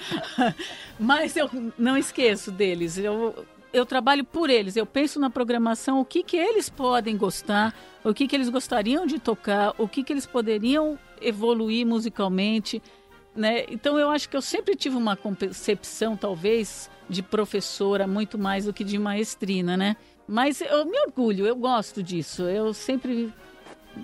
Mas 0.99 1.35
eu 1.35 1.49
não 1.77 1.97
esqueço 1.97 2.51
deles. 2.51 2.97
Eu, 2.97 3.45
eu 3.73 3.85
trabalho 3.85 4.23
por 4.23 4.49
eles, 4.49 4.75
eu 4.75 4.85
penso 4.85 5.19
na 5.19 5.29
programação, 5.29 5.99
o 5.99 6.05
que, 6.05 6.23
que 6.23 6.37
eles 6.37 6.69
podem 6.69 7.17
gostar, 7.17 7.73
o 8.03 8.13
que, 8.13 8.27
que 8.27 8.35
eles 8.35 8.49
gostariam 8.49 9.05
de 9.05 9.19
tocar, 9.19 9.73
o 9.77 9.87
que, 9.87 10.03
que 10.03 10.11
eles 10.11 10.25
poderiam 10.25 10.97
evoluir 11.21 11.85
musicalmente. 11.85 12.81
Né? 13.35 13.65
Então 13.69 13.97
eu 13.97 14.09
acho 14.09 14.27
que 14.27 14.35
eu 14.35 14.41
sempre 14.41 14.75
tive 14.75 14.95
uma 14.95 15.15
concepção, 15.15 16.17
talvez, 16.17 16.89
de 17.07 17.23
professora 17.23 18.05
muito 18.07 18.37
mais 18.37 18.65
do 18.65 18.73
que 18.73 18.83
de 18.83 18.97
maestrina, 18.97 19.77
né? 19.77 19.95
Mas 20.27 20.61
eu 20.61 20.85
me 20.85 20.97
orgulho, 21.01 21.45
eu 21.45 21.55
gosto 21.55 22.01
disso. 22.01 22.43
Eu 22.43 22.73
sempre 22.73 23.33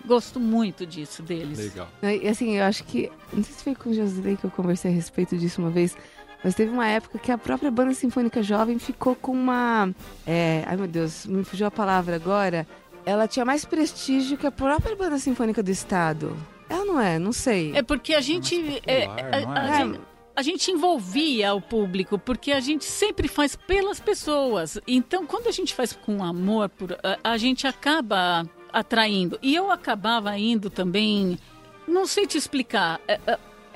gosto 0.05 0.39
muito 0.39 0.85
disso 0.85 1.23
deles. 1.23 1.57
Legal. 1.57 1.87
E 2.03 2.27
assim, 2.27 2.57
eu 2.57 2.65
acho 2.65 2.83
que. 2.83 3.09
Não 3.31 3.43
sei 3.43 3.53
se 3.53 3.63
foi 3.63 3.75
com 3.75 3.89
o 3.89 3.93
Josilei 3.93 4.35
que 4.35 4.43
eu 4.43 4.51
conversei 4.51 4.91
a 4.91 4.93
respeito 4.93 5.37
disso 5.37 5.61
uma 5.61 5.69
vez. 5.69 5.95
Mas 6.43 6.53
teve 6.55 6.71
uma 6.71 6.87
época 6.87 7.17
que 7.17 7.31
a 7.31 7.37
própria 7.37 7.69
banda 7.71 7.93
sinfônica 7.93 8.41
jovem 8.43 8.77
ficou 8.79 9.15
com 9.15 9.31
uma. 9.31 9.89
é, 10.25 10.63
ai 10.67 10.77
meu 10.77 10.87
Deus, 10.87 11.25
me 11.25 11.43
fugiu 11.43 11.67
a 11.67 11.71
palavra 11.71 12.15
agora. 12.15 12.67
Ela 13.05 13.27
tinha 13.27 13.45
mais 13.45 13.63
prestígio 13.65 14.37
que 14.37 14.45
a 14.45 14.51
própria 14.51 14.95
banda 14.95 15.17
sinfônica 15.17 15.63
do 15.63 15.71
estado. 15.71 16.35
Ela 16.69 16.85
não 16.85 16.99
é, 16.99 17.17
não 17.17 17.31
sei. 17.31 17.71
É 17.75 17.81
porque 17.81 18.13
a 18.13 18.21
gente. 18.21 18.81
é, 18.85 19.07
popular, 19.07 19.33
a- 19.33 19.39
não 19.45 19.51
a 19.55 19.65
é? 19.69 19.77
gente- 19.85 20.01
a 20.35 20.41
gente 20.43 20.69
envolvia 20.71 21.53
o 21.55 21.59
público, 21.61 22.19
porque 22.19 22.51
a 22.51 22.59
gente 22.59 22.85
sempre 22.85 23.27
faz 23.27 23.55
pelas 23.55 23.99
pessoas. 23.99 24.77
Então, 24.85 25.25
quando 25.25 25.47
a 25.47 25.51
gente 25.51 25.73
faz 25.73 25.93
com 25.93 26.23
amor, 26.23 26.69
por, 26.69 26.91
a, 27.03 27.31
a 27.31 27.37
gente 27.37 27.65
acaba 27.65 28.45
atraindo. 28.71 29.39
E 29.41 29.55
eu 29.55 29.71
acabava 29.71 30.37
indo 30.37 30.69
também. 30.69 31.39
Não 31.87 32.05
sei 32.05 32.27
te 32.27 32.37
explicar. 32.37 32.99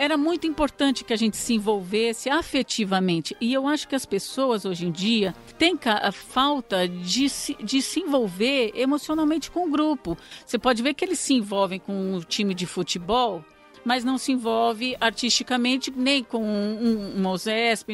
Era 0.02 0.18
muito 0.18 0.48
importante 0.48 1.04
que 1.04 1.14
a 1.14 1.16
gente 1.16 1.38
se 1.38 1.54
envolvesse 1.54 2.28
afetivamente. 2.28 3.38
E 3.40 3.54
eu 3.54 3.68
acho 3.68 3.88
que 3.88 3.94
as 3.94 4.04
pessoas 4.04 4.66
hoje 4.66 4.88
em 4.88 4.92
dia 4.92 5.36
têm 5.60 5.78
a 5.86 6.12
falta 6.12 6.88
de 6.88 7.30
se, 7.30 7.54
de 7.64 7.84
se 7.84 8.00
envolver 8.00 8.72
emocionalmente 8.74 9.52
com 9.52 9.68
o 9.68 9.70
grupo. 9.70 10.18
Você 10.44 10.58
pode 10.58 10.82
ver 10.82 10.96
que 10.96 11.06
eles 11.06 11.20
se 11.20 11.36
envolvem 11.36 11.78
com 11.78 12.16
o 12.16 12.24
time 12.24 12.56
de 12.56 12.66
futebol, 12.66 13.46
mas 13.86 14.04
não 14.04 14.18
se 14.18 14.32
envolve 14.32 14.98
artisticamente 15.00 15.94
nem 15.96 16.24
com 16.24 16.44
um, 16.44 17.22
um 17.24 17.36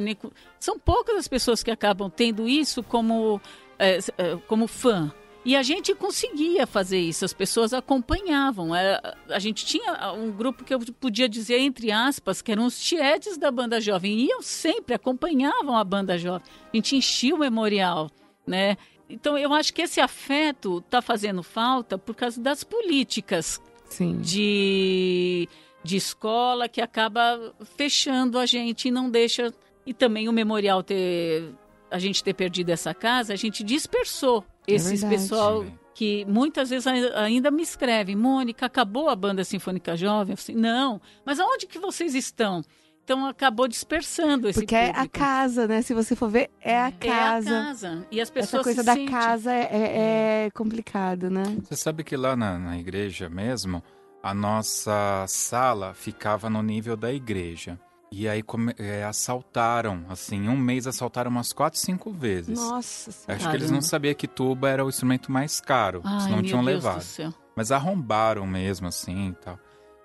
nem 0.01 0.15
com... 0.15 0.31
São 0.61 0.79
poucas 0.79 1.17
as 1.17 1.27
pessoas 1.27 1.61
que 1.61 1.71
acabam 1.71 2.09
tendo 2.09 2.47
isso 2.47 2.81
como, 2.83 3.41
é, 3.77 3.97
como 4.47 4.65
fã. 4.65 5.11
E 5.47 5.55
a 5.55 5.63
gente 5.63 5.95
conseguia 5.95 6.67
fazer 6.67 6.99
isso, 6.99 7.23
as 7.23 7.31
pessoas 7.31 7.71
acompanhavam. 7.71 8.75
É, 8.75 9.01
a 9.29 9.39
gente 9.39 9.65
tinha 9.65 10.11
um 10.11 10.29
grupo 10.29 10.61
que 10.65 10.73
eu 10.73 10.79
podia 10.99 11.29
dizer, 11.29 11.59
entre 11.59 11.89
aspas, 11.89 12.41
que 12.41 12.51
eram 12.51 12.65
os 12.65 12.77
tietes 12.77 13.37
da 13.37 13.49
banda 13.49 13.79
jovem. 13.79 14.11
E 14.11 14.27
iam 14.27 14.41
sempre, 14.41 14.93
acompanhavam 14.93 15.77
a 15.77 15.85
banda 15.85 16.17
jovem. 16.17 16.45
A 16.73 16.75
gente 16.75 16.97
enchia 16.97 17.33
o 17.33 17.37
memorial, 17.37 18.11
né? 18.45 18.75
Então, 19.09 19.37
eu 19.37 19.53
acho 19.53 19.73
que 19.73 19.83
esse 19.83 20.01
afeto 20.01 20.79
está 20.79 21.01
fazendo 21.01 21.41
falta 21.41 21.97
por 21.97 22.13
causa 22.13 22.41
das 22.41 22.65
políticas 22.65 23.61
Sim. 23.85 24.19
de, 24.19 25.47
de 25.81 25.95
escola 25.95 26.67
que 26.67 26.81
acaba 26.81 27.55
fechando 27.77 28.37
a 28.37 28.45
gente 28.45 28.89
e 28.89 28.91
não 28.91 29.09
deixa. 29.09 29.53
E 29.85 29.93
também 29.93 30.27
o 30.27 30.33
memorial 30.33 30.83
ter. 30.83 31.53
A 31.89 31.99
gente 31.99 32.21
ter 32.21 32.33
perdido 32.33 32.69
essa 32.69 32.93
casa, 32.93 33.31
a 33.31 33.37
gente 33.37 33.63
dispersou 33.63 34.43
esses 34.67 35.01
verdade. 35.01 35.15
pessoal 35.21 35.65
que 35.93 36.25
muitas 36.25 36.69
vezes 36.69 36.85
ai- 36.85 37.11
ainda 37.15 37.49
me 37.49 37.63
escrevem, 37.63 38.15
Mônica, 38.15 38.65
acabou 38.65 39.09
a 39.09 39.15
banda 39.15 39.43
sinfônica 39.43 39.95
jovem? 39.97 40.33
Eu 40.33 40.37
falei, 40.37 40.61
não, 40.61 41.01
mas 41.25 41.39
aonde 41.39 41.65
que 41.65 41.79
vocês 41.79 42.13
estão? 42.13 42.61
Então 43.03 43.25
acabou 43.25 43.69
dispersando 43.69 44.49
esse 44.49 44.59
Porque 44.59 44.75
é 44.75 44.89
a 44.89 44.93
público. 44.95 45.17
casa, 45.17 45.65
né? 45.65 45.81
Se 45.81 45.93
você 45.93 46.13
for 46.13 46.29
ver, 46.29 46.49
é 46.61 46.77
a 46.77 46.87
É 46.87 46.91
casa. 46.91 47.49
a 47.59 47.63
casa. 47.63 48.07
E 48.11 48.19
as 48.19 48.29
pessoas 48.29 48.53
Essa 48.59 48.63
coisa 48.63 48.81
se 48.81 48.85
da 48.85 48.93
sentem- 48.95 49.09
casa 49.13 49.53
é, 49.53 49.61
é, 49.71 50.45
é 50.47 50.49
complicado, 50.51 51.29
né? 51.29 51.43
Você 51.63 51.77
sabe 51.77 52.03
que 52.03 52.17
lá 52.17 52.35
na, 52.35 52.59
na 52.59 52.77
igreja 52.77 53.29
mesmo, 53.29 53.81
a 54.21 54.33
nossa 54.33 55.23
sala 55.27 55.93
ficava 55.93 56.49
no 56.49 56.61
nível 56.61 56.97
da 56.97 57.13
igreja. 57.13 57.79
E 58.11 58.27
aí 58.27 58.43
é, 58.77 59.03
assaltaram, 59.03 60.05
assim, 60.09 60.45
em 60.45 60.49
um 60.49 60.57
mês 60.57 60.87
assaltaram 60.87 61.29
umas 61.29 61.51
quatro, 61.51 61.77
cinco 61.77 62.11
vezes. 62.11 62.57
Nossa 62.57 63.09
Acho 63.09 63.25
que 63.25 63.33
eles 63.33 63.43
Caramba. 63.43 63.71
não 63.73 63.81
sabiam 63.81 64.15
que 64.15 64.27
tuba 64.27 64.69
era 64.69 64.85
o 64.85 64.89
instrumento 64.89 65.31
mais 65.31 65.59
caro, 65.59 66.01
Ai, 66.03 66.21
senão 66.21 66.41
tinham 66.41 66.63
Deus 66.63 66.83
levado. 66.83 67.35
Mas 67.55 67.71
arrombaram 67.71 68.47
mesmo, 68.47 68.87
assim, 68.87 69.29
e 69.29 69.33
tal. 69.33 69.59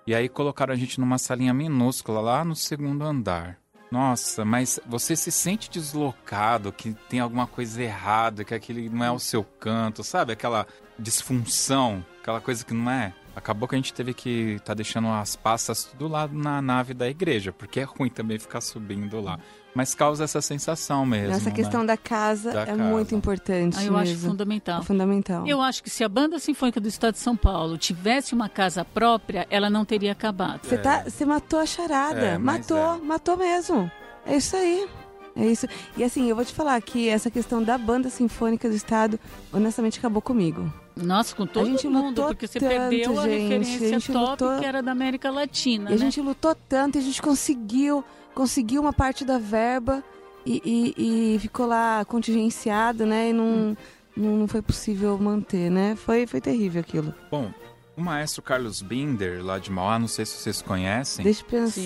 E 0.07 0.15
aí 0.15 0.29
colocaram 0.29 0.75
a 0.75 0.77
gente 0.77 0.99
numa 0.99 1.17
salinha 1.17 1.55
minúscula 1.55 2.21
lá 2.21 2.45
no 2.45 2.57
segundo 2.57 3.05
andar. 3.05 3.59
Nossa, 3.93 4.45
mas 4.45 4.81
você 4.87 5.15
se 5.15 5.31
sente 5.31 5.71
deslocado, 5.71 6.73
que 6.73 6.95
tem 7.11 7.21
alguma 7.21 7.47
coisa 7.47 7.83
errada, 7.83 8.43
que 8.43 8.55
aquele 8.55 8.89
não 8.89 9.05
é 9.05 9.13
o 9.13 9.19
seu 9.19 9.45
canto, 9.45 10.03
sabe? 10.03 10.33
Aquela 10.33 10.67
disfunção, 10.99 12.05
aquela 12.21 12.41
coisa 12.41 12.65
que 12.65 12.73
não 12.73 12.91
é. 12.91 13.15
Acabou 13.35 13.67
que 13.69 13.75
a 13.75 13.79
gente 13.79 13.95
teve 13.95 14.13
que 14.13 14.61
tá 14.65 14.75
deixando 14.75 15.09
as 15.09 15.37
passas 15.37 15.85
tudo 15.85 16.07
lá 16.07 16.29
na 16.29 16.61
nave 16.61 16.93
da 16.93 17.09
igreja, 17.09 17.53
porque 17.53 17.81
é 17.81 17.85
ruim 17.85 18.11
também 18.11 18.39
ficar 18.39 18.61
subindo 18.61 19.21
lá. 19.21 19.39
mas 19.75 19.95
causa 19.95 20.25
essa 20.25 20.43
sensação 20.43 21.07
mesmo. 21.07 21.35
Essa 21.35 21.51
questão 21.51 21.81
né? 21.81 21.87
da 21.87 21.97
casa 21.97 22.53
Da 22.53 22.63
é 22.63 22.67
casa. 22.67 22.83
muito 22.83 23.15
importante. 23.15 23.79
Ah, 23.79 23.85
eu 23.85 23.97
acho 23.97 24.11
mesmo. 24.13 24.31
fundamental. 24.31 24.81
É 24.81 24.85
fundamental. 24.85 25.47
Eu 25.47 25.63
acho 25.63 25.83
que 25.83 25.89
se 25.89 26.05
a 26.05 26.09
Banda 26.09 26.39
Sinfônica 26.39 26.79
do 26.79 26.89
Estado 26.89 27.15
de 27.15 27.21
São 27.21 27.35
Paulo 27.35 27.79
tivesse 27.79 28.35
uma 28.35 28.51
casa 28.51 28.85
própria, 28.85 29.47
ela 29.49 29.71
não 29.71 29.85
teria 29.85 30.13
acabado. 30.13 30.61
Você 30.67 30.77
tá, 30.77 31.05
você 31.05 31.25
matou 31.25 31.59
a 31.59 31.65
charada. 31.65 32.21
É, 32.21 32.39
matou, 32.39 32.77
é. 32.77 32.99
matou 32.99 33.37
mesmo. 33.39 33.91
É 34.27 34.37
isso 34.37 34.55
aí. 34.57 34.87
É 35.35 35.47
isso. 35.47 35.67
E 35.97 36.05
assim, 36.05 36.29
eu 36.29 36.37
vou 36.37 36.45
te 36.45 36.53
falar 36.53 36.79
que 36.83 37.09
essa 37.09 37.31
questão 37.31 37.63
da 37.63 37.79
banda 37.79 38.11
sinfônica 38.11 38.69
do 38.69 38.75
estado, 38.75 39.19
honestamente, 39.51 39.99
acabou 39.99 40.21
comigo. 40.21 40.71
Nossa, 40.97 41.35
com 41.35 41.47
todo 41.47 41.65
gente 41.67 41.89
mundo, 41.89 42.07
lutou 42.09 42.27
porque 42.27 42.47
você 42.47 42.61
tanto, 42.61 42.69
perdeu 42.71 43.19
a 43.19 43.23
gente, 43.29 43.39
referência 43.43 43.87
a 43.89 43.91
gente 43.99 44.13
top 44.13 44.31
lutou- 44.45 44.59
que 44.61 44.67
era 44.67 44.83
da 44.83 44.93
América 44.93 45.31
Latina, 45.31 45.91
E 45.91 45.95
a 45.95 45.97
né? 45.97 45.99
gente 45.99 46.21
lutou 46.21 46.55
tanto, 46.69 46.97
e 46.97 46.99
a 46.99 47.03
gente 47.03 47.21
conseguiu, 47.23 48.05
conseguiu 48.35 48.83
uma 48.83 48.93
parte 48.93 49.25
da 49.25 49.39
verba 49.39 50.05
e, 50.45 50.61
e- 50.97 51.35
e 51.35 51.39
ficou 51.39 51.67
lá 51.67 52.05
contingenciado, 52.05 53.07
né? 53.07 53.31
E 53.31 53.33
não, 53.33 53.77
não, 54.17 54.37
não 54.39 54.49
foi 54.49 54.61
possível 54.61 55.17
manter, 55.19 55.71
né? 55.71 55.97
Foi, 55.97 56.27
foi 56.27 56.41
terrível 56.41 56.81
aquilo. 56.81 57.15
Bom, 57.31 57.51
o 57.97 58.01
maestro 58.01 58.43
Carlos 58.43 58.81
Binder, 58.81 59.45
lá 59.45 59.59
de 59.59 59.71
Mauá, 59.71 59.99
não 59.99 60.09
sei 60.09 60.25
se 60.25 60.37
vocês 60.37 60.63
conhecem. 60.63 61.23
Deixa 61.23 61.43
eu 61.43 61.47
pensar. 61.47 61.81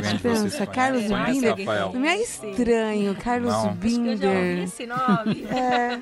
Deixa 0.00 0.14
eu 0.14 0.20
pensar. 0.20 0.66
Carlos 0.66 1.06
Conhece, 1.06 1.32
Binder. 1.32 1.58
Rafael? 1.58 1.92
Não 1.92 2.04
é 2.06 2.16
estranho, 2.22 3.16
Carlos 3.16 3.52
Não. 3.52 3.70
Acho 3.70 3.78
que 3.78 3.86
eu 3.86 3.90
já 3.90 3.98
ouvi 3.98 4.18
Binder. 4.18 4.58
esse 4.64 4.86
nome. 4.86 5.44
É. 5.54 6.00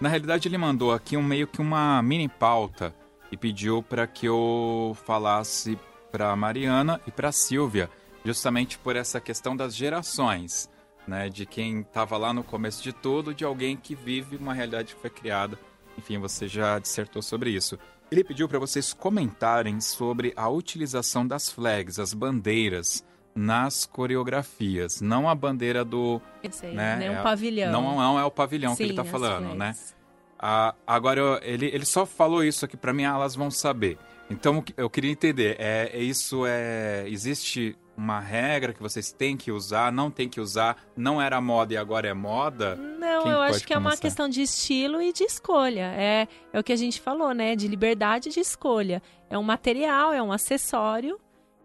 Na 0.00 0.08
realidade, 0.08 0.48
ele 0.48 0.58
mandou 0.58 0.92
aqui 0.92 1.16
um 1.16 1.22
meio 1.22 1.46
que 1.46 1.60
uma 1.60 2.02
mini 2.02 2.28
pauta 2.28 2.94
e 3.30 3.36
pediu 3.36 3.82
para 3.82 4.06
que 4.06 4.26
eu 4.26 4.96
falasse 5.04 5.78
para 6.10 6.34
Mariana 6.34 7.00
e 7.06 7.10
para 7.10 7.30
Silvia, 7.30 7.90
justamente 8.24 8.78
por 8.78 8.96
essa 8.96 9.20
questão 9.20 9.56
das 9.56 9.74
gerações, 9.76 10.68
né, 11.06 11.28
de 11.28 11.46
quem 11.46 11.80
estava 11.80 12.16
lá 12.16 12.32
no 12.32 12.42
começo 12.42 12.82
de 12.82 12.92
tudo, 12.92 13.34
de 13.34 13.44
alguém 13.44 13.76
que 13.76 13.94
vive 13.94 14.36
uma 14.36 14.54
realidade 14.54 14.94
que 14.94 15.00
foi 15.00 15.10
criada. 15.10 15.58
Enfim, 15.96 16.18
você 16.18 16.48
já 16.48 16.78
dissertou 16.78 17.22
sobre 17.22 17.50
isso. 17.50 17.78
Ele 18.10 18.24
pediu 18.24 18.48
para 18.48 18.58
vocês 18.58 18.92
comentarem 18.94 19.80
sobre 19.80 20.32
a 20.34 20.48
utilização 20.48 21.26
das 21.26 21.50
flags, 21.50 21.98
as 21.98 22.14
bandeiras 22.14 23.04
nas 23.34 23.84
coreografias, 23.86 25.00
não 25.00 25.28
a 25.28 25.34
bandeira 25.34 25.84
do 25.84 26.20
Eu 26.42 26.50
sei, 26.50 26.72
Né, 26.72 26.96
né? 26.96 27.10
Um 27.10 27.14
é- 27.18 27.22
pavilhão. 27.22 27.70
não, 27.72 27.96
não 27.96 28.18
é 28.18 28.24
o 28.24 28.30
pavilhão 28.30 28.74
que 28.74 28.82
ele 28.82 28.90
Sim, 28.90 28.96
tá 28.96 29.02
as 29.02 29.08
falando, 29.08 29.54
né? 29.54 29.74
flags. 29.74 29.96
Ah, 30.38 30.74
agora, 30.86 31.20
eu- 31.20 31.40
ele, 31.42 31.66
ele 31.66 31.84
só 31.84 32.06
falou 32.06 32.42
isso 32.42 32.64
aqui 32.64 32.76
pra 32.76 32.92
mim, 32.92 33.04
ah, 33.04 33.14
elas 33.14 33.34
vão 33.36 33.50
saber. 33.50 33.98
Então, 34.30 34.64
eu 34.76 34.88
queria 34.90 35.10
entender, 35.10 35.56
é, 35.58 35.90
é 35.92 35.98
isso 36.02 36.44
é... 36.46 37.04
Existe 37.08 37.76
uma 37.98 38.20
regra 38.20 38.72
que 38.72 38.80
vocês 38.80 39.10
têm 39.10 39.36
que 39.36 39.50
usar, 39.50 39.90
não 39.90 40.08
tem 40.08 40.28
que 40.28 40.40
usar, 40.40 40.80
não 40.96 41.20
era 41.20 41.40
moda 41.40 41.74
e 41.74 41.76
agora 41.76 42.06
é 42.06 42.14
moda? 42.14 42.76
Não, 42.76 43.24
Quem 43.24 43.32
eu 43.32 43.42
acho 43.42 43.66
que 43.66 43.72
é 43.72 43.76
uma 43.76 43.90
começar? 43.90 44.02
questão 44.02 44.28
de 44.28 44.40
estilo 44.40 45.02
e 45.02 45.12
de 45.12 45.24
escolha. 45.24 45.92
É, 45.96 46.28
é 46.52 46.60
o 46.60 46.62
que 46.62 46.72
a 46.72 46.76
gente 46.76 47.00
falou, 47.00 47.34
né? 47.34 47.56
De 47.56 47.66
liberdade 47.66 48.30
de 48.30 48.38
escolha. 48.38 49.02
É 49.28 49.36
um 49.36 49.42
material, 49.42 50.12
é 50.12 50.22
um 50.22 50.30
acessório, 50.30 51.18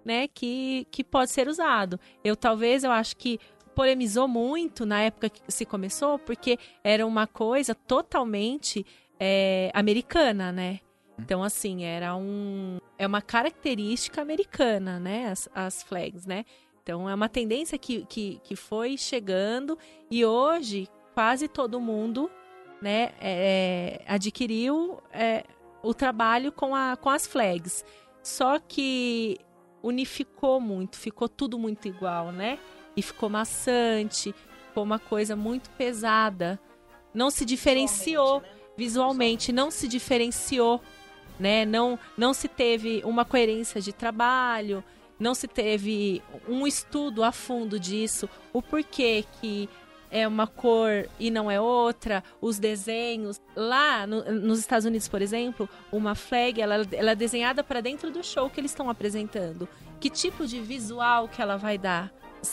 né? 0.04 0.28
Que, 0.28 0.88
que 0.90 1.04
pode 1.04 1.30
ser 1.30 1.48
usado. 1.48 2.00
Eu 2.24 2.36
talvez, 2.36 2.84
eu 2.84 2.92
acho 2.92 3.16
que 3.16 3.40
polemizou 3.76 4.28
muito 4.28 4.88
na 4.88 5.02
época 5.02 5.30
que 5.30 5.40
se 5.50 5.66
começou, 5.68 6.18
porque 6.18 6.58
era 6.84 7.06
uma 7.06 7.28
coisa 7.28 7.76
totalmente 7.76 8.84
é, 9.20 9.70
americana, 9.72 10.52
né? 10.52 10.80
Então, 11.18 11.44
assim, 11.44 11.84
era 11.84 12.15
um. 12.15 12.80
É 12.98 13.06
uma 13.06 13.22
característica 13.22 14.22
americana, 14.22 14.99
né? 14.99 15.27
As, 15.30 15.49
as 15.53 15.84
flags, 15.84 16.26
né? 16.26 16.45
Então, 16.81 17.10
é 17.10 17.15
uma 17.15 17.30
tendência 17.30 17.77
que, 17.77 18.06
que, 18.06 18.40
que 18.44 18.56
foi 18.56 18.98
chegando 18.98 19.77
e 20.11 20.26
hoje 20.26 20.90
quase 21.14 21.48
todo 21.48 21.80
mundo 21.80 22.30
né, 22.81 23.14
é, 23.22 24.02
adquiriu 24.06 25.02
é, 25.14 25.45
o 25.81 25.94
trabalho 25.94 26.52
com, 26.52 26.76
a, 26.76 26.98
com 26.98 27.10
as 27.10 27.26
flags. 27.26 27.85
Só 28.22 28.60
que 28.60 29.38
unificou 29.81 30.60
muito, 30.60 30.98
ficou 30.98 31.30
tudo 31.30 31.57
muito 31.57 31.88
igual, 31.88 32.31
né? 32.31 32.60
E 32.95 33.02
ficou 33.02 33.30
maçante, 33.30 34.35
ficou 34.68 34.84
uma 34.84 34.99
coisa 34.99 35.35
muito 35.35 35.69
pesada. 35.72 36.60
Não 37.14 37.30
se 37.30 37.45
diferenciou 37.45 38.44
visualmente, 38.76 39.52
não 39.52 39.69
se 39.69 39.88
diferenciou, 39.88 40.81
né? 41.40 41.66
Não, 41.66 41.98
não 42.18 42.34
se 42.34 42.48
teve 42.48 43.02
uma 43.06 43.26
coerência 43.26 43.82
de 43.82 43.92
trabalho, 43.94 44.84
não 45.20 45.34
se 45.34 45.48
teve 45.48 46.22
um 46.48 46.66
estudo 46.68 47.24
a 47.24 47.32
fundo 47.32 47.80
disso, 47.80 48.30
o 48.52 48.62
porquê 48.62 49.26
que 49.42 49.70
é 50.12 50.28
uma 50.28 50.46
cor 50.46 51.10
e 51.20 51.32
não 51.32 51.50
é 51.50 51.60
outra, 51.60 52.24
os 52.40 52.60
desenhos. 52.60 53.42
Lá 53.56 54.06
no- 54.06 54.24
nos 54.32 54.60
Estados 54.60 54.86
Unidos, 54.86 55.08
por 55.08 55.22
exemplo, 55.22 55.68
uma 55.92 56.14
flag 56.14 56.62
ela, 56.62 56.86
ela 56.92 57.12
é 57.12 57.16
desenhada 57.16 57.64
para 57.64 57.82
dentro 57.82 58.12
do 58.12 58.24
show 58.24 58.48
que 58.50 58.60
eles 58.60 58.70
estão 58.72 58.90
apresentando. 58.90 59.68
Que 60.00 60.10
tipo 60.12 60.46
de 60.46 60.60
visual 60.62 61.28
que 61.28 61.42
ela 61.42 61.58
vai 61.58 61.78
dar? 61.80 62.12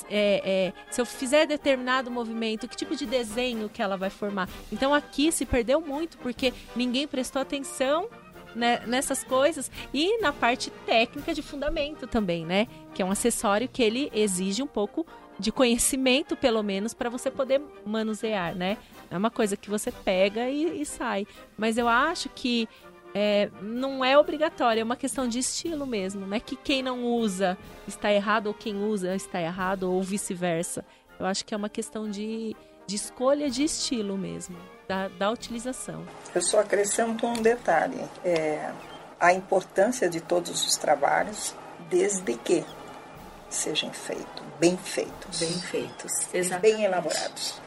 É, 0.08 0.40
é, 0.44 0.72
se 0.90 1.00
eu 1.00 1.04
fizer 1.04 1.46
determinado 1.46 2.10
movimento, 2.12 2.68
que 2.68 2.76
tipo 2.76 2.94
de 2.94 3.04
desenho 3.04 3.68
que 3.68 3.82
ela 3.82 3.96
vai 3.96 4.08
formar? 4.08 4.48
Então 4.72 4.94
aqui 4.94 5.32
se 5.32 5.44
perdeu 5.44 5.80
muito 5.80 6.16
porque 6.18 6.54
ninguém 6.76 7.08
prestou 7.08 7.42
atenção 7.42 8.08
né, 8.54 8.82
nessas 8.86 9.24
coisas 9.24 9.70
e 9.92 10.18
na 10.20 10.32
parte 10.32 10.70
técnica 10.86 11.34
de 11.34 11.42
fundamento 11.42 12.06
também, 12.06 12.44
né? 12.44 12.66
Que 12.94 13.02
é 13.02 13.04
um 13.04 13.10
acessório 13.10 13.68
que 13.68 13.82
ele 13.82 14.10
exige 14.14 14.62
um 14.62 14.66
pouco 14.66 15.06
de 15.38 15.50
conhecimento, 15.50 16.36
pelo 16.36 16.62
menos, 16.62 16.92
para 16.92 17.08
você 17.08 17.30
poder 17.30 17.60
manusear, 17.84 18.54
né? 18.54 18.76
É 19.10 19.16
uma 19.16 19.30
coisa 19.30 19.56
que 19.56 19.70
você 19.70 19.90
pega 19.90 20.48
e, 20.48 20.82
e 20.82 20.84
sai. 20.84 21.26
Mas 21.56 21.78
eu 21.78 21.88
acho 21.88 22.28
que 22.28 22.68
é, 23.14 23.50
não 23.60 24.04
é 24.04 24.16
obrigatório, 24.16 24.80
é 24.80 24.84
uma 24.84 24.96
questão 24.96 25.26
de 25.26 25.38
estilo 25.38 25.86
mesmo, 25.86 26.26
né? 26.26 26.38
Que 26.38 26.56
quem 26.56 26.82
não 26.82 27.04
usa 27.04 27.58
está 27.88 28.12
errado 28.12 28.48
ou 28.48 28.54
quem 28.54 28.76
usa 28.84 29.14
está 29.14 29.40
errado 29.40 29.84
ou 29.90 30.02
vice-versa. 30.02 30.84
Eu 31.18 31.26
acho 31.26 31.44
que 31.44 31.54
é 31.54 31.56
uma 31.56 31.68
questão 31.68 32.08
de, 32.08 32.54
de 32.86 32.96
escolha 32.96 33.50
de 33.50 33.64
estilo 33.64 34.16
mesmo, 34.16 34.56
da, 34.90 35.06
da 35.06 35.30
utilização. 35.30 36.04
Eu 36.34 36.42
só 36.42 36.58
acrescento 36.58 37.24
um 37.24 37.34
detalhe: 37.34 38.04
é, 38.24 38.70
a 39.20 39.32
importância 39.32 40.10
de 40.10 40.20
todos 40.20 40.66
os 40.66 40.76
trabalhos, 40.76 41.54
desde 41.88 42.34
que 42.34 42.64
sejam 43.48 43.92
feitos, 43.92 44.42
bem 44.58 44.76
feitos, 44.76 45.38
Bem 45.38 45.60
feitos, 45.60 46.12
e 46.34 46.42
bem 46.58 46.82
elaborados. 46.82 47.60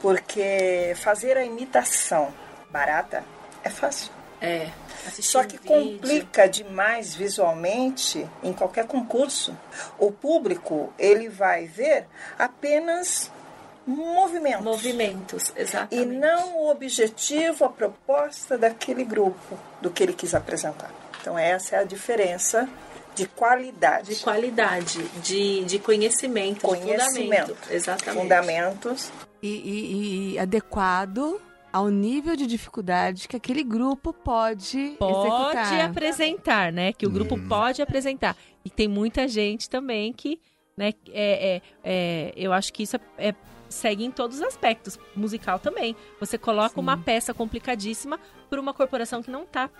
Porque 0.00 0.94
fazer 0.96 1.36
a 1.36 1.44
imitação 1.44 2.32
barata 2.70 3.22
é 3.62 3.68
fácil. 3.68 4.10
É. 4.40 4.70
Só 5.20 5.44
que 5.44 5.56
complica 5.56 6.48
demais 6.48 7.14
visualmente 7.14 8.28
em 8.42 8.52
qualquer 8.52 8.86
concurso. 8.86 9.56
O 9.98 10.10
público 10.10 10.92
ele 10.98 11.28
vai 11.28 11.66
ver 11.66 12.06
apenas 12.38 13.30
movimentos. 13.86 14.64
Movimentos, 14.64 15.52
E 15.56 15.60
exatamente. 15.62 16.06
não 16.18 16.58
o 16.58 16.70
objetivo, 16.70 17.64
a 17.64 17.68
proposta 17.68 18.56
daquele 18.58 19.04
grupo, 19.04 19.58
do 19.80 19.90
que 19.90 20.02
ele 20.02 20.12
quis 20.12 20.34
apresentar. 20.34 20.90
Então, 21.20 21.38
essa 21.38 21.76
é 21.76 21.78
a 21.80 21.84
diferença 21.84 22.68
de 23.14 23.26
qualidade. 23.26 24.14
De 24.14 24.22
qualidade, 24.22 25.02
de, 25.22 25.64
de 25.64 25.78
conhecimento, 25.78 26.54
de 26.56 26.60
Conhecimento. 26.62 27.54
fundamento. 27.54 27.70
Exatamente. 27.72 28.22
Fundamentos. 28.22 29.12
E, 29.42 29.48
e- 29.48 30.32
e 30.34 30.38
adequado 30.38 31.40
ao 31.72 31.88
nível 31.88 32.36
de 32.36 32.46
dificuldade 32.46 33.26
que 33.28 33.36
aquele 33.36 33.62
grupo 33.64 34.12
pode, 34.12 34.94
Pode 34.98 35.12
executar. 35.28 35.80
apresentar, 35.90 36.72
né? 36.72 36.92
Que 36.92 37.06
o 37.06 37.10
grupo 37.10 37.38
pode 37.48 37.80
apresentar. 37.82 38.36
E 38.64 38.70
tem 38.70 38.86
muita 38.88 39.26
gente 39.26 39.68
também 39.70 40.12
que, 40.12 40.38
né? 40.76 40.92
É, 41.10 41.56
é, 41.56 41.62
é, 41.82 42.32
eu 42.36 42.52
acho 42.52 42.72
que 42.72 42.82
isso 42.82 42.96
é, 42.96 43.00
é- 43.28 43.34
segue 43.72 44.04
em 44.04 44.10
todos 44.10 44.36
os 44.38 44.42
aspectos. 44.42 44.98
Musical 45.16 45.58
também. 45.58 45.96
Você 46.20 46.38
coloca 46.38 46.78
uma 46.78 46.96
peça 46.96 47.34
complicadíssima 47.34 48.20
por 48.48 48.58
uma 48.58 48.72
corporação 48.72 49.22
que 49.22 49.30
não 49.30 49.42
está 49.42 49.70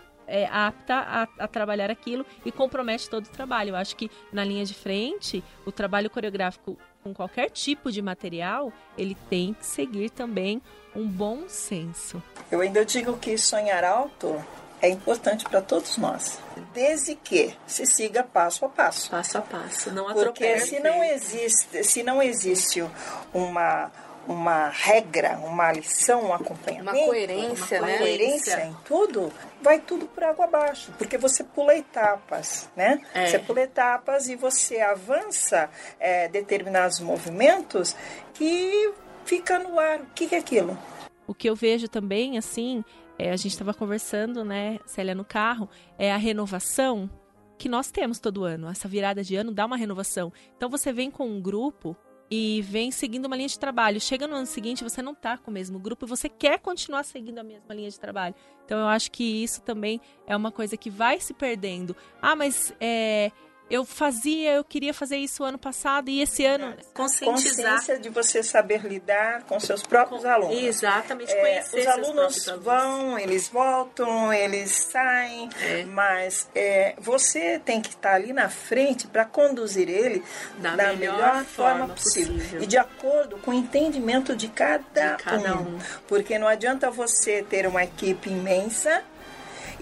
apta 0.50 0.94
a, 0.94 1.22
a 1.44 1.48
trabalhar 1.48 1.90
aquilo 1.90 2.24
e 2.44 2.52
compromete 2.52 3.08
todo 3.08 3.26
o 3.26 3.30
trabalho. 3.30 3.70
Eu 3.70 3.76
acho 3.76 3.96
que 3.96 4.10
na 4.32 4.44
linha 4.44 4.64
de 4.64 4.74
frente, 4.74 5.42
o 5.66 5.72
trabalho 5.72 6.08
coreográfico 6.08 6.78
com 7.02 7.12
qualquer 7.12 7.50
tipo 7.50 7.90
de 7.90 8.00
material, 8.00 8.72
ele 8.96 9.16
tem 9.28 9.54
que 9.54 9.66
seguir 9.66 10.10
também 10.10 10.62
um 10.94 11.06
bom 11.06 11.48
senso. 11.48 12.22
Eu 12.50 12.60
ainda 12.60 12.84
digo 12.84 13.16
que 13.18 13.36
sonhar 13.36 13.82
alto 13.82 14.42
é 14.82 14.88
importante 14.88 15.44
para 15.44 15.62
todos 15.62 15.96
nós, 15.96 16.40
desde 16.74 17.14
que 17.14 17.56
se 17.66 17.86
siga 17.86 18.24
passo 18.24 18.64
a 18.64 18.68
passo. 18.68 19.10
Passo 19.10 19.38
a 19.38 19.40
passo, 19.40 19.92
não 19.92 20.12
Porque 20.12 20.58
se 20.58 20.80
não 20.80 21.02
existe, 21.04 21.84
se 21.84 22.02
não 22.02 22.20
existe 22.20 22.84
uma 23.32 23.90
uma 24.26 24.68
regra, 24.68 25.36
uma 25.38 25.72
lição, 25.72 26.26
um 26.26 26.32
acompanhamento, 26.32 26.96
uma 26.96 27.06
coerência, 27.06 27.78
uma 27.78 27.86
né? 27.88 27.98
coerência 27.98 28.66
em 28.66 28.76
tudo, 28.84 29.32
vai 29.60 29.80
tudo 29.80 30.06
por 30.06 30.22
água 30.22 30.44
abaixo, 30.44 30.92
porque 30.96 31.18
você 31.18 31.42
pula 31.42 31.76
etapas, 31.76 32.70
né? 32.76 33.00
É. 33.14 33.26
Você 33.26 33.38
pula 33.40 33.62
etapas 33.62 34.28
e 34.28 34.36
você 34.36 34.80
avança 34.80 35.68
é, 35.98 36.28
determinados 36.28 37.00
movimentos 37.00 37.96
que 38.34 38.92
fica 39.24 39.58
no 39.58 39.78
ar. 39.78 40.00
O 40.00 40.06
que, 40.14 40.28
que 40.28 40.34
é 40.34 40.38
aquilo? 40.38 40.78
O 41.26 41.34
que 41.34 41.48
eu 41.48 41.56
vejo 41.56 41.88
também, 41.88 42.38
assim, 42.38 42.84
é, 43.22 43.30
a 43.30 43.36
gente 43.36 43.52
estava 43.52 43.72
conversando, 43.72 44.44
né, 44.44 44.80
Célia, 44.84 45.14
no 45.14 45.24
carro, 45.24 45.68
é 45.96 46.12
a 46.12 46.16
renovação 46.16 47.08
que 47.56 47.68
nós 47.68 47.88
temos 47.88 48.18
todo 48.18 48.42
ano. 48.42 48.68
Essa 48.68 48.88
virada 48.88 49.22
de 49.22 49.36
ano 49.36 49.52
dá 49.52 49.64
uma 49.64 49.76
renovação. 49.76 50.32
Então 50.56 50.68
você 50.68 50.92
vem 50.92 51.08
com 51.08 51.28
um 51.28 51.40
grupo 51.40 51.96
e 52.28 52.62
vem 52.62 52.90
seguindo 52.90 53.26
uma 53.26 53.36
linha 53.36 53.48
de 53.48 53.56
trabalho. 53.56 54.00
Chega 54.00 54.26
no 54.26 54.34
ano 54.34 54.46
seguinte, 54.46 54.82
você 54.82 55.00
não 55.00 55.12
está 55.12 55.38
com 55.38 55.52
o 55.52 55.54
mesmo 55.54 55.78
grupo 55.78 56.04
e 56.04 56.08
você 56.08 56.28
quer 56.28 56.58
continuar 56.58 57.04
seguindo 57.04 57.38
a 57.38 57.44
mesma 57.44 57.72
linha 57.72 57.88
de 57.88 58.00
trabalho. 58.00 58.34
Então 58.64 58.80
eu 58.80 58.88
acho 58.88 59.08
que 59.12 59.22
isso 59.22 59.62
também 59.62 60.00
é 60.26 60.36
uma 60.36 60.50
coisa 60.50 60.76
que 60.76 60.90
vai 60.90 61.20
se 61.20 61.32
perdendo. 61.32 61.94
Ah, 62.20 62.34
mas 62.34 62.74
é, 62.80 63.30
eu 63.70 63.84
fazia, 63.84 64.52
eu 64.54 64.64
queria 64.64 64.92
fazer 64.92 65.16
isso 65.16 65.42
ano 65.42 65.56
passado 65.58 66.10
e 66.10 66.20
esse 66.20 66.44
ano 66.44 66.74
conscientizar. 66.92 67.72
Consciência 67.72 67.98
de 67.98 68.08
você 68.10 68.42
saber 68.42 68.84
lidar 68.84 69.44
com 69.44 69.58
seus 69.58 69.82
próprios 69.82 70.24
alunos. 70.26 70.56
Exatamente, 70.62 71.32
É, 71.32 71.40
conhecer 71.40 71.76
os 71.78 71.82
seus 71.84 71.86
alunos 71.86 72.48
alunos. 72.48 72.64
vão, 72.64 73.18
eles 73.18 73.48
voltam, 73.48 74.32
eles 74.32 74.70
saem, 74.70 75.48
É. 75.62 75.84
mas 75.84 76.48
é, 76.54 76.94
você 76.98 77.58
tem 77.64 77.80
que 77.80 77.90
estar 77.90 78.14
ali 78.14 78.32
na 78.32 78.48
frente 78.50 79.06
para 79.06 79.24
conduzir 79.24 79.88
ele 79.88 80.22
Da 80.58 80.76
da, 80.76 80.92
melhor 80.92 81.14
melhor, 81.16 81.44
forma, 81.44 81.88
possível. 81.88 82.34
possível. 82.34 82.62
e 82.62 82.66
de 82.66 82.76
acordo 82.76 83.38
com 83.38 83.52
o 83.52 83.54
entendimento 83.54 84.36
de 84.36 84.48
cada, 84.48 85.16
De 85.16 85.22
cada 85.22 85.56
um. 85.56 85.78
Porque 86.06 86.38
não 86.38 86.46
adianta 86.46 86.90
você 86.90 87.42
ter 87.42 87.66
uma 87.66 87.82
equipe 87.84 88.28
imensa 88.28 89.02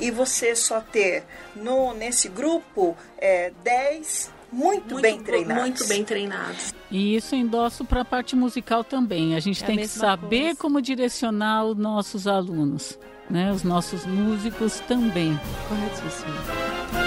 e 0.00 0.10
você 0.10 0.56
só 0.56 0.80
ter 0.80 1.24
no, 1.54 1.92
nesse 1.94 2.28
grupo 2.28 2.96
é, 3.18 3.52
10 3.62 4.30
muito, 4.52 5.00
bem 5.00 5.18
bo- 5.18 5.24
treinados. 5.24 5.62
Muito 5.62 5.86
bem 5.86 6.04
treinados. 6.04 6.74
E 6.90 7.14
isso 7.14 7.36
endosso 7.36 7.84
para 7.84 8.00
a 8.00 8.04
parte 8.04 8.34
musical 8.34 8.82
também. 8.82 9.36
A 9.36 9.40
gente 9.40 9.60
É 9.60 9.64
a 9.64 9.66
tem 9.66 9.76
que 9.76 9.82
mesma 9.82 10.00
saber 10.06 10.40
coisa. 10.46 10.56
como 10.60 10.82
direcionar 10.82 11.64
os 11.66 11.76
nossos 11.76 12.26
alunos, 12.26 12.98
né? 13.28 13.52
Os 13.52 13.62
nossos 13.62 14.04
músicos 14.06 14.80
também. 14.88 15.38
Corretíssimo. 15.68 16.99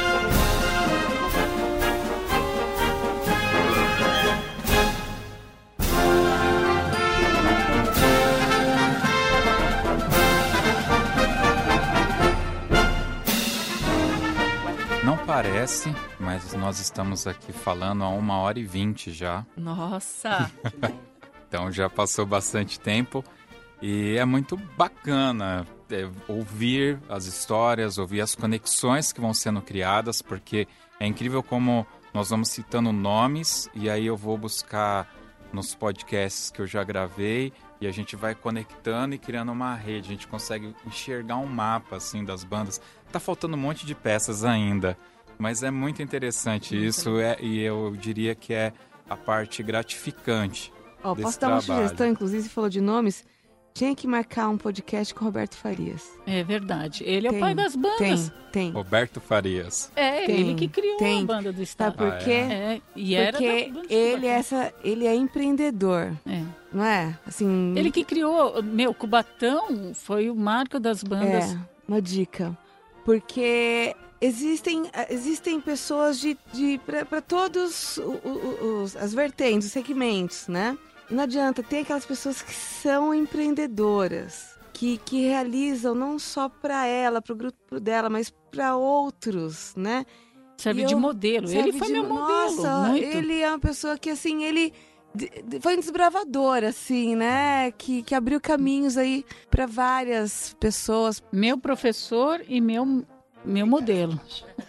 Parece, 15.33 15.89
mas 16.19 16.53
nós 16.53 16.79
estamos 16.79 17.25
aqui 17.25 17.51
falando 17.51 18.03
há 18.03 18.09
uma 18.09 18.37
hora 18.37 18.59
e 18.59 18.63
vinte 18.63 19.11
já. 19.11 19.43
Nossa! 19.57 20.51
Então 21.47 21.71
já 21.71 21.87
passou 21.87 22.25
bastante 22.25 22.79
tempo 22.79 23.23
e 23.79 24.17
é 24.17 24.25
muito 24.25 24.57
bacana 24.57 25.67
é, 25.91 26.09
ouvir 26.27 26.99
as 27.07 27.25
histórias, 27.25 27.99
ouvir 27.99 28.21
as 28.21 28.33
conexões 28.33 29.13
que 29.13 29.21
vão 29.21 29.35
sendo 29.35 29.61
criadas, 29.61 30.19
porque 30.19 30.67
é 30.99 31.05
incrível 31.05 31.43
como 31.43 31.85
nós 32.11 32.31
vamos 32.31 32.49
citando 32.49 32.91
nomes 32.91 33.69
e 33.75 33.87
aí 33.87 34.07
eu 34.07 34.17
vou 34.17 34.35
buscar 34.35 35.07
nos 35.53 35.75
podcasts 35.75 36.49
que 36.49 36.59
eu 36.59 36.65
já 36.65 36.83
gravei 36.83 37.53
e 37.79 37.85
a 37.85 37.91
gente 37.91 38.15
vai 38.15 38.33
conectando 38.33 39.13
e 39.13 39.19
criando 39.19 39.51
uma 39.51 39.75
rede. 39.75 40.07
A 40.07 40.11
gente 40.11 40.27
consegue 40.27 40.75
enxergar 40.87 41.37
um 41.37 41.45
mapa 41.45 41.97
assim 41.97 42.25
das 42.25 42.43
bandas. 42.43 42.81
Tá 43.11 43.19
faltando 43.19 43.55
um 43.55 43.59
monte 43.59 43.85
de 43.85 43.93
peças 43.93 44.43
ainda, 44.43 44.97
mas 45.43 45.61
é 45.61 45.69
muito 45.69 46.01
interessante 46.01 46.73
isso 46.73 47.19
é, 47.19 47.35
e 47.41 47.59
eu 47.59 47.93
diria 47.99 48.33
que 48.33 48.53
é 48.53 48.71
a 49.09 49.17
parte 49.17 49.61
gratificante. 49.61 50.71
Ó, 51.03 51.11
desse 51.13 51.23
posso 51.25 51.39
dar 51.41 51.47
uma 51.49 51.59
trabalho. 51.61 51.81
sugestão, 51.83 52.07
inclusive, 52.07 52.43
você 52.43 52.49
falou 52.49 52.69
de 52.69 52.79
nomes? 52.79 53.25
Tinha 53.73 53.93
que 53.93 54.07
marcar 54.07 54.47
um 54.47 54.57
podcast 54.57 55.13
com 55.13 55.21
o 55.21 55.25
Roberto 55.25 55.55
Farias. 55.57 56.07
É 56.25 56.43
verdade. 56.45 57.03
Ele 57.05 57.27
é 57.27 57.29
Tem, 57.31 57.39
o 57.39 57.41
pai 57.41 57.53
das 57.55 57.75
bandas. 57.75 57.97
Tem, 57.99 58.31
tem. 58.53 58.71
Roberto 58.71 59.19
Farias. 59.19 59.91
É, 59.97 60.25
Tem, 60.27 60.39
ele 60.39 60.53
que 60.55 60.67
criou 60.69 60.95
tem. 60.97 61.23
a 61.23 61.25
banda 61.25 61.51
do 61.51 61.55
Sabe 61.57 61.63
estado. 61.63 61.95
por 61.97 62.07
Ah, 62.07 62.17
quê? 62.19 62.31
É, 62.31 62.81
e 62.95 63.15
era 63.15 63.31
Porque 63.37 63.69
da 63.71 63.81
ele 63.93 64.27
é, 64.27 64.29
essa, 64.29 64.73
ele 64.81 65.05
é 65.07 65.13
empreendedor, 65.13 66.13
É. 66.25 66.41
não 66.71 66.85
é? 66.85 67.17
Assim, 67.27 67.73
Ele 67.75 67.91
que 67.91 68.05
criou, 68.05 68.63
meu, 68.63 68.93
Cubatão 68.93 69.93
foi 69.93 70.29
o 70.29 70.35
marco 70.35 70.79
das 70.79 71.03
bandas. 71.03 71.53
É, 71.53 71.57
uma 71.85 72.01
dica. 72.01 72.57
Porque 73.03 73.93
existem, 74.25 74.83
existem 75.09 75.59
pessoas 75.59 76.19
de, 76.19 76.37
de 76.53 76.79
para 76.85 77.21
todos 77.21 77.99
os, 78.83 78.95
as 78.95 79.13
vertentes, 79.13 79.67
os 79.67 79.73
segmentos, 79.73 80.47
né? 80.47 80.77
Não 81.09 81.23
adianta, 81.23 81.61
tem 81.61 81.81
aquelas 81.81 82.05
pessoas 82.05 82.41
que 82.41 82.53
são 82.53 83.13
empreendedoras, 83.13 84.57
que, 84.71 84.97
que 84.99 85.21
realizam 85.27 85.93
não 85.93 86.17
só 86.17 86.49
para 86.49 86.85
ela, 86.87 87.21
para 87.21 87.33
o 87.33 87.35
grupo 87.35 87.79
dela, 87.79 88.09
mas 88.09 88.29
para 88.51 88.75
outros, 88.75 89.73
né? 89.75 90.05
Serve 90.57 90.83
E 90.83 90.85
de 90.85 90.93
eu- 90.93 90.99
modelo. 90.99 91.47
Serve 91.47 91.69
Ele 91.69 91.77
foi 91.77 91.87
de- 91.87 91.93
meu 91.93 92.03
modelo. 92.05 92.55
Nossa, 92.55 92.77
muito. 92.89 93.03
ele 93.05 93.41
é 93.41 93.49
uma 93.49 93.59
pessoa 93.59 93.97
que, 93.97 94.09
assim, 94.09 94.43
ele 94.43 94.73
foi 95.61 95.75
um 95.75 95.79
desbravador, 95.79 96.63
assim, 96.63 97.15
né? 97.15 97.71
Que, 97.71 98.01
que 98.01 98.15
abriu 98.15 98.39
caminhos 98.39 98.97
aí 98.97 99.25
para 99.51 99.65
várias 99.65 100.55
pessoas. 100.59 101.21
Meu 101.31 101.57
professor 101.57 102.41
e 102.47 102.61
meu, 102.61 103.03
meu 103.45 103.65
modelo. 103.67 104.19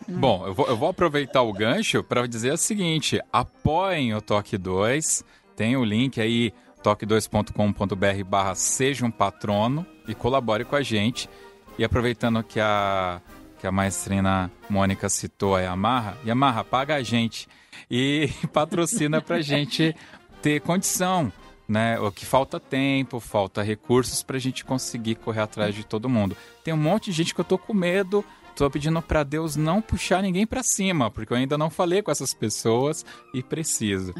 Bom, 0.08 0.46
eu 0.46 0.54
vou, 0.54 0.66
eu 0.66 0.76
vou 0.76 0.88
aproveitar 0.88 1.42
o 1.42 1.52
gancho 1.52 2.02
para 2.02 2.26
dizer 2.26 2.52
o 2.52 2.56
seguinte: 2.56 3.20
apoiem 3.32 4.14
o 4.14 4.20
Toque 4.20 4.58
2. 4.58 5.24
Tem 5.56 5.76
o 5.76 5.84
link 5.84 6.20
aí, 6.20 6.52
toque2.com.br 6.82 8.24
barra 8.26 8.54
seja 8.54 9.06
um 9.06 9.10
patrono 9.10 9.86
e 10.06 10.14
colabore 10.14 10.64
com 10.64 10.76
a 10.76 10.82
gente. 10.82 11.28
E 11.78 11.84
aproveitando 11.84 12.42
que 12.42 12.60
a, 12.60 13.20
que 13.58 13.66
a 13.66 13.72
maestrina 13.72 14.50
Mônica 14.68 15.08
citou 15.08 15.56
a 15.56 15.60
Yamaha, 15.60 16.16
Yamaha, 16.24 16.62
paga 16.64 16.96
a 16.96 17.02
gente 17.02 17.48
e 17.90 18.28
patrocina 18.52 19.20
pra 19.20 19.40
gente 19.40 19.94
ter 20.42 20.60
condição, 20.60 21.32
né? 21.66 21.98
O 21.98 22.12
que 22.12 22.26
falta 22.26 22.60
tempo, 22.60 23.18
falta 23.18 23.62
recursos 23.62 24.22
pra 24.22 24.38
gente 24.38 24.64
conseguir 24.64 25.16
correr 25.16 25.40
atrás 25.40 25.74
de 25.74 25.84
todo 25.84 26.08
mundo. 26.08 26.36
Tem 26.62 26.74
um 26.74 26.78
monte 26.78 27.06
de 27.06 27.12
gente 27.12 27.34
que 27.34 27.40
eu 27.40 27.44
tô 27.44 27.58
com 27.58 27.72
medo, 27.72 28.24
tô 28.54 28.70
pedindo 28.70 29.00
pra 29.02 29.22
Deus 29.22 29.56
não 29.56 29.80
puxar 29.80 30.22
ninguém 30.22 30.46
pra 30.46 30.62
cima, 30.62 31.10
porque 31.10 31.32
eu 31.32 31.36
ainda 31.36 31.58
não 31.58 31.70
falei 31.70 32.02
com 32.02 32.10
essas 32.10 32.32
pessoas 32.32 33.04
e 33.32 33.42
preciso. 33.42 34.14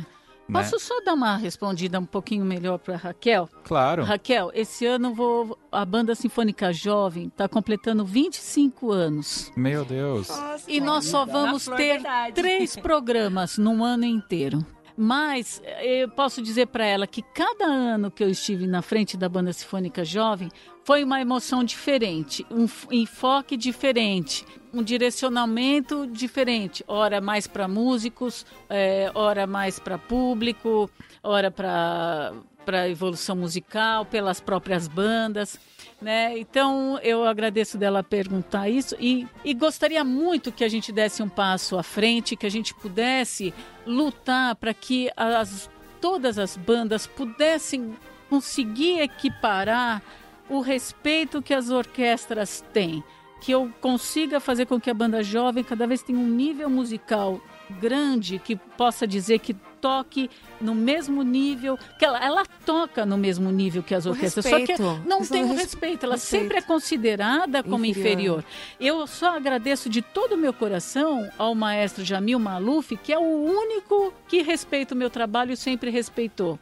Né? 0.49 0.61
Posso 0.61 0.79
só 0.79 1.01
dar 1.01 1.15
uma 1.15 1.37
respondida 1.37 1.99
um 1.99 2.05
pouquinho 2.05 2.45
melhor 2.45 2.79
para 2.79 2.97
Raquel? 2.97 3.49
Claro. 3.65 4.05
Raquel, 4.05 4.51
esse 4.55 4.85
ano 4.85 5.15
vou, 5.15 5.59
a 5.73 5.85
Banda 5.87 6.15
Sinfônica 6.15 6.71
Jovem 6.73 7.29
está 7.29 7.49
completando 7.49 8.05
25 8.05 8.93
anos. 8.93 9.51
Meu 9.57 9.85
Deus. 9.85 10.29
E 10.69 10.81
nós 10.81 11.07
só 11.07 11.25
vamos 11.25 11.65
ter 11.65 12.03
três 12.35 12.77
programas 12.77 13.57
num 13.57 13.83
ano 13.83 14.05
inteiro. 14.05 14.65
Mas 14.97 15.61
eh, 15.65 16.05
eu 16.05 16.09
posso 16.09 16.41
dizer 16.41 16.67
para 16.67 16.85
ela 16.87 17.07
que 17.07 17.23
cada 17.23 17.65
ano 17.65 18.11
que 18.11 18.23
eu 18.23 18.29
estive 18.29 18.67
na 18.67 18.81
frente 18.81 19.17
da 19.17 19.29
Banda 19.29 19.53
Sinfônica 19.53 20.05
Jovem 20.05 20.49
foi 20.85 21.03
uma 21.03 21.21
emoção 21.21 21.65
diferente, 21.65 22.47
um 22.51 22.67
enfoque 22.93 23.57
diferente, 23.57 24.45
um 24.73 24.83
direcionamento 24.83 26.07
diferente. 26.07 26.85
Ora 26.87 27.21
mais 27.21 27.47
para 27.47 27.67
músicos, 27.67 28.47
eh, 28.69 29.11
ora 29.15 29.47
mais 29.47 29.81
para 29.81 29.99
público, 29.99 30.89
ora 31.23 31.51
para 31.51 32.33
para 32.65 32.89
evolução 32.89 33.37
musical, 33.37 34.05
pelas 34.05 34.41
próprias 34.41 34.89
bandas. 34.89 35.59
Né? 36.01 36.39
Então 36.39 36.99
eu 37.03 37.25
agradeço 37.25 37.79
dela 37.79 38.03
perguntar 38.03 38.69
isso 38.69 38.97
e, 38.99 39.27
e 39.45 39.55
gostaria 39.55 40.03
muito 40.03 40.53
que 40.53 40.65
a 40.65 40.69
gente 40.69 40.93
desse 40.93 41.23
um 41.23 41.29
passo 41.29 41.79
à 41.79 41.83
frente, 41.83 42.37
que 42.37 42.47
a 42.47 42.51
gente 42.51 42.75
pudesse 42.75 43.55
lutar 43.87 44.55
para 44.57 44.75
que 44.75 45.11
as, 45.17 45.71
todas 46.01 46.39
as 46.39 46.57
bandas 46.57 47.07
pudessem 47.07 47.95
conseguir 48.29 49.01
equiparar 49.01 50.03
o 50.49 50.61
respeito 50.61 51.41
que 51.41 51.55
as 51.55 51.71
orquestras 51.71 52.63
têm, 52.73 53.03
que 53.41 53.53
eu 53.53 53.73
consiga 53.81 54.41
fazer 54.41 54.67
com 54.67 54.81
que 54.81 54.91
a 54.91 54.95
banda 54.95 55.23
jovem 55.23 55.65
cada 55.65 55.87
vez 55.87 56.03
tenha 56.03 56.19
um 56.19 56.29
nível 56.29 56.69
musical 56.69 57.41
grande 57.81 58.39
que 58.39 58.57
possa 58.57 59.07
dizer 59.07 59.39
que 59.39 59.57
toque 59.85 60.31
no 60.61 60.75
mesmo 60.75 61.23
nível, 61.23 61.79
que 61.99 62.05
ela, 62.07 62.19
ela 62.25 62.43
toca 62.65 63.05
no 63.05 63.19
mesmo 63.19 63.51
nível 63.51 63.83
que 63.83 63.95
as 63.95 64.07
O 64.07 64.11
orquestras, 64.11 64.47
só 64.47 64.57
que 64.65 64.81
não 65.07 65.19
Questão 65.19 65.27
tem 65.37 65.45
o 65.45 65.49
res- 65.49 65.61
respeito, 65.61 66.07
ela 66.07 66.15
respeito. 66.15 66.43
sempre 66.43 66.57
é 66.59 66.63
considerada 66.63 67.63
como 67.63 67.85
Inferior. 67.85 68.39
inferior. 68.41 68.45
Eu 68.81 69.07
só 69.07 69.37
agradeço 69.37 69.91
de 69.91 70.01
todo 70.01 70.33
o 70.35 70.39
meu 70.39 70.55
coração 70.55 71.29
ao 71.37 71.55
maestro 71.55 72.03
Jamil 72.03 72.39
Maluf, 72.39 72.97
que 72.97 73.13
é 73.13 73.19
o 73.19 73.23
único 73.45 74.13
que 74.27 74.41
respeita 74.43 74.95
o 74.95 74.97
meu 74.97 75.11
trabalho 75.11 75.53
e 75.53 75.57
sempre 75.57 75.91
respeitou. 75.91 76.59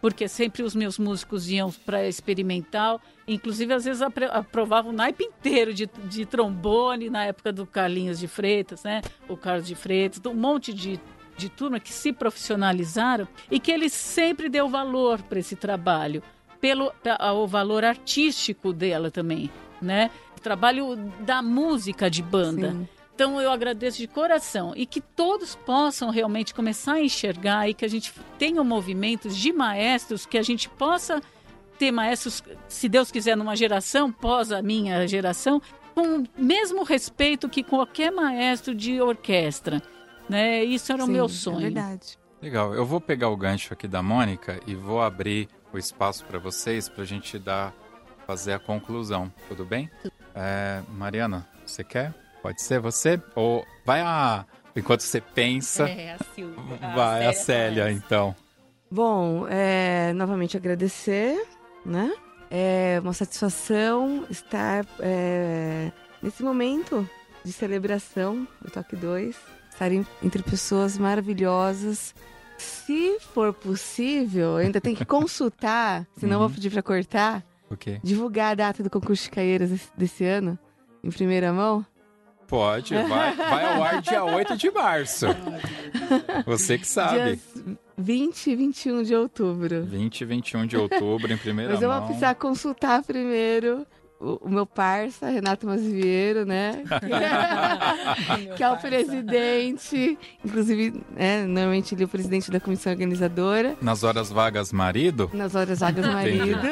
porque 0.00 0.26
sempre 0.26 0.64
os 0.64 0.74
meus 0.74 0.98
músicos 0.98 1.48
iam 1.48 1.70
para 1.86 2.08
experimental, 2.08 3.00
inclusive 3.28 3.72
às 3.72 3.84
vezes 3.84 4.02
aprovavam 4.02 4.90
o 4.90 4.94
naipe 4.94 5.22
inteiro 5.22 5.72
de, 5.72 5.88
de 6.10 6.26
trombone 6.26 7.08
na 7.08 7.24
época 7.26 7.52
do 7.52 7.64
Carlinhos 7.64 8.18
de 8.18 8.26
Freitas, 8.26 8.82
né? 8.82 9.00
O 9.28 9.36
Carlos 9.36 9.64
de 9.64 9.76
Freitas, 9.76 10.20
um 10.26 10.34
monte 10.34 10.72
de 10.74 10.98
de 11.36 11.48
turma 11.48 11.80
que 11.80 11.92
se 11.92 12.12
profissionalizaram 12.12 13.26
e 13.50 13.58
que 13.58 13.70
ele 13.70 13.88
sempre 13.88 14.48
deu 14.48 14.68
valor 14.68 15.20
para 15.22 15.38
esse 15.38 15.56
trabalho, 15.56 16.22
pelo 16.60 16.92
o 17.34 17.46
valor 17.46 17.84
artístico 17.84 18.72
dela 18.72 19.10
também, 19.10 19.50
né? 19.80 20.10
O 20.36 20.40
trabalho 20.40 20.96
da 21.20 21.42
música 21.42 22.10
de 22.10 22.22
banda. 22.22 22.72
Sim. 22.72 22.88
Então 23.14 23.40
eu 23.40 23.50
agradeço 23.52 23.98
de 23.98 24.06
coração 24.06 24.72
e 24.74 24.86
que 24.86 25.00
todos 25.00 25.54
possam 25.54 26.10
realmente 26.10 26.54
começar 26.54 26.94
a 26.94 27.00
enxergar 27.00 27.68
e 27.68 27.74
que 27.74 27.84
a 27.84 27.88
gente 27.88 28.12
tenha 28.38 28.64
movimentos 28.64 29.36
de 29.36 29.52
maestros, 29.52 30.24
que 30.24 30.38
a 30.38 30.42
gente 30.42 30.68
possa 30.68 31.20
ter 31.78 31.90
maestros, 31.92 32.42
se 32.68 32.88
Deus 32.88 33.10
quiser, 33.10 33.36
numa 33.36 33.56
geração 33.56 34.10
pós 34.10 34.50
a 34.50 34.62
minha 34.62 35.06
geração, 35.06 35.60
com 35.94 36.20
o 36.20 36.24
mesmo 36.36 36.84
respeito 36.84 37.48
que 37.48 37.62
qualquer 37.62 38.10
maestro 38.10 38.74
de 38.74 39.00
orquestra. 39.00 39.82
Né? 40.28 40.64
Isso 40.64 40.92
era 40.92 41.04
Sim, 41.04 41.10
o 41.10 41.12
meu 41.12 41.26
é 41.26 41.28
sonho. 41.28 41.58
É 41.58 41.62
verdade. 41.62 42.18
Legal. 42.40 42.74
Eu 42.74 42.84
vou 42.84 43.00
pegar 43.00 43.28
o 43.28 43.36
gancho 43.36 43.72
aqui 43.72 43.86
da 43.86 44.02
Mônica 44.02 44.60
e 44.66 44.74
vou 44.74 45.00
abrir 45.00 45.48
o 45.72 45.78
espaço 45.78 46.24
para 46.24 46.38
vocês 46.38 46.88
para 46.88 47.02
a 47.02 47.06
gente 47.06 47.38
dar 47.38 47.72
fazer 48.26 48.52
a 48.52 48.58
conclusão. 48.58 49.32
Tudo 49.48 49.64
bem? 49.64 49.90
É, 50.34 50.82
Mariana, 50.88 51.46
você 51.64 51.84
quer? 51.84 52.14
Pode 52.42 52.60
ser 52.62 52.80
você? 52.80 53.20
Ou 53.34 53.64
vai 53.84 54.00
a. 54.00 54.44
Enquanto 54.74 55.00
você 55.00 55.20
pensa. 55.20 55.88
É, 55.88 56.14
a 56.14 56.18
Silvia. 56.34 56.76
vai 56.94 57.26
a 57.26 57.32
Célia, 57.32 57.90
então. 57.92 58.34
Bom, 58.90 59.46
é, 59.48 60.12
novamente 60.12 60.56
agradecer, 60.56 61.46
né? 61.84 62.12
É 62.50 62.98
uma 63.02 63.14
satisfação 63.14 64.26
estar 64.28 64.84
é, 65.00 65.90
nesse 66.22 66.42
momento 66.42 67.08
de 67.44 67.52
celebração 67.52 68.46
do 68.60 68.70
Toque 68.70 68.94
2, 68.94 69.36
estar 69.72 69.90
entre 69.92 70.42
pessoas 70.42 70.98
maravilhosas. 70.98 72.14
Se 72.58 73.18
for 73.20 73.52
possível, 73.52 74.56
ainda 74.56 74.80
tem 74.80 74.94
que 74.94 75.04
consultar, 75.04 76.06
senão 76.16 76.40
uhum. 76.40 76.46
vou 76.46 76.54
pedir 76.54 76.70
para 76.70 76.82
cortar. 76.82 77.44
Okay. 77.70 77.98
Divulgar 78.02 78.52
a 78.52 78.54
data 78.54 78.82
do 78.82 78.90
concurso 78.90 79.24
de 79.24 79.30
Caieiras 79.30 79.90
desse 79.96 80.24
ano, 80.24 80.58
em 81.02 81.10
primeira 81.10 81.52
mão. 81.52 81.84
Pode, 82.46 82.94
vai, 82.94 83.32
vai 83.34 83.76
ao 83.76 83.82
ar 83.82 84.02
dia 84.02 84.22
8 84.22 84.58
de 84.58 84.70
março. 84.70 85.26
Você 86.44 86.76
que 86.76 86.86
sabe. 86.86 87.36
Dias 87.36 87.78
20 87.96 88.46
e 88.46 88.56
21 88.56 89.02
de 89.02 89.14
outubro. 89.14 89.84
20 89.84 90.20
e 90.20 90.24
21 90.24 90.66
de 90.66 90.76
outubro, 90.76 91.32
em 91.32 91.36
primeira 91.36 91.72
Mas 91.72 91.80
mão. 91.80 91.88
Mas 91.88 91.96
eu 91.96 92.00
vou 92.00 92.08
precisar 92.08 92.34
consultar 92.34 93.02
primeiro 93.02 93.86
o, 94.22 94.48
meu 94.48 94.64
parça, 94.64 95.28
Renato 95.28 95.66
Maziviero, 95.66 96.46
né? 96.46 96.84
que 98.56 98.62
é 98.62 98.70
o 98.70 98.76
presidente, 98.76 100.16
inclusive, 100.44 101.02
né, 101.10 101.44
normalmente 101.44 101.94
ele 101.94 102.04
é 102.04 102.06
o 102.06 102.08
presidente 102.08 102.50
da 102.50 102.60
comissão 102.60 102.92
organizadora. 102.92 103.76
Nas 103.82 104.04
horas 104.04 104.30
vagas, 104.30 104.72
marido? 104.72 105.28
Nas 105.34 105.56
horas 105.56 105.80
vagas, 105.80 106.06
marido. 106.06 106.68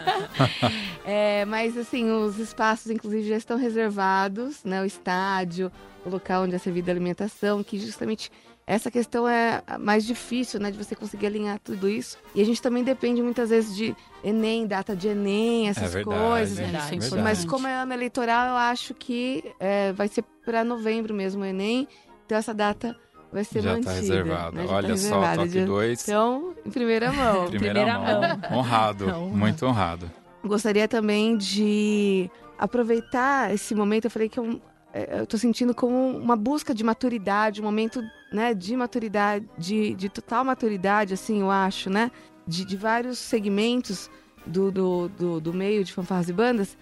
é, 1.04 1.44
mas, 1.44 1.76
assim, 1.76 2.10
os 2.10 2.38
espaços, 2.38 2.90
inclusive, 2.90 3.28
já 3.28 3.36
estão 3.36 3.58
reservados, 3.58 4.64
né? 4.64 4.80
O 4.80 4.86
estádio, 4.86 5.70
o 6.06 6.08
local 6.08 6.44
onde 6.44 6.54
é 6.54 6.58
servida 6.58 6.90
a 6.90 6.94
alimentação, 6.94 7.62
que 7.62 7.78
justamente 7.78 8.30
essa 8.66 8.90
questão 8.90 9.28
é 9.28 9.62
mais 9.78 10.04
difícil, 10.04 10.58
né, 10.58 10.72
de 10.72 10.76
você 10.76 10.96
conseguir 10.96 11.26
alinhar 11.26 11.60
tudo 11.60 11.88
isso. 11.88 12.18
E 12.34 12.42
a 12.42 12.44
gente 12.44 12.60
também 12.60 12.82
depende 12.82 13.22
muitas 13.22 13.50
vezes 13.50 13.76
de 13.76 13.94
Enem, 14.24 14.66
data 14.66 14.96
de 14.96 15.06
Enem, 15.06 15.68
essas 15.68 15.84
é 15.84 15.98
verdade, 15.98 16.20
coisas. 16.20 16.58
É 16.58 16.62
verdade. 16.62 17.22
Mas 17.22 17.44
como 17.44 17.68
é 17.68 17.76
ano 17.76 17.92
eleitoral, 17.92 18.48
eu 18.48 18.56
acho 18.56 18.92
que 18.92 19.44
é, 19.60 19.92
vai 19.92 20.08
ser 20.08 20.24
para 20.44 20.64
novembro 20.64 21.14
mesmo 21.14 21.42
o 21.42 21.44
Enem. 21.44 21.86
Então 22.24 22.36
essa 22.36 22.52
data 22.52 22.96
vai 23.32 23.44
ser 23.44 23.62
já 23.62 23.70
tá 23.70 23.74
mantida. 23.76 23.92
Tá 23.92 24.00
reservado. 24.00 24.56
Né? 24.56 24.66
Olha 24.68 24.88
tá 24.88 24.96
só, 24.96 25.34
toque 25.36 25.60
2. 25.60 26.02
Então, 26.02 26.54
em 26.64 26.70
primeira 26.70 27.12
mão. 27.12 27.46
primeira, 27.50 27.74
primeira 27.74 27.98
mão. 28.00 28.20
mão. 28.20 28.50
Honrado, 28.58 29.06
muito 29.30 29.64
honrado. 29.64 30.10
Gostaria 30.44 30.88
também 30.88 31.36
de 31.36 32.28
aproveitar 32.58 33.54
esse 33.54 33.76
momento. 33.76 34.06
Eu 34.06 34.10
falei 34.10 34.28
que 34.28 34.40
eu 34.40 34.44
é, 34.54 34.75
eu 35.10 35.24
estou 35.24 35.38
sentindo 35.38 35.74
como 35.74 36.16
uma 36.16 36.36
busca 36.36 36.74
de 36.74 36.82
maturidade, 36.84 37.60
um 37.60 37.64
momento 37.64 38.02
né, 38.32 38.54
de 38.54 38.76
maturidade, 38.76 39.48
de, 39.58 39.94
de 39.94 40.08
total 40.08 40.44
maturidade, 40.44 41.14
assim, 41.14 41.40
eu 41.40 41.50
acho, 41.50 41.90
né? 41.90 42.10
De, 42.46 42.64
de 42.64 42.76
vários 42.76 43.18
segmentos 43.18 44.10
do, 44.46 44.70
do, 44.70 45.08
do, 45.08 45.40
do 45.40 45.52
meio 45.52 45.84
de 45.84 45.92
fanfarras 45.92 46.28
e 46.28 46.32
bandas. 46.32 46.76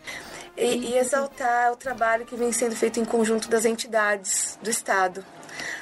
E, 0.57 0.65
e 0.65 0.99
exaltar 0.99 1.73
o 1.73 1.77
trabalho 1.77 2.25
que 2.25 2.37
vem 2.37 2.53
sendo 2.53 2.77
feito 2.77 3.01
em 3.01 3.05
conjunto 3.05 3.49
das 3.49 3.65
entidades 3.65 4.59
do 4.63 4.71
Estado 4.71 5.25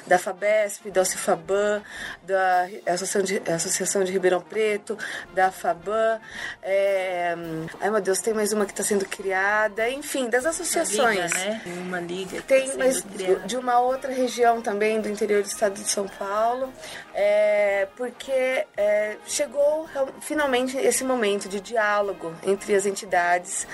da 0.05 0.17
FABESP, 0.17 0.91
da 0.91 1.01
Alcifaban, 1.01 1.81
da 2.23 2.67
Associação 2.87 3.21
de, 3.21 3.41
Associação 3.51 4.03
de 4.03 4.11
Ribeirão 4.11 4.41
Preto, 4.41 4.97
da 5.33 5.51
FABAN. 5.51 6.19
É... 6.61 7.35
Ai, 7.79 7.89
meu 7.89 8.01
Deus, 8.01 8.19
tem 8.19 8.33
mais 8.33 8.53
uma 8.53 8.65
que 8.65 8.71
está 8.71 8.83
sendo 8.83 9.05
criada. 9.05 9.89
Enfim, 9.89 10.29
das 10.29 10.45
associações. 10.45 11.31
Uma 11.31 11.39
liga, 11.39 11.39
né? 11.39 11.61
Uma 11.65 11.99
liga. 11.99 12.41
Tem, 12.41 12.69
tá 12.69 12.75
mas 12.77 13.03
de 13.45 13.57
uma 13.57 13.79
outra 13.79 14.11
região 14.11 14.61
também 14.61 15.01
do 15.01 15.09
interior 15.09 15.41
do 15.41 15.47
estado 15.47 15.75
de 15.75 15.89
São 15.89 16.07
Paulo. 16.07 16.71
É... 17.13 17.87
Porque 17.95 18.65
é... 18.77 19.17
chegou 19.25 19.87
finalmente 20.21 20.77
esse 20.77 21.03
momento 21.03 21.47
de 21.47 21.59
diálogo 21.59 22.33
entre 22.43 22.75
as 22.75 22.85
entidades, 22.85 23.67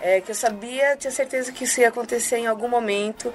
é, 0.00 0.20
que 0.20 0.30
eu 0.30 0.34
sabia, 0.34 0.96
tinha 0.96 1.10
certeza 1.10 1.52
que 1.52 1.64
isso 1.64 1.80
ia 1.80 1.88
acontecer 1.88 2.36
em 2.36 2.46
algum 2.46 2.68
momento 2.68 3.32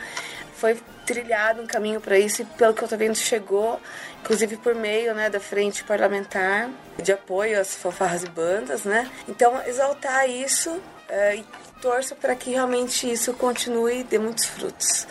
foi 0.64 0.82
trilhado 1.06 1.62
um 1.62 1.68
caminho 1.68 2.00
para 2.00 2.18
isso 2.18 2.42
e 2.42 2.46
pelo 2.46 2.74
que 2.74 2.82
eu 2.82 2.86
estou 2.86 2.98
vendo 2.98 3.18
chegou, 3.18 3.82
inclusive 4.22 4.56
por 4.56 4.74
meio 4.74 5.14
né, 5.14 5.30
da 5.30 5.38
frente 5.38 5.84
parlamentar 5.84 6.70
de 6.98 7.12
apoio 7.12 7.60
às 7.60 7.76
fanfarras 7.76 8.24
e 8.24 8.30
bandas, 8.30 8.86
né? 8.86 9.12
Então 9.28 9.62
exaltar 9.68 10.30
isso 10.30 10.82
é, 11.10 11.36
e 11.36 11.46
torço 11.82 12.16
para 12.16 12.34
que 12.34 12.52
realmente 12.52 13.12
isso 13.12 13.34
continue 13.34 14.00
e 14.00 14.04
dê 14.06 14.18
muitos 14.18 14.46
frutos. 14.46 15.06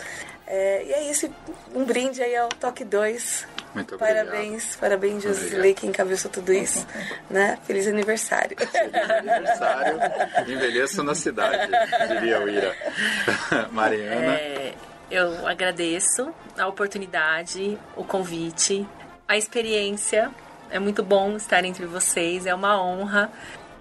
É, 0.47 0.85
e 0.85 0.91
é 0.91 1.11
isso, 1.11 1.29
um 1.75 1.85
brinde 1.85 2.23
aí 2.23 2.35
ao 2.35 2.49
Toque 2.49 2.83
2. 2.83 3.45
Muito 3.75 3.95
parabéns, 3.97 4.75
parabéns, 4.75 5.21
Josilei, 5.21 5.75
que 5.75 5.85
encabeçou 5.85 6.31
tudo 6.31 6.51
isso. 6.51 6.85
né? 7.29 7.59
Feliz 7.67 7.87
aniversário. 7.87 8.57
Feliz 8.57 9.09
aniversário. 9.11 9.99
Envelheço 10.47 11.03
na 11.03 11.13
cidade, 11.13 11.71
diria 12.07 12.39
o 12.39 12.49
Ira. 12.49 12.75
Mariana. 13.71 14.33
É, 14.33 14.73
eu 15.13 15.47
agradeço 15.47 16.33
a 16.57 16.67
oportunidade, 16.67 17.77
o 17.95 18.03
convite, 18.03 18.83
a 19.27 19.37
experiência. 19.37 20.31
É 20.71 20.79
muito 20.79 21.03
bom 21.03 21.35
estar 21.35 21.63
entre 21.63 21.85
vocês, 21.85 22.47
é 22.47 22.55
uma 22.55 22.83
honra. 22.83 23.31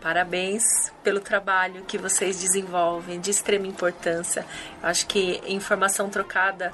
Parabéns 0.02 0.92
pelo 1.02 1.20
trabalho 1.20 1.84
que 1.84 1.96
vocês 1.96 2.38
desenvolvem, 2.38 3.18
de 3.18 3.30
extrema 3.30 3.66
importância. 3.66 4.44
Acho 4.82 5.06
que 5.06 5.40
informação 5.46 6.10
trocada 6.10 6.70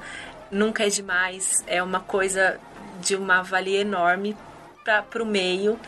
nunca 0.51 0.85
é 0.85 0.89
demais, 0.89 1.63
é 1.69 1.81
uma 1.81 2.01
coisa 2.01 2.59
de 3.01 3.15
uma 3.15 3.43
valia 3.43 3.83
enorme 3.83 4.37
para 4.85 5.23
o 5.23 5.27
meio. 5.27 5.79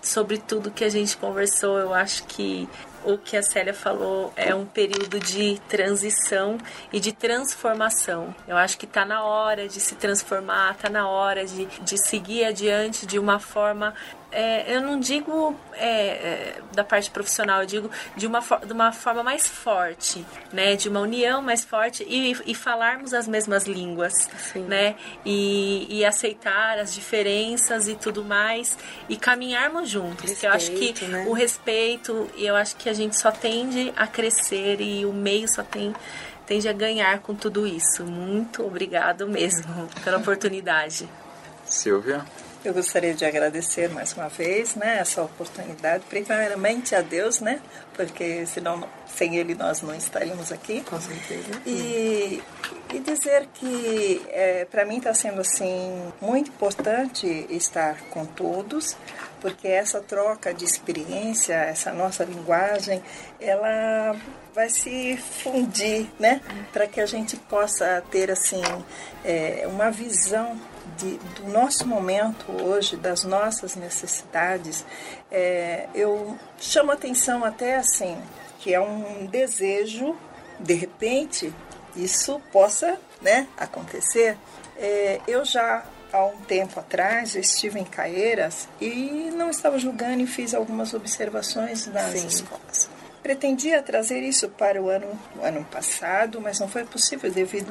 Sobre 0.00 0.38
tudo 0.38 0.70
que 0.70 0.84
a 0.84 0.88
gente 0.88 1.14
conversou, 1.18 1.78
eu 1.78 1.92
acho 1.92 2.24
que 2.24 2.66
o 3.04 3.18
que 3.18 3.36
a 3.36 3.42
Célia 3.42 3.74
falou 3.74 4.32
é 4.36 4.54
um 4.54 4.64
período 4.64 5.20
de 5.20 5.60
transição 5.68 6.58
e 6.92 6.98
de 6.98 7.12
transformação. 7.12 8.34
Eu 8.48 8.56
acho 8.56 8.78
que 8.78 8.86
está 8.86 9.04
na 9.04 9.22
hora 9.22 9.68
de 9.68 9.80
se 9.80 9.94
transformar, 9.94 10.72
está 10.72 10.88
na 10.88 11.08
hora 11.08 11.44
de, 11.44 11.66
de 11.66 11.98
seguir 11.98 12.44
adiante 12.44 13.06
de 13.06 13.18
uma 13.18 13.38
forma 13.38 13.94
é, 14.34 14.76
eu 14.76 14.82
não 14.82 14.98
digo 14.98 15.56
é, 15.74 16.08
é, 16.08 16.56
da 16.72 16.82
parte 16.82 17.08
profissional, 17.08 17.60
eu 17.60 17.66
digo 17.66 17.90
de 18.16 18.26
uma, 18.26 18.40
de 18.40 18.72
uma 18.72 18.90
forma 18.90 19.22
mais 19.22 19.46
forte, 19.46 20.26
né? 20.52 20.74
De 20.74 20.88
uma 20.88 21.00
união 21.00 21.40
mais 21.40 21.64
forte 21.64 22.04
e, 22.08 22.36
e 22.44 22.54
falarmos 22.54 23.14
as 23.14 23.28
mesmas 23.28 23.64
línguas, 23.64 24.12
Sim. 24.52 24.64
né? 24.64 24.96
E, 25.24 25.86
e, 25.88 26.04
aceitar 26.04 26.80
as 26.80 26.92
diferenças 26.92 27.86
e 27.86 27.94
tudo 27.94 28.24
mais 28.24 28.76
e 29.08 29.16
caminharmos 29.16 29.88
juntos. 29.88 30.28
Respeito, 30.28 30.44
eu 30.44 30.52
acho 30.52 30.70
que 30.72 31.04
né? 31.04 31.24
o 31.28 31.32
respeito, 31.32 32.30
e 32.36 32.44
eu 32.44 32.56
acho 32.56 32.74
que 32.74 32.88
a 32.88 32.92
gente 32.92 33.16
só 33.16 33.30
tende 33.30 33.92
a 33.96 34.06
crescer 34.06 34.80
e 34.80 35.06
o 35.06 35.12
meio 35.12 35.48
só 35.48 35.62
tem 35.62 35.94
tende 36.44 36.68
a 36.68 36.72
ganhar 36.72 37.20
com 37.20 37.34
tudo 37.34 37.66
isso. 37.66 38.04
Muito 38.04 38.66
obrigado 38.66 39.26
mesmo 39.26 39.88
pela 40.02 40.18
oportunidade. 40.18 41.08
Silvia? 41.64 42.22
Eu 42.64 42.72
gostaria 42.72 43.12
de 43.12 43.26
agradecer 43.26 43.90
mais 43.90 44.14
uma 44.14 44.28
vez, 44.28 44.74
né, 44.74 44.96
essa 44.98 45.22
oportunidade, 45.22 46.02
primeiramente 46.08 46.94
a 46.94 47.02
Deus, 47.02 47.40
né, 47.40 47.60
porque 47.92 48.46
senão 48.46 48.88
sem 49.06 49.36
Ele 49.36 49.54
nós 49.54 49.82
não 49.82 49.94
estaríamos 49.94 50.50
aqui. 50.50 50.80
Com 50.80 50.98
certeza. 50.98 51.60
E, 51.66 52.42
e 52.94 52.98
dizer 53.00 53.46
que 53.52 54.24
é, 54.30 54.64
para 54.64 54.86
mim 54.86 54.96
está 54.96 55.12
sendo 55.12 55.42
assim 55.42 56.10
muito 56.22 56.50
importante 56.50 57.46
estar 57.50 58.00
com 58.08 58.24
todos, 58.24 58.96
porque 59.42 59.68
essa 59.68 60.00
troca 60.00 60.54
de 60.54 60.64
experiência, 60.64 61.52
essa 61.52 61.92
nossa 61.92 62.24
linguagem, 62.24 63.02
ela 63.38 64.16
vai 64.54 64.70
se 64.70 65.18
fundir, 65.18 66.08
né? 66.18 66.40
Para 66.72 66.86
que 66.86 66.98
a 66.98 67.06
gente 67.06 67.36
possa 67.36 68.02
ter 68.10 68.30
assim 68.30 68.62
é, 69.22 69.64
uma 69.68 69.90
visão 69.90 70.58
de, 70.96 71.18
do 71.40 71.48
nosso 71.48 71.86
momento 71.86 72.50
hoje, 72.62 72.96
das 72.96 73.24
nossas 73.24 73.76
necessidades. 73.76 74.84
É, 75.30 75.88
eu 75.94 76.38
chamo 76.58 76.92
atenção 76.92 77.44
até 77.44 77.76
assim 77.76 78.16
que 78.64 78.72
é 78.72 78.80
um 78.80 79.26
desejo, 79.26 80.16
de 80.58 80.72
repente, 80.72 81.52
isso 81.94 82.40
possa, 82.50 82.98
né, 83.20 83.46
acontecer. 83.58 84.38
É, 84.78 85.20
eu 85.28 85.44
já 85.44 85.84
há 86.10 86.24
um 86.24 86.38
tempo 86.38 86.80
atrás, 86.80 87.34
estive 87.34 87.78
em 87.78 87.84
Caeiras 87.84 88.66
e 88.80 89.30
não 89.36 89.50
estava 89.50 89.78
julgando 89.78 90.22
e 90.22 90.26
fiz 90.26 90.54
algumas 90.54 90.94
observações 90.94 91.86
nas 91.88 92.18
Sim. 92.18 92.26
escolas. 92.26 92.88
Pretendia 93.22 93.82
trazer 93.82 94.22
isso 94.22 94.48
para 94.48 94.80
o 94.80 94.88
ano, 94.88 95.08
o 95.36 95.44
ano 95.44 95.62
passado, 95.64 96.40
mas 96.40 96.58
não 96.58 96.68
foi 96.68 96.84
possível 96.84 97.30
devido 97.30 97.70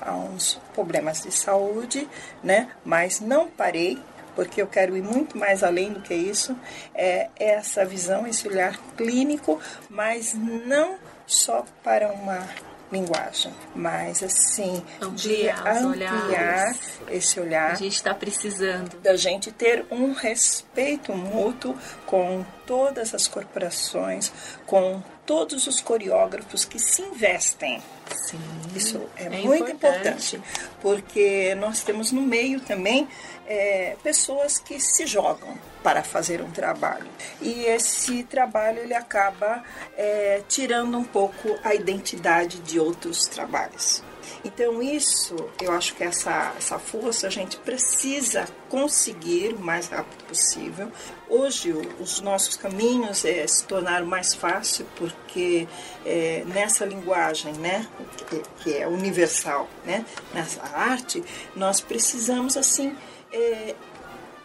a 0.00 0.14
uns 0.14 0.60
problemas 0.74 1.22
de 1.22 1.32
saúde, 1.32 2.08
né? 2.42 2.70
Mas 2.84 3.20
não 3.20 3.48
parei, 3.48 3.98
porque 4.34 4.62
eu 4.62 4.66
quero 4.66 4.96
ir 4.96 5.02
muito 5.02 5.36
mais 5.36 5.62
além 5.62 5.92
do 5.92 6.00
que 6.00 6.14
isso. 6.14 6.56
É 6.94 7.28
essa 7.36 7.84
visão, 7.84 8.26
esse 8.26 8.46
olhar 8.48 8.78
clínico, 8.96 9.60
mas 9.88 10.34
não 10.34 10.96
só 11.26 11.64
para 11.82 12.08
uma 12.12 12.48
linguagem, 12.90 13.54
mas 13.74 14.22
assim 14.22 14.82
ampliar, 15.00 15.62
de 15.62 15.84
ampliar 15.84 16.74
esse 17.08 17.38
olhar. 17.38 17.72
A 17.72 17.74
gente 17.74 17.94
está 17.94 18.12
precisando 18.12 18.98
da 19.00 19.16
gente 19.16 19.52
ter 19.52 19.86
um 19.90 20.12
respeito 20.12 21.12
mútuo 21.14 21.76
com 22.04 22.44
todas 22.66 23.14
as 23.14 23.28
corporações, 23.28 24.32
com 24.66 25.02
todos 25.30 25.68
os 25.68 25.80
coreógrafos 25.80 26.64
que 26.64 26.76
se 26.76 27.02
investem. 27.02 27.80
Sim, 28.12 28.40
Isso 28.74 29.00
é, 29.16 29.26
é 29.26 29.28
muito 29.28 29.70
importante. 29.70 30.34
importante, 30.34 30.42
porque 30.82 31.54
nós 31.54 31.84
temos 31.84 32.10
no 32.10 32.20
meio 32.20 32.60
também 32.62 33.06
é, 33.46 33.96
pessoas 34.02 34.58
que 34.58 34.80
se 34.80 35.06
jogam 35.06 35.56
para 35.84 36.02
fazer 36.02 36.42
um 36.42 36.50
trabalho. 36.50 37.06
E 37.40 37.62
esse 37.66 38.24
trabalho 38.24 38.80
ele 38.80 38.92
acaba 38.92 39.62
é, 39.96 40.42
tirando 40.48 40.98
um 40.98 41.04
pouco 41.04 41.56
a 41.62 41.76
identidade 41.76 42.58
de 42.58 42.80
outros 42.80 43.28
trabalhos. 43.28 44.02
Então 44.44 44.82
isso, 44.82 45.36
eu 45.62 45.72
acho 45.72 45.94
que 45.94 46.02
essa, 46.02 46.52
essa 46.58 46.76
força 46.76 47.28
a 47.28 47.30
gente 47.30 47.56
precisa 47.58 48.48
conseguir 48.68 49.54
o 49.54 49.60
mais 49.60 49.86
rápido 49.86 50.24
possível. 50.24 50.90
Hoje 51.30 51.72
os 52.00 52.20
nossos 52.20 52.56
caminhos 52.56 53.24
é, 53.24 53.46
se 53.46 53.64
tornaram 53.64 54.04
mais 54.04 54.34
fácil 54.34 54.84
porque 54.96 55.68
é, 56.04 56.42
nessa 56.44 56.84
linguagem, 56.84 57.52
né, 57.52 57.86
que, 58.28 58.42
que, 58.64 58.76
é 58.76 58.88
universal, 58.88 59.68
né, 59.84 60.04
nessa 60.34 60.60
arte, 60.62 61.22
nós 61.54 61.80
precisamos 61.80 62.56
assim 62.56 62.96
é, 63.32 63.76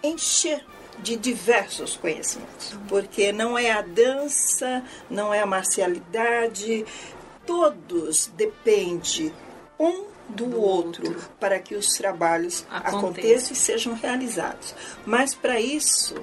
encher 0.03 0.63
de 0.99 1.15
diversos 1.15 1.97
conhecimentos, 1.97 2.77
porque 2.87 3.31
não 3.31 3.57
é 3.57 3.71
a 3.71 3.81
dança, 3.81 4.83
não 5.09 5.33
é 5.33 5.41
a 5.41 5.45
marcialidade, 5.45 6.85
todos 7.47 8.31
dependem 8.37 9.33
um 9.79 10.05
do, 10.29 10.45
do 10.45 10.59
outro, 10.59 11.07
outro, 11.07 11.29
para 11.39 11.59
que 11.59 11.75
os 11.75 11.93
trabalhos 11.93 12.65
Aconteça. 12.69 12.97
aconteçam 12.97 13.53
e 13.53 13.55
sejam 13.55 13.93
realizados. 13.93 14.73
Mas 15.05 15.35
para 15.35 15.59
isso, 15.59 16.15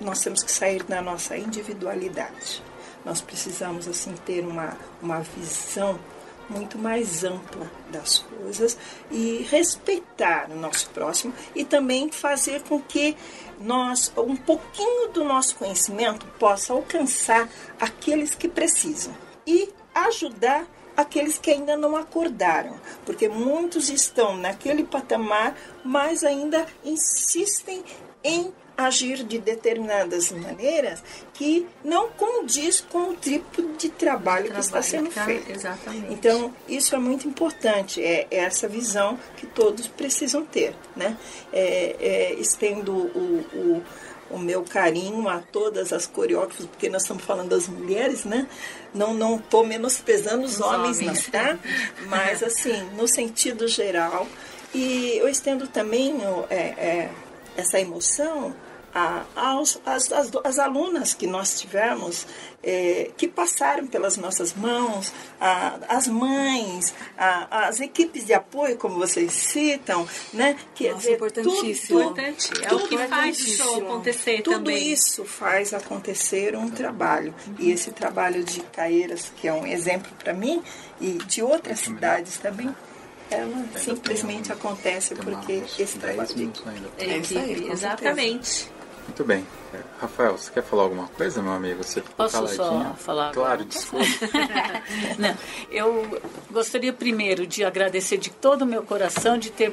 nós 0.00 0.20
temos 0.20 0.42
que 0.42 0.50
sair 0.50 0.82
da 0.84 1.00
nossa 1.00 1.36
individualidade. 1.36 2.62
Nós 3.04 3.20
precisamos 3.20 3.86
assim 3.86 4.14
ter 4.24 4.44
uma, 4.44 4.76
uma 5.00 5.20
visão 5.20 5.98
muito 6.48 6.78
mais 6.78 7.24
ampla 7.24 7.70
das 7.90 8.18
coisas 8.18 8.78
e 9.10 9.46
respeitar 9.50 10.50
o 10.50 10.56
nosso 10.56 10.90
próximo 10.90 11.34
e 11.54 11.64
também 11.64 12.10
fazer 12.10 12.62
com 12.62 12.80
que 12.80 13.16
nós 13.60 14.12
um 14.16 14.36
pouquinho 14.36 15.08
do 15.08 15.24
nosso 15.24 15.56
conhecimento 15.56 16.26
possa 16.38 16.72
alcançar 16.72 17.48
aqueles 17.80 18.34
que 18.34 18.48
precisam 18.48 19.14
e 19.46 19.68
ajudar 19.94 20.66
aqueles 20.96 21.36
que 21.36 21.50
ainda 21.50 21.76
não 21.76 21.94
acordaram, 21.94 22.80
porque 23.04 23.28
muitos 23.28 23.90
estão 23.90 24.36
naquele 24.36 24.82
patamar, 24.82 25.54
mas 25.84 26.24
ainda 26.24 26.66
insistem 26.82 27.84
em 28.24 28.52
agir 28.76 29.24
de 29.24 29.38
determinadas 29.38 30.30
maneiras 30.30 31.02
que 31.32 31.66
não 31.84 32.08
condiz 32.08 32.80
com 32.80 33.10
o 33.10 33.16
tipo 33.16 33.62
de 33.76 33.88
trabalho, 33.88 34.46
trabalho 34.46 34.52
que 34.54 34.60
está 34.60 34.82
sendo 34.82 35.10
tá, 35.10 35.24
feito. 35.24 35.50
Exatamente. 35.50 36.12
Então, 36.12 36.54
isso 36.68 36.94
é 36.94 36.98
muito 36.98 37.26
importante, 37.26 38.02
é, 38.02 38.26
é 38.30 38.38
essa 38.38 38.68
visão 38.68 39.18
que 39.36 39.46
todos 39.46 39.86
precisam 39.86 40.44
ter. 40.44 40.74
Né? 40.94 41.16
É, 41.52 41.96
é, 41.98 42.34
estendo 42.34 42.92
o, 42.92 43.44
o 43.54 43.82
o 44.30 44.38
meu 44.38 44.62
carinho 44.62 45.28
a 45.28 45.38
todas 45.38 45.92
as 45.92 46.06
coreógrafas, 46.06 46.66
porque 46.66 46.88
nós 46.88 47.02
estamos 47.02 47.24
falando 47.24 47.50
das 47.50 47.68
mulheres, 47.68 48.24
né? 48.24 48.48
Não 48.92 49.14
não 49.14 49.36
estou 49.36 49.64
menosprezando 49.64 50.44
os, 50.44 50.54
os 50.54 50.60
homens, 50.60 50.98
homens, 50.98 51.24
não, 51.26 51.30
tá? 51.30 51.58
Mas 52.08 52.42
assim, 52.42 52.76
no 52.96 53.06
sentido 53.06 53.68
geral. 53.68 54.26
E 54.74 55.16
eu 55.18 55.28
estendo 55.28 55.68
também 55.68 56.18
é, 56.50 56.56
é, 56.56 57.10
essa 57.56 57.80
emoção 57.80 58.54
a, 58.96 59.26
aos, 59.36 59.78
as, 59.84 60.10
as, 60.10 60.30
as, 60.42 60.58
alunas 60.58 61.12
que 61.12 61.26
nós 61.26 61.60
tivemos, 61.60 62.26
é, 62.62 63.10
que 63.14 63.28
passaram 63.28 63.86
pelas 63.86 64.16
nossas 64.16 64.54
mãos, 64.54 65.12
a, 65.38 65.78
as 65.86 66.08
mães, 66.08 66.94
a, 67.18 67.66
as 67.68 67.78
equipes 67.80 68.24
de 68.24 68.32
apoio, 68.32 68.78
como 68.78 68.96
vocês 68.96 69.34
citam, 69.34 70.08
né? 70.32 70.56
Que 70.74 70.90
Nossa, 70.90 71.10
é 71.10 71.12
importantíssimo. 71.12 71.98
Tudo, 71.98 72.20
Importante. 72.20 72.50
É 72.62 72.74
o 72.74 72.88
que 72.88 72.96
faz 73.06 73.38
o 73.38 73.50
show 73.50 73.76
acontecer 73.76 74.40
tudo 74.40 74.56
também. 74.56 74.76
Tudo 74.76 74.92
isso 74.92 75.24
faz 75.26 75.74
acontecer 75.74 76.56
um 76.56 76.70
trabalho. 76.70 77.34
Uhum. 77.46 77.54
E 77.58 77.72
esse 77.72 77.90
trabalho 77.90 78.42
de 78.42 78.60
Caeiras, 78.60 79.30
que 79.36 79.46
é 79.46 79.52
um 79.52 79.66
exemplo 79.66 80.10
para 80.18 80.32
mim, 80.32 80.62
e 80.98 81.12
de 81.12 81.42
outras 81.42 81.80
cidades 81.80 82.38
também, 82.38 82.74
ela 83.30 83.66
simplesmente 83.76 84.50
acontece 84.52 85.14
porque 85.14 85.62
esse 85.78 85.98
trabalho 85.98 86.34
de 86.34 86.44
equipe. 86.44 86.70
É 86.98 87.18
isso 87.18 87.38
aí, 87.38 87.70
exatamente. 87.70 88.75
Muito 89.06 89.24
bem. 89.24 89.46
É, 89.72 89.78
Rafael, 90.00 90.36
você 90.36 90.50
quer 90.50 90.62
falar 90.62 90.82
alguma 90.82 91.06
coisa, 91.08 91.40
meu 91.40 91.52
amigo? 91.52 91.82
Você 91.82 92.00
Posso 92.00 92.34
caladinho? 92.34 92.56
só 92.56 92.94
falar? 92.94 93.32
Claro, 93.32 93.64
desculpa. 93.64 94.04
Não, 95.18 95.36
eu 95.70 96.20
gostaria 96.50 96.92
primeiro 96.92 97.46
de 97.46 97.64
agradecer 97.64 98.18
de 98.18 98.30
todo 98.30 98.62
o 98.62 98.66
meu 98.66 98.82
coração 98.82 99.38
de 99.38 99.50
ter 99.50 99.72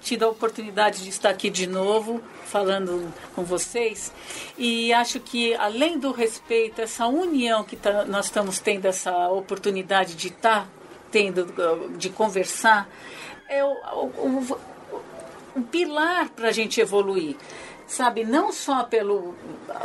tido 0.00 0.24
a 0.24 0.28
oportunidade 0.28 1.02
de 1.02 1.08
estar 1.08 1.30
aqui 1.30 1.48
de 1.50 1.66
novo 1.66 2.20
falando 2.46 3.12
com 3.34 3.44
vocês 3.44 4.12
e 4.58 4.92
acho 4.92 5.20
que 5.20 5.54
além 5.54 5.98
do 5.98 6.12
respeito, 6.12 6.82
essa 6.82 7.06
união 7.06 7.64
que 7.64 7.76
tá, 7.76 8.04
nós 8.04 8.26
estamos 8.26 8.58
tendo, 8.58 8.86
essa 8.86 9.28
oportunidade 9.28 10.14
de 10.14 10.28
estar 10.28 10.68
tendo, 11.10 11.46
de 11.96 12.10
conversar, 12.10 12.88
é 13.48 13.64
o, 13.64 13.68
o, 13.68 14.06
o, 14.16 14.58
o 15.56 15.62
pilar 15.62 16.30
para 16.30 16.48
a 16.48 16.52
gente 16.52 16.80
evoluir 16.80 17.36
sabe, 17.92 18.24
não 18.24 18.50
só 18.50 18.84
pelo, 18.84 19.34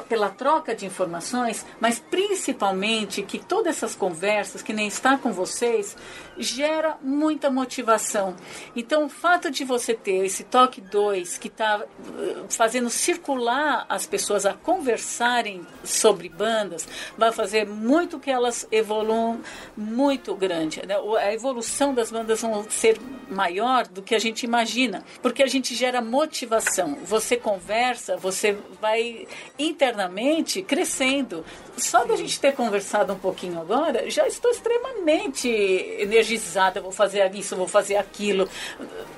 pela 0.08 0.30
troca 0.30 0.74
de 0.74 0.86
informações, 0.86 1.66
mas 1.80 2.00
principalmente 2.00 3.22
que 3.22 3.38
todas 3.38 3.76
essas 3.76 3.96
conversas, 3.96 4.62
que 4.62 4.72
nem 4.72 4.88
está 4.88 5.18
com 5.18 5.34
vocês, 5.34 5.96
gera 6.40 6.98
muita 7.02 7.50
motivação. 7.50 8.36
Então, 8.76 9.06
o 9.06 9.10
fato 9.10 9.50
de 9.50 9.64
você 9.64 9.94
ter 9.94 10.26
esse 10.26 10.44
toque 10.44 10.82
2 10.82 11.38
que 11.38 11.48
está 11.48 11.84
eh, 11.84 12.36
fazendo 12.50 12.90
circular 12.90 13.86
as 13.90 14.06
pessoas 14.06 14.46
a 14.46 14.54
conversarem 14.54 15.66
sobre 15.84 16.30
bandas, 16.30 16.88
vai 17.18 17.32
fazer 17.32 17.66
muito 17.66 18.20
que 18.20 18.30
elas 18.30 18.68
evoluam 18.72 19.42
muito 19.76 20.36
grande. 20.36 20.86
Né? 20.86 20.96
A 21.20 21.34
evolução 21.34 21.94
das 21.94 22.12
bandas 22.12 22.42
vão 22.42 22.66
ser 22.70 23.00
maior 23.30 23.88
do 23.88 24.02
que 24.02 24.16
a 24.16 24.20
gente 24.20 24.44
imagina, 24.44 25.04
porque 25.22 25.44
a 25.44 25.48
gente 25.48 25.76
gera 25.76 26.02
motivação. 26.02 26.98
Você 27.04 27.36
conversa, 27.38 28.18
você 28.18 28.58
vai 28.82 29.28
internamente 29.58 30.62
crescendo. 30.62 31.46
Só 31.78 32.06
da 32.06 32.16
gente 32.16 32.40
ter 32.40 32.54
conversado 32.54 33.14
um 33.14 33.20
pouquinho 33.20 33.60
agora, 33.60 34.10
já 34.10 34.28
estou 34.28 34.52
extremamente 34.52 35.48
energizada. 36.28 36.82
Vou 36.82 36.92
fazer 36.92 37.34
isso, 37.34 37.56
vou 37.56 37.68
fazer 37.68 37.96
aquilo, 37.96 38.50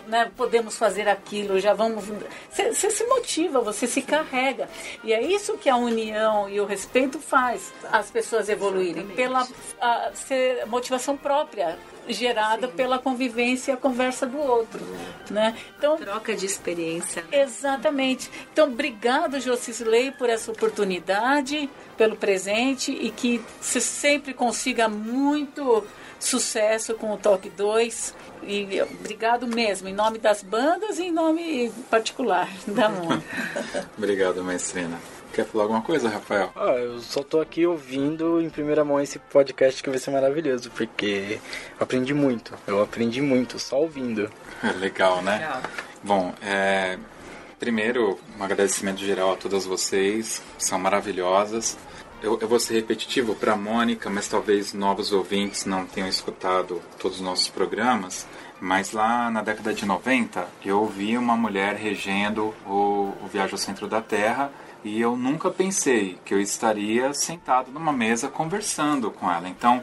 né? 0.07 0.31
podemos 0.37 0.77
fazer 0.77 1.07
aquilo, 1.09 1.59
já 1.59 1.73
vamos. 1.73 2.05
Você 2.51 2.91
se 2.91 3.03
motiva, 3.05 3.59
você 3.61 3.87
se 3.87 4.01
carrega. 4.01 4.69
E 5.03 5.11
é 5.11 5.21
isso 5.21 5.57
que 5.57 5.69
a 5.69 5.75
união 5.75 6.47
e 6.49 6.59
o 6.61 6.65
respeito 6.65 7.19
faz 7.19 7.73
as 7.91 8.11
pessoas 8.11 8.47
evoluírem, 8.49 9.03
Exatamente. 9.03 9.15
pela 9.15 9.47
a, 9.81 10.11
ser, 10.13 10.65
motivação 10.67 11.17
própria 11.17 11.77
gerada 12.07 12.67
Sim. 12.67 12.73
pela 12.73 12.97
convivência 12.97 13.71
e 13.71 13.73
a 13.73 13.77
conversa 13.77 14.25
do 14.25 14.39
outro, 14.39 14.83
né? 15.29 15.55
Então 15.77 15.95
troca 15.97 16.35
de 16.35 16.45
experiência. 16.45 17.23
Né? 17.31 17.41
Exatamente. 17.43 18.31
Então, 18.51 18.67
obrigado, 18.67 19.39
Josisley, 19.39 20.11
por 20.11 20.27
essa 20.27 20.51
oportunidade, 20.51 21.69
pelo 21.97 22.15
presente 22.15 22.91
e 22.91 23.11
que 23.11 23.41
você 23.61 23.79
sempre 23.79 24.33
consiga 24.33 24.87
muito 24.87 25.85
sucesso 26.19 26.93
com 26.95 27.13
o 27.13 27.17
Toque 27.17 27.49
2. 27.49 28.15
E 28.43 28.81
obrigado 28.81 29.47
mesmo, 29.47 29.87
em 29.87 29.93
nome 29.93 30.17
das 30.17 30.41
bandas 30.41 30.97
e 30.97 31.03
em 31.03 31.11
nome 31.11 31.71
particular 31.89 32.49
da 32.67 32.89
MON. 32.89 33.21
obrigado, 33.97 34.43
maestrina. 34.43 34.97
Quer 35.33 35.45
falar 35.45 35.65
alguma 35.65 35.81
coisa, 35.81 36.09
Rafael? 36.09 36.51
Ah, 36.55 36.71
eu 36.71 36.99
só 36.99 37.21
tô 37.21 37.39
aqui 37.39 37.65
ouvindo 37.65 38.41
em 38.41 38.49
primeira 38.49 38.83
mão 38.83 38.99
esse 38.99 39.19
podcast 39.19 39.81
que 39.83 39.89
vai 39.89 39.99
ser 39.99 40.09
maravilhoso, 40.09 40.71
porque 40.71 41.39
eu 41.77 41.83
aprendi 41.83 42.13
muito. 42.13 42.53
Eu 42.65 42.81
aprendi 42.81 43.21
muito 43.21 43.59
só 43.59 43.79
ouvindo. 43.79 44.29
É 44.63 44.71
legal, 44.71 45.21
né? 45.21 45.37
Legal. 45.37 45.61
Bom, 46.03 46.33
é, 46.41 46.97
primeiro, 47.59 48.19
um 48.39 48.43
agradecimento 48.43 48.99
geral 48.99 49.33
a 49.33 49.35
todas 49.35 49.65
vocês, 49.65 50.41
são 50.57 50.79
maravilhosas. 50.79 51.77
Eu, 52.21 52.37
eu 52.41 52.47
vou 52.49 52.59
ser 52.59 52.73
repetitivo 52.73 53.33
para 53.33 53.53
a 53.53 53.55
Mônica, 53.55 54.09
mas 54.09 54.27
talvez 54.27 54.73
novos 54.73 55.13
ouvintes 55.13 55.65
não 55.65 55.85
tenham 55.85 56.09
escutado 56.09 56.81
todos 56.99 57.17
os 57.17 57.23
nossos 57.23 57.47
programas. 57.47 58.27
Mas 58.59 58.91
lá 58.91 59.31
na 59.31 59.41
década 59.41 59.73
de 59.73 59.85
90, 59.85 60.45
eu 60.65 60.85
vi 60.85 61.17
uma 61.17 61.37
mulher 61.37 61.75
regendo 61.75 62.53
o, 62.65 63.13
o 63.23 63.29
Viagem 63.31 63.53
ao 63.53 63.57
Centro 63.57 63.87
da 63.87 64.01
Terra 64.01 64.51
e 64.83 64.99
eu 64.99 65.15
nunca 65.15 65.49
pensei 65.49 66.19
que 66.25 66.33
eu 66.33 66.41
estaria 66.41 67.13
sentado 67.13 67.71
numa 67.71 67.93
mesa 67.93 68.27
conversando 68.27 69.09
com 69.11 69.31
ela. 69.31 69.47
Então, 69.47 69.81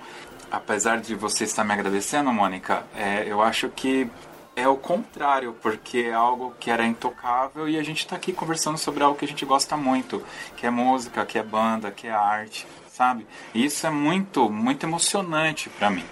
apesar 0.51 1.01
de 1.01 1.15
você 1.15 1.45
estar 1.45 1.65
me 1.65 1.73
agradecendo, 1.73 2.31
Mônica, 2.33 2.85
é, 2.95 3.25
eu 3.27 3.41
acho 3.41 3.71
que 3.71 4.11
é 4.57 4.67
o 4.67 4.77
contrário, 4.77 5.55
porque 5.61 5.99
é 5.99 6.15
algo 6.15 6.55
que 6.59 6.71
era 6.71 6.87
intocável 6.87 7.69
e 7.69 7.79
a 7.79 7.83
gente 7.83 7.99
está 7.99 8.17
aqui 8.17 8.33
conversando 8.33 8.79
sobre 8.79 9.05
algo 9.05 9.19
que 9.19 9.27
a 9.27 9.29
gente 9.29 9.45
gosta 9.45 9.77
muito, 9.77 10.25
que 10.57 10.67
é 10.67 10.71
música, 10.71 11.27
que 11.27 11.39
é 11.39 11.43
banda, 11.43 11.91
que 11.91 12.07
é 12.07 12.11
arte, 12.11 12.67
sabe? 12.89 13.27
E 13.55 13.67
isso 13.67 13.87
é 13.87 13.91
muito, 13.91 14.49
muito 14.51 14.87
emocionante 14.87 15.69
para 15.69 15.91
mim. 15.91 16.05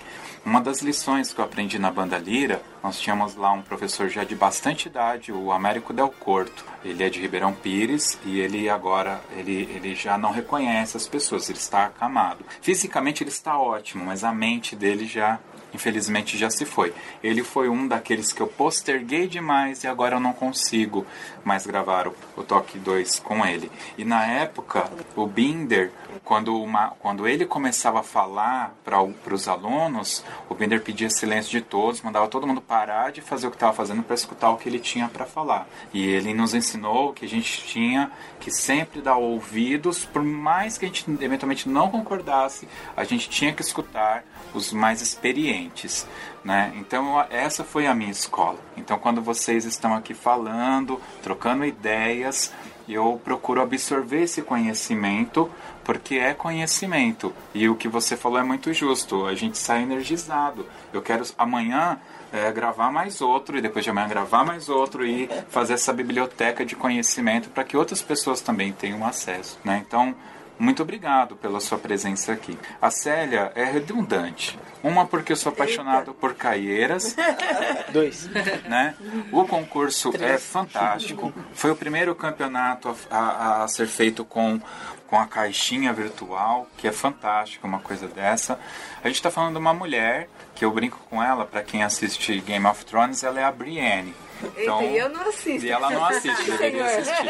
Uma 0.44 0.60
das 0.60 0.82
lições 0.82 1.32
que 1.32 1.40
eu 1.40 1.44
aprendi 1.46 1.78
na 1.78 1.90
banda 1.90 2.18
Lira, 2.18 2.60
nós 2.82 3.00
tínhamos 3.00 3.34
lá 3.34 3.50
um 3.50 3.62
professor 3.62 4.10
já 4.10 4.24
de 4.24 4.34
bastante 4.34 4.88
idade, 4.88 5.32
o 5.32 5.50
Américo 5.50 5.94
Del 5.94 6.10
Corto. 6.10 6.66
Ele 6.84 7.02
é 7.02 7.08
de 7.08 7.18
Ribeirão 7.18 7.54
Pires 7.54 8.18
e 8.26 8.40
ele 8.40 8.68
agora 8.68 9.22
ele, 9.34 9.62
ele 9.74 9.94
já 9.94 10.18
não 10.18 10.30
reconhece 10.30 10.98
as 10.98 11.08
pessoas, 11.08 11.48
ele 11.48 11.58
está 11.58 11.86
acamado. 11.86 12.44
Fisicamente 12.60 13.22
ele 13.22 13.30
está 13.30 13.58
ótimo, 13.58 14.04
mas 14.04 14.22
a 14.22 14.34
mente 14.34 14.76
dele 14.76 15.06
já 15.06 15.40
infelizmente 15.74 16.38
já 16.38 16.48
se 16.48 16.64
foi. 16.64 16.94
Ele 17.22 17.42
foi 17.42 17.68
um 17.68 17.86
daqueles 17.86 18.32
que 18.32 18.40
eu 18.40 18.46
posterguei 18.46 19.26
demais 19.26 19.84
e 19.84 19.86
agora 19.86 20.16
eu 20.16 20.20
não 20.20 20.32
consigo 20.32 21.06
mais 21.44 21.66
gravar 21.66 22.08
o, 22.08 22.14
o 22.36 22.42
Toque 22.42 22.78
2 22.78 23.18
com 23.18 23.44
ele. 23.44 23.70
E 23.98 24.04
na 24.04 24.24
época, 24.24 24.90
o 25.14 25.26
Binder, 25.26 25.90
quando, 26.24 26.60
uma, 26.60 26.90
quando 26.98 27.26
ele 27.26 27.44
começava 27.44 28.00
a 28.00 28.02
falar 28.02 28.74
para 28.84 29.34
os 29.34 29.48
alunos, 29.48 30.24
o 30.48 30.54
Binder 30.54 30.80
pedia 30.80 31.10
silêncio 31.10 31.50
de 31.50 31.60
todos, 31.60 32.00
mandava 32.02 32.28
todo 32.28 32.46
mundo 32.46 32.60
parar 32.60 33.12
de 33.12 33.20
fazer 33.20 33.46
o 33.46 33.50
que 33.50 33.56
estava 33.56 33.72
fazendo 33.72 34.02
para 34.02 34.14
escutar 34.14 34.50
o 34.50 34.56
que 34.56 34.68
ele 34.68 34.78
tinha 34.78 35.08
para 35.08 35.26
falar. 35.26 35.68
E 35.92 36.06
ele 36.06 36.32
nos 36.32 36.54
ensinou 36.54 37.12
que 37.12 37.24
a 37.24 37.28
gente 37.28 37.64
tinha 37.64 38.10
que 38.40 38.50
sempre 38.50 39.00
dar 39.00 39.16
ouvidos, 39.16 40.04
por 40.04 40.22
mais 40.22 40.78
que 40.78 40.84
a 40.84 40.88
gente 40.88 41.04
eventualmente 41.20 41.68
não 41.68 41.90
concordasse, 41.90 42.68
a 42.96 43.04
gente 43.04 43.28
tinha 43.28 43.52
que 43.52 43.62
escutar 43.62 44.24
os 44.52 44.72
mais 44.72 45.00
experientes. 45.00 45.63
Né? 46.44 46.72
Então, 46.76 47.24
essa 47.30 47.64
foi 47.64 47.86
a 47.86 47.94
minha 47.94 48.10
escola. 48.10 48.58
Então, 48.76 48.98
quando 48.98 49.22
vocês 49.22 49.64
estão 49.64 49.94
aqui 49.94 50.14
falando, 50.14 51.00
trocando 51.22 51.64
ideias, 51.64 52.52
eu 52.88 53.20
procuro 53.24 53.62
absorver 53.62 54.22
esse 54.22 54.42
conhecimento, 54.42 55.50
porque 55.82 56.16
é 56.16 56.34
conhecimento. 56.34 57.32
E 57.54 57.68
o 57.68 57.74
que 57.74 57.88
você 57.88 58.16
falou 58.16 58.38
é 58.38 58.42
muito 58.42 58.72
justo. 58.72 59.26
A 59.26 59.34
gente 59.34 59.56
sai 59.56 59.82
energizado. 59.82 60.66
Eu 60.92 61.00
quero 61.00 61.24
amanhã 61.38 61.98
é, 62.32 62.50
gravar 62.52 62.90
mais 62.90 63.20
outro, 63.20 63.56
e 63.56 63.62
depois 63.62 63.84
de 63.84 63.90
amanhã 63.90 64.08
gravar 64.08 64.44
mais 64.44 64.68
outro, 64.68 65.06
e 65.06 65.28
fazer 65.48 65.74
essa 65.74 65.92
biblioteca 65.92 66.64
de 66.64 66.76
conhecimento 66.76 67.48
para 67.48 67.64
que 67.64 67.76
outras 67.76 68.02
pessoas 68.02 68.40
também 68.40 68.72
tenham 68.72 69.04
acesso. 69.06 69.58
Né? 69.64 69.82
Então, 69.86 70.14
muito 70.58 70.82
obrigado 70.82 71.36
pela 71.36 71.60
sua 71.60 71.78
presença 71.78 72.32
aqui. 72.32 72.56
A 72.80 72.90
Célia 72.90 73.52
é 73.54 73.64
redundante. 73.64 74.58
Uma 74.82 75.06
porque 75.06 75.32
eu 75.32 75.36
sou 75.36 75.50
apaixonado 75.50 76.10
Eita. 76.10 76.14
por 76.14 76.34
caieiras. 76.34 77.16
Dois. 77.92 78.28
Né? 78.68 78.94
O 79.32 79.46
concurso 79.46 80.10
Três. 80.12 80.30
é 80.30 80.38
fantástico. 80.38 81.32
Foi 81.52 81.70
o 81.70 81.76
primeiro 81.76 82.14
campeonato 82.14 82.94
a, 83.10 83.18
a, 83.18 83.64
a, 83.64 83.68
ser 83.68 83.86
feito 83.86 84.24
com, 84.24 84.60
com 85.06 85.18
a 85.18 85.26
caixinha 85.26 85.92
virtual, 85.92 86.68
que 86.76 86.86
é 86.86 86.92
fantástico 86.92 87.66
uma 87.66 87.80
coisa 87.80 88.06
dessa. 88.06 88.58
A 89.02 89.08
gente 89.08 89.16
está 89.16 89.30
falando 89.30 89.54
de 89.54 89.60
uma 89.60 89.74
mulher 89.74 90.28
que 90.54 90.64
eu 90.64 90.70
brinco 90.70 90.98
com 91.10 91.22
ela, 91.22 91.44
para 91.44 91.62
quem 91.62 91.82
assiste 91.82 92.40
Game 92.40 92.64
of 92.66 92.84
Thrones, 92.84 93.24
ela 93.24 93.40
é 93.40 93.44
a 93.44 93.50
Brienne. 93.50 94.14
Então, 94.56 94.82
Eita, 94.82 94.92
e 94.92 94.98
eu 94.98 95.08
não 95.08 95.28
assisto. 95.28 95.66
E 95.66 95.70
ela 95.70 95.90
não 95.90 96.04
assiste, 96.04 96.44
deveria 96.50 96.84
assistir. 96.84 97.28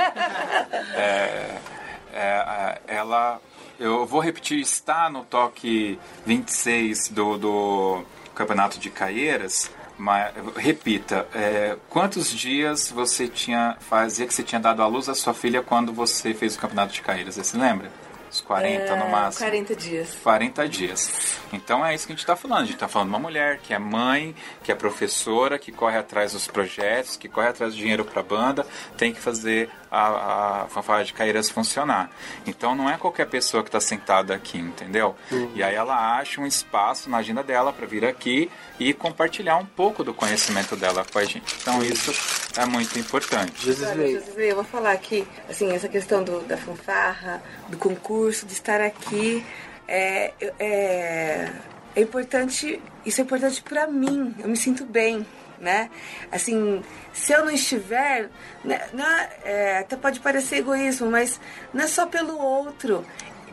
É, 0.94 1.56
é, 2.14 2.80
é, 2.86 2.96
ela, 2.96 3.40
eu 3.78 4.06
vou 4.06 4.20
repetir, 4.20 4.60
está 4.60 5.10
no 5.10 5.24
toque 5.24 5.98
26 6.24 7.08
do, 7.08 7.36
do 7.36 8.04
Campeonato 8.34 8.78
de 8.78 8.88
Caieiras, 8.90 9.70
mas 9.98 10.32
repita, 10.56 11.26
é, 11.34 11.76
quantos 11.88 12.30
dias 12.30 12.90
você 12.90 13.28
tinha 13.28 13.76
fazia 13.80 14.26
que 14.26 14.34
você 14.34 14.42
tinha 14.42 14.60
dado 14.60 14.82
à 14.82 14.86
luz 14.86 15.08
à 15.08 15.14
sua 15.14 15.34
filha 15.34 15.62
quando 15.62 15.92
você 15.92 16.34
fez 16.34 16.56
o 16.56 16.58
Campeonato 16.58 16.92
de 16.92 17.02
Caieiras? 17.02 17.34
Você 17.34 17.44
se 17.44 17.56
lembra? 17.56 17.90
Uns 18.34 18.40
40 18.40 18.82
é, 18.82 18.96
no 18.96 19.08
máximo. 19.08 19.46
40 19.46 19.76
dias. 19.76 20.08
40 20.20 20.68
dias. 20.68 21.38
Então 21.52 21.86
é 21.86 21.94
isso 21.94 22.04
que 22.04 22.12
a 22.12 22.16
gente 22.16 22.24
está 22.24 22.34
falando. 22.34 22.58
A 22.58 22.64
gente 22.64 22.74
está 22.74 22.88
falando 22.88 23.10
de 23.10 23.14
uma 23.14 23.20
mulher 23.20 23.58
que 23.58 23.72
é 23.72 23.78
mãe, 23.78 24.34
que 24.64 24.72
é 24.72 24.74
professora, 24.74 25.56
que 25.56 25.70
corre 25.70 25.96
atrás 25.96 26.32
dos 26.32 26.48
projetos, 26.48 27.16
que 27.16 27.28
corre 27.28 27.46
atrás 27.46 27.72
de 27.72 27.80
dinheiro 27.80 28.04
para 28.04 28.20
a 28.20 28.24
banda, 28.24 28.66
tem 28.96 29.12
que 29.12 29.20
fazer 29.20 29.70
a, 29.94 30.62
a 30.62 30.66
fanfarra 30.68 31.04
de 31.04 31.12
Caíras 31.12 31.48
funcionar. 31.48 32.10
Então 32.46 32.74
não 32.74 32.90
é 32.90 32.98
qualquer 32.98 33.26
pessoa 33.26 33.62
que 33.62 33.68
está 33.68 33.80
sentada 33.80 34.34
aqui, 34.34 34.58
entendeu? 34.58 35.14
Uhum. 35.30 35.52
E 35.54 35.62
aí 35.62 35.74
ela 35.74 36.18
acha 36.18 36.40
um 36.40 36.46
espaço 36.46 37.08
na 37.08 37.18
agenda 37.18 37.42
dela 37.42 37.72
para 37.72 37.86
vir 37.86 38.04
aqui 38.04 38.50
e 38.78 38.92
compartilhar 38.92 39.56
um 39.56 39.66
pouco 39.66 40.02
do 40.02 40.12
conhecimento 40.12 40.74
dela 40.74 41.04
com 41.10 41.18
a 41.18 41.24
gente. 41.24 41.56
Então 41.60 41.82
isso 41.82 42.12
é 42.60 42.66
muito 42.66 42.98
importante. 42.98 43.70
Olha, 43.70 44.44
eu 44.44 44.56
vou 44.56 44.64
falar 44.64 44.92
aqui, 44.92 45.26
assim, 45.48 45.72
essa 45.72 45.88
questão 45.88 46.24
do, 46.24 46.40
da 46.40 46.56
fanfarra, 46.56 47.42
do 47.68 47.76
concurso, 47.76 48.46
de 48.46 48.52
estar 48.52 48.80
aqui, 48.80 49.44
é, 49.86 50.32
é, 50.58 51.52
é 51.94 52.00
importante, 52.00 52.80
isso 53.04 53.20
é 53.20 53.24
importante 53.24 53.62
para 53.62 53.86
mim, 53.86 54.34
eu 54.38 54.48
me 54.48 54.56
sinto 54.56 54.84
bem, 54.84 55.24
né? 55.64 55.90
Assim, 56.30 56.82
se 57.12 57.32
eu 57.32 57.44
não 57.44 57.50
estiver, 57.50 58.30
né, 58.62 58.80
é, 59.42 59.52
é, 59.52 59.78
até 59.78 59.96
pode 59.96 60.20
parecer 60.20 60.58
egoísmo, 60.58 61.10
mas 61.10 61.40
não 61.72 61.82
é 61.82 61.86
só 61.86 62.06
pelo 62.06 62.38
outro. 62.38 63.04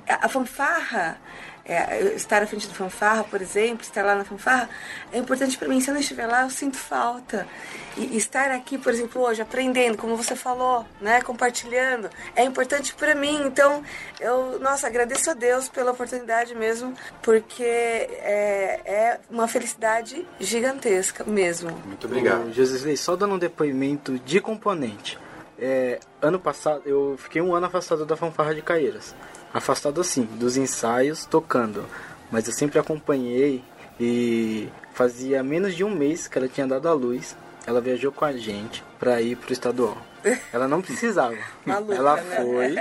A, 0.08 0.26
a 0.26 0.30
fanfarra, 0.30 1.18
é, 1.66 2.14
estar 2.16 2.44
à 2.44 2.46
frente 2.46 2.68
do 2.68 2.76
fanfarra, 2.76 3.24
por 3.24 3.42
exemplo, 3.42 3.82
estar 3.82 4.04
lá 4.04 4.14
na 4.14 4.26
fanfarra, 4.26 4.70
é 5.12 5.18
importante 5.18 5.58
para 5.58 5.68
mim. 5.68 5.80
Se 5.80 5.90
eu 5.90 5.94
não 5.94 6.02
estiver 6.02 6.28
lá, 6.28 6.44
eu 6.44 6.50
sinto 6.50 6.78
falta. 6.78 7.48
E, 7.97 8.18
estar 8.18 8.51
aqui, 8.51 8.77
por 8.77 8.93
exemplo, 8.93 9.22
hoje, 9.22 9.41
aprendendo, 9.41 9.97
como 9.97 10.15
você 10.15 10.35
falou, 10.35 10.85
né, 10.99 11.22
compartilhando, 11.22 12.09
é 12.35 12.43
importante 12.43 12.93
para 12.95 13.13
mim. 13.15 13.41
Então, 13.45 13.84
eu, 14.19 14.59
nossa, 14.59 14.88
agradeço 14.88 15.30
a 15.31 15.34
Deus 15.34 15.68
pela 15.69 15.91
oportunidade 15.91 16.55
mesmo, 16.55 16.93
porque 17.22 17.63
é, 17.63 18.81
é 18.85 19.19
uma 19.30 19.47
felicidade 19.47 20.26
gigantesca 20.39 21.23
mesmo. 21.23 21.72
Muito 21.85 22.07
obrigado. 22.07 22.51
Jesus, 22.53 22.99
só 22.99 23.15
dando 23.15 23.35
um 23.35 23.39
depoimento 23.39 24.18
de 24.19 24.39
componente. 24.39 25.18
É, 25.59 25.99
ano 26.22 26.39
passado, 26.39 26.81
eu 26.85 27.15
fiquei 27.18 27.41
um 27.41 27.53
ano 27.53 27.68
afastado 27.68 28.05
da 28.05 28.15
fanfarra 28.15 28.55
de 28.55 28.61
Caeiras 28.61 29.13
afastado 29.53 29.99
assim 29.99 30.23
dos 30.23 30.57
ensaios 30.57 31.26
tocando, 31.26 31.85
mas 32.31 32.47
eu 32.47 32.53
sempre 32.53 32.80
acompanhei 32.80 33.63
e 33.99 34.69
fazia 34.93 35.43
menos 35.43 35.76
de 35.76 35.84
um 35.84 35.93
mês 35.93 36.27
que 36.27 36.38
ela 36.38 36.47
tinha 36.47 36.65
dado 36.65 36.88
a 36.88 36.93
luz. 36.93 37.35
Ela 37.66 37.80
viajou 37.80 38.12
com 38.12 38.26
a 38.26 38.32
gente 38.32 38.84
para 39.00 39.22
ir 39.22 39.36
pro 39.36 39.54
estadual. 39.54 39.98
Ela 40.54 40.68
não 40.68 40.82
precisava. 40.82 41.38
Maluca, 41.66 41.96
ela 41.96 42.16
né? 42.16 42.36
foi. 42.36 42.76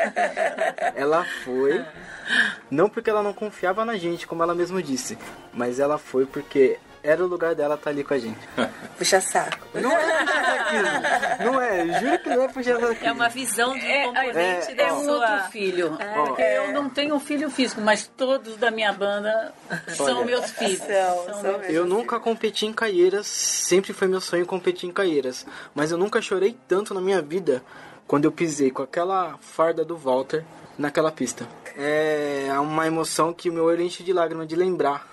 Ela 0.94 1.24
foi. 1.44 1.84
Não 2.70 2.88
porque 2.88 3.10
ela 3.10 3.24
não 3.24 3.32
confiava 3.32 3.84
na 3.84 3.96
gente, 3.96 4.24
como 4.24 4.40
ela 4.40 4.54
mesma 4.54 4.80
disse, 4.80 5.18
mas 5.52 5.80
ela 5.80 5.98
foi 5.98 6.24
porque 6.24 6.78
era 7.02 7.24
o 7.24 7.26
lugar 7.26 7.54
dela 7.54 7.74
estar 7.76 7.90
ali 7.90 8.04
com 8.04 8.14
a 8.14 8.18
gente. 8.18 8.38
Puxa 8.98 9.20
saco. 9.20 9.66
Não 9.74 9.90
é 9.92 10.18
puxa 10.24 10.44
saquismo. 10.44 11.44
Não 11.44 11.60
é, 11.60 12.00
juro 12.00 12.18
que 12.18 12.28
não 12.28 12.42
é 12.42 12.48
puxa 12.48 12.78
saquismo. 12.78 13.06
É 13.06 13.12
uma 13.12 13.28
visão 13.28 13.78
de 13.78 13.86
um 13.86 14.02
componente 14.04 14.72
é, 14.72 14.74
da 14.74 14.82
É 14.82 14.92
um 14.92 15.04
sua... 15.04 15.12
outro 15.14 15.50
filho. 15.50 15.98
Ó. 15.98 16.26
Porque 16.26 16.42
eu 16.42 16.72
não 16.72 16.90
tenho 16.90 17.14
um 17.14 17.20
filho 17.20 17.50
físico, 17.50 17.80
mas 17.80 18.06
todos 18.16 18.56
da 18.56 18.70
minha 18.70 18.92
banda 18.92 19.52
são 19.88 20.18
Olha. 20.18 20.26
meus 20.26 20.50
filhos. 20.50 20.78
São, 20.78 21.24
São 21.24 21.34
são 21.40 21.58
meus. 21.58 21.72
Eu 21.72 21.86
nunca 21.86 22.20
competi 22.20 22.66
em 22.66 22.72
Caieiras, 22.72 23.26
sempre 23.26 23.92
foi 23.92 24.06
meu 24.08 24.20
sonho 24.20 24.44
competir 24.44 24.88
em 24.88 24.92
Caieiras. 24.92 25.46
Mas 25.74 25.90
eu 25.90 25.98
nunca 25.98 26.20
chorei 26.20 26.56
tanto 26.68 26.92
na 26.92 27.00
minha 27.00 27.22
vida 27.22 27.62
quando 28.06 28.24
eu 28.26 28.32
pisei 28.32 28.70
com 28.70 28.82
aquela 28.82 29.38
farda 29.40 29.84
do 29.84 29.96
Walter 29.96 30.44
naquela 30.76 31.10
pista. 31.10 31.46
É 31.76 32.48
uma 32.60 32.86
emoção 32.86 33.32
que 33.32 33.48
o 33.48 33.52
meu 33.52 33.64
olho 33.64 33.82
enche 33.82 34.02
de 34.02 34.12
lágrimas 34.12 34.46
de 34.46 34.56
lembrar. 34.56 35.06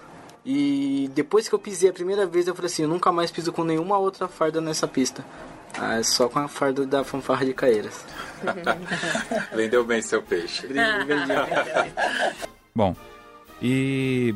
E 0.50 1.12
depois 1.14 1.50
que 1.50 1.54
eu 1.54 1.60
pisei 1.60 1.90
a 1.90 1.94
primeira 1.94 2.26
vez, 2.26 2.48
eu 2.48 2.56
falei 2.56 2.72
assim: 2.72 2.84
eu 2.84 2.88
nunca 2.88 3.12
mais 3.12 3.30
piso 3.30 3.52
com 3.52 3.66
nenhuma 3.66 3.98
outra 3.98 4.30
farda 4.30 4.62
nessa 4.62 4.88
pista. 4.88 5.26
Ah, 5.78 6.00
é 6.00 6.04
só 6.04 6.30
com 6.30 6.40
a 6.40 6.48
farda 6.48 6.86
da 6.86 7.04
fanfarra 7.04 7.46
de 7.46 7.54
Caieiras. 7.54 8.06
Vendeu 9.54 9.84
bem 9.84 10.02
seu 10.02 10.24
peixe. 10.24 10.66
Bom, 12.74 12.96
e 13.62 14.34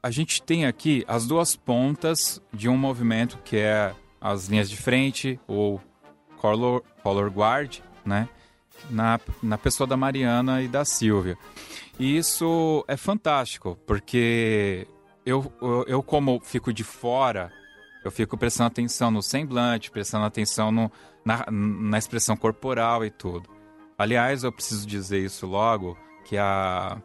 a 0.00 0.12
gente 0.12 0.40
tem 0.40 0.64
aqui 0.64 1.04
as 1.08 1.26
duas 1.26 1.56
pontas 1.56 2.40
de 2.52 2.68
um 2.68 2.76
movimento 2.76 3.36
que 3.44 3.56
é 3.56 3.92
as 4.20 4.46
linhas 4.46 4.70
de 4.70 4.76
frente, 4.76 5.40
ou 5.48 5.80
color, 6.36 6.84
color 7.02 7.28
guard, 7.28 7.80
né? 8.04 8.28
Na, 8.88 9.18
na 9.42 9.58
pessoa 9.58 9.88
da 9.88 9.96
Mariana 9.96 10.62
e 10.62 10.68
da 10.68 10.84
Silvia. 10.84 11.36
E 11.98 12.16
isso 12.16 12.84
é 12.86 12.96
fantástico, 12.96 13.76
porque 13.84 14.86
eu, 15.24 15.52
eu, 15.60 15.84
eu 15.86 16.02
como 16.02 16.40
fico 16.40 16.72
de 16.72 16.84
fora, 16.84 17.52
eu 18.04 18.10
fico 18.10 18.36
prestando 18.36 18.68
atenção 18.68 19.10
no 19.10 19.22
semblante, 19.22 19.90
prestando 19.90 20.24
atenção 20.24 20.72
no, 20.72 20.90
na, 21.24 21.46
na 21.50 21.98
expressão 21.98 22.36
corporal 22.36 23.04
e 23.04 23.10
tudo. 23.10 23.48
Aliás, 23.96 24.42
eu 24.42 24.52
preciso 24.52 24.86
dizer 24.86 25.24
isso 25.24 25.46
logo, 25.46 25.96
que 26.24 26.36
a, 26.36 26.98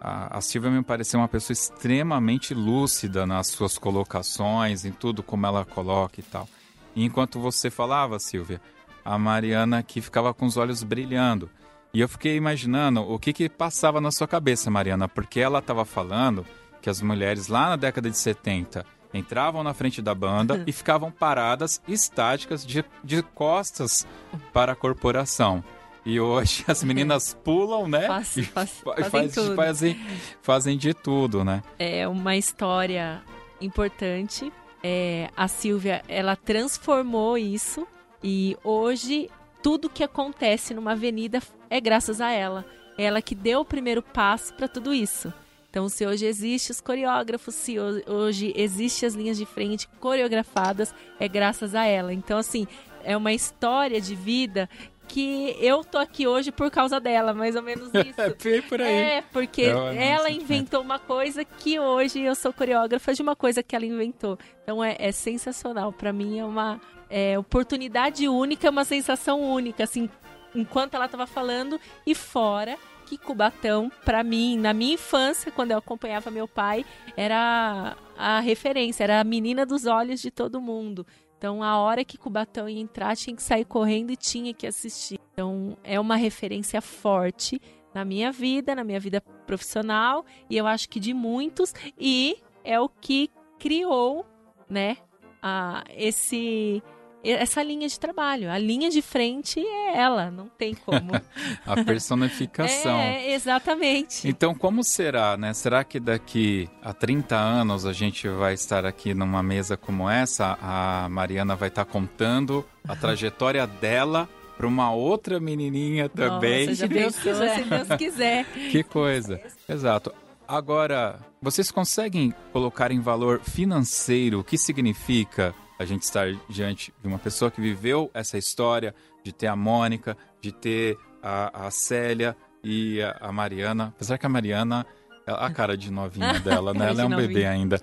a, 0.00 0.38
a 0.38 0.40
Silvia 0.40 0.70
me 0.70 0.82
pareceu 0.82 1.20
uma 1.20 1.28
pessoa 1.28 1.52
extremamente 1.52 2.52
lúcida 2.52 3.26
nas 3.26 3.48
suas 3.48 3.78
colocações, 3.78 4.84
em 4.84 4.92
tudo 4.92 5.22
como 5.22 5.46
ela 5.46 5.64
coloca 5.64 6.18
e 6.20 6.22
tal. 6.22 6.48
E 6.94 7.04
enquanto 7.04 7.38
você 7.38 7.70
falava, 7.70 8.18
Silvia, 8.18 8.60
a 9.04 9.16
Mariana 9.18 9.82
que 9.82 10.00
ficava 10.00 10.34
com 10.34 10.46
os 10.46 10.56
olhos 10.56 10.82
brilhando. 10.82 11.48
E 11.94 12.00
eu 12.00 12.08
fiquei 12.08 12.36
imaginando 12.36 13.00
o 13.00 13.18
que 13.18 13.32
que 13.32 13.48
passava 13.48 14.00
na 14.00 14.10
sua 14.10 14.26
cabeça, 14.26 14.70
Mariana, 14.70 15.08
porque 15.08 15.38
ela 15.38 15.60
estava 15.60 15.84
falando 15.84 16.44
que 16.86 16.90
as 16.90 17.02
mulheres 17.02 17.48
lá 17.48 17.70
na 17.70 17.74
década 17.74 18.08
de 18.08 18.16
70 18.16 18.86
entravam 19.12 19.64
na 19.64 19.74
frente 19.74 20.00
da 20.00 20.14
banda 20.14 20.62
e 20.68 20.70
ficavam 20.72 21.10
paradas, 21.10 21.82
estáticas, 21.88 22.64
de, 22.64 22.84
de 23.02 23.24
costas 23.24 24.06
para 24.52 24.70
a 24.70 24.76
corporação. 24.76 25.64
E 26.04 26.20
hoje 26.20 26.64
as 26.68 26.84
meninas 26.86 27.36
pulam, 27.42 27.88
né? 27.88 28.06
Faz- 28.06 28.34
faz- 28.54 28.70
fa- 28.70 28.94
fazem 28.94 29.10
faz- 29.10 29.34
tudo. 29.34 29.56
fazem, 29.56 30.00
fazem 30.40 30.78
de 30.78 30.94
tudo, 30.94 31.42
né? 31.42 31.60
é 31.76 32.06
uma 32.06 32.36
história 32.36 33.20
importante. 33.60 34.52
É, 34.80 35.28
a 35.36 35.48
Silvia, 35.48 36.04
ela 36.06 36.36
transformou 36.36 37.36
isso 37.36 37.84
e 38.22 38.56
hoje 38.62 39.28
tudo 39.60 39.90
que 39.90 40.04
acontece 40.04 40.72
numa 40.72 40.92
avenida 40.92 41.42
é 41.68 41.80
graças 41.80 42.20
a 42.20 42.30
ela. 42.30 42.64
Ela 42.96 43.20
que 43.20 43.34
deu 43.34 43.62
o 43.62 43.64
primeiro 43.64 44.02
passo 44.02 44.54
para 44.54 44.68
tudo 44.68 44.94
isso. 44.94 45.34
Então, 45.76 45.90
se 45.90 46.06
hoje 46.06 46.24
existe 46.24 46.70
os 46.70 46.80
coreógrafos, 46.80 47.54
se 47.54 47.78
ho- 47.78 48.02
hoje 48.06 48.50
existe 48.56 49.04
as 49.04 49.12
linhas 49.12 49.36
de 49.36 49.44
frente 49.44 49.86
coreografadas, 50.00 50.94
é 51.20 51.28
graças 51.28 51.74
a 51.74 51.84
ela. 51.84 52.14
Então, 52.14 52.38
assim, 52.38 52.66
é 53.04 53.14
uma 53.14 53.30
história 53.34 54.00
de 54.00 54.14
vida 54.14 54.70
que 55.06 55.54
eu 55.60 55.84
tô 55.84 55.98
aqui 55.98 56.26
hoje 56.26 56.50
por 56.50 56.70
causa 56.70 56.98
dela, 56.98 57.34
mais 57.34 57.54
ou 57.56 57.62
menos 57.62 57.90
isso. 57.92 58.18
É 58.48 58.62
por 58.62 58.80
aí. 58.80 58.90
É, 58.96 59.22
porque 59.30 59.64
É 59.64 59.76
o 59.76 59.88
ela 59.88 60.30
inventou 60.30 60.80
uma 60.80 60.98
coisa 60.98 61.44
que 61.44 61.78
hoje 61.78 62.22
eu 62.22 62.34
sou 62.34 62.54
coreógrafa 62.54 63.12
de 63.12 63.20
uma 63.20 63.36
coisa 63.36 63.62
que 63.62 63.76
ela 63.76 63.84
inventou. 63.84 64.38
Então 64.62 64.82
é, 64.82 64.96
é 64.98 65.12
sensacional. 65.12 65.92
Pra 65.92 66.10
mim 66.10 66.38
é 66.38 66.44
uma 66.46 66.80
é, 67.10 67.38
oportunidade 67.38 68.26
única, 68.26 68.66
é 68.66 68.70
uma 68.70 68.86
sensação 68.86 69.42
única, 69.42 69.84
assim, 69.84 70.08
enquanto 70.54 70.94
ela 70.94 71.06
tava 71.06 71.26
falando 71.26 71.78
e 72.06 72.14
fora 72.14 72.78
que 73.06 73.16
Cubatão, 73.16 73.90
pra 74.04 74.22
mim, 74.22 74.58
na 74.58 74.74
minha 74.74 74.94
infância, 74.94 75.52
quando 75.52 75.70
eu 75.70 75.78
acompanhava 75.78 76.30
meu 76.30 76.48
pai, 76.48 76.84
era 77.16 77.96
a 78.16 78.40
referência, 78.40 79.04
era 79.04 79.20
a 79.20 79.24
menina 79.24 79.64
dos 79.64 79.86
olhos 79.86 80.20
de 80.20 80.30
todo 80.30 80.60
mundo. 80.60 81.06
Então, 81.38 81.62
a 81.62 81.78
hora 81.78 82.04
que 82.04 82.18
Cubatão 82.18 82.68
ia 82.68 82.80
entrar, 82.80 83.16
tinha 83.16 83.36
que 83.36 83.42
sair 83.42 83.64
correndo 83.64 84.10
e 84.10 84.16
tinha 84.16 84.52
que 84.52 84.66
assistir. 84.66 85.20
Então, 85.32 85.76
é 85.84 86.00
uma 86.00 86.16
referência 86.16 86.80
forte 86.80 87.60
na 87.94 88.04
minha 88.04 88.32
vida, 88.32 88.74
na 88.74 88.84
minha 88.84 89.00
vida 89.00 89.20
profissional, 89.46 90.24
e 90.50 90.56
eu 90.56 90.66
acho 90.66 90.88
que 90.88 90.98
de 90.98 91.14
muitos, 91.14 91.72
e 91.98 92.36
é 92.64 92.80
o 92.80 92.88
que 92.88 93.30
criou, 93.58 94.26
né, 94.68 94.96
a, 95.40 95.84
esse 95.94 96.82
essa 97.32 97.62
linha 97.62 97.88
de 97.88 97.98
trabalho. 97.98 98.50
A 98.50 98.58
linha 98.58 98.90
de 98.90 99.00
frente 99.02 99.60
é 99.60 99.98
ela, 99.98 100.30
não 100.30 100.48
tem 100.48 100.74
como. 100.74 101.10
A 101.66 101.84
personificação. 101.84 102.98
é, 102.98 103.32
exatamente. 103.32 104.28
Então, 104.28 104.54
como 104.54 104.82
será, 104.84 105.36
né? 105.36 105.52
Será 105.54 105.84
que 105.84 105.98
daqui 106.00 106.68
a 106.82 106.92
30 106.92 107.36
anos 107.36 107.84
a 107.86 107.92
gente 107.92 108.28
vai 108.28 108.54
estar 108.54 108.84
aqui 108.84 109.14
numa 109.14 109.42
mesa 109.42 109.76
como 109.76 110.08
essa? 110.08 110.58
A 110.60 111.08
Mariana 111.08 111.56
vai 111.56 111.68
estar 111.68 111.84
contando 111.84 112.64
a 112.86 112.94
trajetória 112.96 113.66
dela 113.66 114.28
para 114.56 114.66
uma 114.66 114.90
outra 114.92 115.38
menininha 115.38 116.08
também. 116.08 116.66
Nossa, 116.68 116.76
Se 116.76 116.88
Deus 116.88 117.16
quiser. 117.18 117.54
se 117.56 117.64
Deus 117.64 117.88
quiser. 117.98 118.44
Que 118.70 118.82
coisa. 118.82 119.40
Exato. 119.68 120.12
Agora, 120.48 121.18
vocês 121.42 121.70
conseguem 121.70 122.32
colocar 122.52 122.90
em 122.92 123.00
valor 123.00 123.40
financeiro 123.40 124.40
o 124.40 124.44
que 124.44 124.56
significa 124.56 125.52
a 125.78 125.84
gente 125.84 126.02
estar 126.02 126.28
diante 126.48 126.92
de 127.02 127.08
uma 127.08 127.18
pessoa 127.18 127.50
que 127.50 127.60
viveu 127.60 128.10
essa 128.14 128.36
história, 128.38 128.94
de 129.24 129.32
ter 129.32 129.46
a 129.48 129.56
Mônica, 129.56 130.16
de 130.40 130.52
ter 130.52 130.96
a, 131.22 131.66
a 131.66 131.70
Célia 131.70 132.36
e 132.62 133.02
a, 133.02 133.16
a 133.20 133.32
Mariana. 133.32 133.92
Apesar 133.94 134.16
que 134.18 134.24
a 134.26 134.28
Mariana, 134.28 134.86
ela- 135.26 135.46
a 135.46 135.50
cara 135.50 135.76
de 135.76 135.90
novinha 135.90 136.38
dela, 136.40 136.72
né? 136.72 136.88
Ela 136.90 137.02
é 137.02 137.04
um 137.04 137.10
bebê 137.10 137.22
novinha. 137.28 137.50
ainda. 137.50 137.80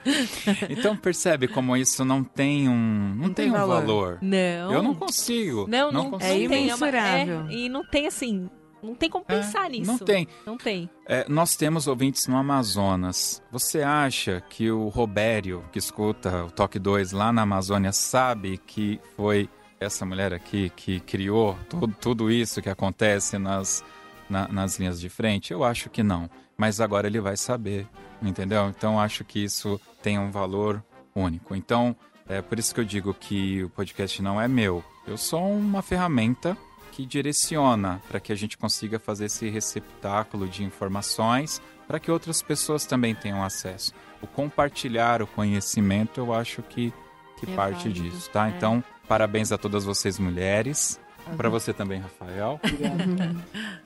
Então 0.70 0.95
percebe 0.95 1.48
como 1.48 1.76
isso 1.78 2.03
não 2.06 2.24
tem 2.24 2.68
um, 2.70 3.14
não, 3.15 3.26
tem, 3.26 3.34
tem 3.45 3.49
um 3.49 3.53
valor. 3.53 3.82
valor. 3.82 4.20
Não. 4.22 4.74
Eu 4.74 4.82
não 4.82 4.95
consigo. 4.95 5.65
Não, 5.70 5.91
não, 5.91 6.11
consigo. 6.11 6.32
É 6.34 6.38
não 6.40 6.45
uma- 6.48 6.56
imensurável. 6.57 7.45
é, 7.48 7.53
e 7.53 7.70
não 7.70 7.86
tem 7.86 8.07
assim. 8.07 8.49
Não 8.84 8.93
tem 8.95 9.10
como 9.10 9.23
pensar 9.23 9.69
nisso. 9.69 9.89
Não 9.91 9.97
tem. 9.97 10.27
Não 10.45 10.57
tem. 10.57 10.89
É, 11.07 11.26
nós 11.30 11.55
temos 11.55 11.88
ouvintes 11.88 12.27
no 12.27 12.35
Amazonas. 12.38 13.41
Você 13.51 13.81
acha 13.81 14.43
que 14.49 14.69
o 14.69 14.89
Robério, 14.89 15.64
que 15.72 15.80
escuta 15.80 16.43
o 16.45 16.51
Toque 16.51 16.77
2 16.77 17.11
lá 17.14 17.31
na 17.31 17.43
Amazônia, 17.43 17.91
sabe 17.93 18.57
que 18.57 18.99
foi 19.15 19.49
essa 19.80 20.05
mulher 20.05 20.34
aqui 20.34 20.69
que 20.76 20.99
criou 20.99 21.57
tudo, 21.69 21.95
tudo 21.99 22.31
isso 22.31 22.61
que 22.61 22.69
acontece 22.69 23.38
nas, 23.38 23.84
na- 24.30 24.47
nas 24.47 24.77
linhas 24.80 24.99
de 24.99 25.10
frente? 25.10 25.51
Eu 25.53 25.64
acho 25.64 25.89
que 25.89 26.03
não. 26.03 26.30
Mas 26.57 26.80
agora 26.80 27.07
ele 27.07 27.19
vai 27.19 27.35
saber, 27.38 27.88
entendeu? 28.22 28.68
Então 28.69 28.99
acho 28.99 29.23
que 29.23 29.43
isso 29.43 29.80
tem 30.01 30.19
um 30.19 30.30
valor 30.31 30.84
único. 31.15 31.55
Então, 31.55 31.95
é 32.27 32.41
por 32.41 32.57
isso 32.60 32.73
que 32.73 32.80
eu 32.80 32.85
digo 32.85 33.14
que 33.14 33.64
o 33.64 33.69
podcast 33.69 34.22
não 34.22 34.39
é 34.39 34.47
meu. 34.47 34.84
Eu 35.05 35.18
sou 35.18 35.51
uma 35.53 35.81
ferramenta 35.81 36.57
que 36.95 37.06
direciona 37.07 37.99
para 38.07 38.20
que 38.20 38.32
a 38.32 38.36
gente 38.36 38.56
consiga 38.56 38.99
fazer 38.99 39.26
esse 39.26 39.49
receptáculo 39.49 40.48
de 40.48 40.64
informações 40.64 41.60
para 41.88 41.99
que 41.99 42.11
outras 42.11 42.41
pessoas 42.44 42.86
também 42.86 43.15
tenham 43.15 43.44
acesso. 43.44 43.94
O 44.22 44.28
compartilhar 44.28 45.22
o 45.22 45.28
conhecimento, 45.28 46.20
eu 46.20 46.32
acho 46.32 46.61
que, 46.61 46.94
que 47.40 47.52
É 47.52 47.56
parte 47.56 47.90
válido, 47.90 48.10
disso, 48.10 48.30
tá? 48.30 48.48
é. 48.48 48.52
Então, 48.52 48.84
parabéns 49.07 49.52
a 49.52 49.57
todas 49.57 49.84
vocês 49.84 50.20
mulheres, 50.20 50.99
para 51.36 51.49
você 51.49 51.74
também, 51.74 51.99
Rafael. 51.99 52.60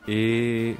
E 0.08 0.76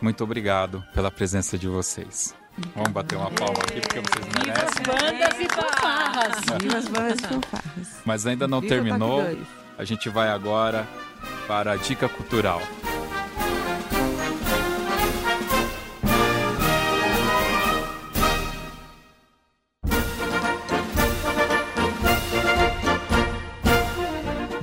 muito 0.00 0.24
obrigado 0.24 0.82
pela 0.92 1.10
presença 1.10 1.56
de 1.56 1.68
vocês. 1.68 2.34
Vamos 2.74 2.90
bater 2.90 3.16
uma 3.16 3.30
palma 3.30 3.58
aqui 3.60 3.80
porque 3.80 4.00
vocês 4.00 4.24
Viva 4.26 4.52
as 4.52 4.74
merecem. 4.74 4.82
bandas 4.82 5.40
e 5.40 5.48
fanfarras. 5.54 6.60
Viva 6.60 6.76
as 6.78 6.88
bandas 6.88 7.18
de 7.18 7.26
fanfarras. 7.28 8.00
Mas 8.04 8.26
ainda 8.26 8.48
não 8.48 8.60
Viva 8.60 8.74
terminou. 8.74 9.22
A 9.78 9.84
gente 9.84 10.08
vai 10.08 10.28
agora 10.28 10.88
para 11.46 11.72
a 11.72 11.76
dica 11.76 12.08
cultural. 12.08 12.60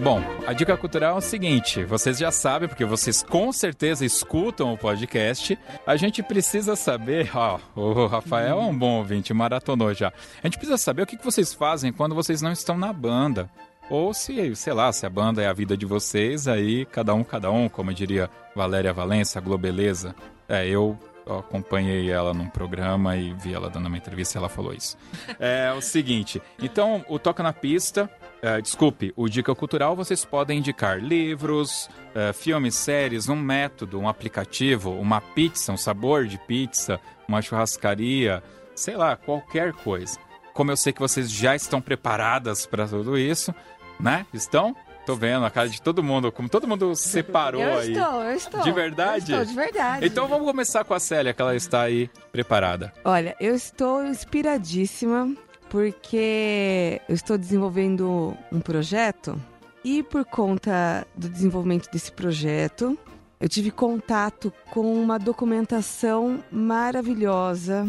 Bom, 0.05 0.21
a 0.45 0.53
dica 0.53 0.77
cultural 0.77 1.15
é 1.15 1.17
o 1.17 1.21
seguinte: 1.21 1.83
vocês 1.83 2.19
já 2.19 2.29
sabem, 2.29 2.69
porque 2.69 2.85
vocês 2.85 3.23
com 3.23 3.51
certeza 3.51 4.05
escutam 4.05 4.71
o 4.71 4.77
podcast. 4.77 5.57
A 5.83 5.95
gente 5.95 6.21
precisa 6.21 6.75
saber, 6.75 7.31
ó, 7.35 7.59
o 7.75 8.05
Rafael 8.05 8.59
é 8.59 8.63
um 8.63 8.77
bom 8.77 8.99
ouvinte, 8.99 9.33
maratonou 9.33 9.95
já. 9.95 10.13
A 10.43 10.47
gente 10.47 10.59
precisa 10.59 10.77
saber 10.77 11.01
o 11.01 11.07
que 11.07 11.17
vocês 11.17 11.55
fazem 11.55 11.91
quando 11.91 12.13
vocês 12.13 12.39
não 12.39 12.51
estão 12.51 12.77
na 12.77 12.93
banda. 12.93 13.49
Ou 13.89 14.13
se, 14.13 14.55
sei 14.55 14.73
lá, 14.73 14.91
se 14.91 15.05
a 15.05 15.09
banda 15.09 15.41
é 15.41 15.47
a 15.47 15.53
vida 15.53 15.77
de 15.77 15.85
vocês, 15.85 16.47
aí 16.47 16.85
cada 16.85 17.13
um, 17.13 17.23
cada 17.23 17.51
um, 17.51 17.69
como 17.69 17.93
diria 17.93 18.29
Valéria 18.55 18.93
Valença, 18.93 19.39
Globeleza. 19.39 20.15
É, 20.47 20.67
eu 20.67 20.97
eu 21.25 21.39
acompanhei 21.39 22.11
ela 22.11 22.33
num 22.33 22.47
programa 22.47 23.17
e 23.17 23.33
vi 23.33 23.53
ela 23.53 23.69
dando 23.69 23.87
uma 23.87 23.97
entrevista 23.97 24.37
e 24.37 24.39
ela 24.39 24.49
falou 24.49 24.73
isso. 24.73 24.95
É 25.39 25.73
o 25.73 25.81
seguinte, 25.81 26.41
então 26.61 27.03
o 27.09 27.17
Toca 27.17 27.41
na 27.41 27.51
Pista, 27.51 28.09
é, 28.41 28.61
desculpe, 28.61 29.11
o 29.15 29.27
Dica 29.27 29.55
Cultural 29.55 29.95
vocês 29.95 30.23
podem 30.23 30.59
indicar 30.59 30.99
livros, 30.99 31.89
é, 32.13 32.31
filmes, 32.31 32.75
séries, 32.75 33.27
um 33.27 33.35
método, 33.35 33.99
um 33.99 34.07
aplicativo, 34.07 34.91
uma 34.91 35.19
pizza, 35.19 35.71
um 35.71 35.77
sabor 35.77 36.27
de 36.27 36.37
pizza, 36.37 36.99
uma 37.27 37.41
churrascaria, 37.41 38.43
sei 38.75 38.95
lá, 38.95 39.15
qualquer 39.15 39.73
coisa. 39.73 40.19
Como 40.53 40.71
eu 40.71 40.77
sei 40.77 40.93
que 40.93 41.01
vocês 41.01 41.29
já 41.29 41.55
estão 41.55 41.81
preparadas 41.81 42.65
para 42.65 42.87
tudo 42.87 43.17
isso, 43.17 43.53
né? 43.99 44.25
Estão? 44.33 44.75
Tô 45.05 45.15
vendo 45.15 45.45
a 45.45 45.51
cara 45.51 45.69
de 45.69 45.79
todo 45.79 46.01
mundo, 46.01 46.31
como 46.31 46.49
todo 46.49 46.67
mundo 46.67 46.95
separou 46.95 47.61
eu 47.61 47.77
aí. 47.77 47.93
Eu 47.93 48.01
estou, 48.01 48.23
eu 48.23 48.35
estou. 48.35 48.61
De 48.61 48.71
verdade? 48.71 49.31
Eu 49.31 49.41
estou, 49.43 49.45
de 49.45 49.55
verdade. 49.55 50.05
Então 50.05 50.27
vamos 50.27 50.47
começar 50.47 50.83
com 50.83 50.95
a 50.95 50.99
Célia, 50.99 51.31
que 51.31 51.41
ela 51.41 51.55
está 51.55 51.83
aí 51.83 52.09
preparada. 52.31 52.91
Olha, 53.03 53.35
eu 53.39 53.53
estou 53.53 54.03
inspiradíssima 54.03 55.31
porque 55.69 56.99
eu 57.07 57.13
estou 57.13 57.37
desenvolvendo 57.37 58.35
um 58.51 58.59
projeto 58.59 59.39
e 59.83 60.01
por 60.01 60.25
conta 60.25 61.05
do 61.15 61.29
desenvolvimento 61.29 61.91
desse 61.91 62.11
projeto, 62.11 62.97
eu 63.39 63.47
tive 63.47 63.69
contato 63.69 64.51
com 64.71 64.91
uma 64.95 65.19
documentação 65.19 66.43
maravilhosa 66.51 67.87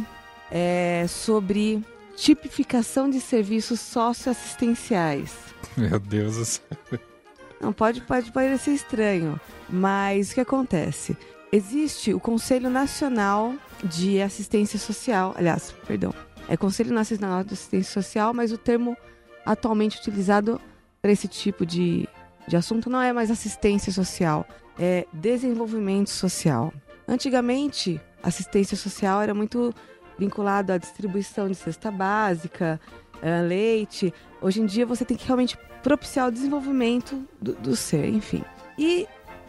é, 0.50 1.06
sobre 1.08 1.82
tipificação 2.16 3.08
de 3.08 3.20
serviços 3.20 3.78
socioassistenciais. 3.80 5.34
Meu 5.76 5.98
Deus 6.00 6.36
do 6.36 6.44
céu. 6.44 7.00
Não, 7.60 7.72
pode, 7.72 8.00
pode 8.02 8.32
parecer 8.32 8.72
estranho, 8.72 9.40
mas 9.68 10.30
o 10.30 10.34
que 10.34 10.40
acontece? 10.40 11.16
Existe 11.52 12.12
o 12.12 12.20
Conselho 12.20 12.68
Nacional 12.68 13.54
de 13.84 14.20
Assistência 14.20 14.78
Social, 14.78 15.34
aliás, 15.36 15.72
perdão, 15.86 16.12
é 16.48 16.56
Conselho 16.56 16.92
Nacional 16.92 17.44
de 17.44 17.54
Assistência 17.54 18.02
Social, 18.02 18.34
mas 18.34 18.52
o 18.52 18.58
termo 18.58 18.96
atualmente 19.44 19.98
utilizado 19.98 20.60
para 21.00 21.12
esse 21.12 21.28
tipo 21.28 21.64
de, 21.64 22.08
de 22.48 22.56
assunto 22.56 22.90
não 22.90 23.00
é 23.00 23.12
mais 23.12 23.30
assistência 23.30 23.92
social, 23.92 24.46
é 24.78 25.06
desenvolvimento 25.12 26.10
social. 26.10 26.72
Antigamente, 27.08 28.00
assistência 28.22 28.76
social 28.76 29.22
era 29.22 29.32
muito 29.32 29.72
vinculado 30.18 30.72
à 30.72 30.78
distribuição 30.78 31.48
de 31.48 31.54
cesta 31.54 31.90
básica, 31.90 32.80
uh, 33.16 33.46
leite. 33.46 34.12
Hoje 34.40 34.60
em 34.60 34.66
dia 34.66 34.86
você 34.86 35.04
tem 35.04 35.16
que 35.16 35.26
realmente 35.26 35.58
propiciar 35.82 36.28
o 36.28 36.32
desenvolvimento 36.32 37.26
do, 37.40 37.54
do 37.54 37.76
ser, 37.76 38.08
enfim. 38.08 38.42
E 38.78 39.06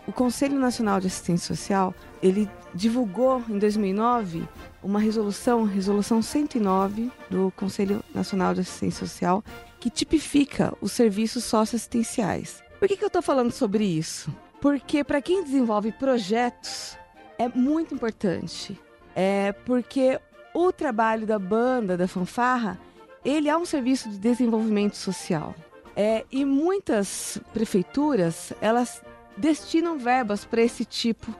o 0.08 0.14
Conselho 0.14 0.58
Nacional 0.58 1.02
de 1.02 1.08
Assistência 1.08 1.54
Social, 1.54 1.94
ele 2.22 2.50
divulgou 2.74 3.44
em 3.50 3.60
2009 3.60 4.48
uma 4.82 5.00
resolução, 5.00 5.64
resolução 5.66 6.22
109 6.22 7.12
do 7.30 7.52
Conselho 7.58 8.02
Nacional 8.16 8.54
de 8.54 8.62
Assistência 8.62 9.06
Social, 9.06 9.44
que 9.80 9.90
tipifica 9.90 10.74
os 10.80 10.94
serviços 10.94 11.44
socioassistenciais. 11.44 12.64
Por 12.80 12.88
que, 12.88 12.96
que 12.96 13.04
eu 13.04 13.08
estou 13.08 13.22
falando 13.22 13.52
sobre 13.52 13.84
isso? 13.84 14.34
Porque 14.62 15.04
para 15.04 15.22
quem 15.22 15.44
desenvolve 15.44 15.92
projetos 15.92 16.98
é 17.38 17.50
muito 17.50 17.94
importante. 17.94 18.80
É 19.16 19.52
porque 19.52 20.20
o 20.58 20.72
trabalho 20.72 21.28
da 21.28 21.38
banda, 21.38 21.96
da 21.96 22.08
fanfarra, 22.08 22.80
ele 23.24 23.48
é 23.48 23.56
um 23.56 23.64
serviço 23.64 24.10
de 24.10 24.18
desenvolvimento 24.18 24.96
social. 24.96 25.54
É, 25.96 26.26
e 26.32 26.44
muitas 26.44 27.40
prefeituras, 27.54 28.52
elas 28.60 29.04
destinam 29.38 30.00
verbas 30.00 30.46
para 30.46 30.64
esse 30.64 30.84
tipo 30.84 31.32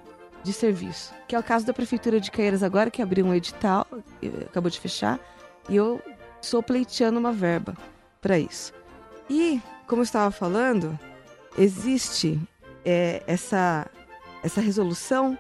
de 0.44 0.54
serviço. 0.54 1.16
Que 1.28 1.36
é 1.36 1.40
o 1.40 1.44
caso 1.44 1.66
da 1.66 1.74
Prefeitura 1.74 2.20
de 2.20 2.30
Caieiras 2.30 2.62
agora, 2.62 2.92
que 2.92 3.02
abriu 3.02 3.26
um 3.26 3.34
edital, 3.34 3.88
acabou 4.46 4.70
de 4.70 4.80
fechar, 4.80 5.20
e 5.68 5.76
eu 5.76 6.00
estou 6.40 6.62
pleiteando 6.62 7.18
uma 7.18 7.32
verba 7.32 7.76
para 8.22 8.38
isso. 8.38 8.72
E, 9.28 9.60
como 9.88 10.02
eu 10.02 10.04
estava 10.04 10.30
falando, 10.30 10.98
existe 11.58 12.40
é, 12.86 13.24
essa, 13.26 13.88
essa 14.44 14.62
resolução 14.62 15.36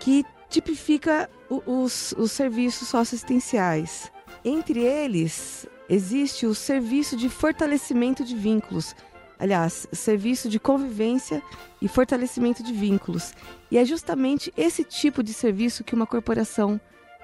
que 0.00 0.26
tipifica 0.50 1.30
os, 1.48 2.12
os 2.18 2.32
serviços 2.32 2.88
socioassistenciais. 2.88 4.10
Entre 4.44 4.80
eles, 4.80 5.66
existe 5.88 6.44
o 6.44 6.54
serviço 6.54 7.16
de 7.16 7.28
fortalecimento 7.28 8.24
de 8.24 8.34
vínculos. 8.34 8.94
Aliás, 9.38 9.86
serviço 9.92 10.48
de 10.48 10.60
convivência 10.60 11.42
e 11.80 11.88
fortalecimento 11.88 12.62
de 12.62 12.72
vínculos. 12.72 13.32
E 13.70 13.78
é 13.78 13.84
justamente 13.84 14.52
esse 14.56 14.84
tipo 14.84 15.22
de 15.22 15.32
serviço 15.32 15.84
que 15.84 15.94
uma 15.94 16.06
corporação 16.06 16.78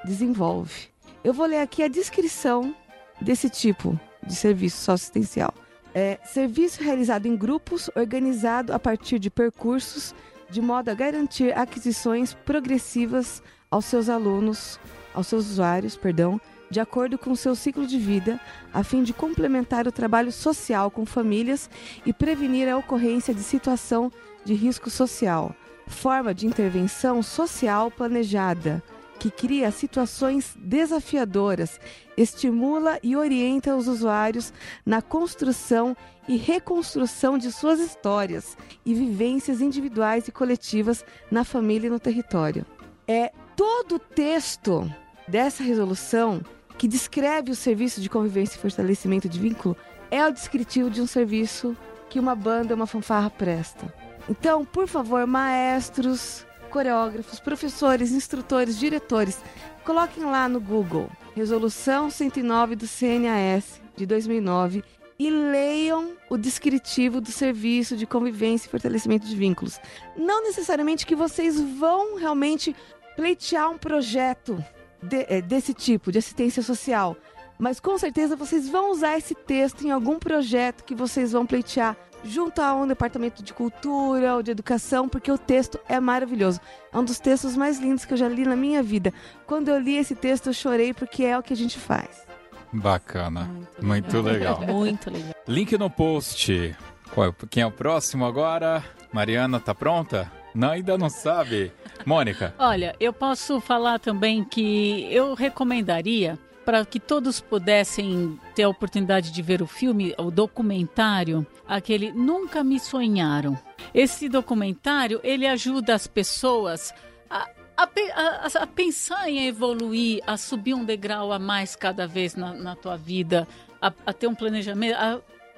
desenvolve. 0.04 0.88
Eu 1.22 1.34
vou 1.34 1.46
ler 1.46 1.58
aqui 1.58 1.82
a 1.82 1.88
descrição 1.88 2.74
desse 3.20 3.50
tipo 3.50 3.98
de 4.26 4.34
serviço 4.34 4.78
socioassistencial. 4.78 5.52
É 5.94 6.18
serviço 6.24 6.82
realizado 6.82 7.26
em 7.26 7.36
grupos, 7.36 7.90
organizado 7.94 8.72
a 8.72 8.78
partir 8.78 9.18
de 9.18 9.30
percursos, 9.30 10.14
de 10.48 10.60
modo 10.60 10.88
a 10.88 10.94
garantir 10.94 11.56
aquisições 11.56 12.34
progressivas 12.34 13.42
aos 13.70 13.84
seus 13.84 14.08
alunos, 14.08 14.78
aos 15.14 15.26
seus 15.26 15.46
usuários, 15.50 15.96
perdão, 15.96 16.40
de 16.70 16.80
acordo 16.80 17.16
com 17.16 17.34
seu 17.34 17.54
ciclo 17.54 17.86
de 17.86 17.98
vida, 17.98 18.40
a 18.72 18.82
fim 18.82 19.02
de 19.02 19.12
complementar 19.12 19.86
o 19.86 19.92
trabalho 19.92 20.32
social 20.32 20.90
com 20.90 21.06
famílias 21.06 21.70
e 22.04 22.12
prevenir 22.12 22.68
a 22.68 22.76
ocorrência 22.76 23.32
de 23.32 23.42
situação 23.42 24.10
de 24.44 24.54
risco 24.54 24.90
social. 24.90 25.54
Forma 25.86 26.34
de 26.34 26.46
intervenção 26.46 27.22
social 27.22 27.90
planejada, 27.90 28.82
que 29.26 29.30
cria 29.48 29.72
situações 29.72 30.54
desafiadoras, 30.56 31.80
estimula 32.16 32.96
e 33.02 33.16
orienta 33.16 33.74
os 33.74 33.88
usuários 33.88 34.52
na 34.84 35.02
construção 35.02 35.96
e 36.28 36.36
reconstrução 36.36 37.36
de 37.36 37.50
suas 37.50 37.80
histórias 37.80 38.56
e 38.84 38.94
vivências 38.94 39.60
individuais 39.60 40.28
e 40.28 40.32
coletivas 40.32 41.04
na 41.28 41.42
família 41.42 41.88
e 41.88 41.90
no 41.90 41.98
território. 41.98 42.64
É 43.08 43.32
todo 43.56 43.96
o 43.96 43.98
texto 43.98 44.88
dessa 45.26 45.64
resolução 45.64 46.40
que 46.78 46.86
descreve 46.86 47.50
o 47.50 47.56
serviço 47.56 48.00
de 48.00 48.08
convivência 48.08 48.56
e 48.56 48.60
fortalecimento 48.60 49.28
de 49.28 49.40
vínculo 49.40 49.76
é 50.08 50.24
o 50.24 50.32
descritivo 50.32 50.88
de 50.88 51.00
um 51.00 51.06
serviço 51.06 51.76
que 52.08 52.20
uma 52.20 52.36
banda, 52.36 52.76
uma 52.76 52.86
fanfarra 52.86 53.28
presta. 53.28 53.92
Então, 54.28 54.64
por 54.64 54.86
favor, 54.86 55.26
maestros, 55.26 56.46
coreógrafos, 56.66 57.40
professores, 57.40 58.12
instrutores, 58.12 58.78
diretores, 58.78 59.40
coloquem 59.84 60.24
lá 60.24 60.48
no 60.48 60.60
Google 60.60 61.10
Resolução 61.34 62.10
109 62.10 62.76
do 62.76 62.86
CNAS 62.86 63.80
de 63.94 64.06
2009 64.06 64.82
e 65.18 65.30
leiam 65.30 66.12
o 66.28 66.36
descritivo 66.36 67.20
do 67.20 67.30
serviço 67.30 67.96
de 67.96 68.06
convivência 68.06 68.66
e 68.66 68.70
fortalecimento 68.70 69.26
de 69.26 69.34
vínculos. 69.34 69.80
Não 70.16 70.42
necessariamente 70.42 71.06
que 71.06 71.14
vocês 71.14 71.60
vão 71.60 72.16
realmente 72.16 72.74
pleitear 73.16 73.70
um 73.70 73.78
projeto 73.78 74.62
de, 75.02 75.26
é, 75.28 75.40
desse 75.40 75.72
tipo, 75.72 76.12
de 76.12 76.18
assistência 76.18 76.62
social. 76.62 77.16
Mas 77.58 77.80
com 77.80 77.96
certeza 77.96 78.36
vocês 78.36 78.68
vão 78.68 78.90
usar 78.90 79.16
esse 79.16 79.34
texto 79.34 79.86
em 79.86 79.90
algum 79.90 80.18
projeto 80.18 80.84
que 80.84 80.94
vocês 80.94 81.32
vão 81.32 81.46
pleitear 81.46 81.96
junto 82.26 82.60
a 82.60 82.74
um 82.74 82.86
departamento 82.86 83.42
de 83.42 83.52
cultura 83.52 84.34
ou 84.34 84.42
de 84.42 84.50
educação, 84.50 85.08
porque 85.08 85.30
o 85.30 85.38
texto 85.38 85.78
é 85.88 85.98
maravilhoso. 86.00 86.60
É 86.92 86.98
um 86.98 87.04
dos 87.04 87.18
textos 87.18 87.56
mais 87.56 87.78
lindos 87.78 88.04
que 88.04 88.12
eu 88.12 88.18
já 88.18 88.28
li 88.28 88.44
na 88.44 88.56
minha 88.56 88.82
vida. 88.82 89.12
Quando 89.46 89.68
eu 89.68 89.78
li 89.78 89.96
esse 89.96 90.14
texto, 90.14 90.48
eu 90.48 90.54
chorei 90.54 90.92
porque 90.92 91.24
é 91.24 91.38
o 91.38 91.42
que 91.42 91.52
a 91.52 91.56
gente 91.56 91.78
faz. 91.78 92.26
Bacana. 92.72 93.50
Muito 93.80 94.20
legal. 94.20 94.60
Muito 94.60 95.10
legal. 95.10 95.34
Link 95.46 95.76
no 95.78 95.88
post. 95.88 96.76
Qual, 97.14 97.32
quem 97.48 97.62
é 97.62 97.66
o 97.66 97.70
próximo 97.70 98.26
agora? 98.26 98.84
Mariana, 99.12 99.60
tá 99.60 99.74
pronta? 99.74 100.30
Não, 100.54 100.70
ainda 100.70 100.96
não 100.96 101.08
sabe. 101.08 101.72
Mônica. 102.04 102.54
Olha, 102.58 102.94
eu 102.98 103.12
posso 103.12 103.60
falar 103.60 103.98
também 103.98 104.42
que 104.42 105.06
eu 105.12 105.34
recomendaria 105.34 106.38
para 106.66 106.84
que 106.84 106.98
todos 106.98 107.40
pudessem 107.40 108.40
ter 108.52 108.64
a 108.64 108.68
oportunidade 108.68 109.30
de 109.30 109.40
ver 109.40 109.62
o 109.62 109.68
filme, 109.68 110.12
o 110.18 110.32
documentário, 110.32 111.46
aquele 111.64 112.10
Nunca 112.10 112.64
Me 112.64 112.80
Sonharam. 112.80 113.56
Esse 113.94 114.28
documentário, 114.28 115.20
ele 115.22 115.46
ajuda 115.46 115.94
as 115.94 116.08
pessoas 116.08 116.92
a, 117.30 117.48
a, 117.76 117.84
a, 117.84 118.62
a 118.62 118.66
pensar 118.66 119.30
em 119.30 119.46
evoluir, 119.46 120.20
a 120.26 120.36
subir 120.36 120.74
um 120.74 120.84
degrau 120.84 121.32
a 121.32 121.38
mais 121.38 121.76
cada 121.76 122.04
vez 122.04 122.34
na, 122.34 122.52
na 122.52 122.74
tua 122.74 122.96
vida, 122.96 123.46
a, 123.80 124.12
ter 124.12 124.26
um 124.26 124.34
planejamento, 124.34 124.98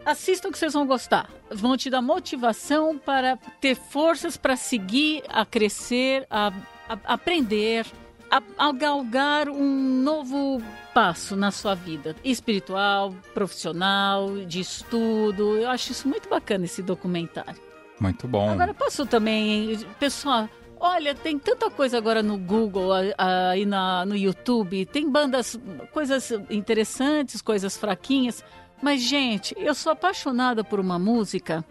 assistam 0.05 0.53
que 0.53 0.59
vocês 0.59 0.75
vão 0.75 0.87
gostar. 0.87 1.31
Vão 1.51 1.75
te 1.75 1.89
dar 1.89 2.03
motivação 2.03 2.99
para 2.99 3.39
ter 3.63 3.77
forças 3.77 4.37
para 4.37 4.57
seguir, 4.57 5.23
a 5.27 5.47
crescer, 5.47 6.27
a, 6.31 6.53
a 6.87 7.15
aprender, 7.15 7.87
a, 8.31 8.43
a 8.59 8.73
galgar 8.73 9.49
um 9.49 10.03
novo 10.03 10.63
passo 10.95 11.37
na 11.37 11.51
sua 11.51 11.75
vida 11.75 12.17
espiritual, 12.25 13.15
profissional, 13.33 14.37
de 14.47 14.61
estudo. 14.61 15.57
Eu 15.57 15.71
acho 15.71 15.93
isso 15.93 16.09
muito 16.09 16.29
bacana 16.29 16.65
esse 16.65 16.83
documentário. 16.83 17.61
Muito 18.01 18.29
bom. 18.29 18.51
Agora 18.51 18.73
posso 18.75 19.07
também, 19.07 19.79
pessoal, 19.99 20.49
olha, 20.79 21.15
tem 21.15 21.39
tanta 21.39 21.71
coisa 21.71 21.99
agora 21.99 22.23
no 22.23 22.39
Google, 22.39 22.91
aí 23.17 23.65
na, 23.65 24.05
no 24.07 24.17
YouTube, 24.17 24.87
tem 24.87 25.11
bandas, 25.11 25.59
coisas 25.93 26.31
interessantes, 26.51 27.43
coisas 27.43 27.77
fraquinhas. 27.77 28.45
Mas, 28.81 29.03
gente, 29.03 29.57
eu 29.59 29.75
sou 29.75 29.91
apaixonada 29.91 30.63
por 30.63 30.79
uma 30.79 30.99
música 31.01 31.65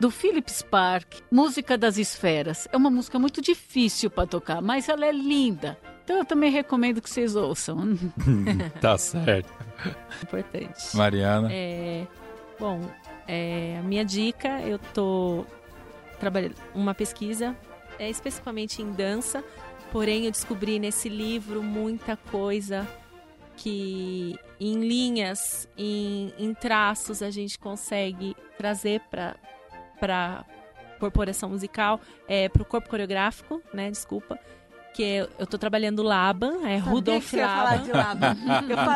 do 0.00 0.10
Philip 0.10 0.50
Spark, 0.50 1.20
Música 1.30 1.76
das 1.76 1.98
Esferas. 1.98 2.66
É 2.72 2.76
uma 2.76 2.90
música 2.90 3.18
muito 3.18 3.42
difícil 3.42 4.10
para 4.10 4.26
tocar, 4.26 4.62
mas 4.62 4.88
ela 4.88 5.04
é 5.04 5.12
linda. 5.12 5.78
Então 6.04 6.18
eu 6.18 6.24
também 6.24 6.50
recomendo 6.50 7.00
que 7.00 7.08
vocês 7.08 7.34
ouçam. 7.34 7.96
tá 8.80 8.96
certo. 8.98 9.50
Importante. 10.22 10.94
Mariana. 10.94 11.48
É, 11.50 12.06
bom, 12.60 12.80
é, 13.26 13.78
a 13.80 13.82
minha 13.82 14.04
dica, 14.04 14.60
eu 14.60 14.78
tô 14.78 15.46
trabalhando 16.20 16.54
uma 16.74 16.94
pesquisa 16.94 17.56
é, 17.98 18.08
especificamente 18.08 18.82
em 18.82 18.92
dança, 18.92 19.42
porém 19.90 20.26
eu 20.26 20.30
descobri 20.30 20.78
nesse 20.78 21.08
livro 21.08 21.62
muita 21.62 22.16
coisa 22.16 22.86
que 23.56 24.36
em 24.60 24.86
linhas, 24.86 25.68
em, 25.76 26.32
em 26.38 26.52
traços 26.54 27.22
a 27.22 27.30
gente 27.30 27.58
consegue 27.58 28.36
trazer 28.58 29.00
para 29.10 29.36
para 29.98 30.44
corporação 30.98 31.48
musical, 31.48 32.00
é, 32.28 32.48
para 32.48 32.62
o 32.62 32.64
corpo 32.64 32.90
coreográfico, 32.90 33.62
né? 33.72 33.90
Desculpa. 33.90 34.38
Que 34.94 35.26
eu, 35.38 35.46
tô 35.46 35.58
trabalhando 35.58 36.04
Laban, 36.04 36.58
é 36.68 36.78
Sabia 36.78 36.80
Rudolf 36.80 37.30
que 37.30 37.36
ia 37.36 37.48
falar 37.48 37.70
Laban. 37.72 37.82
de 37.82 37.92
Laban. 37.92 38.36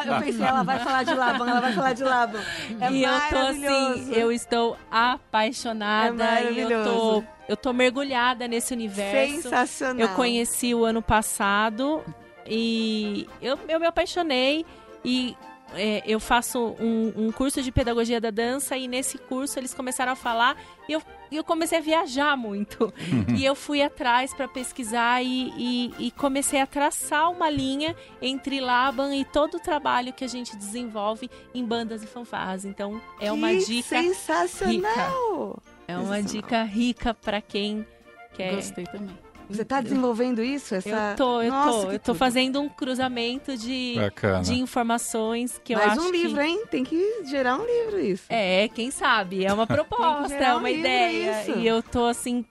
eu, 0.07 0.13
eu 0.15 0.21
pensei, 0.23 0.47
ela 0.47 0.63
vai 0.63 0.79
falar 0.79 1.03
de 1.03 1.15
Laban, 1.15 1.51
ela 1.51 1.61
vai 1.61 1.73
falar 1.73 1.93
de 1.93 2.05
Laban. 2.05 2.41
É 2.81 2.93
e 2.93 3.03
eu 3.03 3.11
tô 3.29 3.37
assim, 3.37 4.13
eu 4.15 4.33
estou 4.33 4.77
apaixonada 4.91 6.25
É 6.25 6.53
e 6.53 6.61
eu 6.61 6.85
tô, 6.85 7.25
eu 7.49 7.57
tô 7.57 7.73
mergulhada 7.73 8.47
nesse 8.47 8.73
universo. 8.73 9.43
Sensacional. 9.43 10.01
Eu 10.01 10.09
conheci 10.15 10.73
o 10.73 10.85
ano 10.85 11.03
passado 11.03 12.01
e 12.47 13.29
eu, 13.43 13.59
eu 13.69 13.81
me 13.81 13.87
apaixonei 13.87 14.65
e 15.05 15.37
é, 15.75 16.03
eu 16.07 16.19
faço 16.19 16.75
um, 16.81 17.13
um 17.17 17.33
curso 17.33 17.63
de 17.63 17.71
pedagogia 17.71 18.21
da 18.21 18.31
dança 18.31 18.77
e 18.77 18.89
nesse 18.89 19.19
curso 19.19 19.59
eles 19.59 19.75
começaram 19.75 20.13
a 20.13 20.17
falar 20.17 20.57
e 20.89 20.93
eu, 20.93 21.03
eu 21.31 21.45
comecei 21.45 21.79
a 21.79 21.81
viajar 21.81 22.37
muito. 22.37 22.93
e 23.37 23.45
eu 23.45 23.55
fui 23.55 23.83
atrás 23.83 24.33
para 24.33 24.49
pesquisar 24.49 25.23
e, 25.23 25.53
e, 25.57 26.07
e 26.07 26.11
comecei 26.13 26.61
a 26.61 26.67
traçar 26.67 27.31
uma 27.31 27.51
linha 27.51 27.95
entre 28.23 28.61
Laban 28.61 29.15
e 29.15 29.25
todo 29.25 29.57
o 29.57 29.61
trabalho 29.61 30.13
que 30.13 30.25
a 30.25 30.29
gente 30.29 30.57
desenvolve 30.57 31.31
em 31.55 31.65
bandas 31.65 32.03
e 32.03 32.07
fanfarras. 32.07 32.65
Então 32.65 33.01
é 33.21 33.31
uma 33.31 33.51
Que 33.51 33.65
dica 33.67 34.03
sensacional. 34.03 35.63
é 35.87 35.97
uma 35.99 36.23
dica 36.23 36.63
rica 36.65 37.13
para 37.13 37.41
quem 37.41 37.87
quer 38.35 38.55
Gostei 38.55 38.85
também. 38.85 39.17
Você 39.49 39.65
tá 39.65 39.81
desenvolvendo 39.81 40.43
isso? 40.43 40.75
Essa... 40.75 40.89
Eu 40.89 41.17
tô, 41.17 41.43
eu 41.43 41.51
Nossa, 41.51 41.71
tô. 41.87 41.93
Eu 41.93 41.99
tô 41.99 42.05
tudo. 42.13 42.19
fazendo 42.19 42.61
um 42.61 42.69
cruzamento 42.69 43.57
de, 43.57 43.95
Bacana. 43.97 44.43
de 44.43 44.61
informações 44.61 45.61
que 45.65 45.75
eu 45.75 45.79
Mais 45.79 45.93
acho 45.93 46.07
um 46.07 46.11
livro, 46.11 46.41
que... 46.41 46.47
hein? 46.47 46.65
Tem 46.71 46.85
que 46.85 47.25
gerar 47.25 47.57
um 47.57 47.65
livro 47.65 47.99
isso. 47.99 48.25
É, 48.29 48.69
quem 48.69 48.91
sabe? 48.91 49.45
É 49.45 49.53
uma 49.53 49.67
proposta, 49.67 50.35
é 50.35 50.55
um 50.55 50.59
uma 50.59 50.69
livro, 50.69 50.81
ideia. 50.87 51.43
isso. 51.43 51.59
E 51.59 51.67
eu 51.67 51.83
tô, 51.83 52.05
assim, 52.05 52.45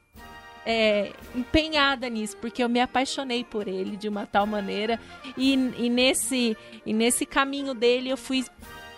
é, 0.66 1.12
empenhada 1.36 2.10
nisso, 2.10 2.36
porque 2.38 2.64
eu 2.64 2.70
me 2.70 2.82
apaixonei 2.82 3.44
por 3.44 3.68
ele 3.68 3.96
de 3.96 4.10
uma 4.10 4.26
tal 4.26 4.48
maneira. 4.48 5.00
E, 5.38 5.54
e, 5.54 5.90
nesse, 5.90 6.58
e 6.86 6.94
nesse 6.94 7.26
caminho 7.26 7.74
dele 7.74 8.10
eu 8.10 8.18
fui... 8.18 8.44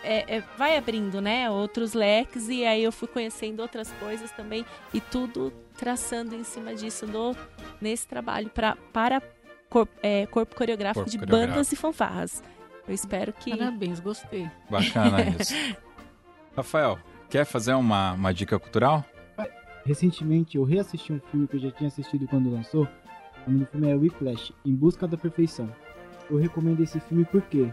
é, 0.03 0.37
é, 0.37 0.43
vai 0.57 0.77
abrindo, 0.77 1.19
né? 1.19 1.49
Outros 1.49 1.93
leques. 1.93 2.47
E 2.47 2.65
aí 2.65 2.83
eu 2.83 2.91
fui 2.91 3.07
conhecendo 3.07 3.59
outras 3.61 3.91
coisas 3.99 4.31
também. 4.31 4.65
E 4.93 5.01
tudo 5.01 5.51
traçando 5.79 6.35
em 6.35 6.43
cima 6.43 6.75
disso 6.75 7.07
no, 7.07 7.35
nesse 7.79 8.07
trabalho 8.07 8.49
pra, 8.49 8.75
para 8.93 9.21
cor- 9.69 9.87
é, 10.03 10.25
corpo 10.27 10.55
coreográfico 10.55 10.99
Corpo 11.05 11.09
de 11.11 11.17
coreográfico. 11.17 11.53
bandas 11.53 11.71
e 11.71 11.75
fanfarras. 11.75 12.43
Eu 12.87 12.93
espero 12.93 13.31
que... 13.33 13.51
Parabéns, 13.55 13.99
gostei. 13.99 14.49
Bacana 14.69 15.17
isso. 15.39 15.53
Rafael, 16.55 16.99
quer 17.29 17.45
fazer 17.45 17.73
uma, 17.73 18.13
uma 18.13 18.33
dica 18.33 18.59
cultural? 18.59 19.05
Recentemente 19.85 20.57
eu 20.57 20.63
reassisti 20.63 21.13
um 21.13 21.19
filme 21.31 21.47
que 21.47 21.55
eu 21.55 21.59
já 21.59 21.71
tinha 21.71 21.87
assistido 21.87 22.27
quando 22.27 22.51
lançou. 22.51 22.87
O 23.47 23.49
nome 23.51 23.63
do 23.63 23.65
filme 23.71 23.89
é 23.89 23.95
Whiplash, 23.95 24.53
Em 24.65 24.75
Busca 24.75 25.07
da 25.07 25.17
Perfeição. 25.17 25.69
Eu 26.29 26.37
recomendo 26.37 26.81
esse 26.83 26.99
filme 26.99 27.25
porque, 27.25 27.71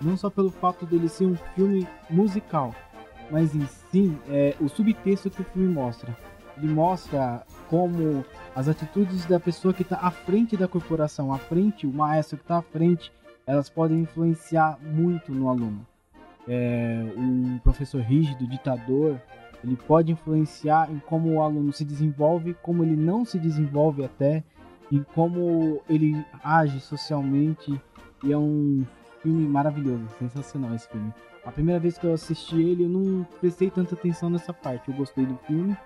não 0.00 0.16
só 0.16 0.30
pelo 0.30 0.50
fato 0.50 0.86
dele 0.86 1.08
ser 1.08 1.26
um 1.26 1.36
filme 1.54 1.86
musical, 2.08 2.74
mas 3.30 3.54
em 3.54 3.66
si, 3.90 4.16
é, 4.28 4.54
o 4.60 4.68
subtexto 4.68 5.28
que 5.28 5.42
o 5.42 5.44
filme 5.44 5.68
mostra. 5.68 6.16
Ele 6.60 6.72
mostra 6.72 7.46
como 7.68 8.24
as 8.54 8.68
atitudes 8.68 9.24
da 9.26 9.38
pessoa 9.38 9.72
que 9.72 9.82
está 9.82 9.96
à 9.96 10.10
frente 10.10 10.56
da 10.56 10.66
corporação, 10.66 11.32
à 11.32 11.38
frente, 11.38 11.86
o 11.86 11.92
maestro 11.92 12.36
que 12.36 12.44
está 12.44 12.58
à 12.58 12.62
frente, 12.62 13.12
elas 13.46 13.68
podem 13.68 14.00
influenciar 14.00 14.78
muito 14.82 15.32
no 15.32 15.48
aluno. 15.48 15.86
É, 16.46 17.02
um 17.16 17.58
professor 17.58 18.00
rígido, 18.00 18.46
ditador, 18.46 19.20
ele 19.62 19.76
pode 19.76 20.12
influenciar 20.12 20.90
em 20.90 20.98
como 20.98 21.34
o 21.34 21.42
aluno 21.42 21.72
se 21.72 21.84
desenvolve, 21.84 22.54
como 22.62 22.82
ele 22.82 22.96
não 22.96 23.24
se 23.24 23.38
desenvolve 23.38 24.04
até, 24.04 24.42
em 24.90 25.02
como 25.14 25.80
ele 25.88 26.24
age 26.42 26.80
socialmente. 26.80 27.80
E 28.24 28.32
é 28.32 28.38
um 28.38 28.84
filme 29.22 29.46
maravilhoso, 29.46 30.08
sensacional 30.18 30.74
esse 30.74 30.88
filme. 30.88 31.12
A 31.44 31.50
primeira 31.50 31.80
vez 31.80 31.96
que 31.96 32.06
eu 32.06 32.12
assisti 32.12 32.60
ele, 32.60 32.84
eu 32.84 32.88
não 32.88 33.26
prestei 33.40 33.70
tanta 33.70 33.94
atenção 33.94 34.28
nessa 34.28 34.52
parte. 34.52 34.90
Eu 34.90 34.94
gostei 34.94 35.24
do 35.24 35.36
filme, 35.46 35.76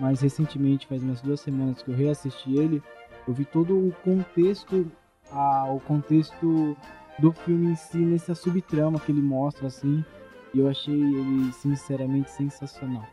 mas 0.00 0.20
recentemente, 0.20 0.86
faz 0.86 1.02
umas 1.02 1.20
duas 1.20 1.40
semanas 1.40 1.82
que 1.82 1.90
eu 1.90 1.96
reassisti 1.96 2.56
ele, 2.56 2.82
eu 3.26 3.32
vi 3.34 3.44
todo 3.44 3.74
o 3.88 3.92
contexto, 4.04 4.90
a, 5.30 5.66
o 5.70 5.80
contexto 5.80 6.76
do 7.18 7.32
filme 7.32 7.72
em 7.72 7.76
si, 7.76 7.98
nessa 7.98 8.34
subtrama 8.34 8.98
que 9.00 9.10
ele 9.12 9.22
mostra, 9.22 9.66
assim. 9.68 10.04
E 10.52 10.58
eu 10.58 10.68
achei 10.68 10.94
ele, 10.94 11.52
sinceramente, 11.52 12.30
sensacional. 12.30 13.04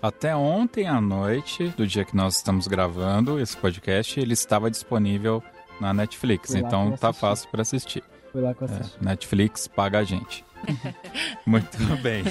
Até 0.00 0.36
ontem 0.36 0.86
à 0.86 1.00
noite, 1.00 1.68
do 1.76 1.86
dia 1.86 2.04
que 2.04 2.14
nós 2.14 2.36
estamos 2.36 2.68
gravando 2.68 3.40
esse 3.40 3.56
podcast, 3.56 4.20
ele 4.20 4.34
estava 4.34 4.70
disponível 4.70 5.42
na 5.80 5.92
Netflix. 5.92 6.54
Então 6.54 6.92
tá 6.92 7.12
fácil 7.12 7.48
para 7.50 7.62
assistir. 7.62 8.04
Foi 8.30 8.40
lá 8.42 8.54
que 8.54 8.62
eu 8.62 8.68
É, 8.68 8.70
assisti. 8.72 9.04
Netflix 9.04 9.66
paga 9.66 9.98
a 9.98 10.04
gente. 10.04 10.44
Muito 11.46 11.78
bem. 12.02 12.24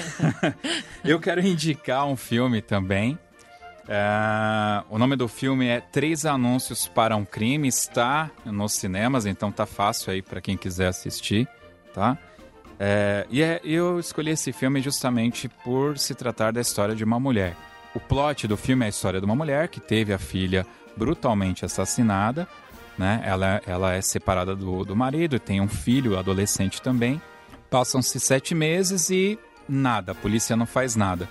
Eu 1.04 1.20
quero 1.20 1.40
indicar 1.40 2.06
um 2.06 2.16
filme 2.16 2.62
também. 2.62 3.18
É, 3.88 4.82
o 4.90 4.98
nome 4.98 5.14
do 5.14 5.28
filme 5.28 5.66
é 5.66 5.80
Três 5.80 6.26
Anúncios 6.26 6.88
para 6.88 7.16
um 7.16 7.24
Crime. 7.24 7.68
Está 7.68 8.30
nos 8.44 8.72
cinemas, 8.72 9.26
então 9.26 9.52
tá 9.52 9.66
fácil 9.66 10.12
aí 10.12 10.22
para 10.22 10.40
quem 10.40 10.56
quiser 10.56 10.88
assistir, 10.88 11.48
tá? 11.94 12.18
É, 12.78 13.26
e 13.30 13.42
é- 13.42 13.60
eu 13.64 13.98
escolhi 13.98 14.30
esse 14.32 14.52
filme 14.52 14.82
justamente 14.82 15.48
por 15.48 15.98
se 15.98 16.14
tratar 16.14 16.52
da 16.52 16.60
história 16.60 16.94
de 16.94 17.04
uma 17.04 17.18
mulher. 17.18 17.56
O 17.94 18.00
plot 18.00 18.46
do 18.46 18.56
filme 18.56 18.84
é 18.84 18.86
a 18.86 18.90
história 18.90 19.20
de 19.20 19.24
uma 19.24 19.34
mulher 19.34 19.68
que 19.68 19.80
teve 19.80 20.12
a 20.12 20.18
filha 20.18 20.66
brutalmente 20.96 21.64
assassinada, 21.64 22.46
né? 22.98 23.22
Ela, 23.24 23.62
ela 23.66 23.94
é 23.94 24.00
separada 24.02 24.54
do, 24.54 24.84
do 24.84 24.96
marido 24.96 25.38
tem 25.38 25.60
um 25.60 25.68
filho 25.68 26.18
adolescente 26.18 26.82
também. 26.82 27.20
Passam-se 27.70 28.20
sete 28.20 28.54
meses 28.54 29.10
e 29.10 29.38
nada, 29.68 30.12
a 30.12 30.14
polícia 30.14 30.56
não 30.56 30.66
faz 30.66 30.96
nada. 30.96 31.28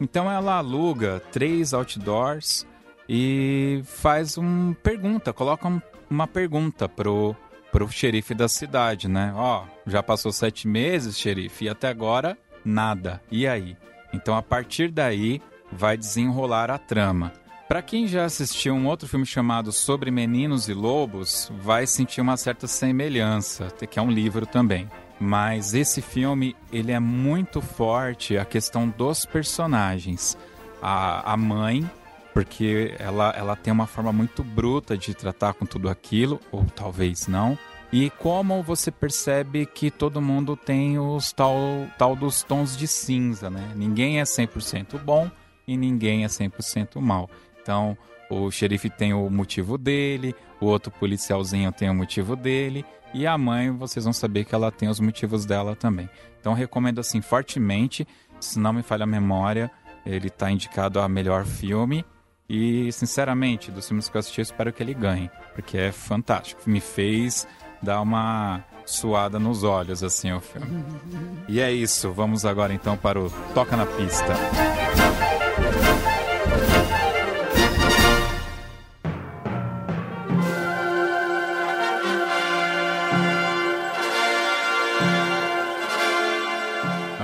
Então 0.00 0.30
ela 0.30 0.54
aluga 0.56 1.20
três 1.32 1.72
outdoors 1.74 2.66
e 3.08 3.82
faz 3.84 4.36
uma 4.36 4.74
pergunta, 4.74 5.32
coloca 5.32 5.68
um- 5.68 5.80
uma 6.10 6.26
pergunta 6.26 6.88
pro, 6.88 7.34
pro 7.70 7.88
xerife 7.88 8.34
da 8.34 8.48
cidade, 8.48 9.08
né? 9.08 9.32
Ó, 9.36 9.64
já 9.86 10.02
passou 10.02 10.32
sete 10.32 10.68
meses, 10.68 11.18
xerife, 11.18 11.64
e 11.64 11.68
até 11.68 11.88
agora 11.88 12.36
nada. 12.64 13.20
E 13.30 13.46
aí? 13.46 13.76
Então 14.12 14.36
a 14.36 14.42
partir 14.42 14.90
daí 14.90 15.40
vai 15.70 15.96
desenrolar 15.96 16.70
a 16.70 16.78
trama. 16.78 17.32
Para 17.66 17.80
quem 17.80 18.06
já 18.06 18.26
assistiu 18.26 18.74
um 18.74 18.86
outro 18.86 19.08
filme 19.08 19.24
chamado 19.24 19.72
Sobre 19.72 20.10
Meninos 20.10 20.68
e 20.68 20.74
Lobos, 20.74 21.50
vai 21.62 21.86
sentir 21.86 22.20
uma 22.20 22.36
certa 22.36 22.66
semelhança, 22.66 23.68
que 23.90 23.98
é 23.98 24.02
um 24.02 24.10
livro 24.10 24.44
também. 24.44 24.86
Mas 25.22 25.72
esse 25.72 26.02
filme, 26.02 26.56
ele 26.72 26.90
é 26.90 26.98
muito 26.98 27.60
forte 27.60 28.36
a 28.36 28.44
questão 28.44 28.88
dos 28.88 29.24
personagens. 29.24 30.36
A, 30.82 31.34
a 31.34 31.36
mãe, 31.36 31.88
porque 32.34 32.92
ela, 32.98 33.32
ela 33.36 33.54
tem 33.54 33.72
uma 33.72 33.86
forma 33.86 34.12
muito 34.12 34.42
bruta 34.42 34.98
de 34.98 35.14
tratar 35.14 35.54
com 35.54 35.64
tudo 35.64 35.88
aquilo, 35.88 36.40
ou 36.50 36.64
talvez 36.64 37.28
não. 37.28 37.56
E 37.92 38.10
como 38.10 38.64
você 38.64 38.90
percebe 38.90 39.64
que 39.64 39.92
todo 39.92 40.20
mundo 40.20 40.56
tem 40.56 40.98
os 40.98 41.32
tal, 41.32 41.86
tal 41.96 42.16
dos 42.16 42.42
tons 42.42 42.76
de 42.76 42.88
cinza, 42.88 43.48
né? 43.48 43.72
Ninguém 43.76 44.18
é 44.18 44.24
100% 44.24 44.98
bom 44.98 45.30
e 45.68 45.76
ninguém 45.76 46.24
é 46.24 46.26
100% 46.26 47.00
mal. 47.00 47.30
Então, 47.62 47.96
o 48.32 48.50
xerife 48.50 48.88
tem 48.88 49.12
o 49.12 49.28
motivo 49.28 49.76
dele, 49.76 50.34
o 50.58 50.66
outro 50.66 50.90
policialzinho 50.90 51.70
tem 51.70 51.90
o 51.90 51.94
motivo 51.94 52.34
dele, 52.34 52.84
e 53.12 53.26
a 53.26 53.36
mãe, 53.36 53.70
vocês 53.70 54.04
vão 54.04 54.12
saber 54.12 54.44
que 54.44 54.54
ela 54.54 54.72
tem 54.72 54.88
os 54.88 54.98
motivos 54.98 55.44
dela 55.44 55.76
também. 55.76 56.08
Então, 56.40 56.54
recomendo 56.54 56.98
assim 56.98 57.20
fortemente, 57.20 58.06
se 58.40 58.58
não 58.58 58.72
me 58.72 58.82
falha 58.82 59.04
a 59.04 59.06
memória, 59.06 59.70
ele 60.06 60.28
está 60.28 60.50
indicado 60.50 60.98
a 60.98 61.08
melhor 61.08 61.44
filme. 61.44 62.04
E, 62.48 62.90
sinceramente, 62.90 63.70
dos 63.70 63.86
filmes 63.86 64.08
que 64.08 64.16
eu 64.16 64.20
assisti, 64.20 64.40
eu 64.40 64.44
espero 64.44 64.72
que 64.72 64.82
ele 64.82 64.94
ganhe, 64.94 65.30
porque 65.54 65.76
é 65.76 65.92
fantástico. 65.92 66.62
Me 66.66 66.80
fez 66.80 67.46
dar 67.82 68.00
uma 68.00 68.64
suada 68.86 69.38
nos 69.38 69.62
olhos, 69.62 70.02
assim, 70.02 70.32
o 70.32 70.40
filme. 70.40 70.82
E 71.48 71.60
é 71.60 71.70
isso, 71.70 72.10
vamos 72.12 72.46
agora 72.46 72.72
então 72.72 72.96
para 72.96 73.20
o 73.20 73.30
Toca 73.52 73.76
na 73.76 73.84
Pista. 73.84 74.32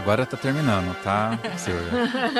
Agora 0.08 0.24
tá 0.24 0.38
terminando, 0.38 0.96
tá, 1.02 1.38
Silvia? 1.58 1.84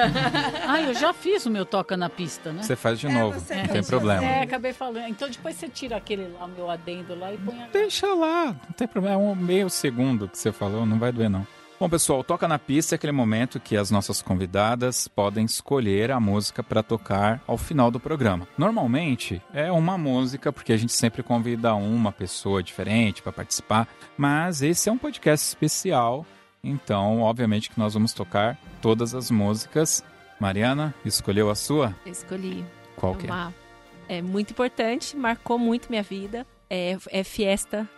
ah, 0.67 0.81
eu 0.81 0.95
já 0.95 1.13
fiz 1.13 1.45
o 1.45 1.51
meu 1.51 1.67
toca 1.67 1.99
na 1.99 2.09
pista, 2.09 2.51
né? 2.51 2.63
Você 2.63 2.75
faz 2.75 2.99
de 2.99 3.11
novo, 3.11 3.45
é, 3.51 3.59
não 3.59 3.69
tem 3.69 3.85
problema. 3.85 4.25
É, 4.25 4.41
acabei 4.41 4.73
falando. 4.73 5.07
Então 5.07 5.29
depois 5.29 5.55
você 5.55 5.69
tira 5.69 5.95
aquele 5.95 6.29
lá, 6.29 6.47
o 6.47 6.49
meu 6.49 6.71
adendo 6.71 7.15
lá 7.15 7.31
e 7.31 7.37
põe 7.37 7.63
a... 7.63 7.67
Deixa 7.67 8.07
lá, 8.15 8.47
não 8.47 8.73
tem 8.75 8.89
problema. 8.89 9.17
É 9.17 9.19
um 9.19 9.35
meio 9.35 9.69
segundo 9.69 10.27
que 10.31 10.39
você 10.39 10.51
falou, 10.51 10.87
não 10.87 10.99
vai 10.99 11.13
doer 11.13 11.29
não. 11.29 11.47
Bom, 11.79 11.91
pessoal, 11.91 12.25
Toca 12.25 12.49
na 12.49 12.59
Pista 12.59 12.95
é 12.95 12.97
aquele 12.97 13.13
momento 13.13 13.61
que 13.61 13.77
as 13.77 13.91
nossas 13.91 14.23
convidadas 14.23 15.07
podem 15.07 15.45
escolher 15.45 16.11
a 16.11 16.19
música 16.19 16.63
para 16.63 16.83
tocar 16.83 17.43
ao 17.47 17.59
final 17.59 17.91
do 17.91 18.01
programa. 18.01 18.49
Normalmente 18.57 19.43
é 19.53 19.71
uma 19.71 19.99
música, 19.99 20.51
porque 20.51 20.73
a 20.73 20.77
gente 20.79 20.95
sempre 20.95 21.23
convida 21.23 21.75
uma 21.75 22.13
pessoa 22.13 22.63
diferente 22.63 23.21
para 23.21 23.31
participar, 23.31 23.87
mas 24.17 24.63
esse 24.63 24.89
é 24.89 24.93
um 24.93 24.97
podcast 24.97 25.47
especial 25.47 26.25
então, 26.63 27.21
obviamente 27.23 27.71
que 27.71 27.79
nós 27.79 27.95
vamos 27.95 28.13
tocar 28.13 28.59
todas 28.83 29.15
as 29.15 29.31
músicas. 29.31 30.05
Mariana, 30.41 30.95
escolheu 31.05 31.51
a 31.51 31.55
sua? 31.55 31.95
Escolhi. 32.07 32.65
Qual 32.97 33.15
que 33.15 33.27
é? 33.27 34.19
É 34.19 34.23
muito 34.23 34.51
importante, 34.51 35.17
marcou 35.17 35.59
muito 35.59 35.89
minha 35.91 36.03
vida. 36.03 36.47
É, 36.71 36.97
é 37.11 37.25
Fiesta, 37.25 37.89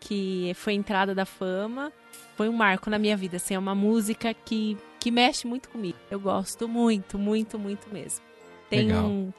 que 0.00 0.52
foi 0.54 0.74
entrada 0.74 1.14
da 1.14 1.24
fama. 1.24 1.92
Foi 2.36 2.48
um 2.48 2.52
marco 2.52 2.88
na 2.88 2.98
minha 2.98 3.16
vida, 3.16 3.36
assim, 3.36 3.54
é 3.54 3.58
uma 3.58 3.74
música 3.74 4.32
que, 4.32 4.76
que 5.00 5.10
mexe 5.10 5.46
muito 5.46 5.68
comigo. 5.68 5.98
Eu 6.10 6.20
gosto 6.20 6.68
muito, 6.68 7.18
muito, 7.18 7.58
muito 7.58 7.92
mesmo. 7.92 8.24
Tem 8.70 8.94
um, 8.94 9.32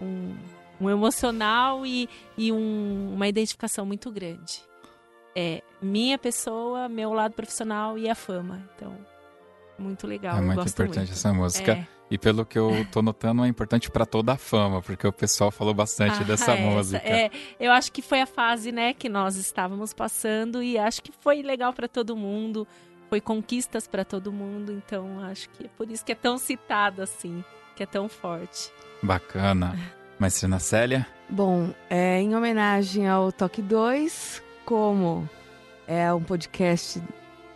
um, 0.00 0.34
um, 0.80 0.90
emocional 0.90 1.84
e, 1.84 2.08
e 2.36 2.50
um, 2.50 3.12
uma 3.14 3.28
identificação 3.28 3.84
muito 3.84 4.10
grande 4.10 4.62
é 5.36 5.62
minha 5.82 6.16
pessoa, 6.16 6.88
meu 6.88 7.12
lado 7.12 7.34
profissional 7.34 7.98
e 7.98 8.08
a 8.08 8.14
fama. 8.14 8.66
Então, 8.74 8.96
muito 9.78 10.06
legal. 10.06 10.38
É 10.38 10.40
muito 10.40 10.60
importante 10.60 10.96
muito. 10.96 11.12
essa 11.12 11.32
música. 11.34 11.72
É. 11.72 11.86
E 12.10 12.16
pelo 12.16 12.46
que 12.46 12.58
eu 12.58 12.86
tô 12.90 13.02
notando, 13.02 13.44
é 13.44 13.48
importante 13.48 13.90
para 13.90 14.06
toda 14.06 14.32
a 14.32 14.36
fama, 14.36 14.80
porque 14.80 15.06
o 15.06 15.12
pessoal 15.12 15.50
falou 15.50 15.74
bastante 15.74 16.20
ah, 16.20 16.24
dessa 16.24 16.52
é, 16.56 16.60
música. 16.60 17.06
É, 17.06 17.30
eu 17.58 17.70
acho 17.72 17.92
que 17.92 18.00
foi 18.00 18.20
a 18.20 18.26
fase, 18.26 18.72
né, 18.72 18.94
que 18.94 19.08
nós 19.08 19.36
estávamos 19.36 19.92
passando 19.92 20.62
e 20.62 20.78
acho 20.78 21.02
que 21.02 21.12
foi 21.20 21.42
legal 21.42 21.72
para 21.72 21.88
todo 21.88 22.16
mundo, 22.16 22.66
foi 23.10 23.20
conquistas 23.20 23.88
para 23.88 24.04
todo 24.04 24.32
mundo, 24.32 24.72
então 24.72 25.20
acho 25.24 25.50
que 25.50 25.66
é 25.66 25.68
por 25.76 25.90
isso 25.90 26.04
que 26.04 26.12
é 26.12 26.14
tão 26.14 26.38
citado 26.38 27.02
assim, 27.02 27.44
que 27.74 27.82
é 27.82 27.86
tão 27.86 28.08
forte. 28.08 28.70
Bacana. 29.02 29.76
Maestrina 30.18 30.58
Célia? 30.58 31.06
Bom, 31.28 31.74
é, 31.90 32.20
em 32.20 32.34
homenagem 32.34 33.06
ao 33.08 33.30
Toque 33.32 33.60
2, 33.60 34.42
como 34.66 35.28
é 35.86 36.12
um 36.12 36.20
podcast 36.20 37.00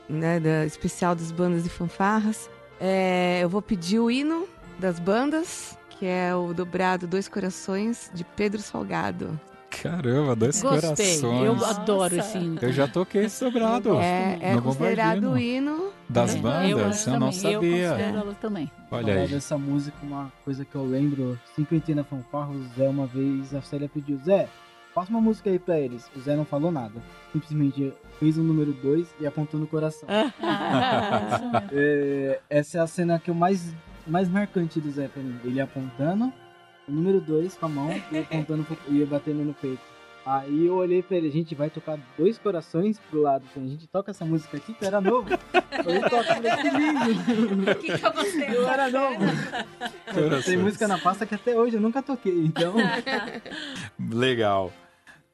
né, 0.09 0.41
da, 0.41 0.65
especial 0.65 1.15
das 1.15 1.31
bandas 1.33 1.67
e 1.67 1.69
fanfarras, 1.69 2.49
é, 2.81 3.41
eu 3.43 3.49
vou 3.49 3.61
pedir 3.61 3.99
o 3.99 4.11
hino 4.11 4.49
das 4.79 4.99
bandas, 4.99 5.77
que 5.91 6.07
é 6.07 6.35
o 6.35 6.55
dobrado 6.55 7.07
Dois 7.07 7.29
Corações, 7.29 8.11
de 8.15 8.25
Pedro 8.25 8.63
Salgado. 8.63 9.39
Caramba, 9.83 10.35
dois 10.35 10.61
Gostei. 10.61 10.81
corações. 10.81 11.23
Eu 11.23 11.65
adoro 11.65 12.17
esse 12.17 12.39
hino. 12.39 12.59
Eu 12.61 12.73
já 12.73 12.89
toquei 12.89 13.25
esse 13.25 13.45
dobrado. 13.45 14.01
É, 14.01 14.39
é 14.41 14.61
considerado 14.61 15.33
o 15.33 15.39
hino 15.39 15.93
das 16.09 16.35
bandas. 16.35 17.07
Eu, 17.07 17.13
eu 17.15 17.21
não 17.21 17.33
sabia. 17.33 17.97
Eu 17.99 18.35
também. 18.35 18.71
Olha 18.91 19.15
aí. 19.15 19.29
Dessa 19.29 19.57
música, 19.57 19.97
uma 20.03 20.33
coisa 20.45 20.65
que 20.65 20.75
eu 20.75 20.85
lembro, 20.85 21.39
assim 21.51 21.65
que 21.65 21.77
entrei 21.77 21.95
na 21.95 22.03
fanfarra, 22.03 22.51
o 22.51 22.63
Zé 22.77 22.89
uma 22.89 23.07
vez, 23.07 23.55
a 23.55 23.63
Célia 23.63 23.89
pediu, 23.89 24.19
Zé, 24.25 24.49
Passa 24.95 25.11
uma 25.11 25.21
música 25.21 25.51
aí 25.51 25.59
pra 25.59 25.79
eles. 25.79 26.11
O 26.17 26.21
Zé 26.21 26.35
não 26.35 26.45
falou 26.45 26.73
nada. 26.73 27.01
Simplesmente 27.33 27.93
fez 28.19 28.37
o 28.37 28.43
número 28.43 28.73
2 28.73 29.15
e 29.21 29.27
apontou 29.27 29.59
no 29.61 29.67
coração. 29.67 30.09
é, 31.73 32.41
essa 32.51 32.79
é 32.79 32.81
a 32.81 32.87
cena 32.87 33.19
que 33.19 33.31
eu 33.31 33.35
mais, 33.35 33.75
mais 34.07 34.29
marcante 34.29 34.81
do 34.81 34.91
Zé 34.91 35.09
pra 35.09 35.23
mim. 35.23 35.39
Ele 35.45 35.61
apontando 35.61 36.33
o 36.89 36.93
número 36.93 37.21
2 37.21 37.57
com 37.57 37.67
a 37.67 37.69
mão 37.69 37.91
e 38.11 38.19
apontando 38.19 38.67
e 38.89 39.05
batendo 39.05 39.45
no 39.45 39.55
peito. 39.55 40.00
Aí 40.31 40.67
eu 40.67 40.77
olhei 40.77 41.03
pra 41.03 41.17
ele, 41.17 41.27
a 41.27 41.33
gente 41.33 41.57
vai 41.57 41.69
tocar 41.69 41.99
dois 42.17 42.39
corações 42.39 43.01
pro 43.11 43.21
lado. 43.21 43.45
A 43.57 43.59
gente 43.59 43.89
toca 43.89 44.13
essa 44.13 44.25
música 44.25 44.59
aqui, 44.59 44.73
que 44.73 44.85
era 44.85 45.01
novo. 45.01 45.29
Eu 45.85 46.09
toco, 46.09 46.23
falei, 46.23 46.53
que 46.53 46.71
lindo. 46.71 47.75
que, 47.77 47.99
que 47.99 48.07
eu 48.07 48.13
gostei? 48.13 48.49
Eu 48.55 48.69
era 48.69 48.91
novo. 48.91 49.17
Tem 50.45 50.57
música 50.57 50.87
na 50.87 50.99
pasta 50.99 51.25
que 51.25 51.35
até 51.35 51.57
hoje 51.57 51.77
eu 51.77 51.81
nunca 51.81 52.03
toquei, 52.03 52.45
então... 52.45 52.75
Legal. 54.13 54.71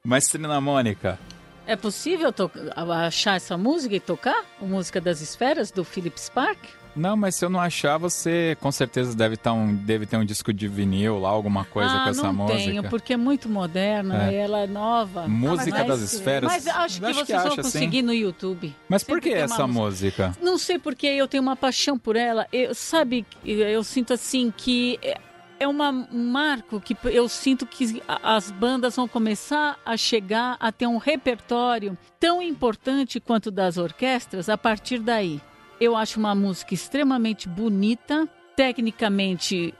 Mas 0.05 0.28
Trina 0.28 0.60
Mônica... 0.60 1.18
É 1.66 1.74
possível 1.74 2.32
achar 2.77 3.35
essa 3.35 3.59
música 3.59 3.97
e 3.97 4.01
tocar? 4.01 4.44
A 4.62 4.64
música 4.64 5.01
das 5.01 5.20
esferas, 5.20 5.73
do 5.73 5.82
Philip 5.85 6.18
Spark? 6.20 6.60
Não, 6.97 7.16
mas 7.16 7.35
se 7.35 7.44
eu 7.44 7.51
não 7.51 7.60
achar, 7.60 7.98
você 7.98 8.56
com 8.60 8.73
certeza 8.73 9.14
deve, 9.14 9.36
tá 9.36 9.52
um, 9.52 9.74
deve 9.74 10.06
ter 10.06 10.16
um 10.16 10.24
disco 10.24 10.52
de 10.52 10.66
vinil 10.66 11.18
lá, 11.18 11.28
alguma 11.28 11.64
coisa 11.64 11.90
ah, 11.90 12.05
com 12.05 12.10
essa 12.10 12.23
não 12.23 12.32
música. 12.32 12.59
Tenho, 12.59 12.89
porque 12.89 13.12
é 13.12 13.16
muito 13.16 13.48
moderna 13.48 14.31
é. 14.31 14.35
ela 14.36 14.60
é 14.60 14.66
nova. 14.66 15.28
Música 15.28 15.81
ah, 15.81 15.85
das 15.85 16.01
esferas. 16.01 16.51
Mas 16.51 16.66
acho 16.66 17.01
que 17.01 17.06
acho 17.06 17.14
vocês 17.14 17.43
que 17.43 17.48
vão 17.48 17.56
conseguir 17.56 18.02
no 18.02 18.12
YouTube. 18.12 18.74
Mas 18.89 19.02
Sempre 19.02 19.14
por 19.14 19.23
que 19.23 19.35
essa 19.35 19.66
música? 19.66 20.27
música? 20.27 20.36
Não 20.40 20.59
sei 20.59 20.78
porque 20.78 21.06
eu 21.06 21.28
tenho 21.28 21.43
uma 21.43 21.56
paixão 21.56 21.98
por 21.98 22.16
ela. 22.16 22.47
Eu, 22.52 22.74
sabe, 22.74 23.27
eu 23.44 23.82
sinto 23.85 24.12
assim 24.12 24.52
que 24.55 24.98
é, 25.02 25.18
é 25.60 25.68
uma, 25.68 25.90
um 25.90 26.31
marco 26.31 26.81
que 26.81 26.97
eu 27.05 27.28
sinto 27.28 27.66
que 27.66 28.02
as 28.23 28.51
bandas 28.51 28.97
vão 28.97 29.09
começar 29.09 29.78
a 29.85 29.97
chegar 29.97 30.56
a 30.60 30.70
ter 30.73 30.86
um 30.86 30.98
repertório 30.98 31.97
tão 32.18 32.43
importante 32.43 33.20
quanto 33.20 33.51
das 33.51 33.77
orquestras 33.77 34.48
a 34.48 34.56
partir 34.56 34.98
daí. 34.98 35.40
Eu 35.81 35.94
acho 35.94 36.19
uma 36.19 36.35
música 36.35 36.73
extremamente 36.73 37.48
bonita, 37.48 38.27
tecnicamente 38.55 39.74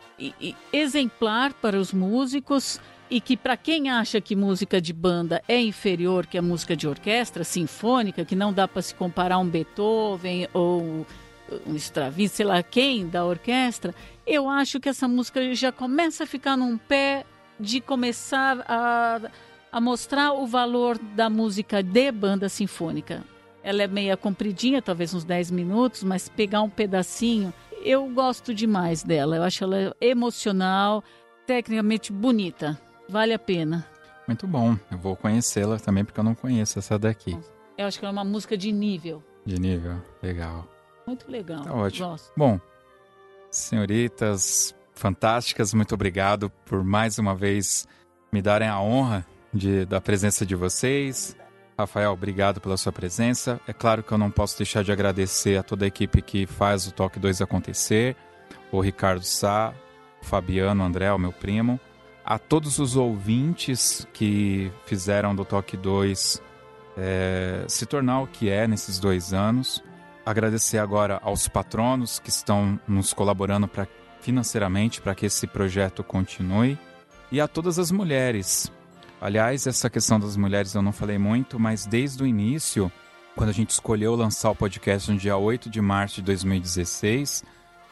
exemplar 0.73 1.55
para 1.55 1.79
os 1.79 1.93
músicos 1.93 2.79
e 3.09 3.21
que 3.21 3.37
para 3.37 3.57
quem 3.57 3.89
acha 3.89 4.21
que 4.21 4.37
música 4.37 4.81
de 4.81 4.93
banda 4.93 5.43
é 5.49 5.61
inferior 5.61 6.27
que 6.27 6.37
a 6.37 6.43
música 6.43 6.77
de 6.77 6.87
orquestra 6.87 7.45
sinfônica, 7.45 8.25
que 8.25 8.37
não 8.37 8.53
dá 8.53 8.69
para 8.69 8.83
se 8.83 8.95
comparar 8.95 9.39
um 9.39 9.49
Beethoven 9.49 10.49
ou 10.53 11.07
um 11.67 11.77
Stravinsky, 11.77 12.37
sei 12.37 12.47
lá 12.47 12.63
quem 12.63 13.09
da 13.09 13.25
orquestra, 13.25 13.95
eu 14.27 14.51
acho 14.51 14.81
que 14.81 14.89
essa 14.89 15.07
música 15.09 15.55
já 15.55 15.73
começa 15.73 16.25
a 16.25 16.27
ficar 16.27 16.57
num 16.57 16.77
pé 16.77 17.25
de 17.59 17.81
começar 17.81 18.65
a, 18.69 19.21
a 19.73 19.81
mostrar 19.81 20.33
o 20.33 20.47
valor 20.47 20.99
da 20.99 21.31
música 21.31 21.83
de 21.83 22.13
banda 22.13 22.49
sinfônica. 22.49 23.25
Ela 23.67 23.83
é 23.83 23.89
meia 23.89 24.17
compridinha, 24.17 24.81
talvez 24.81 25.13
uns 25.13 25.25
10 25.25 25.51
minutos, 25.51 26.05
mas 26.05 26.29
pegar 26.29 26.63
um 26.63 26.71
pedacinho, 26.71 27.53
eu 27.83 28.09
gosto 28.11 28.55
demais 28.55 29.03
dela. 29.03 29.35
Eu 29.35 29.43
acho 29.43 29.65
ela 29.65 29.93
emocional, 30.01 31.03
tecnicamente 31.49 32.13
bonita. 32.13 32.81
Vale 33.09 33.35
a 33.35 33.39
pena. 33.41 33.85
Muito 34.29 34.47
bom. 34.47 34.77
Eu 34.89 34.97
vou 34.99 35.17
conhecê-la 35.17 35.81
também 35.81 36.05
porque 36.05 36.21
eu 36.21 36.23
não 36.23 36.33
conheço 36.33 36.79
essa 36.79 36.97
daqui. 36.97 37.37
Eu 37.77 37.89
acho 37.89 37.99
que 37.99 38.05
ela 38.05 38.13
é 38.13 38.17
uma 38.17 38.25
música 38.25 38.57
de 38.57 38.71
nível. 38.71 39.21
De 39.45 39.59
nível, 39.61 40.01
legal. 40.23 40.65
Muito 41.05 41.29
legal. 41.29 41.63
Tá 41.63 41.75
ótimo. 41.75 42.11
Gosto. 42.11 42.33
Bom, 42.37 42.61
senhoritas 43.51 44.77
fantásticas, 44.93 45.75
muito 45.75 45.93
obrigado 45.93 46.51
por 46.65 46.85
mais 46.85 47.19
uma 47.19 47.35
vez 47.35 47.85
me 48.33 48.41
darem 48.41 48.69
a 48.69 48.81
honra 48.81 49.27
de, 49.53 49.85
da 49.87 50.01
presença 50.01 50.47
de 50.47 50.55
vocês. 50.55 51.37
Rafael, 51.79 52.13
obrigado 52.13 52.61
pela 52.61 52.77
sua 52.77 52.91
presença. 52.91 53.61
É 53.67 53.73
claro 53.73 54.03
que 54.03 54.11
eu 54.11 54.17
não 54.17 54.31
posso 54.31 54.57
deixar 54.57 54.83
de 54.83 54.91
agradecer 54.91 55.59
a 55.59 55.63
toda 55.63 55.85
a 55.85 55.89
equipe 55.89 56.23
que 56.23 56.47
faz 56.47 56.87
o 56.87 56.93
Toque 56.93 57.19
2 57.19 57.43
acontecer, 57.43 58.17
o 58.73 58.81
Ricardo 58.81 59.23
Sá, 59.23 59.75
o 60.23 60.25
Fabiano, 60.25 60.83
o 60.83 60.87
André, 60.87 61.13
o 61.13 61.19
meu 61.19 61.33
primo, 61.33 61.79
a 62.25 62.39
todos 62.39 62.79
os 62.79 62.97
ouvintes 62.97 64.09
que 64.15 64.73
fizeram 64.87 65.37
do 65.37 65.45
Toque 65.45 65.77
2 65.77 66.43
é, 66.97 67.65
se 67.69 67.85
tornar 67.85 68.23
o 68.23 68.27
que 68.27 68.49
é 68.49 68.67
nesses 68.67 68.99
dois 68.99 69.35
anos. 69.35 69.85
Agradecer 70.25 70.79
agora 70.79 71.21
aos 71.23 71.47
patronos 71.47 72.19
que 72.19 72.31
estão 72.31 72.81
nos 72.89 73.13
colaborando 73.13 73.69
pra, 73.69 73.87
financeiramente 74.21 75.01
para 75.01 75.15
que 75.15 75.27
esse 75.27 75.47
projeto 75.47 76.03
continue 76.03 76.79
e 77.31 77.41
a 77.41 77.47
todas 77.47 77.79
as 77.79 77.91
mulheres. 77.91 78.73
Aliás, 79.21 79.67
essa 79.67 79.89
questão 79.89 80.21
das 80.21 80.37
mulheres 80.37 80.75
eu 80.75 80.83
não 80.83 80.93
falei 80.93 81.19
muito, 81.19 81.59
mas 81.59 81.87
desde 81.87 82.23
o 82.23 82.27
início, 82.27 82.93
quando 83.35 83.51
a 83.51 83.53
gente 83.53 83.71
escolheu 83.71 84.15
lançar 84.15 84.51
o 84.51 84.57
podcast 84.57 85.11
no 85.11 85.19
dia 85.19 85.37
8 85.37 85.71
de 85.71 85.81
março 85.81 86.17
de 86.17 86.23
2016, 86.23 87.43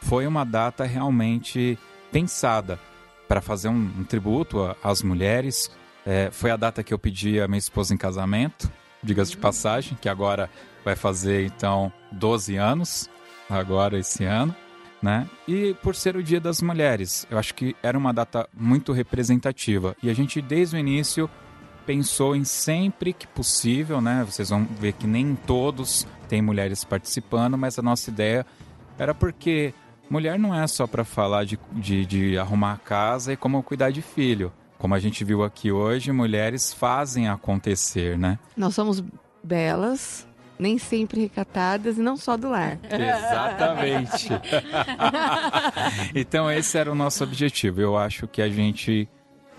foi 0.01 0.27
uma 0.27 0.43
data 0.43 0.83
realmente 0.85 1.79
pensada 2.11 2.79
para 3.27 3.41
fazer 3.41 3.69
um, 3.69 3.91
um 3.99 4.03
tributo 4.03 4.75
às 4.83 5.01
mulheres. 5.01 5.71
É, 6.05 6.29
foi 6.31 6.51
a 6.51 6.57
data 6.57 6.83
que 6.83 6.93
eu 6.93 6.99
pedi 6.99 7.41
a 7.41 7.47
minha 7.47 7.57
esposa 7.57 7.93
em 7.93 7.97
casamento, 7.97 8.71
diga-se 9.01 9.31
de 9.31 9.37
passagem, 9.37 9.97
que 9.99 10.07
agora 10.07 10.49
vai 10.83 10.95
fazer 10.95 11.47
então 11.47 11.91
12 12.11 12.55
anos, 12.55 13.09
agora 13.49 13.97
esse 13.97 14.23
ano. 14.23 14.55
Né? 15.01 15.29
E 15.47 15.75
por 15.83 15.95
ser 15.95 16.15
o 16.15 16.23
Dia 16.23 16.39
das 16.39 16.61
Mulheres, 16.61 17.27
eu 17.29 17.37
acho 17.37 17.53
que 17.53 17.75
era 17.83 17.97
uma 17.97 18.13
data 18.13 18.49
muito 18.53 18.91
representativa. 18.91 19.95
E 20.01 20.09
a 20.09 20.13
gente, 20.13 20.41
desde 20.41 20.75
o 20.75 20.79
início, 20.79 21.29
pensou 21.85 22.35
em 22.35 22.43
sempre 22.43 23.13
que 23.13 23.27
possível, 23.27 24.01
né? 24.01 24.25
Vocês 24.27 24.49
vão 24.49 24.65
ver 24.79 24.93
que 24.93 25.05
nem 25.05 25.35
todos 25.35 26.07
têm 26.27 26.41
mulheres 26.41 26.83
participando, 26.83 27.57
mas 27.57 27.77
a 27.77 27.81
nossa 27.81 28.09
ideia 28.09 28.45
era 28.97 29.13
porque 29.13 29.73
mulher 30.09 30.39
não 30.39 30.53
é 30.53 30.65
só 30.67 30.87
para 30.87 31.03
falar 31.03 31.45
de, 31.45 31.59
de, 31.71 32.05
de 32.05 32.37
arrumar 32.37 32.73
a 32.73 32.77
casa 32.77 33.33
e 33.33 33.37
como 33.37 33.61
cuidar 33.61 33.91
de 33.91 34.01
filho. 34.01 34.51
Como 34.77 34.93
a 34.93 34.99
gente 34.99 35.23
viu 35.23 35.43
aqui 35.43 35.71
hoje, 35.71 36.11
mulheres 36.11 36.73
fazem 36.73 37.29
acontecer, 37.29 38.17
né? 38.17 38.37
Nós 38.57 38.75
somos 38.75 39.03
belas, 39.43 40.27
nem 40.57 40.77
sempre 40.77 41.21
recatadas 41.21 41.97
e 41.97 42.01
não 42.01 42.17
só 42.17 42.37
do 42.37 42.49
lar. 42.49 42.79
Exatamente. 42.83 44.29
então 46.15 46.49
esse 46.51 46.77
era 46.77 46.91
o 46.91 46.95
nosso 46.95 47.23
objetivo. 47.23 47.81
Eu 47.81 47.97
acho 47.97 48.27
que 48.27 48.41
a 48.41 48.49
gente 48.49 49.07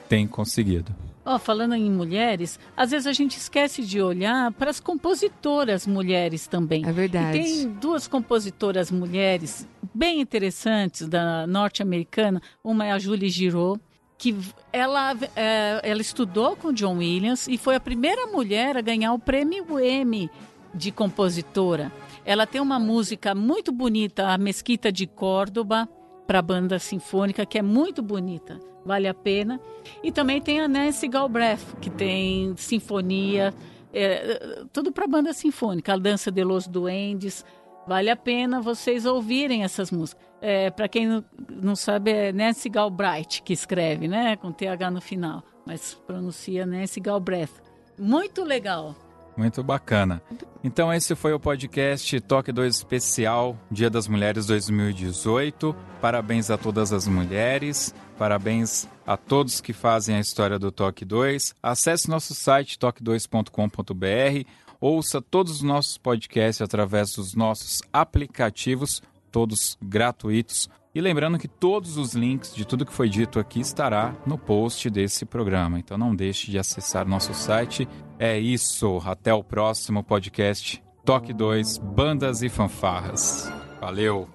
tem 0.09 0.27
conseguido. 0.27 0.94
Oh, 1.28 1.40
falando 1.40 1.74
em 1.74 1.90
mulheres, 1.90 2.56
às 2.77 2.93
vezes 2.93 3.05
a 3.05 3.12
gente 3.12 3.36
esquece 3.36 3.82
de 3.82 4.01
olhar 4.01 4.52
para 4.52 4.70
as 4.70 4.78
compositoras 4.78 5.85
mulheres 5.85 6.47
também. 6.47 6.86
É 6.86 6.93
verdade. 6.93 7.39
E 7.39 7.43
tem 7.43 7.68
duas 7.68 8.06
compositoras 8.06 8.93
mulheres 8.93 9.66
bem 9.93 10.20
interessantes 10.20 11.09
da 11.09 11.44
norte-americana. 11.44 12.40
Uma 12.62 12.86
é 12.86 12.93
a 12.93 12.98
Julie 13.01 13.28
Giraud, 13.28 13.81
que 14.16 14.36
ela, 14.73 15.16
é, 15.35 15.81
ela 15.82 16.01
estudou 16.01 16.55
com 16.55 16.73
John 16.73 16.98
Williams 16.98 17.48
e 17.48 17.59
foi 17.59 17.74
a 17.74 17.81
primeira 17.81 18.28
mulher 18.28 18.77
a 18.77 18.81
ganhar 18.81 19.12
o 19.12 19.18
prêmio 19.18 19.81
Emmy 19.81 20.31
de 20.77 20.93
compositora. 20.93 21.90
Ela 22.24 22.47
tem 22.47 22.61
uma 22.61 22.78
música 22.78 23.35
muito 23.35 23.73
bonita, 23.73 24.28
a 24.28 24.39
Mesquita 24.39 24.93
de 24.93 25.07
Córdoba, 25.07 25.89
para 26.27 26.40
a 26.40 26.43
banda 26.43 26.78
sinfônica, 26.78 27.47
que 27.47 27.59
é 27.59 27.62
muito 27.62 28.03
bonita 28.03 28.61
vale 28.86 29.09
a 29.09 29.15
pena. 29.15 29.61
E 30.03 30.12
também 30.12 30.40
tem 30.40 30.61
a 30.61 30.69
Nancy 30.69 31.09
Galbraith, 31.09 31.77
que 31.81 31.90
tem 31.90 32.55
sinfonia, 32.57 33.53
é, 33.93 34.65
tudo 34.73 34.93
para 34.93 35.07
banda 35.07 35.32
sinfônica, 35.32 35.93
a 35.93 35.98
Dança 35.98 36.31
de 36.31 36.44
los 36.44 36.66
Duendes. 36.69 37.44
Vale 37.86 38.11
a 38.11 38.16
pena 38.16 38.61
vocês 38.61 39.05
ouvirem 39.05 39.65
essas 39.65 39.90
músicas. 39.90 40.24
É, 40.40 40.70
para 40.70 40.89
quem 40.89 41.07
não, 41.07 41.24
não, 41.51 41.74
sabe, 41.74 42.11
é 42.11 42.32
Nancy 42.32 42.69
Galbraith 42.69 43.43
que 43.43 43.53
escreve, 43.53 44.07
né? 44.07 44.36
Com 44.36 44.53
TH 44.53 44.90
no 44.90 45.01
final, 45.01 45.43
mas 45.66 45.94
pronuncia 46.07 46.65
Nancy 46.65 47.01
Galbraith. 47.01 47.62
Muito 47.98 48.44
legal. 48.44 48.94
Muito 49.37 49.63
bacana. 49.63 50.23
Então 50.65 50.93
esse 50.93 51.15
foi 51.15 51.33
o 51.33 51.39
podcast 51.39 52.21
Toque 52.23 52.51
2 52.51 52.75
Especial 52.75 53.57
Dia 53.71 53.91
das 53.91 54.09
Mulheres 54.09 54.47
2018. 54.47 55.77
Parabéns 56.01 56.51
a 56.51 56.57
todas 56.57 56.93
as 56.93 57.07
mulheres, 57.07 57.95
parabéns 58.19 58.89
a 59.07 59.17
todos 59.17 59.61
que 59.61 59.73
fazem 59.73 60.17
a 60.17 60.21
história 60.21 60.59
do 60.59 60.73
Toque 60.73 61.05
2. 61.05 61.55
Acesse 61.63 62.09
nosso 62.09 62.35
site 62.35 62.79
toque2.com.br, 62.79 64.49
ouça 64.81 65.21
todos 65.21 65.53
os 65.57 65.63
nossos 65.63 65.99
podcasts 65.99 66.63
através 66.63 67.13
dos 67.13 67.35
nossos 67.35 67.83
aplicativos, 67.93 69.03
todos 69.31 69.77
gratuitos. 69.83 70.69
E 70.97 71.01
lembrando 71.02 71.39
que 71.39 71.47
todos 71.47 71.98
os 71.98 72.14
links 72.14 72.55
de 72.55 72.66
tudo 72.66 72.86
que 72.86 72.93
foi 72.93 73.10
dito 73.10 73.39
aqui 73.39 73.60
estará 73.60 74.14
no 74.24 74.39
post 74.39 74.89
desse 74.89 75.27
programa. 75.27 75.78
Então 75.78 75.98
não 75.98 76.16
deixe 76.16 76.51
de 76.51 76.59
acessar 76.59 77.06
nosso 77.06 77.35
site. 77.35 77.86
É 78.18 78.39
isso. 78.39 79.02
Até 79.05 79.35
o 79.35 79.44
próximo 79.44 80.02
podcast. 80.02 80.82
Toque 81.05 81.35
2, 81.35 81.77
Bandas 81.77 82.40
e 82.40 82.48
Fanfarras. 82.48 83.52
Valeu. 83.78 84.27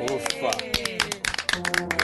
Ufa. 0.00 1.97